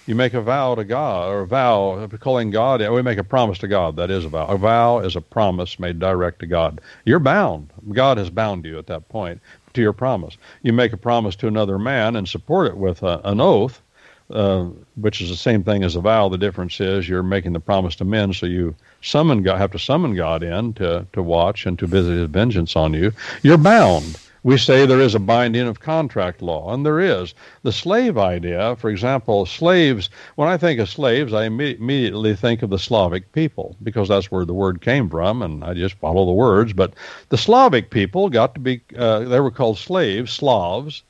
you 0.06 0.14
make 0.14 0.34
a 0.34 0.40
vow 0.40 0.74
to 0.74 0.84
God 0.84 1.30
or 1.30 1.40
a 1.40 1.46
vow 1.46 2.08
calling 2.20 2.50
God. 2.50 2.80
We 2.90 3.02
make 3.02 3.18
a 3.18 3.24
promise 3.24 3.58
to 3.58 3.68
God. 3.68 3.96
That 3.96 4.10
is 4.10 4.24
a 4.24 4.28
vow. 4.28 4.46
A 4.46 4.56
vow 4.56 4.98
is 4.98 5.16
a 5.16 5.20
promise 5.20 5.78
made 5.78 5.98
direct 5.98 6.40
to 6.40 6.46
God. 6.46 6.80
You're 7.04 7.20
bound. 7.20 7.70
God 7.92 8.18
has 8.18 8.30
bound 8.30 8.64
you 8.64 8.78
at 8.78 8.86
that 8.88 9.08
point 9.08 9.40
to 9.74 9.80
your 9.80 9.92
promise. 9.92 10.36
You 10.62 10.72
make 10.72 10.92
a 10.92 10.96
promise 10.96 11.36
to 11.36 11.46
another 11.46 11.78
man 11.78 12.16
and 12.16 12.28
support 12.28 12.68
it 12.68 12.76
with 12.76 13.02
a, 13.02 13.20
an 13.24 13.40
oath, 13.40 13.80
uh, 14.30 14.64
which 14.96 15.20
is 15.20 15.28
the 15.28 15.36
same 15.36 15.62
thing 15.62 15.84
as 15.84 15.94
a 15.94 16.00
vow. 16.00 16.28
The 16.28 16.38
difference 16.38 16.80
is 16.80 17.08
you're 17.08 17.22
making 17.22 17.52
the 17.52 17.60
promise 17.60 17.96
to 17.96 18.04
men, 18.04 18.32
so 18.32 18.46
you 18.46 18.74
summon 19.02 19.42
God, 19.42 19.58
have 19.58 19.72
to 19.72 19.78
summon 19.78 20.14
God 20.14 20.42
in 20.42 20.72
to 20.74 21.06
to 21.12 21.22
watch 21.22 21.66
and 21.66 21.78
to 21.78 21.86
visit 21.86 22.18
His 22.18 22.28
vengeance 22.28 22.74
on 22.76 22.94
you. 22.94 23.12
You're 23.42 23.58
bound 23.58 24.18
we 24.44 24.58
say 24.58 24.84
there 24.84 25.00
is 25.00 25.14
a 25.14 25.20
binding 25.20 25.68
of 25.68 25.80
contract 25.80 26.42
law, 26.42 26.74
and 26.74 26.84
there 26.84 26.98
is. 26.98 27.34
The 27.62 27.72
slave 27.72 28.18
idea, 28.18 28.74
for 28.76 28.90
example, 28.90 29.46
slaves, 29.46 30.10
when 30.34 30.48
I 30.48 30.56
think 30.56 30.80
of 30.80 30.88
slaves, 30.88 31.32
I 31.32 31.44
immediately 31.44 32.34
think 32.34 32.62
of 32.62 32.70
the 32.70 32.78
Slavic 32.78 33.30
people 33.32 33.76
because 33.82 34.08
that's 34.08 34.32
where 34.32 34.44
the 34.44 34.54
word 34.54 34.80
came 34.80 35.08
from, 35.08 35.42
and 35.42 35.62
I 35.62 35.74
just 35.74 35.94
follow 35.94 36.26
the 36.26 36.32
words. 36.32 36.72
But 36.72 36.94
the 37.28 37.38
Slavic 37.38 37.90
people 37.90 38.28
got 38.28 38.54
to 38.54 38.60
be, 38.60 38.80
uh, 38.96 39.20
they 39.20 39.40
were 39.40 39.52
called 39.52 39.78
slaves, 39.78 40.32
Slavs, 40.32 41.02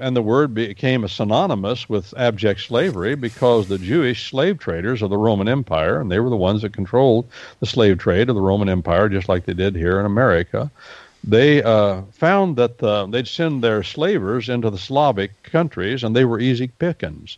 and 0.00 0.16
the 0.16 0.22
word 0.22 0.54
became 0.54 1.06
synonymous 1.06 1.88
with 1.88 2.14
abject 2.16 2.62
slavery 2.62 3.14
because 3.14 3.68
the 3.68 3.78
Jewish 3.78 4.30
slave 4.30 4.58
traders 4.58 5.02
of 5.02 5.10
the 5.10 5.18
Roman 5.18 5.46
Empire, 5.46 6.00
and 6.00 6.10
they 6.10 6.18
were 6.18 6.30
the 6.30 6.36
ones 6.36 6.62
that 6.62 6.72
controlled 6.72 7.28
the 7.60 7.66
slave 7.66 7.98
trade 7.98 8.28
of 8.28 8.34
the 8.34 8.40
Roman 8.40 8.68
Empire, 8.68 9.08
just 9.08 9.28
like 9.28 9.44
they 9.44 9.54
did 9.54 9.76
here 9.76 10.00
in 10.00 10.06
America 10.06 10.70
they 11.28 11.62
uh, 11.62 12.02
found 12.10 12.56
that 12.56 12.82
uh, 12.82 13.04
they'd 13.04 13.28
send 13.28 13.62
their 13.62 13.82
slavers 13.82 14.48
into 14.48 14.70
the 14.70 14.78
Slavic 14.78 15.42
countries, 15.42 16.02
and 16.02 16.16
they 16.16 16.24
were 16.24 16.40
easy 16.40 16.68
pickings. 16.68 17.36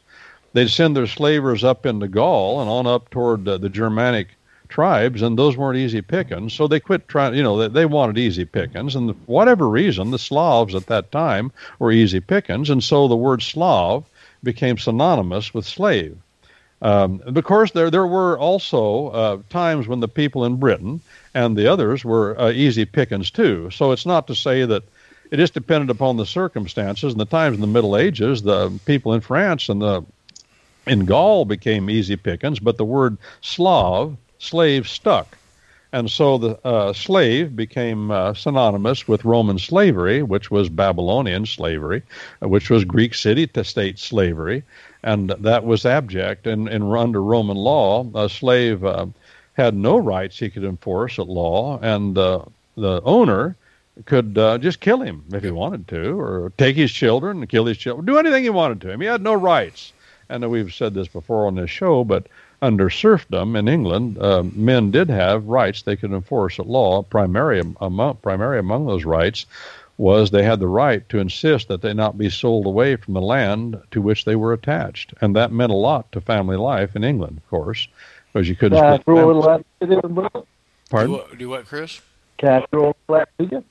They'd 0.53 0.71
send 0.71 0.97
their 0.97 1.09
slavers 1.09 1.65
up 1.65 1.85
into 1.85 2.07
Gaul 2.07 2.61
and 2.61 2.71
on 2.71 2.87
up 2.87 3.11
toward 3.11 3.49
uh, 3.49 3.59
the 3.59 3.69
Germanic 3.69 4.29
tribes, 4.69 5.23
and 5.23 5.37
those 5.37 5.57
weren't 5.57 5.79
easy 5.79 6.03
pickings. 6.03 6.55
So 6.55 6.69
they 6.69 6.79
quit 6.79 7.09
trying. 7.09 7.35
You 7.35 7.43
know, 7.43 7.59
they, 7.59 7.67
they 7.67 7.85
wanted 7.85 8.17
easy 8.17 8.45
pickings, 8.45 8.95
and 8.95 9.11
for 9.11 9.17
whatever 9.27 9.69
reason, 9.69 10.13
the 10.13 10.21
Slavs 10.21 10.77
at 10.77 10.87
that 10.87 11.11
time 11.11 11.51
were 11.81 11.91
easy 11.91 12.21
pickings, 12.21 12.71
and 12.71 12.85
so 12.85 13.09
the 13.09 13.17
word 13.17 13.43
Slav 13.43 14.05
became 14.45 14.79
synonymous 14.79 15.53
with 15.53 15.67
slave. 15.67 16.17
Um, 16.83 17.23
of 17.27 17.45
course, 17.45 17.73
there 17.73 17.91
there 17.91 18.07
were 18.07 18.39
also 18.39 19.09
uh, 19.09 19.39
times 19.51 19.87
when 19.87 20.01
the 20.01 20.09
people 20.09 20.45
in 20.45 20.57
Britain 20.57 21.01
and 21.35 21.57
the 21.57 21.67
others 21.67 22.05
were 22.05 22.41
uh, 22.41 22.51
easy 22.51 22.85
pickings 22.85 23.31
too. 23.31 23.71
So 23.71 23.93
it's 23.93 24.07
not 24.07 24.27
to 24.29 24.35
say 24.35 24.65
that 24.65 24.83
it 25.31 25.39
is 25.39 25.51
dependent 25.51 25.91
upon 25.91 26.17
the 26.17 26.27
circumstances. 26.27 27.13
And 27.13 27.21
the 27.21 27.27
times 27.27 27.57
in 27.57 27.61
the 27.61 27.67
Middle 27.67 27.97
Ages, 27.97 28.43
the 28.43 28.71
people 28.87 29.13
in 29.13 29.21
France 29.21 29.69
and 29.69 29.81
the 29.81 30.05
in 30.87 31.05
Gaul 31.05 31.45
became 31.45 31.91
easy 31.91 32.17
pickings, 32.17 32.59
but 32.59 32.79
the 32.79 32.85
word 32.85 33.19
Slav, 33.43 34.17
slave, 34.39 34.89
stuck. 34.89 35.37
And 35.93 36.11
so 36.11 36.39
the 36.39 36.67
uh, 36.67 36.93
slave 36.93 37.57
became 37.57 38.11
uh, 38.11 38.33
synonymous 38.35 39.09
with 39.09 39.25
Roman 39.25 39.59
slavery, 39.59 40.23
which 40.23 40.51
was 40.51 40.69
Babylonian 40.69 41.47
slavery, 41.47 42.03
which 42.41 42.71
was 42.71 42.85
Greek 42.85 43.13
city 43.13 43.47
to 43.49 43.65
state 43.65 43.99
slavery, 43.99 44.63
and 45.03 45.31
that 45.31 45.65
was 45.65 45.87
abject. 45.87 46.47
And, 46.47 46.69
and 46.69 46.85
under 46.85 47.23
Roman 47.23 47.57
law, 47.57 48.07
a 48.15 48.29
slave 48.29 48.85
uh, 48.85 49.07
had 49.55 49.75
no 49.75 49.97
rights 49.97 50.39
he 50.39 50.51
could 50.51 50.65
enforce 50.65 51.19
at 51.19 51.29
law, 51.29 51.79
and 51.81 52.17
uh, 52.17 52.45
the 52.77 53.03
owner 53.03 53.57
could 54.07 54.39
uh, 54.39 54.59
just 54.59 54.81
kill 54.81 55.01
him 55.01 55.25
if 55.33 55.43
he 55.43 55.51
wanted 55.51 55.87
to, 55.89 56.19
or 56.19 56.53
take 56.57 56.77
his 56.77 56.93
children 56.93 57.41
and 57.41 57.49
kill 57.49 57.67
his 57.67 57.77
children, 57.77 58.07
do 58.07 58.19
anything 58.19 58.43
he 58.43 58.51
wanted 58.51 58.81
to 58.81 58.91
him. 58.91 59.01
He 59.01 59.07
had 59.07 59.23
no 59.23 59.35
rights. 59.35 59.93
And 60.29 60.49
we've 60.49 60.73
said 60.73 60.95
this 60.95 61.09
before 61.09 61.47
on 61.47 61.57
this 61.57 61.71
show, 61.71 62.05
but 62.05 62.29
under 62.63 62.89
serfdom 62.89 63.57
in 63.57 63.69
England, 63.69 64.19
uh, 64.19 64.45
men 64.55 64.91
did 64.91 65.11
have 65.11 65.47
rights 65.47 65.83
they 65.83 65.97
could 65.97 66.13
enforce 66.13 66.59
at 66.59 66.69
law. 66.69 67.03
Primary 67.03 67.63
among, 67.81 68.17
primary 68.17 68.59
among 68.59 68.87
those 68.87 69.05
rights 69.05 69.47
was 70.01 70.31
they 70.31 70.43
had 70.43 70.59
the 70.61 70.67
right 70.67 71.07
to 71.11 71.19
insist 71.19 71.69
that 71.69 71.83
they 71.83 71.93
not 71.93 72.17
be 72.17 72.31
sold 72.31 72.65
away 72.65 72.97
from 72.97 73.13
the 73.15 73.21
land 73.21 73.81
to 73.91 74.01
which 74.01 74.25
they 74.25 74.35
were 74.35 74.55
attached, 74.55 75.13
and 75.21 75.37
that 75.37 75.53
meant 75.53 75.71
a 75.71 75.77
lot 75.77 76.11
to 76.11 76.21
family 76.21 76.57
life 76.57 76.97
in 76.97 77.05
England, 77.05 77.37
of 77.37 77.49
course. 77.51 77.87
Because 78.33 78.49
you 78.49 78.57
couldn't. 78.57 78.79
Can 78.79 78.93
I 78.93 78.99
throw 78.99 79.25
a 79.25 79.27
little 79.27 80.47
Pardon? 80.89 81.13
Do 81.13 81.13
what, 81.13 81.39
do 81.39 81.49
what, 81.49 81.67
Chris? 81.67 82.01
Can 82.39 82.63
I 82.63 82.67
throw 82.67 82.95
a 83.09 83.13
little 83.13 83.65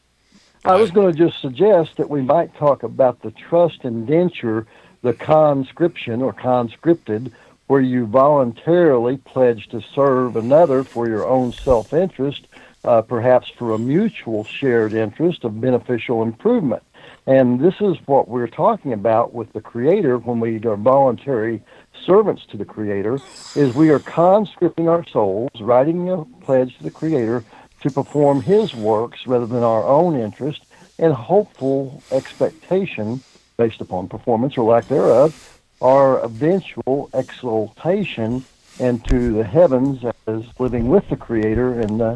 I 0.65 0.76
was 0.76 0.91
going 0.91 1.14
to 1.14 1.18
just 1.18 1.41
suggest 1.41 1.97
that 1.97 2.10
we 2.10 2.22
might 2.22 2.56
talk 2.56 2.84
about 2.84 3.22
the 3.22 3.31
trust 3.31 3.84
indenture, 3.84 4.68
the 5.01 5.14
conscription 5.14 6.22
or 6.22 6.34
conscripted, 6.34 7.31
where 7.68 7.81
you 7.81 8.06
voluntarily 8.06 9.18
pledge 9.18 9.69
to 9.69 9.81
serve 9.95 10.35
another 10.35 10.84
for 10.84 11.07
your 11.07 11.26
own 11.26 11.53
self 11.53 11.93
interest, 11.93 12.47
uh, 12.90 13.03
perhaps 13.03 13.48
for 13.56 13.76
a 13.76 13.78
mutual 13.78 14.44
shared 14.44 14.95
interest 14.95 15.44
of 15.44 15.61
beneficial 15.61 16.24
improvement. 16.24 16.82
And 17.28 17.60
this 17.60 17.76
is 17.82 17.98
what 18.07 18.28
we're 18.28 18.48
talking 18.48 18.94
about 18.94 19.32
with 19.32 19.53
the 19.53 19.61
Creator 19.61 20.18
when 20.18 20.40
we 20.40 20.60
are 20.66 20.76
voluntary 20.76 21.61
servants 22.03 22.48
to 22.48 22.57
the 22.57 22.66
Creator, 22.66 23.20
is 23.56 23.76
we 23.76 23.91
are 23.91 23.99
conscripting 23.99 24.90
our 24.90 25.06
souls, 25.06 25.52
writing 25.61 26.10
a 26.10 26.26
pledge 26.44 26.76
to 26.78 26.84
the 26.84 26.90
Creator 26.90 27.45
to 27.82 27.91
perform 27.91 28.41
His 28.41 28.74
works 28.74 29.20
rather 29.28 29.45
than 29.45 29.61
our 29.61 29.86
own 29.86 30.20
interest, 30.20 30.61
and 30.98 31.14
hopeful 31.14 32.02
expectation, 32.11 33.24
based 33.60 33.82
upon 33.82 34.07
performance 34.07 34.57
or 34.57 34.64
lack 34.64 34.88
thereof, 34.88 35.32
our 35.80 36.22
eventual 36.22 37.11
exaltation 37.14 38.44
into 38.80 39.34
the 39.34 39.44
heavens 39.44 40.03
as 40.26 40.41
living 40.57 40.88
with 40.88 41.07
the 41.11 41.16
Creator 41.16 41.82
and 41.82 42.02
uh, 42.02 42.16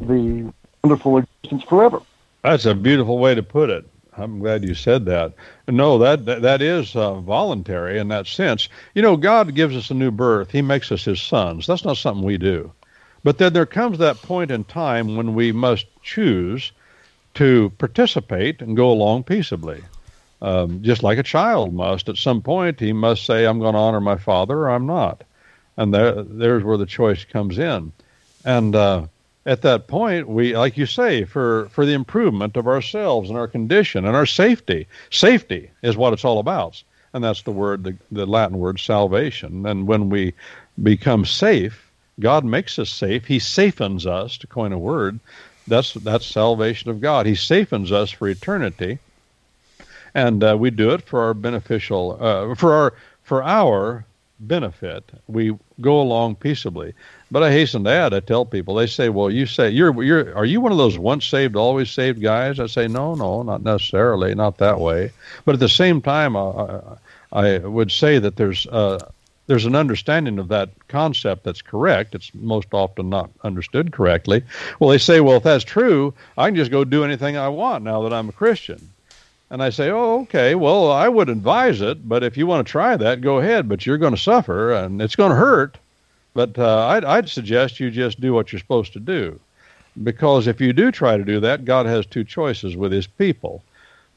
the 0.00 0.52
wonderful 0.82 1.18
existence 1.18 1.62
forever. 1.64 2.00
That's 2.42 2.66
a 2.66 2.74
beautiful 2.74 3.18
way 3.18 3.34
to 3.34 3.42
put 3.42 3.70
it. 3.70 3.86
I'm 4.16 4.40
glad 4.40 4.64
you 4.64 4.74
said 4.74 5.06
that. 5.06 5.34
No, 5.68 5.98
that 5.98 6.26
that, 6.26 6.42
that 6.42 6.62
is 6.62 6.94
uh, 6.96 7.14
voluntary 7.20 7.98
in 7.98 8.08
that 8.08 8.26
sense. 8.26 8.68
You 8.94 9.02
know, 9.02 9.16
God 9.16 9.54
gives 9.54 9.76
us 9.76 9.90
a 9.90 9.94
new 9.94 10.10
birth. 10.10 10.50
He 10.50 10.62
makes 10.62 10.90
us 10.90 11.04
His 11.04 11.20
sons. 11.20 11.66
That's 11.66 11.84
not 11.84 11.96
something 11.96 12.24
we 12.24 12.38
do. 12.38 12.72
But 13.22 13.38
then 13.38 13.52
there 13.52 13.66
comes 13.66 13.98
that 13.98 14.16
point 14.22 14.50
in 14.50 14.64
time 14.64 15.16
when 15.16 15.34
we 15.34 15.52
must 15.52 15.86
choose 16.02 16.72
to 17.34 17.70
participate 17.78 18.62
and 18.62 18.76
go 18.76 18.90
along 18.90 19.24
peaceably. 19.24 19.82
Um, 20.42 20.82
just 20.82 21.02
like 21.02 21.18
a 21.18 21.22
child 21.22 21.74
must. 21.74 22.08
At 22.08 22.16
some 22.16 22.40
point, 22.40 22.80
he 22.80 22.94
must 22.94 23.26
say, 23.26 23.44
I'm 23.44 23.60
going 23.60 23.74
to 23.74 23.78
honor 23.78 24.00
my 24.00 24.16
father 24.16 24.60
or 24.60 24.70
I'm 24.70 24.86
not. 24.86 25.22
And 25.76 25.92
there, 25.92 26.22
there's 26.22 26.64
where 26.64 26.78
the 26.78 26.86
choice 26.86 27.24
comes 27.24 27.58
in. 27.58 27.92
And 28.44 28.74
uh, 28.74 29.06
at 29.50 29.62
that 29.62 29.88
point, 29.88 30.28
we, 30.28 30.56
like 30.56 30.76
you 30.76 30.86
say, 30.86 31.24
for, 31.24 31.68
for 31.70 31.84
the 31.84 31.92
improvement 31.92 32.56
of 32.56 32.68
ourselves 32.68 33.28
and 33.28 33.36
our 33.36 33.48
condition 33.48 34.04
and 34.04 34.14
our 34.14 34.24
safety. 34.24 34.86
Safety 35.10 35.68
is 35.82 35.96
what 35.96 36.12
it's 36.12 36.24
all 36.24 36.38
about. 36.38 36.80
And 37.12 37.24
that's 37.24 37.42
the 37.42 37.50
word, 37.50 37.82
the, 37.82 37.96
the 38.12 38.26
Latin 38.26 38.58
word 38.58 38.78
salvation. 38.78 39.66
And 39.66 39.88
when 39.88 40.08
we 40.08 40.34
become 40.80 41.24
safe, 41.24 41.90
God 42.20 42.44
makes 42.44 42.78
us 42.78 42.90
safe. 42.90 43.26
He 43.26 43.40
safens 43.40 44.06
us, 44.06 44.38
to 44.38 44.46
coin 44.46 44.72
a 44.72 44.78
word. 44.78 45.18
That's, 45.66 45.94
that's 45.94 46.26
salvation 46.26 46.88
of 46.88 47.00
God. 47.00 47.26
He 47.26 47.34
safens 47.34 47.90
us 47.90 48.12
for 48.12 48.28
eternity. 48.28 49.00
And 50.14 50.44
uh, 50.44 50.56
we 50.60 50.70
do 50.70 50.90
it 50.90 51.02
for 51.02 51.22
our 51.22 51.34
beneficial, 51.34 52.16
uh, 52.20 52.54
for 52.54 52.72
our, 52.72 52.94
for 53.24 53.42
our 53.42 54.04
benefit. 54.38 55.10
We 55.26 55.58
go 55.80 56.00
along 56.00 56.36
peaceably. 56.36 56.94
But 57.32 57.44
I 57.44 57.52
hasten 57.52 57.84
to 57.84 57.90
add, 57.90 58.12
I 58.12 58.20
tell 58.20 58.44
people, 58.44 58.74
they 58.74 58.86
say, 58.86 59.08
"Well, 59.08 59.30
you 59.30 59.46
say 59.46 59.70
you're 59.70 60.02
you're 60.02 60.36
are 60.36 60.44
you 60.44 60.60
one 60.60 60.72
of 60.72 60.78
those 60.78 60.98
once 60.98 61.24
saved, 61.24 61.54
always 61.54 61.90
saved 61.90 62.20
guys?" 62.20 62.58
I 62.58 62.66
say, 62.66 62.88
"No, 62.88 63.14
no, 63.14 63.42
not 63.42 63.62
necessarily, 63.62 64.34
not 64.34 64.58
that 64.58 64.80
way." 64.80 65.12
But 65.44 65.54
at 65.54 65.60
the 65.60 65.68
same 65.68 66.02
time, 66.02 66.34
uh, 66.34 66.80
I 67.32 67.58
would 67.58 67.92
say 67.92 68.18
that 68.18 68.34
there's 68.34 68.66
uh, 68.66 68.98
there's 69.46 69.64
an 69.64 69.76
understanding 69.76 70.40
of 70.40 70.48
that 70.48 70.70
concept 70.88 71.44
that's 71.44 71.62
correct. 71.62 72.16
It's 72.16 72.32
most 72.34 72.68
often 72.72 73.08
not 73.10 73.30
understood 73.44 73.92
correctly. 73.92 74.42
Well, 74.80 74.90
they 74.90 74.98
say, 74.98 75.20
"Well, 75.20 75.36
if 75.36 75.44
that's 75.44 75.64
true, 75.64 76.12
I 76.36 76.48
can 76.48 76.56
just 76.56 76.72
go 76.72 76.82
do 76.82 77.04
anything 77.04 77.36
I 77.36 77.48
want 77.48 77.84
now 77.84 78.02
that 78.02 78.12
I'm 78.12 78.28
a 78.28 78.32
Christian." 78.32 78.90
And 79.52 79.62
I 79.64 79.70
say, 79.70 79.90
oh, 79.90 80.20
okay, 80.20 80.54
well, 80.54 80.92
I 80.92 81.08
would 81.08 81.28
advise 81.28 81.80
it, 81.80 82.08
but 82.08 82.22
if 82.22 82.36
you 82.36 82.46
want 82.46 82.64
to 82.64 82.70
try 82.70 82.96
that, 82.96 83.20
go 83.20 83.38
ahead, 83.38 83.68
but 83.68 83.84
you're 83.84 83.98
going 83.98 84.14
to 84.14 84.20
suffer 84.20 84.72
and 84.72 85.02
it's 85.02 85.16
going 85.16 85.30
to 85.30 85.36
hurt. 85.36 85.76
But 86.34 86.58
uh, 86.58 86.86
I'd, 86.86 87.04
I'd 87.04 87.28
suggest 87.28 87.80
you 87.80 87.90
just 87.90 88.20
do 88.20 88.32
what 88.32 88.52
you're 88.52 88.60
supposed 88.60 88.92
to 88.92 89.00
do. 89.00 89.40
Because 90.02 90.46
if 90.46 90.60
you 90.60 90.72
do 90.72 90.92
try 90.92 91.16
to 91.16 91.24
do 91.24 91.40
that, 91.40 91.64
God 91.64 91.86
has 91.86 92.06
two 92.06 92.24
choices 92.24 92.76
with 92.76 92.92
his 92.92 93.06
people. 93.06 93.62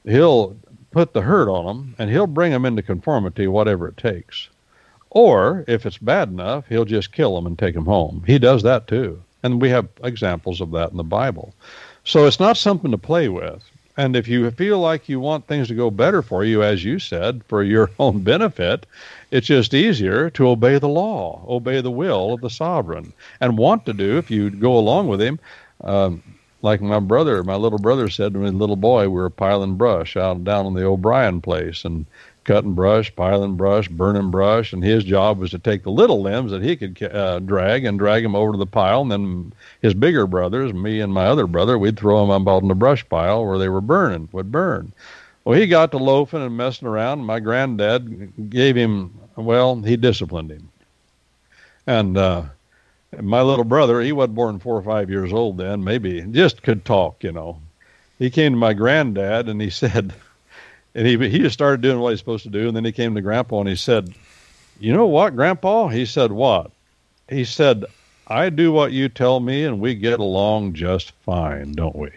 He'll 0.06 0.56
put 0.92 1.14
the 1.14 1.22
hurt 1.22 1.50
on 1.50 1.66
them 1.66 1.96
and 1.98 2.10
he'll 2.10 2.28
bring 2.28 2.52
them 2.52 2.66
into 2.66 2.84
conformity, 2.84 3.48
whatever 3.48 3.88
it 3.88 3.98
takes. 3.98 4.50
Or 5.10 5.66
if 5.68 5.86
it's 5.86 5.98
bad 5.98 6.30
enough, 6.30 6.68
he'll 6.68 6.86
just 6.86 7.12
kill 7.12 7.36
them 7.36 7.48
and 7.48 7.58
take 7.58 7.76
them 7.76 7.86
home. 7.86 8.24
He 8.26 8.40
does 8.40 8.64
that 8.64 8.88
too. 8.88 9.22
And 9.42 9.62
we 9.62 9.70
have 9.70 9.88
examples 10.04 10.62
of 10.62 10.72
that 10.72 10.92
in 10.92 10.98
the 10.98 11.04
Bible. 11.04 11.54
So 12.04 12.26
it's 12.26 12.40
not 12.40 12.58
something 12.58 12.92
to 12.92 12.98
play 12.98 13.30
with. 13.30 13.64
And 13.96 14.16
if 14.16 14.28
you 14.28 14.50
feel 14.52 14.80
like 14.80 15.08
you 15.08 15.20
want 15.20 15.46
things 15.46 15.68
to 15.68 15.76
go 15.76 15.92
better 15.92 16.22
for 16.22 16.44
you, 16.44 16.64
as 16.64 16.84
you 16.84 16.98
said, 16.98 17.44
for 17.48 17.64
your 17.64 17.92
own 18.00 18.24
benefit, 18.24 18.86
it's 19.34 19.48
just 19.48 19.74
easier 19.74 20.30
to 20.30 20.48
obey 20.48 20.78
the 20.78 20.88
law, 20.88 21.44
obey 21.48 21.82
the 21.82 21.90
will 21.90 22.34
of 22.34 22.42
the 22.42 22.52
sovereign, 22.52 23.12
and 23.42 23.58
want 23.58 23.86
to 23.88 23.94
do 23.94 24.18
if 24.20 24.30
you 24.30 24.52
go 24.52 24.78
along 24.78 25.08
with 25.08 25.20
him. 25.20 25.40
Um, 25.84 26.22
like 26.62 26.82
my 26.82 27.00
brother, 27.00 27.44
my 27.44 27.56
little 27.56 27.80
brother 27.80 28.10
said 28.10 28.34
to 28.34 28.40
me, 28.40 28.52
little 28.52 28.76
boy, 28.76 29.10
we 29.10 29.16
were 29.16 29.32
piling 29.32 29.76
brush 29.76 30.16
out 30.16 30.44
down 30.44 30.68
in 30.68 30.76
the 30.76 30.86
O'Brien 30.86 31.42
place, 31.42 31.84
and 31.84 32.06
cutting 32.44 32.76
brush, 32.76 33.14
piling 33.16 33.56
brush, 33.56 33.88
burning 33.88 34.30
brush, 34.30 34.72
and 34.72 34.84
his 34.84 35.04
job 35.04 35.40
was 35.40 35.50
to 35.50 35.60
take 35.60 35.82
the 35.82 35.92
little 35.92 36.22
limbs 36.22 36.52
that 36.52 36.62
he 36.62 36.76
could 36.76 37.02
uh, 37.02 37.40
drag 37.40 37.86
and 37.86 37.98
drag 37.98 38.22
them 38.22 38.36
over 38.36 38.52
to 38.52 38.58
the 38.58 38.68
pile. 38.68 39.02
And 39.02 39.12
then 39.12 39.54
his 39.82 39.96
bigger 39.96 40.28
brothers, 40.28 40.74
me 40.74 41.00
and 41.00 41.12
my 41.12 41.26
other 41.26 41.48
brother, 41.48 41.78
we'd 41.80 41.98
throw 41.98 42.26
them 42.28 42.48
on 42.48 42.68
the 42.68 42.76
brush 42.76 43.08
pile 43.10 43.46
where 43.46 43.58
they 43.58 43.70
were 43.70 43.82
burning, 43.82 44.30
would 44.32 44.52
burn. 44.52 44.94
Well, 45.44 45.60
he 45.60 45.68
got 45.68 45.92
to 45.92 45.98
loafing 45.98 46.42
and 46.42 46.56
messing 46.56 46.88
around. 46.88 47.20
And 47.20 47.28
my 47.28 47.40
granddad 47.40 48.50
gave 48.50 48.76
him, 48.76 49.12
well, 49.36 49.76
he 49.78 49.98
disciplined 49.98 50.52
him. 50.52 50.70
And 51.86 52.18
uh, 52.18 52.44
my 53.22 53.42
little 53.42 53.66
brother, 53.66 54.02
he 54.02 54.12
wasn't 54.12 54.36
born 54.36 54.60
four 54.60 54.78
or 54.78 54.84
five 54.84 55.10
years 55.10 55.34
old 55.34 55.58
then, 55.58 55.84
maybe 55.84 56.22
just 56.22 56.64
could 56.64 56.86
talk, 56.86 57.24
you 57.24 57.32
know. 57.32 57.60
He 58.20 58.30
came 58.30 58.54
to 58.54 58.58
my 58.58 58.74
granddad 58.74 59.50
and 59.50 59.62
he 59.62 59.70
said, 59.82 60.14
and 60.96 61.08
he 61.08 61.18
he 61.30 61.40
just 61.40 61.54
started 61.54 61.82
doing 61.82 62.00
what 62.00 62.12
he's 62.12 62.20
supposed 62.20 62.44
to 62.44 62.50
do. 62.50 62.68
And 62.68 62.76
then 62.76 62.86
he 62.86 62.92
came 62.92 63.16
to 63.16 63.22
Grandpa 63.22 63.60
and 63.60 63.70
he 63.70 63.76
said, 63.76 64.14
"You 64.80 64.94
know 64.94 65.08
what, 65.08 65.36
Grandpa?" 65.36 65.88
He 65.88 66.06
said, 66.06 66.32
"What?" 66.32 66.72
He 67.28 67.46
said, 67.46 67.86
"I 68.28 68.50
do 68.50 68.72
what 68.72 68.92
you 68.92 69.10
tell 69.10 69.40
me, 69.40 69.64
and 69.64 69.80
we 69.80 69.96
get 69.96 70.20
along 70.20 70.74
just 70.74 71.12
fine, 71.26 71.72
don't 71.72 71.96
we?" 71.96 72.12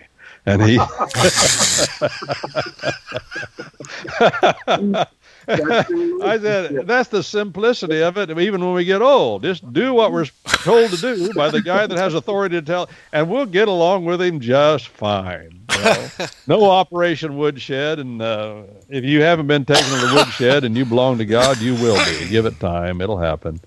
And 0.45 0.63
he. 0.63 0.79
I 5.49 6.39
said, 6.41 6.87
that's 6.87 7.09
the 7.09 7.23
simplicity 7.23 8.03
of 8.03 8.17
it. 8.17 8.31
Even 8.31 8.65
when 8.65 8.75
we 8.75 8.85
get 8.85 9.03
old, 9.03 9.43
just 9.43 9.73
do 9.73 9.95
what 9.95 10.13
we're 10.13 10.27
told 10.45 10.91
to 10.91 10.97
do 10.97 11.33
by 11.35 11.51
the 11.51 11.63
guy 11.63 11.87
that 11.87 11.97
has 11.97 12.15
authority 12.15 12.57
to 12.57 12.63
tell, 12.63 12.89
and 13.13 13.31
we'll 13.31 13.47
get 13.47 13.69
along 13.69 14.05
with 14.05 14.21
him 14.21 14.41
just 14.41 14.89
fine. 14.89 15.61
You 15.73 15.85
know? 15.85 16.09
no 16.47 16.65
Operation 16.65 17.37
Woodshed, 17.37 17.99
and 17.99 18.21
uh, 18.21 18.63
if 18.89 19.05
you 19.05 19.23
haven't 19.23 19.47
been 19.47 19.65
taken 19.65 19.85
to 19.85 20.07
the 20.07 20.15
woodshed 20.15 20.65
and 20.65 20.77
you 20.77 20.85
belong 20.85 21.19
to 21.19 21.25
God, 21.25 21.59
you 21.61 21.75
will 21.75 22.03
be. 22.05 22.29
Give 22.29 22.47
it 22.47 22.59
time; 22.59 23.01
it'll 23.01 23.19
happen. 23.19 23.61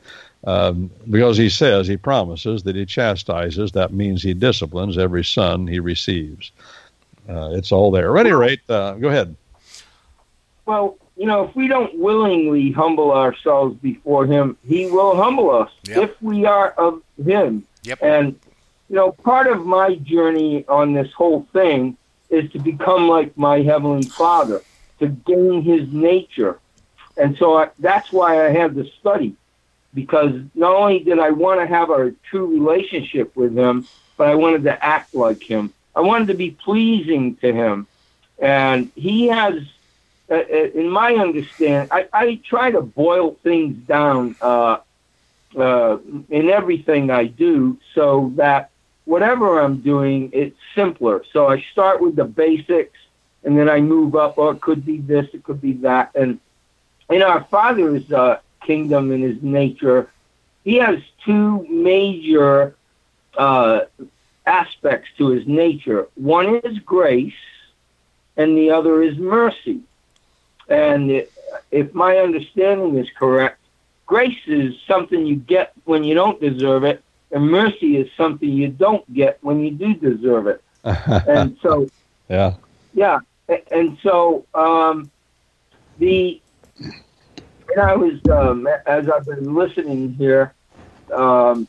Um, 0.45 0.89
because 1.09 1.37
he 1.37 1.49
says 1.49 1.87
he 1.87 1.97
promises 1.97 2.63
that 2.63 2.75
he 2.75 2.85
chastises. 2.85 3.73
That 3.73 3.91
means 3.91 4.23
he 4.23 4.33
disciplines 4.33 4.97
every 4.97 5.23
son 5.23 5.67
he 5.67 5.79
receives. 5.79 6.51
Uh, 7.27 7.51
it's 7.53 7.71
all 7.71 7.91
there. 7.91 8.17
At 8.17 8.25
any 8.25 8.33
rate, 8.33 8.61
uh, 8.69 8.93
go 8.93 9.09
ahead. 9.09 9.35
Well, 10.65 10.97
you 11.19 11.25
know, 11.25 11.43
if 11.43 11.53
we 11.53 11.67
don't 11.67 11.99
willingly 11.99 12.71
humble 12.71 13.11
ourselves 13.11 13.75
before 13.81 14.25
Him, 14.25 14.57
He 14.65 14.85
will 14.85 15.17
humble 15.17 15.51
us 15.51 15.69
Yep. 15.83 15.97
if 15.97 16.21
we 16.21 16.45
are 16.45 16.69
of 16.71 17.03
Him. 17.21 17.65
Yep. 17.83 17.99
And, 18.01 18.39
you 18.89 18.95
know, 18.95 19.11
part 19.11 19.47
of 19.47 19.65
my 19.65 19.95
journey 19.95 20.65
on 20.69 20.93
this 20.93 21.11
whole 21.11 21.45
thing 21.51 21.97
is 22.29 22.49
to 22.53 22.59
become 22.59 23.09
like 23.09 23.37
my 23.37 23.61
Heavenly 23.61 24.07
Father, 24.07 24.61
to 24.99 25.07
gain 25.07 25.61
His 25.61 25.91
nature. 25.91 26.57
And 27.17 27.37
so 27.37 27.57
I, 27.57 27.69
that's 27.79 28.13
why 28.13 28.45
I 28.45 28.51
have 28.51 28.75
the 28.75 28.89
study, 29.01 29.35
because 29.93 30.39
not 30.55 30.73
only 30.73 30.99
did 30.99 31.19
I 31.19 31.31
want 31.31 31.59
to 31.59 31.67
have 31.67 31.89
a 31.89 32.13
true 32.29 32.45
relationship 32.45 33.35
with 33.35 33.57
Him, 33.57 33.85
but 34.15 34.29
I 34.29 34.35
wanted 34.35 34.63
to 34.63 34.85
act 34.85 35.13
like 35.13 35.43
Him. 35.43 35.73
I 35.93 35.99
wanted 35.99 36.29
to 36.29 36.33
be 36.35 36.51
pleasing 36.51 37.35
to 37.37 37.51
Him. 37.51 37.87
And 38.41 38.89
He 38.95 39.27
has 39.27 39.55
in 40.29 40.89
my 40.89 41.13
understanding, 41.15 41.89
I, 41.91 42.07
I 42.13 42.41
try 42.47 42.71
to 42.71 42.81
boil 42.81 43.37
things 43.43 43.77
down 43.87 44.35
uh, 44.41 44.77
uh, 45.57 45.97
in 46.29 46.49
everything 46.49 47.09
I 47.09 47.25
do 47.25 47.77
so 47.95 48.31
that 48.35 48.69
whatever 49.05 49.59
I'm 49.59 49.81
doing, 49.81 50.29
it's 50.33 50.57
simpler. 50.75 51.23
So 51.33 51.47
I 51.47 51.65
start 51.71 52.01
with 52.01 52.15
the 52.15 52.25
basics 52.25 52.97
and 53.43 53.57
then 53.57 53.69
I 53.69 53.79
move 53.79 54.15
up. 54.15 54.37
Or 54.37 54.51
it 54.51 54.61
could 54.61 54.85
be 54.85 54.97
this, 54.97 55.25
it 55.33 55.43
could 55.43 55.61
be 55.61 55.73
that. 55.73 56.11
And 56.15 56.39
in 57.09 57.23
our 57.23 57.43
Father's 57.45 58.11
uh, 58.11 58.39
kingdom 58.65 59.11
and 59.11 59.23
His 59.23 59.41
nature, 59.41 60.11
He 60.63 60.75
has 60.75 60.99
two 61.25 61.65
major 61.67 62.75
uh, 63.35 63.81
aspects 64.45 65.09
to 65.17 65.29
His 65.29 65.47
nature. 65.47 66.07
One 66.15 66.57
is 66.57 66.77
grace, 66.79 67.33
and 68.37 68.55
the 68.55 68.71
other 68.71 69.01
is 69.01 69.17
mercy. 69.17 69.81
And 70.69 71.25
if 71.71 71.93
my 71.93 72.17
understanding 72.17 72.97
is 72.97 73.07
correct, 73.17 73.59
grace 74.05 74.37
is 74.47 74.73
something 74.87 75.25
you 75.25 75.35
get 75.35 75.73
when 75.85 76.03
you 76.03 76.13
don't 76.15 76.39
deserve 76.39 76.83
it, 76.83 77.03
and 77.31 77.49
mercy 77.49 77.97
is 77.97 78.09
something 78.17 78.49
you 78.49 78.69
don't 78.69 79.11
get 79.13 79.37
when 79.41 79.59
you 79.59 79.71
do 79.71 79.93
deserve 79.95 80.47
it. 80.47 80.63
and 80.83 81.57
so, 81.61 81.89
yeah, 82.27 82.53
yeah, 82.93 83.19
and 83.71 83.97
so 84.01 84.45
um, 84.53 85.11
the 85.97 86.41
and 86.79 87.81
I 87.81 87.95
was 87.95 88.19
um, 88.31 88.67
as 88.85 89.09
I've 89.09 89.25
been 89.25 89.53
listening 89.53 90.13
here. 90.13 90.53
Um, 91.13 91.67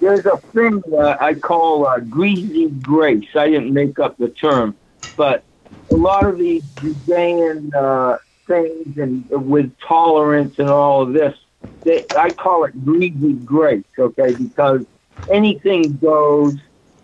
there's 0.00 0.24
a 0.26 0.36
thing 0.54 0.80
that 0.92 1.20
I 1.20 1.34
call 1.34 1.86
uh, 1.86 1.98
greasy 1.98 2.70
grace. 2.70 3.28
I 3.34 3.48
didn't 3.48 3.72
make 3.72 3.98
up 3.98 4.16
the 4.16 4.28
term, 4.28 4.76
but 5.16 5.42
a 5.90 5.96
lot 5.96 6.24
of 6.24 6.38
these 6.38 6.62
Judean 6.80 7.72
uh, 7.74 8.18
things 8.48 8.98
and 8.98 9.28
with 9.30 9.72
tolerance 9.78 10.58
and 10.58 10.68
all 10.68 11.02
of 11.02 11.12
this, 11.12 11.38
they, 11.84 12.04
I 12.16 12.30
call 12.30 12.64
it 12.64 12.84
greasy 12.84 13.34
grace, 13.34 13.84
okay? 13.98 14.34
Because 14.34 14.84
anything 15.30 15.96
goes. 15.96 16.54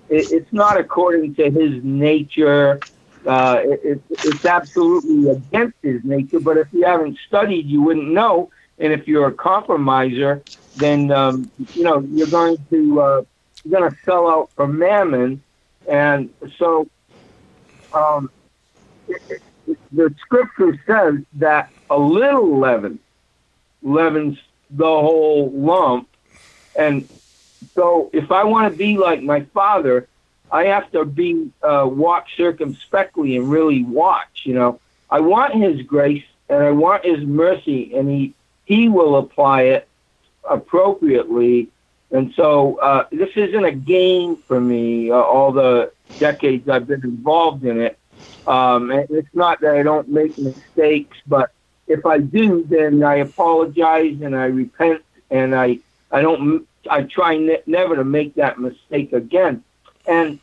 It, 0.09 0.33
it's 0.33 0.53
not 0.53 0.79
according 0.79 1.35
to 1.37 1.51
his 1.51 1.83
nature. 1.85 2.81
Uh, 3.27 3.61
it, 3.63 3.81
it, 3.85 4.03
it's 4.11 4.45
absolutely 4.45 5.31
against 5.31 5.77
his 5.83 6.03
nature. 6.05 6.41
But 6.41 6.57
if 6.59 6.69
you 6.73 6.85
haven't 6.85 7.19
studied, 7.27 7.67
you 7.67 7.83
wouldn't 7.83 8.11
know. 8.11 8.51
And 8.79 8.93
if 8.93 9.07
you're 9.07 9.29
a 9.29 9.33
compromiser, 9.33 10.43
then 10.77 11.11
um, 11.13 11.51
you 11.75 11.85
know 11.85 12.01
you're 12.01 12.27
going 12.27 12.59
to 12.71 13.01
uh, 13.01 13.23
you're 13.65 13.81
going 13.81 13.91
to 13.91 13.97
sell 14.05 14.29
out 14.29 14.51
for 14.57 14.67
mammon. 14.67 15.43
And 15.89 16.31
so, 16.59 16.89
um, 17.93 18.31
the 19.93 20.15
scripture 20.21 20.79
says 20.87 21.17
that 21.35 21.71
a 21.91 21.99
little 21.99 22.59
leaven 22.59 22.99
leavens 23.83 24.39
the 24.71 24.85
whole 24.85 25.51
lump, 25.51 26.09
and 26.77 27.09
so 27.75 28.11
if 28.13 28.31
I 28.31 28.45
want 28.45 28.73
to 28.73 28.77
be 28.77 28.97
like 28.99 29.23
my 29.23 29.43
father, 29.55 30.09
I 30.51 30.65
have 30.67 30.91
to 30.93 31.05
be 31.05 31.51
uh, 31.63 31.89
watch 31.91 32.37
circumspectly 32.37 33.37
and 33.37 33.51
really 33.51 33.83
watch. 33.83 34.43
You 34.45 34.55
know, 34.55 34.81
I 35.11 35.21
want 35.21 35.55
His 35.55 35.83
grace 35.83 36.25
and 36.49 36.63
I 36.63 36.71
want 36.71 37.05
His 37.05 37.21
mercy, 37.21 37.95
and 37.95 38.09
He 38.09 38.35
He 38.65 38.89
will 38.89 39.17
apply 39.17 39.63
it 39.63 39.89
appropriately. 40.49 41.69
And 42.11 42.33
so 42.35 42.77
uh, 42.77 43.07
this 43.11 43.31
isn't 43.35 43.65
a 43.65 43.73
game 43.73 44.37
for 44.37 44.61
me. 44.61 45.11
Uh, 45.11 45.17
all 45.17 45.51
the 45.51 45.91
decades 46.19 46.69
I've 46.69 46.87
been 46.87 47.03
involved 47.03 47.65
in 47.65 47.81
it, 47.81 47.99
um, 48.47 48.91
it's 48.91 49.35
not 49.35 49.61
that 49.61 49.75
I 49.75 49.83
don't 49.83 50.09
make 50.09 50.37
mistakes, 50.39 51.17
but 51.27 51.51
if 51.87 52.07
I 52.07 52.19
do, 52.19 52.65
then 52.69 53.03
I 53.03 53.17
apologize 53.17 54.21
and 54.23 54.35
I 54.37 54.47
repent, 54.47 55.03
and 55.31 55.55
I 55.55 55.79
I 56.11 56.23
don't 56.23 56.67
I 56.91 57.03
try 57.03 57.37
ne- 57.37 57.63
never 57.67 57.97
to 57.97 58.05
make 58.05 58.35
that 58.35 58.59
mistake 58.59 59.13
again. 59.13 59.65
And 60.07 60.39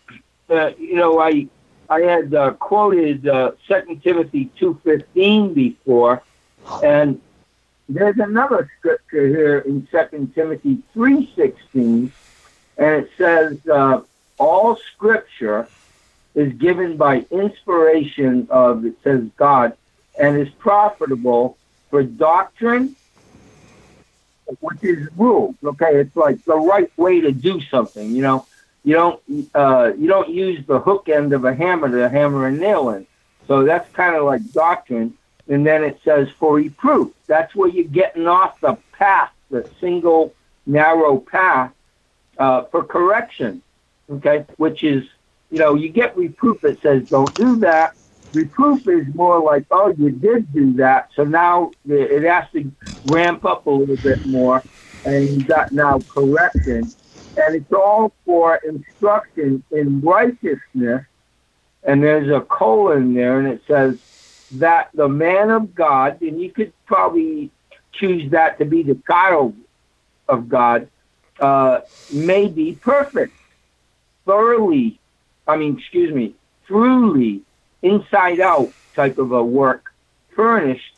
uh, 0.49 0.71
you 0.77 0.95
know, 0.95 1.19
I 1.19 1.47
I 1.89 2.01
had 2.01 2.33
uh, 2.33 2.51
quoted 2.51 3.27
uh, 3.27 3.51
Second 3.67 4.03
Timothy 4.03 4.49
two 4.57 4.79
fifteen 4.83 5.53
before, 5.53 6.23
and 6.83 7.21
there's 7.89 8.17
another 8.17 8.69
scripture 8.79 9.27
here 9.27 9.59
in 9.59 9.87
Second 9.91 10.33
Timothy 10.33 10.79
three 10.93 11.31
sixteen, 11.35 12.11
and 12.77 13.03
it 13.03 13.09
says, 13.17 13.57
uh, 13.67 14.01
"All 14.37 14.75
Scripture 14.75 15.67
is 16.35 16.53
given 16.53 16.97
by 16.97 17.25
inspiration 17.31 18.47
of 18.49 18.85
it 18.85 18.95
says 19.03 19.23
God, 19.37 19.75
and 20.19 20.37
is 20.37 20.49
profitable 20.49 21.57
for 21.89 22.03
doctrine." 22.03 22.95
Which 24.59 24.83
is 24.83 25.07
rules, 25.15 25.55
okay? 25.63 25.95
It's 25.95 26.15
like 26.15 26.43
the 26.43 26.57
right 26.57 26.91
way 26.97 27.21
to 27.21 27.31
do 27.31 27.61
something, 27.61 28.11
you 28.11 28.21
know 28.21 28.45
you 28.83 28.93
don't 28.93 29.21
uh, 29.53 29.93
you 29.97 30.07
don't 30.07 30.29
use 30.29 30.65
the 30.65 30.79
hook 30.79 31.09
end 31.09 31.33
of 31.33 31.45
a 31.45 31.53
hammer 31.53 31.89
to 31.89 32.09
hammer 32.09 32.47
a 32.47 32.51
nail 32.51 32.89
in. 32.89 33.05
So 33.47 33.63
that's 33.63 33.91
kind 33.93 34.15
of 34.15 34.23
like 34.23 34.51
doctrine. 34.51 35.15
And 35.47 35.65
then 35.65 35.83
it 35.83 35.99
says 36.03 36.29
for 36.39 36.55
reproof. 36.55 37.11
That's 37.27 37.53
where 37.55 37.69
you're 37.69 37.83
getting 37.85 38.27
off 38.27 38.59
the 38.61 38.77
path, 38.93 39.31
the 39.49 39.69
single 39.79 40.33
narrow 40.65 41.17
path 41.17 41.73
uh, 42.37 42.63
for 42.65 42.83
correction. 42.83 43.61
Okay, 44.09 44.45
which 44.57 44.83
is 44.83 45.07
you 45.51 45.59
know 45.59 45.75
you 45.75 45.89
get 45.89 46.17
reproof 46.17 46.59
that 46.61 46.81
says 46.81 47.03
don't 47.11 47.35
do 47.37 47.57
that. 47.59 47.95
Reproof 48.33 48.87
is 48.87 49.05
more 49.15 49.41
like 49.41 49.65
oh 49.71 49.93
you 49.97 50.11
did 50.11 50.51
do 50.53 50.73
that, 50.75 51.09
so 51.15 51.23
now 51.23 51.73
it 51.87 52.23
has 52.23 52.45
to 52.53 52.71
ramp 53.03 53.45
up 53.45 53.67
a 53.67 53.71
little 53.71 53.97
bit 53.97 54.25
more, 54.25 54.65
and 55.05 55.35
you 55.35 55.43
got 55.43 55.71
now 55.71 56.05
correction 56.13 56.95
and 57.37 57.55
it's 57.55 57.73
all 57.73 58.13
for 58.25 58.57
instruction 58.57 59.63
in 59.71 60.01
righteousness. 60.01 61.05
And 61.83 62.03
there's 62.03 62.29
a 62.29 62.41
colon 62.41 63.13
there, 63.15 63.39
and 63.39 63.47
it 63.47 63.61
says 63.67 63.95
that 64.51 64.89
the 64.93 65.09
man 65.09 65.49
of 65.49 65.75
God, 65.75 66.21
and 66.21 66.41
you 66.41 66.51
could 66.51 66.73
probably 66.85 67.51
choose 67.93 68.31
that 68.31 68.59
to 68.59 68.65
be 68.65 68.83
the 68.83 69.01
child 69.09 69.55
of 70.29 70.47
God, 70.47 70.89
uh, 71.39 71.81
may 72.09 72.47
be 72.47 72.73
perfect, 72.75 73.35
thoroughly, 74.27 75.00
I 75.47 75.57
mean, 75.57 75.77
excuse 75.77 76.13
me, 76.13 76.35
truly, 76.67 77.41
inside 77.81 78.39
out 78.39 78.71
type 78.95 79.17
of 79.17 79.31
a 79.31 79.43
work, 79.43 79.93
furnished 80.35 80.95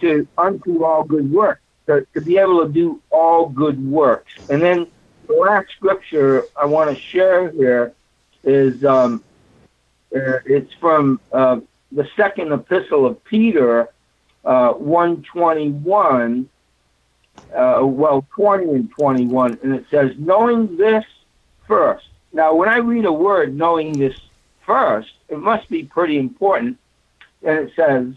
to 0.00 0.26
unto 0.36 0.84
all 0.84 1.04
good 1.04 1.30
work, 1.30 1.60
to, 1.86 2.06
to 2.14 2.20
be 2.20 2.38
able 2.38 2.66
to 2.66 2.72
do 2.72 3.00
all 3.10 3.48
good 3.48 3.84
works. 3.84 4.32
And 4.48 4.62
then 4.62 4.86
the 5.26 5.34
last 5.34 5.70
scripture 5.76 6.44
I 6.56 6.66
want 6.66 6.94
to 6.94 7.00
share 7.00 7.50
here 7.50 7.92
is 8.42 8.84
um, 8.84 9.22
uh, 10.14 10.38
it's 10.44 10.72
from 10.74 11.20
uh, 11.32 11.60
the 11.90 12.08
second 12.16 12.52
epistle 12.52 13.06
of 13.06 13.22
Peter, 13.24 13.88
uh, 14.44 14.72
121, 14.72 16.48
uh, 17.54 17.80
well, 17.82 18.26
20 18.34 18.70
and 18.70 18.90
21, 18.90 19.58
and 19.62 19.74
it 19.74 19.86
says, 19.90 20.12
knowing 20.18 20.76
this 20.76 21.04
first. 21.66 22.06
Now, 22.34 22.54
when 22.54 22.68
I 22.68 22.78
read 22.78 23.06
a 23.06 23.12
word, 23.12 23.56
knowing 23.56 23.98
this 23.98 24.14
first, 24.66 25.10
it 25.30 25.38
must 25.38 25.70
be 25.70 25.84
pretty 25.84 26.18
important. 26.18 26.78
And 27.42 27.58
it 27.58 27.72
says 27.76 28.14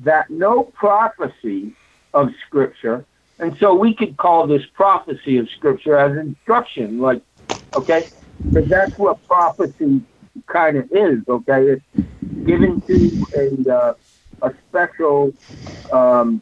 that 0.00 0.30
no 0.30 0.64
prophecy 0.64 1.72
of 2.14 2.30
Scripture 2.46 3.06
and 3.42 3.56
so 3.58 3.74
we 3.74 3.92
could 3.92 4.16
call 4.16 4.46
this 4.46 4.62
prophecy 4.72 5.38
of 5.38 5.48
Scripture 5.56 5.98
as 5.98 6.16
instruction, 6.16 7.00
like, 7.00 7.22
okay? 7.74 8.08
Because 8.52 8.68
that's 8.68 8.96
what 8.96 9.26
prophecy 9.26 10.00
kind 10.46 10.76
of 10.76 10.84
is, 10.92 11.18
okay? 11.28 11.70
It's 11.70 11.82
given 12.46 12.80
to 12.86 13.26
a, 13.36 13.74
uh, 13.74 13.94
a 14.42 14.54
special 14.68 15.34
um, 15.92 16.40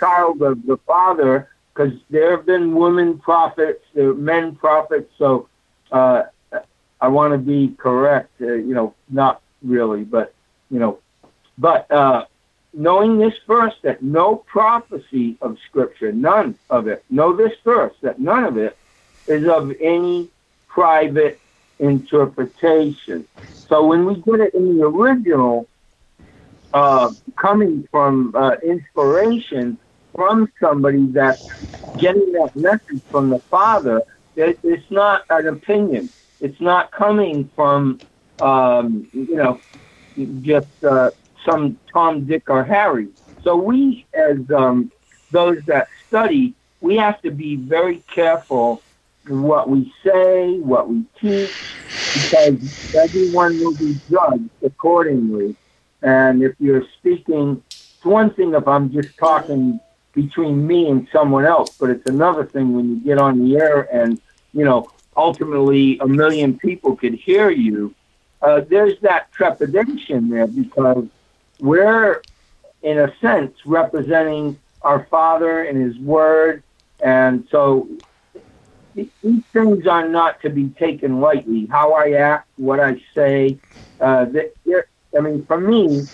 child 0.00 0.40
of 0.40 0.64
the 0.64 0.78
Father, 0.86 1.50
because 1.74 1.92
there 2.08 2.30
have 2.34 2.46
been 2.46 2.74
women 2.74 3.18
prophets, 3.18 3.84
there 3.94 4.08
are 4.08 4.14
men 4.14 4.56
prophets, 4.56 5.12
so 5.18 5.50
uh, 5.94 6.24
I 7.00 7.08
want 7.08 7.32
to 7.32 7.38
be 7.38 7.74
correct, 7.78 8.30
uh, 8.40 8.54
you 8.54 8.74
know, 8.74 8.94
not 9.08 9.40
really, 9.62 10.02
but, 10.02 10.34
you 10.70 10.80
know, 10.80 10.98
but 11.56 11.88
uh, 11.90 12.24
knowing 12.72 13.18
this 13.18 13.34
first, 13.46 13.76
that 13.82 14.02
no 14.02 14.36
prophecy 14.36 15.36
of 15.40 15.56
Scripture, 15.68 16.10
none 16.12 16.58
of 16.68 16.88
it, 16.88 17.04
know 17.10 17.36
this 17.36 17.52
first, 17.62 17.96
that 18.02 18.18
none 18.18 18.44
of 18.44 18.56
it 18.58 18.76
is 19.28 19.46
of 19.48 19.72
any 19.80 20.28
private 20.66 21.40
interpretation. 21.78 23.26
So 23.68 23.86
when 23.86 24.04
we 24.04 24.16
get 24.16 24.40
it 24.40 24.54
in 24.54 24.76
the 24.76 24.84
original, 24.84 25.68
uh, 26.72 27.12
coming 27.36 27.86
from 27.92 28.34
uh, 28.34 28.56
inspiration 28.64 29.78
from 30.16 30.50
somebody 30.60 31.06
that's 31.06 31.40
getting 31.96 32.32
that 32.32 32.56
message 32.56 33.02
from 33.12 33.30
the 33.30 33.38
Father, 33.48 34.02
it, 34.36 34.58
it's 34.62 34.90
not 34.90 35.24
an 35.30 35.48
opinion. 35.48 36.08
It's 36.40 36.60
not 36.60 36.90
coming 36.90 37.50
from, 37.54 38.00
um, 38.40 39.08
you 39.12 39.36
know, 39.36 39.60
just 40.42 40.68
uh, 40.84 41.10
some 41.44 41.78
Tom, 41.92 42.26
Dick, 42.26 42.50
or 42.50 42.64
Harry. 42.64 43.08
So 43.42 43.56
we, 43.56 44.06
as 44.14 44.38
um, 44.50 44.90
those 45.30 45.62
that 45.66 45.88
study, 46.08 46.54
we 46.80 46.96
have 46.96 47.20
to 47.22 47.30
be 47.30 47.56
very 47.56 48.02
careful 48.14 48.82
what 49.26 49.68
we 49.68 49.92
say, 50.04 50.58
what 50.58 50.88
we 50.88 51.04
teach, 51.20 51.52
because 52.12 52.94
everyone 52.94 53.58
will 53.58 53.74
be 53.74 53.98
judged 54.10 54.50
accordingly. 54.62 55.56
And 56.02 56.42
if 56.42 56.54
you're 56.58 56.84
speaking, 56.98 57.62
it's 57.68 58.04
one 58.04 58.34
thing 58.34 58.54
if 58.54 58.68
I'm 58.68 58.92
just 58.92 59.16
talking 59.16 59.80
between 60.14 60.66
me 60.66 60.88
and 60.88 61.08
someone 61.12 61.44
else, 61.44 61.76
but 61.78 61.90
it's 61.90 62.08
another 62.08 62.44
thing 62.44 62.74
when 62.74 62.88
you 62.88 62.96
get 62.96 63.18
on 63.18 63.44
the 63.44 63.56
air 63.56 63.82
and, 63.92 64.20
you 64.52 64.64
know, 64.64 64.90
ultimately 65.16 65.98
a 65.98 66.06
million 66.06 66.58
people 66.58 66.96
could 66.96 67.14
hear 67.14 67.50
you. 67.50 67.94
Uh, 68.40 68.60
there's 68.60 68.98
that 69.00 69.32
trepidation 69.32 70.28
there 70.28 70.46
because 70.46 71.06
we're, 71.58 72.22
in 72.82 72.98
a 72.98 73.14
sense, 73.18 73.54
representing 73.64 74.58
our 74.82 75.06
Father 75.10 75.62
and 75.62 75.80
His 75.80 75.98
Word. 75.98 76.62
And 77.02 77.46
so 77.50 77.88
these 78.94 79.08
things 79.52 79.86
are 79.86 80.08
not 80.08 80.40
to 80.42 80.50
be 80.50 80.68
taken 80.68 81.20
lightly. 81.20 81.66
How 81.66 81.92
I 81.94 82.12
act, 82.12 82.48
what 82.56 82.80
I 82.80 83.00
say. 83.14 83.58
Uh, 84.00 84.26
I 85.16 85.20
mean, 85.20 85.44
for 85.46 85.58
me, 85.58 86.06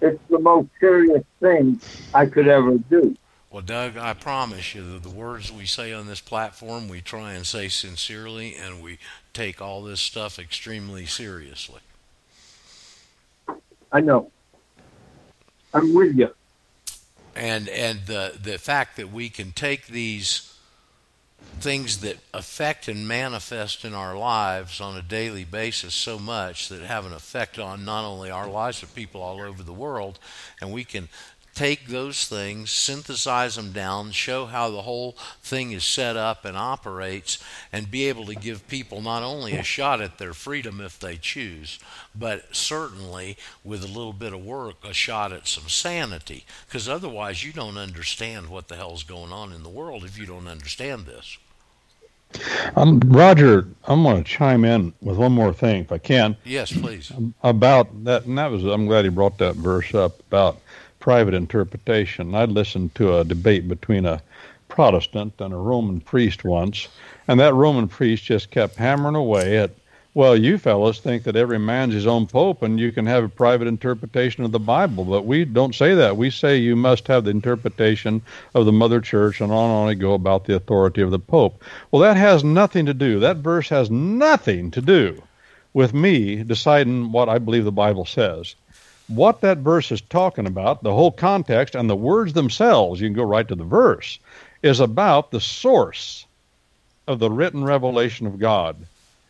it's 0.00 0.22
the 0.28 0.38
most 0.38 0.68
serious 0.78 1.24
thing 1.40 1.80
I 2.14 2.26
could 2.26 2.48
ever 2.48 2.78
do. 2.78 3.16
Well, 3.58 3.66
Doug, 3.66 3.96
I 3.96 4.14
promise 4.14 4.72
you 4.72 4.84
that 4.92 5.02
the 5.02 5.10
words 5.10 5.50
we 5.50 5.66
say 5.66 5.92
on 5.92 6.06
this 6.06 6.20
platform, 6.20 6.86
we 6.86 7.00
try 7.00 7.32
and 7.32 7.44
say 7.44 7.66
sincerely, 7.66 8.54
and 8.54 8.80
we 8.80 9.00
take 9.32 9.60
all 9.60 9.82
this 9.82 10.00
stuff 10.00 10.38
extremely 10.38 11.06
seriously. 11.06 11.80
I 13.90 14.00
know. 14.00 14.30
I'm 15.74 15.92
with 15.92 16.16
you. 16.16 16.32
And 17.34 17.68
and 17.68 18.06
the 18.06 18.38
the 18.40 18.58
fact 18.58 18.96
that 18.96 19.10
we 19.10 19.28
can 19.28 19.50
take 19.50 19.88
these 19.88 20.56
things 21.58 21.98
that 21.98 22.18
affect 22.32 22.86
and 22.86 23.08
manifest 23.08 23.84
in 23.84 23.92
our 23.92 24.16
lives 24.16 24.80
on 24.80 24.96
a 24.96 25.02
daily 25.02 25.44
basis 25.44 25.94
so 25.94 26.18
much 26.18 26.68
that 26.68 26.80
have 26.82 27.04
an 27.06 27.12
effect 27.12 27.58
on 27.58 27.84
not 27.84 28.04
only 28.04 28.30
our 28.30 28.48
lives 28.48 28.80
but 28.80 28.94
people 28.94 29.20
all 29.20 29.40
over 29.40 29.62
the 29.62 29.72
world 29.72 30.18
and 30.60 30.72
we 30.72 30.84
can 30.84 31.08
take 31.58 31.88
those 31.88 32.28
things, 32.28 32.70
synthesize 32.70 33.56
them 33.56 33.72
down, 33.72 34.12
show 34.12 34.46
how 34.46 34.70
the 34.70 34.82
whole 34.82 35.16
thing 35.42 35.72
is 35.72 35.84
set 35.84 36.16
up 36.16 36.44
and 36.44 36.56
operates, 36.56 37.42
and 37.72 37.90
be 37.90 38.08
able 38.08 38.24
to 38.26 38.34
give 38.36 38.68
people 38.68 39.02
not 39.02 39.24
only 39.24 39.54
a 39.54 39.64
shot 39.64 40.00
at 40.00 40.18
their 40.18 40.32
freedom 40.32 40.80
if 40.80 41.00
they 41.00 41.16
choose, 41.16 41.80
but 42.14 42.54
certainly 42.54 43.36
with 43.64 43.82
a 43.82 43.88
little 43.88 44.12
bit 44.12 44.32
of 44.32 44.44
work, 44.44 44.76
a 44.84 44.92
shot 44.92 45.32
at 45.32 45.48
some 45.48 45.68
sanity. 45.68 46.44
Because 46.68 46.88
otherwise, 46.88 47.42
you 47.42 47.52
don't 47.52 47.76
understand 47.76 48.48
what 48.48 48.68
the 48.68 48.76
hell's 48.76 49.02
going 49.02 49.32
on 49.32 49.52
in 49.52 49.64
the 49.64 49.68
world 49.68 50.04
if 50.04 50.16
you 50.16 50.26
don't 50.26 50.46
understand 50.46 51.06
this. 51.06 51.38
Um, 52.76 53.00
Roger, 53.00 53.66
I'm 53.84 54.04
going 54.04 54.22
to 54.22 54.30
chime 54.30 54.64
in 54.64 54.92
with 55.00 55.16
one 55.16 55.32
more 55.32 55.52
thing, 55.52 55.80
if 55.80 55.90
I 55.90 55.98
can. 55.98 56.36
Yes, 56.44 56.70
please. 56.70 57.10
About 57.42 58.04
that, 58.04 58.26
and 58.26 58.38
that 58.38 58.52
was, 58.52 58.62
I'm 58.62 58.86
glad 58.86 59.04
he 59.04 59.08
brought 59.10 59.38
that 59.38 59.56
verse 59.56 59.92
up 59.92 60.20
about 60.20 60.60
private 61.00 61.34
interpretation. 61.34 62.34
I 62.34 62.44
listened 62.44 62.94
to 62.96 63.18
a 63.18 63.24
debate 63.24 63.68
between 63.68 64.06
a 64.06 64.22
Protestant 64.68 65.34
and 65.38 65.54
a 65.54 65.56
Roman 65.56 66.00
priest 66.00 66.44
once, 66.44 66.88
and 67.26 67.40
that 67.40 67.54
Roman 67.54 67.88
priest 67.88 68.24
just 68.24 68.50
kept 68.50 68.76
hammering 68.76 69.14
away 69.14 69.58
at 69.58 69.70
well, 70.14 70.36
you 70.36 70.58
fellows 70.58 70.98
think 70.98 71.22
that 71.22 71.36
every 71.36 71.60
man's 71.60 71.94
his 71.94 72.06
own 72.06 72.26
pope 72.26 72.62
and 72.62 72.80
you 72.80 72.90
can 72.90 73.06
have 73.06 73.22
a 73.22 73.28
private 73.28 73.68
interpretation 73.68 74.42
of 74.42 74.50
the 74.50 74.58
Bible, 74.58 75.04
but 75.04 75.26
we 75.26 75.44
don't 75.44 75.76
say 75.76 75.94
that. 75.94 76.16
We 76.16 76.30
say 76.30 76.56
you 76.56 76.74
must 76.74 77.06
have 77.06 77.22
the 77.22 77.30
interpretation 77.30 78.22
of 78.52 78.66
the 78.66 78.72
Mother 78.72 79.00
Church 79.00 79.40
and 79.40 79.52
on 79.52 79.70
and 79.70 79.90
on 79.90 79.98
go 79.98 80.14
about 80.14 80.46
the 80.46 80.56
authority 80.56 81.02
of 81.02 81.12
the 81.12 81.20
pope. 81.20 81.62
Well, 81.92 82.02
that 82.02 82.16
has 82.16 82.42
nothing 82.42 82.86
to 82.86 82.94
do, 82.94 83.20
that 83.20 83.36
verse 83.36 83.68
has 83.68 83.92
nothing 83.92 84.72
to 84.72 84.80
do 84.80 85.22
with 85.72 85.94
me 85.94 86.42
deciding 86.42 87.12
what 87.12 87.28
I 87.28 87.38
believe 87.38 87.64
the 87.64 87.70
Bible 87.70 88.04
says. 88.04 88.56
What 89.08 89.40
that 89.40 89.58
verse 89.58 89.90
is 89.90 90.00
talking 90.02 90.46
about, 90.46 90.82
the 90.82 90.92
whole 90.92 91.10
context 91.10 91.74
and 91.74 91.88
the 91.88 91.96
words 91.96 92.34
themselves, 92.34 93.00
you 93.00 93.08
can 93.08 93.16
go 93.16 93.22
right 93.22 93.48
to 93.48 93.54
the 93.54 93.64
verse, 93.64 94.18
is 94.62 94.80
about 94.80 95.30
the 95.30 95.40
source 95.40 96.26
of 97.06 97.18
the 97.18 97.30
written 97.30 97.64
revelation 97.64 98.26
of 98.26 98.38
God. 98.38 98.76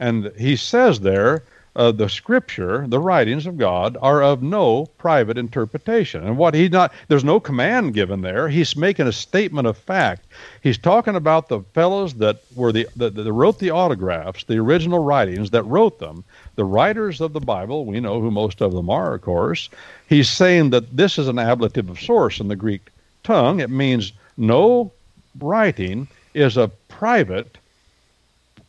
And 0.00 0.32
he 0.36 0.56
says 0.56 1.00
there, 1.00 1.44
uh, 1.78 1.92
the 1.92 2.09
scripture, 2.09 2.86
the 2.88 2.98
writings 2.98 3.46
of 3.46 3.56
God, 3.56 3.96
are 4.02 4.20
of 4.20 4.42
no 4.42 4.86
private 4.98 5.38
interpretation. 5.38 6.26
And 6.26 6.36
what 6.36 6.52
he's 6.52 6.72
not, 6.72 6.92
there's 7.06 7.22
no 7.22 7.38
command 7.38 7.94
given 7.94 8.20
there. 8.20 8.48
He's 8.48 8.76
making 8.76 9.06
a 9.06 9.12
statement 9.12 9.68
of 9.68 9.78
fact. 9.78 10.26
He's 10.60 10.76
talking 10.76 11.14
about 11.14 11.48
the 11.48 11.60
fellows 11.74 12.14
that 12.14 12.42
were 12.56 12.72
the 12.72 12.88
that, 12.96 13.14
that 13.14 13.32
wrote 13.32 13.60
the 13.60 13.70
autographs, 13.70 14.42
the 14.42 14.59
original 14.59 14.98
writings 14.98 15.50
that 15.50 15.62
wrote 15.62 16.00
them, 16.00 16.24
the 16.56 16.64
writers 16.64 17.20
of 17.20 17.32
the 17.32 17.40
Bible. 17.40 17.84
We 17.84 18.00
know 18.00 18.20
who 18.20 18.32
most 18.32 18.60
of 18.60 18.72
them 18.72 18.90
are, 18.90 19.14
of 19.14 19.22
course. 19.22 19.70
He's 20.09 20.28
saying 20.28 20.70
that 20.70 20.96
this 20.96 21.16
is 21.16 21.28
an 21.28 21.38
ablative 21.38 21.88
of 21.88 22.00
source 22.00 22.40
in 22.40 22.48
the 22.48 22.56
Greek 22.56 22.90
tongue. 23.22 23.60
It 23.60 23.70
means 23.70 24.12
no 24.36 24.90
writing 25.38 26.09
is 26.34 26.56
a 26.56 26.72
private 26.88 27.56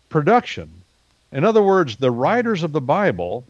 production 0.09 0.78
in 1.31 1.43
other 1.43 1.61
words, 1.61 1.97
the 1.97 2.11
writers 2.11 2.63
of 2.63 2.71
the 2.71 2.81
Bible 2.81 3.43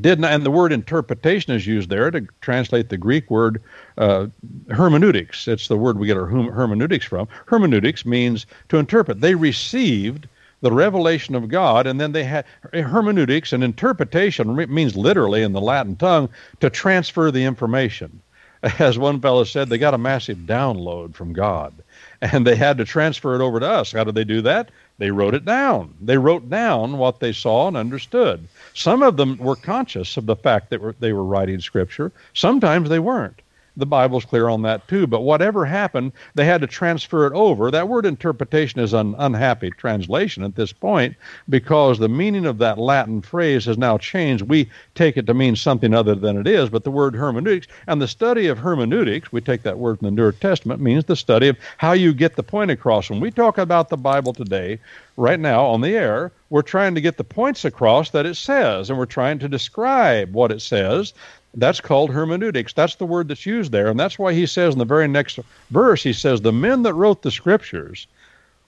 did 0.00 0.20
not, 0.20 0.32
and 0.32 0.44
the 0.44 0.50
word 0.50 0.72
interpretation 0.72 1.52
is 1.52 1.66
used 1.66 1.88
there 1.88 2.10
to 2.10 2.20
translate 2.40 2.88
the 2.88 2.96
Greek 2.96 3.30
word 3.30 3.60
uh, 3.98 4.26
hermeneutics. 4.70 5.48
It's 5.48 5.68
the 5.68 5.76
word 5.76 5.98
we 5.98 6.06
get 6.06 6.16
our 6.16 6.26
hermeneutics 6.26 7.06
from. 7.06 7.26
Hermeneutics 7.46 8.06
means 8.06 8.46
to 8.68 8.76
interpret. 8.76 9.20
They 9.20 9.34
received 9.34 10.28
the 10.60 10.70
revelation 10.70 11.34
of 11.34 11.48
God, 11.48 11.86
and 11.86 12.00
then 12.00 12.12
they 12.12 12.24
had 12.24 12.44
hermeneutics 12.72 13.52
and 13.52 13.64
interpretation 13.64 14.54
means 14.72 14.96
literally 14.96 15.42
in 15.42 15.52
the 15.52 15.60
Latin 15.60 15.96
tongue 15.96 16.28
to 16.60 16.70
transfer 16.70 17.30
the 17.30 17.44
information. 17.44 18.20
As 18.78 18.98
one 18.98 19.20
fellow 19.20 19.44
said, 19.44 19.68
they 19.68 19.78
got 19.78 19.94
a 19.94 19.98
massive 19.98 20.38
download 20.38 21.14
from 21.14 21.32
God, 21.32 21.72
and 22.20 22.46
they 22.46 22.56
had 22.56 22.76
to 22.78 22.84
transfer 22.84 23.34
it 23.34 23.40
over 23.40 23.58
to 23.58 23.66
us. 23.66 23.92
How 23.92 24.04
did 24.04 24.14
they 24.14 24.24
do 24.24 24.42
that? 24.42 24.70
They 25.00 25.10
wrote 25.10 25.34
it 25.34 25.46
down. 25.46 25.94
They 25.98 26.18
wrote 26.18 26.50
down 26.50 26.98
what 26.98 27.20
they 27.20 27.32
saw 27.32 27.68
and 27.68 27.76
understood. 27.76 28.46
Some 28.74 29.02
of 29.02 29.16
them 29.16 29.38
were 29.38 29.56
conscious 29.56 30.18
of 30.18 30.26
the 30.26 30.36
fact 30.36 30.68
that 30.68 31.00
they 31.00 31.14
were 31.14 31.24
writing 31.24 31.58
scripture. 31.60 32.12
Sometimes 32.34 32.90
they 32.90 32.98
weren't. 32.98 33.40
The 33.76 33.86
Bible's 33.86 34.24
clear 34.24 34.48
on 34.48 34.62
that 34.62 34.86
too. 34.88 35.06
But 35.06 35.22
whatever 35.22 35.64
happened, 35.64 36.12
they 36.34 36.44
had 36.44 36.60
to 36.60 36.66
transfer 36.66 37.26
it 37.26 37.32
over. 37.32 37.70
That 37.70 37.88
word 37.88 38.06
interpretation 38.06 38.80
is 38.80 38.92
an 38.92 39.14
unhappy 39.18 39.70
translation 39.70 40.42
at 40.42 40.56
this 40.56 40.72
point 40.72 41.16
because 41.48 41.98
the 41.98 42.08
meaning 42.08 42.46
of 42.46 42.58
that 42.58 42.78
Latin 42.78 43.22
phrase 43.22 43.64
has 43.66 43.78
now 43.78 43.98
changed. 43.98 44.44
We 44.44 44.68
take 44.94 45.16
it 45.16 45.26
to 45.26 45.34
mean 45.34 45.56
something 45.56 45.94
other 45.94 46.14
than 46.14 46.36
it 46.36 46.46
is. 46.46 46.68
But 46.68 46.84
the 46.84 46.90
word 46.90 47.14
hermeneutics 47.14 47.68
and 47.86 48.02
the 48.02 48.08
study 48.08 48.48
of 48.48 48.58
hermeneutics, 48.58 49.32
we 49.32 49.40
take 49.40 49.62
that 49.62 49.78
word 49.78 49.98
from 49.98 50.06
the 50.06 50.22
New 50.22 50.32
Testament, 50.32 50.80
means 50.80 51.04
the 51.04 51.16
study 51.16 51.48
of 51.48 51.56
how 51.78 51.92
you 51.92 52.12
get 52.12 52.36
the 52.36 52.42
point 52.42 52.70
across. 52.70 53.10
When 53.10 53.20
we 53.20 53.30
talk 53.30 53.58
about 53.58 53.88
the 53.88 53.96
Bible 53.96 54.32
today, 54.32 54.78
right 55.16 55.38
now 55.38 55.66
on 55.66 55.80
the 55.80 55.96
air, 55.96 56.32
we're 56.48 56.62
trying 56.62 56.94
to 56.94 57.00
get 57.00 57.16
the 57.16 57.24
points 57.24 57.64
across 57.64 58.10
that 58.10 58.26
it 58.26 58.34
says, 58.34 58.90
and 58.90 58.98
we're 58.98 59.06
trying 59.06 59.38
to 59.38 59.48
describe 59.48 60.32
what 60.32 60.50
it 60.50 60.60
says 60.60 61.12
that's 61.54 61.80
called 61.80 62.10
hermeneutics. 62.10 62.72
That's 62.72 62.94
the 62.96 63.06
word 63.06 63.28
that's 63.28 63.46
used 63.46 63.72
there. 63.72 63.88
And 63.88 63.98
that's 63.98 64.18
why 64.18 64.32
he 64.32 64.46
says 64.46 64.74
in 64.74 64.78
the 64.78 64.84
very 64.84 65.08
next 65.08 65.38
verse, 65.70 66.02
he 66.02 66.12
says, 66.12 66.40
The 66.40 66.52
men 66.52 66.82
that 66.82 66.94
wrote 66.94 67.22
the 67.22 67.30
scriptures 67.30 68.06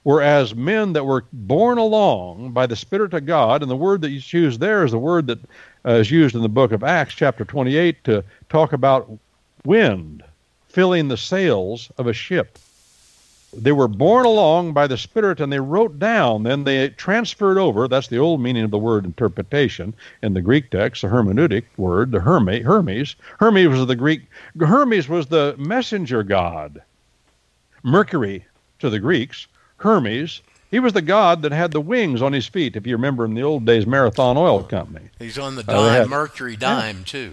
were 0.05 0.21
as 0.21 0.55
men 0.55 0.95
that 0.95 1.05
were 1.05 1.25
borne 1.33 1.79
along 1.79 2.51
by 2.51 2.67
the 2.67 2.75
Spirit 2.75 3.15
of 3.15 3.25
God. 3.25 3.63
And 3.63 3.71
the 3.71 3.77
word 3.77 4.01
that 4.01 4.11
you 4.11 4.21
choose 4.21 4.59
there 4.59 4.85
is 4.85 4.91
the 4.91 4.99
word 4.99 5.29
that 5.29 5.39
uh, 5.87 5.93
is 5.93 6.11
used 6.11 6.35
in 6.35 6.43
the 6.43 6.49
book 6.49 6.73
of 6.73 6.83
Acts, 6.83 7.15
chapter 7.15 7.45
28, 7.45 8.03
to 8.05 8.25
talk 8.49 8.73
about 8.73 9.11
wind 9.65 10.25
filling 10.67 11.07
the 11.07 11.17
sails 11.17 11.91
of 11.99 12.09
a 12.09 12.13
ship 12.13 12.59
they 13.53 13.73
were 13.73 13.89
borne 13.89 14.25
along 14.25 14.73
by 14.73 14.87
the 14.87 14.97
Spirit 14.97 15.41
and 15.41 15.53
they 15.53 15.61
wrote 15.61 15.99
down, 15.99 16.43
then 16.43 16.65
they 16.65 16.89
transferred 16.91 17.59
over. 17.59 17.87
That's 17.87 18.09
the 18.09 18.19
old 18.19 18.41
meaning 18.41 18.65
of 18.65 18.71
the 18.71 18.79
word 18.79 19.05
interpretation 19.05 19.95
in 20.23 20.35
the 20.35 20.41
Greek 20.41 20.71
text, 20.71 21.03
the 21.03 21.09
hermeneutic 21.09 21.65
word, 21.77 22.13
the 22.13 22.21
Hermes. 22.21 22.65
Hermes, 22.65 23.17
Hermes 23.39 23.69
was 23.69 23.87
the 23.87 23.97
Greek, 23.97 24.23
Hermes 24.59 25.09
was 25.09 25.27
the 25.27 25.55
messenger 25.59 26.23
god. 26.23 26.83
Mercury 27.83 28.47
to 28.79 28.89
the 28.89 29.01
Greeks, 29.01 29.47
Hermes, 29.77 30.41
he 30.71 30.81
was 30.81 30.95
the 30.95 31.03
god 31.03 31.43
that 31.43 31.53
had 31.53 31.73
the 31.73 31.81
wings 31.81 32.23
on 32.23 32.33
his 32.33 32.47
feet, 32.47 32.77
if 32.77 32.87
you 32.87 32.97
remember 32.97 33.27
in 33.27 33.35
the 33.35 33.43
old 33.43 33.67
days, 33.67 33.87
Marathon 33.87 34.39
Oil 34.39 34.63
Company. 34.63 35.11
He's 35.19 35.39
on 35.39 35.57
the 35.57 35.63
uh, 35.63 35.65
dime, 35.65 35.79
uh, 35.79 35.89
had, 35.91 36.09
Mercury 36.09 36.57
dime, 36.57 36.99
yeah. 36.99 37.05
too. 37.05 37.33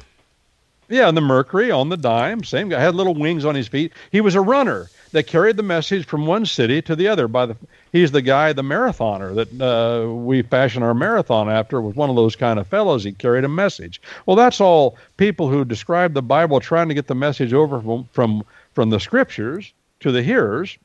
Yeah, 0.89 1.07
and 1.07 1.15
the 1.15 1.21
Mercury 1.21 1.69
on 1.69 1.89
the 1.89 1.97
dime, 1.97 2.43
same 2.43 2.69
guy, 2.69 2.79
had 2.79 2.95
little 2.95 3.13
wings 3.13 3.45
on 3.45 3.53
his 3.53 3.67
feet. 3.67 3.93
He 4.11 4.21
was 4.21 4.33
a 4.33 4.41
runner 4.41 4.89
that 5.11 5.27
carried 5.27 5.55
the 5.55 5.63
message 5.63 6.05
from 6.05 6.25
one 6.25 6.47
city 6.47 6.81
to 6.81 6.95
the 6.95 7.07
other. 7.07 7.27
By 7.27 7.45
the 7.47 7.55
he's 7.91 8.11
the 8.11 8.23
guy, 8.23 8.53
the 8.53 8.63
marathoner 8.63 9.35
that 9.35 9.61
uh, 9.61 10.11
we 10.11 10.41
fashion 10.41 10.81
our 10.81 10.95
marathon 10.95 11.47
after 11.47 11.79
was 11.79 11.95
one 11.95 12.09
of 12.09 12.15
those 12.15 12.35
kind 12.35 12.59
of 12.59 12.67
fellows. 12.67 13.03
He 13.03 13.11
carried 13.11 13.43
a 13.43 13.49
message. 13.49 14.01
Well, 14.25 14.35
that's 14.35 14.59
all 14.59 14.97
people 15.17 15.47
who 15.47 15.63
describe 15.63 16.13
the 16.13 16.23
Bible 16.23 16.59
trying 16.59 16.89
to 16.89 16.95
get 16.95 17.07
the 17.07 17.15
message 17.15 17.53
over 17.53 17.81
from 17.81 18.05
from 18.11 18.43
from 18.73 18.89
the 18.89 18.99
scriptures 18.99 19.71
to 19.99 20.11
the 20.11 20.23
hearers. 20.23 20.77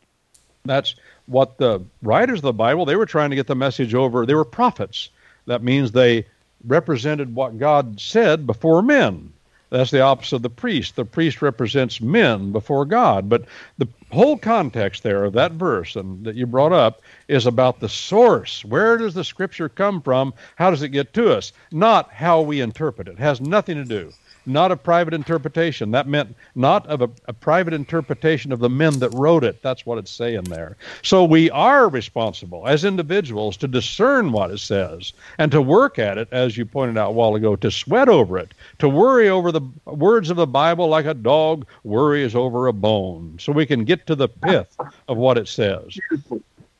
That's 0.67 0.97
what 1.27 1.57
the 1.57 1.81
writers 2.03 2.41
of 2.41 2.45
the 2.45 2.53
Bible 2.53 2.85
they 2.85 2.97
were 2.97 3.07
trying 3.07 3.31
to 3.31 3.37
get 3.37 3.47
the 3.47 3.55
message 3.55 3.95
over. 3.95 4.27
They 4.27 4.35
were 4.35 4.45
prophets. 4.45 5.09
That 5.47 5.63
means 5.63 5.93
they 5.93 6.27
represented 6.67 7.35
what 7.35 7.59
God 7.59 8.01
said 8.01 8.47
before 8.47 8.83
men. 8.83 9.34
That's 9.75 9.91
the 9.91 10.03
opposite 10.03 10.37
of 10.37 10.43
the 10.43 10.51
priest. 10.51 10.95
The 10.95 11.05
priest 11.05 11.43
represents 11.43 12.01
men 12.01 12.53
before 12.53 12.85
God. 12.85 13.29
But 13.29 13.45
the 13.77 13.89
whole 14.13 14.39
context 14.39 15.03
there 15.03 15.25
of 15.25 15.33
that 15.33 15.51
verse 15.51 15.97
and 15.97 16.25
that 16.25 16.37
you 16.37 16.47
brought 16.47 16.73
up 16.73 17.03
is 17.27 17.45
about 17.45 17.81
the 17.81 17.89
source. 17.89 18.65
Where 18.65 18.97
does 18.97 19.15
the 19.15 19.25
scripture 19.25 19.69
come 19.69 20.01
from? 20.01 20.33
How 20.55 20.71
does 20.71 20.83
it 20.83 20.91
get 20.91 21.13
to 21.15 21.37
us? 21.37 21.53
Not 21.73 22.13
how 22.13 22.41
we 22.41 22.61
interpret 22.61 23.09
it. 23.09 23.15
it 23.15 23.19
has 23.19 23.41
nothing 23.41 23.77
to 23.77 23.85
do 23.85 24.13
not 24.47 24.73
a 24.73 24.77
private 24.77 25.15
interpretation. 25.15 25.91
That 25.91 26.07
meant 26.07 26.35
not 26.55 26.87
of 26.87 27.03
a, 27.03 27.11
a, 27.27 27.33
private 27.33 27.75
interpretation 27.75 28.53
of 28.53 28.61
the 28.61 28.71
men 28.71 28.99
that 29.01 29.11
wrote 29.11 29.45
it. 29.45 29.63
That's 29.63 29.85
what 29.87 29.99
it's 29.99 30.11
saying 30.11 30.45
there. 30.45 30.77
So 31.03 31.25
we 31.25 31.51
are 31.51 31.89
responsible 31.89 32.67
as 32.67 32.85
individuals 32.85 33.57
to 33.59 33.69
discern 33.69 34.33
what 34.33 34.51
it 34.51 34.59
says 34.59 35.13
and 35.39 35.51
to 35.53 35.61
work 35.61 35.99
at 35.99 36.19
it, 36.19 36.29
as 36.33 36.57
you 36.57 36.65
pointed 36.65 36.99
out 36.99 37.11
a 37.11 37.13
while 37.13 37.35
ago, 37.35 37.57
to 37.57 37.71
sweat 37.71 38.09
over 38.09 38.39
it, 38.39 38.55
to 38.79 38.89
worry 38.89 39.29
over 39.29 39.53
the 39.53 39.63
words 39.87 40.31
of 40.31 40.37
the 40.37 40.47
Bible 40.47 40.89
like 40.89 41.07
a 41.07 41.15
dog 41.15 41.67
worries 41.83 42.35
over 42.35 42.67
a 42.67 42.73
bone, 42.73 43.37
so 43.39 43.53
we 43.53 43.67
can 43.67 43.85
get 43.85 44.07
to 44.07 44.15
the 44.15 44.29
pith 44.29 44.77
of 45.09 45.17
what 45.17 45.39
it 45.39 45.49
says. 45.49 45.99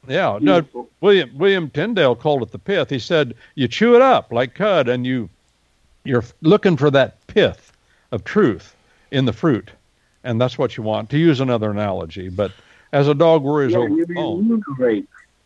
Yeah, 0.07 0.39
no, 0.41 0.67
William 1.01 1.31
William 1.37 1.71
Tyndale 1.71 2.15
called 2.15 2.43
it 2.43 2.51
the 2.51 2.59
pith. 2.59 2.91
He 2.91 2.99
said 2.99 3.35
you 3.55 3.69
chew 3.69 3.95
it 3.95 4.03
up 4.03 4.33
like 4.33 4.55
cud, 4.55 4.89
and 4.89 5.07
you 5.07 5.31
you're 6.05 6.25
looking 6.43 6.77
for 6.77 6.91
that 6.91 7.27
pith 7.27 7.73
of 8.13 8.25
truth 8.25 8.77
in 9.11 9.25
the 9.25 9.33
fruit, 9.33 9.71
and 10.23 10.41
that's 10.41 10.59
what 10.59 10.77
you 10.77 10.83
want. 10.83 11.11
To 11.11 11.19
use 11.19 11.41
another 11.41 11.71
analogy, 11.71 12.29
but 12.29 12.53
as 12.93 13.09
a 13.09 13.15
dog 13.15 13.43
worries 13.43 13.73
yeah, 13.73 13.79
over, 13.79 14.05
oh, 14.17 15.03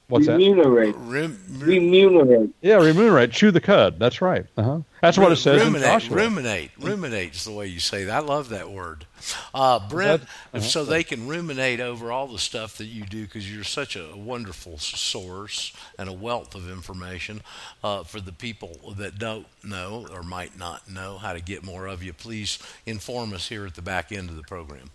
What's 0.08 0.26
remunerate. 0.26 0.94
that? 0.94 1.00
Rem, 1.00 1.38
remunerate. 1.58 2.50
Yeah, 2.62 2.76
remunerate. 2.76 3.30
Chew 3.30 3.50
the 3.50 3.60
cud. 3.60 3.98
That's 3.98 4.22
right. 4.22 4.46
Uh-huh. 4.56 4.80
That's 5.02 5.18
what 5.18 5.32
it 5.32 5.36
says 5.36 5.62
ruminate, 5.62 6.06
in 6.06 6.14
Ruminate. 6.14 6.70
Ruminate 6.80 7.34
is 7.34 7.44
the 7.44 7.52
way 7.52 7.66
you 7.66 7.78
say 7.78 8.04
that. 8.04 8.14
I 8.14 8.20
love 8.20 8.48
that 8.48 8.70
word. 8.70 9.04
Uh, 9.52 9.86
Brent, 9.86 10.22
uh-huh. 10.22 10.60
so 10.60 10.86
they 10.86 11.04
can 11.04 11.28
ruminate 11.28 11.80
over 11.80 12.10
all 12.10 12.26
the 12.26 12.38
stuff 12.38 12.78
that 12.78 12.86
you 12.86 13.04
do 13.04 13.26
because 13.26 13.54
you're 13.54 13.64
such 13.64 13.96
a 13.96 14.16
wonderful 14.16 14.78
source 14.78 15.74
and 15.98 16.08
a 16.08 16.14
wealth 16.14 16.54
of 16.54 16.70
information 16.70 17.42
uh, 17.84 18.02
for 18.02 18.18
the 18.18 18.32
people 18.32 18.94
that 18.96 19.18
don't 19.18 19.46
know 19.62 20.06
or 20.10 20.22
might 20.22 20.58
not 20.58 20.90
know 20.90 21.18
how 21.18 21.34
to 21.34 21.40
get 21.40 21.62
more 21.62 21.86
of 21.86 22.02
you. 22.02 22.14
Please 22.14 22.58
inform 22.86 23.34
us 23.34 23.50
here 23.50 23.66
at 23.66 23.74
the 23.74 23.82
back 23.82 24.10
end 24.10 24.30
of 24.30 24.36
the 24.36 24.42
program. 24.42 24.88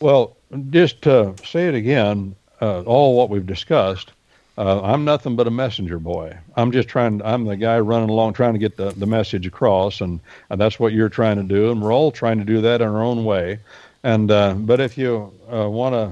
Well, 0.00 0.36
just 0.70 1.02
to 1.02 1.34
say 1.44 1.68
it 1.68 1.74
again, 1.74 2.34
uh, 2.60 2.82
all 2.82 3.16
what 3.16 3.30
we've 3.30 3.46
discussed 3.46 4.10
Uh, 4.58 4.80
I'm 4.82 5.04
nothing 5.04 5.36
but 5.36 5.46
a 5.46 5.50
messenger 5.50 5.98
boy. 5.98 6.38
I'm 6.56 6.72
just 6.72 6.88
trying. 6.88 7.20
I'm 7.22 7.44
the 7.44 7.56
guy 7.56 7.78
running 7.78 8.08
along 8.08 8.32
trying 8.32 8.54
to 8.54 8.58
get 8.58 8.76
the, 8.76 8.90
the 8.90 9.06
message 9.06 9.46
across, 9.46 10.00
and, 10.00 10.18
and 10.48 10.58
that's 10.58 10.80
what 10.80 10.94
you're 10.94 11.10
trying 11.10 11.36
to 11.36 11.42
do, 11.42 11.70
and 11.70 11.82
we're 11.82 11.92
all 11.92 12.10
trying 12.10 12.38
to 12.38 12.44
do 12.44 12.62
that 12.62 12.80
in 12.80 12.88
our 12.88 13.02
own 13.02 13.26
way. 13.26 13.58
And 14.02 14.30
uh, 14.30 14.54
but 14.54 14.80
if 14.80 14.96
you 14.96 15.30
uh, 15.52 15.68
want 15.68 15.94
to 15.94 16.10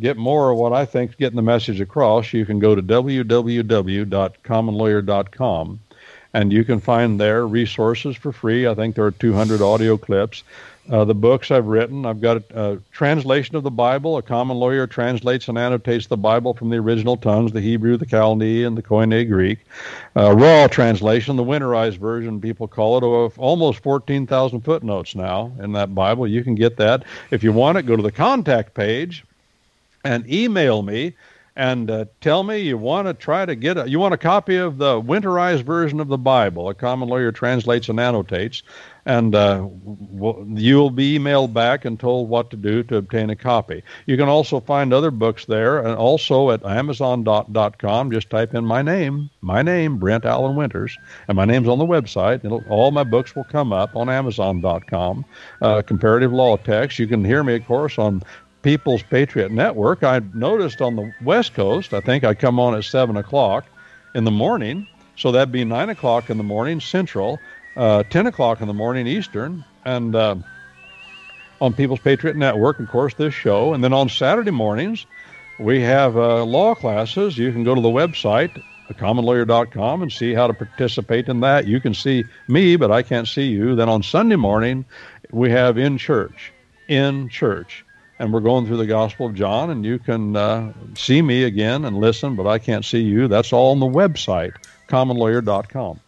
get 0.00 0.16
more 0.16 0.50
of 0.50 0.58
what 0.58 0.72
I 0.72 0.84
think 0.84 1.16
getting 1.16 1.36
the 1.36 1.42
message 1.42 1.80
across, 1.80 2.32
you 2.32 2.44
can 2.44 2.58
go 2.58 2.74
to 2.74 2.82
www.commonlawyer.com 2.82 5.80
and 6.34 6.52
you 6.52 6.64
can 6.64 6.80
find 6.80 7.20
there 7.20 7.46
resources 7.46 8.16
for 8.16 8.32
free. 8.32 8.66
I 8.66 8.74
think 8.74 8.94
there 8.94 9.06
are 9.06 9.10
200 9.10 9.62
audio 9.62 9.96
clips. 9.96 10.42
Uh, 10.88 11.04
the 11.04 11.14
books 11.14 11.50
I've 11.50 11.66
written, 11.66 12.06
I've 12.06 12.20
got 12.20 12.36
a, 12.36 12.72
a, 12.72 12.76
translation 12.92 13.56
of 13.56 13.64
the 13.64 13.70
Bible. 13.70 14.16
A 14.18 14.22
common 14.22 14.56
lawyer 14.56 14.86
translates 14.86 15.48
and 15.48 15.58
annotates 15.58 16.06
the 16.06 16.16
Bible 16.16 16.54
from 16.54 16.70
the 16.70 16.76
original 16.76 17.16
tongues, 17.16 17.52
the 17.52 17.60
Hebrew, 17.60 17.96
the 17.96 18.06
Chaldean, 18.06 18.66
and 18.66 18.78
the 18.78 18.82
Koine 18.82 19.28
Greek. 19.28 19.58
Uh, 20.14 20.34
raw 20.36 20.68
translation, 20.68 21.36
the 21.36 21.44
winterized 21.44 21.98
version, 21.98 22.40
people 22.40 22.68
call 22.68 22.98
it, 22.98 23.04
of 23.04 23.38
almost 23.38 23.82
14,000 23.82 24.60
footnotes 24.60 25.14
now 25.14 25.52
in 25.60 25.72
that 25.72 25.94
Bible. 25.94 26.26
You 26.26 26.44
can 26.44 26.54
get 26.54 26.76
that. 26.76 27.04
If 27.30 27.42
you 27.42 27.52
want 27.52 27.78
it, 27.78 27.82
go 27.82 27.96
to 27.96 28.02
the 28.02 28.12
contact 28.12 28.74
page 28.74 29.24
and 30.04 30.30
email 30.30 30.82
me 30.82 31.14
and 31.56 31.90
uh, 31.90 32.04
tell 32.20 32.42
me 32.42 32.58
you 32.58 32.76
want 32.76 33.08
to 33.08 33.14
try 33.14 33.46
to 33.46 33.54
get 33.54 33.78
a 33.78 33.88
you 33.88 33.98
want 33.98 34.12
a 34.12 34.18
copy 34.18 34.56
of 34.56 34.76
the 34.76 35.00
winterized 35.00 35.62
version 35.62 36.00
of 36.00 36.08
the 36.08 36.18
Bible. 36.18 36.68
A 36.68 36.74
common 36.74 37.08
lawyer 37.08 37.32
translates 37.32 37.88
and 37.88 37.98
annotates, 37.98 38.62
and 39.06 39.36
uh, 39.36 39.66
you'll 40.54 40.90
be 40.90 41.16
emailed 41.16 41.54
back 41.54 41.84
and 41.84 41.98
told 41.98 42.28
what 42.28 42.50
to 42.50 42.56
do 42.56 42.82
to 42.82 42.96
obtain 42.96 43.30
a 43.30 43.36
copy. 43.36 43.84
You 44.04 44.16
can 44.16 44.28
also 44.28 44.58
find 44.58 44.92
other 44.92 45.12
books 45.12 45.44
there, 45.44 45.78
and 45.78 45.96
also 45.96 46.50
at 46.50 46.66
Amazon.com. 46.66 48.10
Just 48.10 48.28
type 48.28 48.52
in 48.52 48.66
my 48.66 48.82
name, 48.82 49.30
my 49.40 49.62
name, 49.62 49.98
Brent 49.98 50.24
Allen 50.24 50.56
Winters, 50.56 50.98
and 51.28 51.36
my 51.36 51.44
name's 51.44 51.68
on 51.68 51.78
the 51.78 51.86
website. 51.86 52.44
It'll, 52.44 52.64
all 52.68 52.90
my 52.90 53.04
books 53.04 53.36
will 53.36 53.44
come 53.44 53.72
up 53.72 53.94
on 53.94 54.10
Amazon.com. 54.10 55.24
Uh, 55.62 55.82
comparative 55.82 56.32
law 56.32 56.56
text. 56.56 56.98
You 56.98 57.06
can 57.06 57.24
hear 57.24 57.44
me, 57.44 57.54
of 57.54 57.64
course, 57.64 57.98
on 57.98 58.24
People's 58.62 59.04
Patriot 59.04 59.52
Network. 59.52 60.02
I 60.02 60.20
noticed 60.34 60.80
on 60.80 60.96
the 60.96 61.12
West 61.22 61.54
Coast, 61.54 61.94
I 61.94 62.00
think 62.00 62.24
I 62.24 62.34
come 62.34 62.58
on 62.58 62.74
at 62.74 62.82
7 62.82 63.16
o'clock 63.16 63.66
in 64.16 64.24
the 64.24 64.32
morning. 64.32 64.88
So 65.16 65.32
that'd 65.32 65.52
be 65.52 65.64
9 65.64 65.88
o'clock 65.90 66.28
in 66.28 66.36
the 66.36 66.44
morning 66.44 66.80
Central, 66.80 67.38
uh, 67.76 68.02
10 68.04 68.26
o'clock 68.26 68.60
in 68.60 68.68
the 68.68 68.74
morning 68.74 69.06
Eastern, 69.06 69.64
and 69.84 70.14
uh, 70.14 70.36
on 71.60 71.72
People's 71.72 72.00
Patriot 72.00 72.36
Network, 72.36 72.80
of 72.80 72.88
course, 72.88 73.14
this 73.14 73.34
show. 73.34 73.74
And 73.74 73.82
then 73.82 73.92
on 73.92 74.08
Saturday 74.08 74.50
mornings, 74.50 75.06
we 75.58 75.80
have 75.82 76.16
uh, 76.16 76.44
law 76.44 76.74
classes. 76.74 77.38
You 77.38 77.52
can 77.52 77.64
go 77.64 77.74
to 77.74 77.80
the 77.80 77.88
website, 77.88 78.62
commonlawyer.com, 78.90 80.02
and 80.02 80.12
see 80.12 80.34
how 80.34 80.46
to 80.46 80.54
participate 80.54 81.28
in 81.28 81.40
that. 81.40 81.66
You 81.66 81.80
can 81.80 81.94
see 81.94 82.24
me, 82.48 82.76
but 82.76 82.90
I 82.90 83.02
can't 83.02 83.28
see 83.28 83.46
you. 83.46 83.74
Then 83.74 83.88
on 83.88 84.02
Sunday 84.02 84.36
morning, 84.36 84.84
we 85.30 85.50
have 85.50 85.78
in 85.78 85.98
church. 85.98 86.52
In 86.88 87.28
church 87.28 87.84
and 88.18 88.32
we're 88.32 88.40
going 88.40 88.66
through 88.66 88.78
the 88.78 88.86
Gospel 88.86 89.26
of 89.26 89.34
John, 89.34 89.70
and 89.70 89.84
you 89.84 89.98
can 89.98 90.36
uh, 90.36 90.72
see 90.94 91.20
me 91.20 91.44
again 91.44 91.84
and 91.84 91.98
listen, 91.98 92.34
but 92.34 92.46
I 92.46 92.58
can't 92.58 92.84
see 92.84 93.00
you. 93.00 93.28
That's 93.28 93.52
all 93.52 93.72
on 93.72 93.80
the 93.80 93.86
website, 93.86 94.54
commonlawyer.com. 94.88 96.00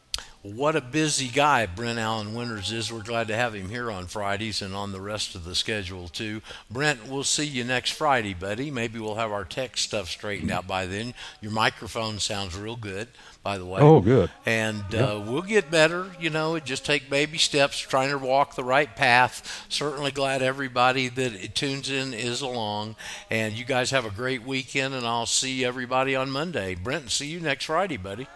What 0.43 0.77
a 0.77 0.81
busy 0.81 1.29
guy 1.29 1.67
Brent 1.67 1.99
Allen 1.99 2.33
Winters 2.33 2.71
is. 2.71 2.93
We're 2.93 3.03
glad 3.03 3.29
to 3.29 3.37
have 3.37 3.55
him 3.55 3.71
here 3.71 3.91
on 3.91 4.07
Fridays 4.07 4.63
and 4.63 4.75
on 4.75 4.93
the 4.93 5.01
rest 5.01 5.35
of 5.35 5.45
the 5.45 5.55
schedule, 5.55 6.09
too. 6.09 6.43
Brent, 6.71 7.09
we'll 7.09 7.25
see 7.25 7.45
you 7.45 7.65
next 7.65 7.91
Friday, 7.91 8.35
buddy. 8.35 8.71
Maybe 8.71 9.01
we'll 9.01 9.17
have 9.17 9.33
our 9.33 9.45
tech 9.45 9.77
stuff 9.77 10.09
straightened 10.09 10.51
out 10.51 10.67
by 10.67 10.87
then. 10.87 11.15
Your 11.41 11.51
microphone 11.51 12.19
sounds 12.21 12.57
real 12.57 12.77
good 12.77 13.09
by 13.43 13.57
the 13.57 13.65
way. 13.65 13.81
Oh, 13.81 14.01
good. 14.01 14.31
And 14.45 14.95
uh, 14.95 15.23
we'll 15.25 15.41
get 15.43 15.71
better. 15.71 16.07
You 16.21 16.29
know, 16.29 16.59
just 16.59 16.85
take 16.85 17.09
baby 17.09 17.39
steps, 17.39 17.79
trying 17.79 18.11
to 18.11 18.19
walk 18.19 18.55
the 18.55 18.63
right 18.65 18.95
path. 18.95 19.65
Certainly 19.71 20.11
glad 20.11 20.43
everybody 20.43 21.09
that 21.09 21.55
tunes 21.55 21.89
in 21.89 22.13
is 22.13 22.43
along. 22.43 22.97
And 23.31 23.55
you 23.55 23.65
guys 23.65 23.91
have 23.91 24.05
a 24.05 24.11
great 24.11 24.43
weekend, 24.43 24.93
and 24.93 25.07
I'll 25.07 25.25
see 25.25 25.65
everybody 25.65 26.15
on 26.15 26.31
Monday. 26.31 26.75
Brent, 26.75 27.11
see 27.11 27.29
you 27.29 27.41
next 27.41 27.65
Friday, 27.65 27.97
buddy. 27.97 28.29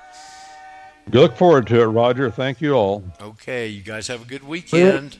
Look 1.10 1.36
forward 1.36 1.66
to 1.68 1.80
it, 1.82 1.86
Roger. 1.86 2.30
Thank 2.30 2.60
you 2.60 2.74
all. 2.74 3.02
Okay, 3.20 3.66
you 3.66 3.82
guys 3.82 4.06
have 4.08 4.22
a 4.22 4.24
good 4.24 4.44
weekend. 4.44 5.18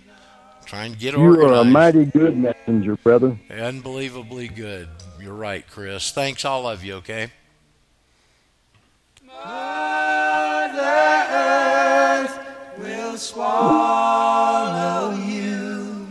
Try 0.65 0.85
and 0.85 0.99
get 0.99 1.15
you 1.15 1.21
organized. 1.21 1.43
You 1.43 1.49
are 1.49 1.61
a 1.61 1.65
mighty 1.65 2.05
good 2.05 2.37
messenger, 2.37 2.97
brother. 2.97 3.37
Unbelievably 3.51 4.49
good. 4.49 4.89
You're 5.21 5.35
right, 5.35 5.67
Chris. 5.69 6.13
Thanks, 6.13 6.45
all 6.45 6.67
of 6.67 6.85
you. 6.85 6.95
Okay. 6.95 7.31
Mother 9.25 10.83
Earth 11.31 12.39
will 12.79 13.19
swallow 13.19 15.15
you. 15.17 16.07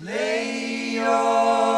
Lay 0.00 0.94
your 0.94 1.73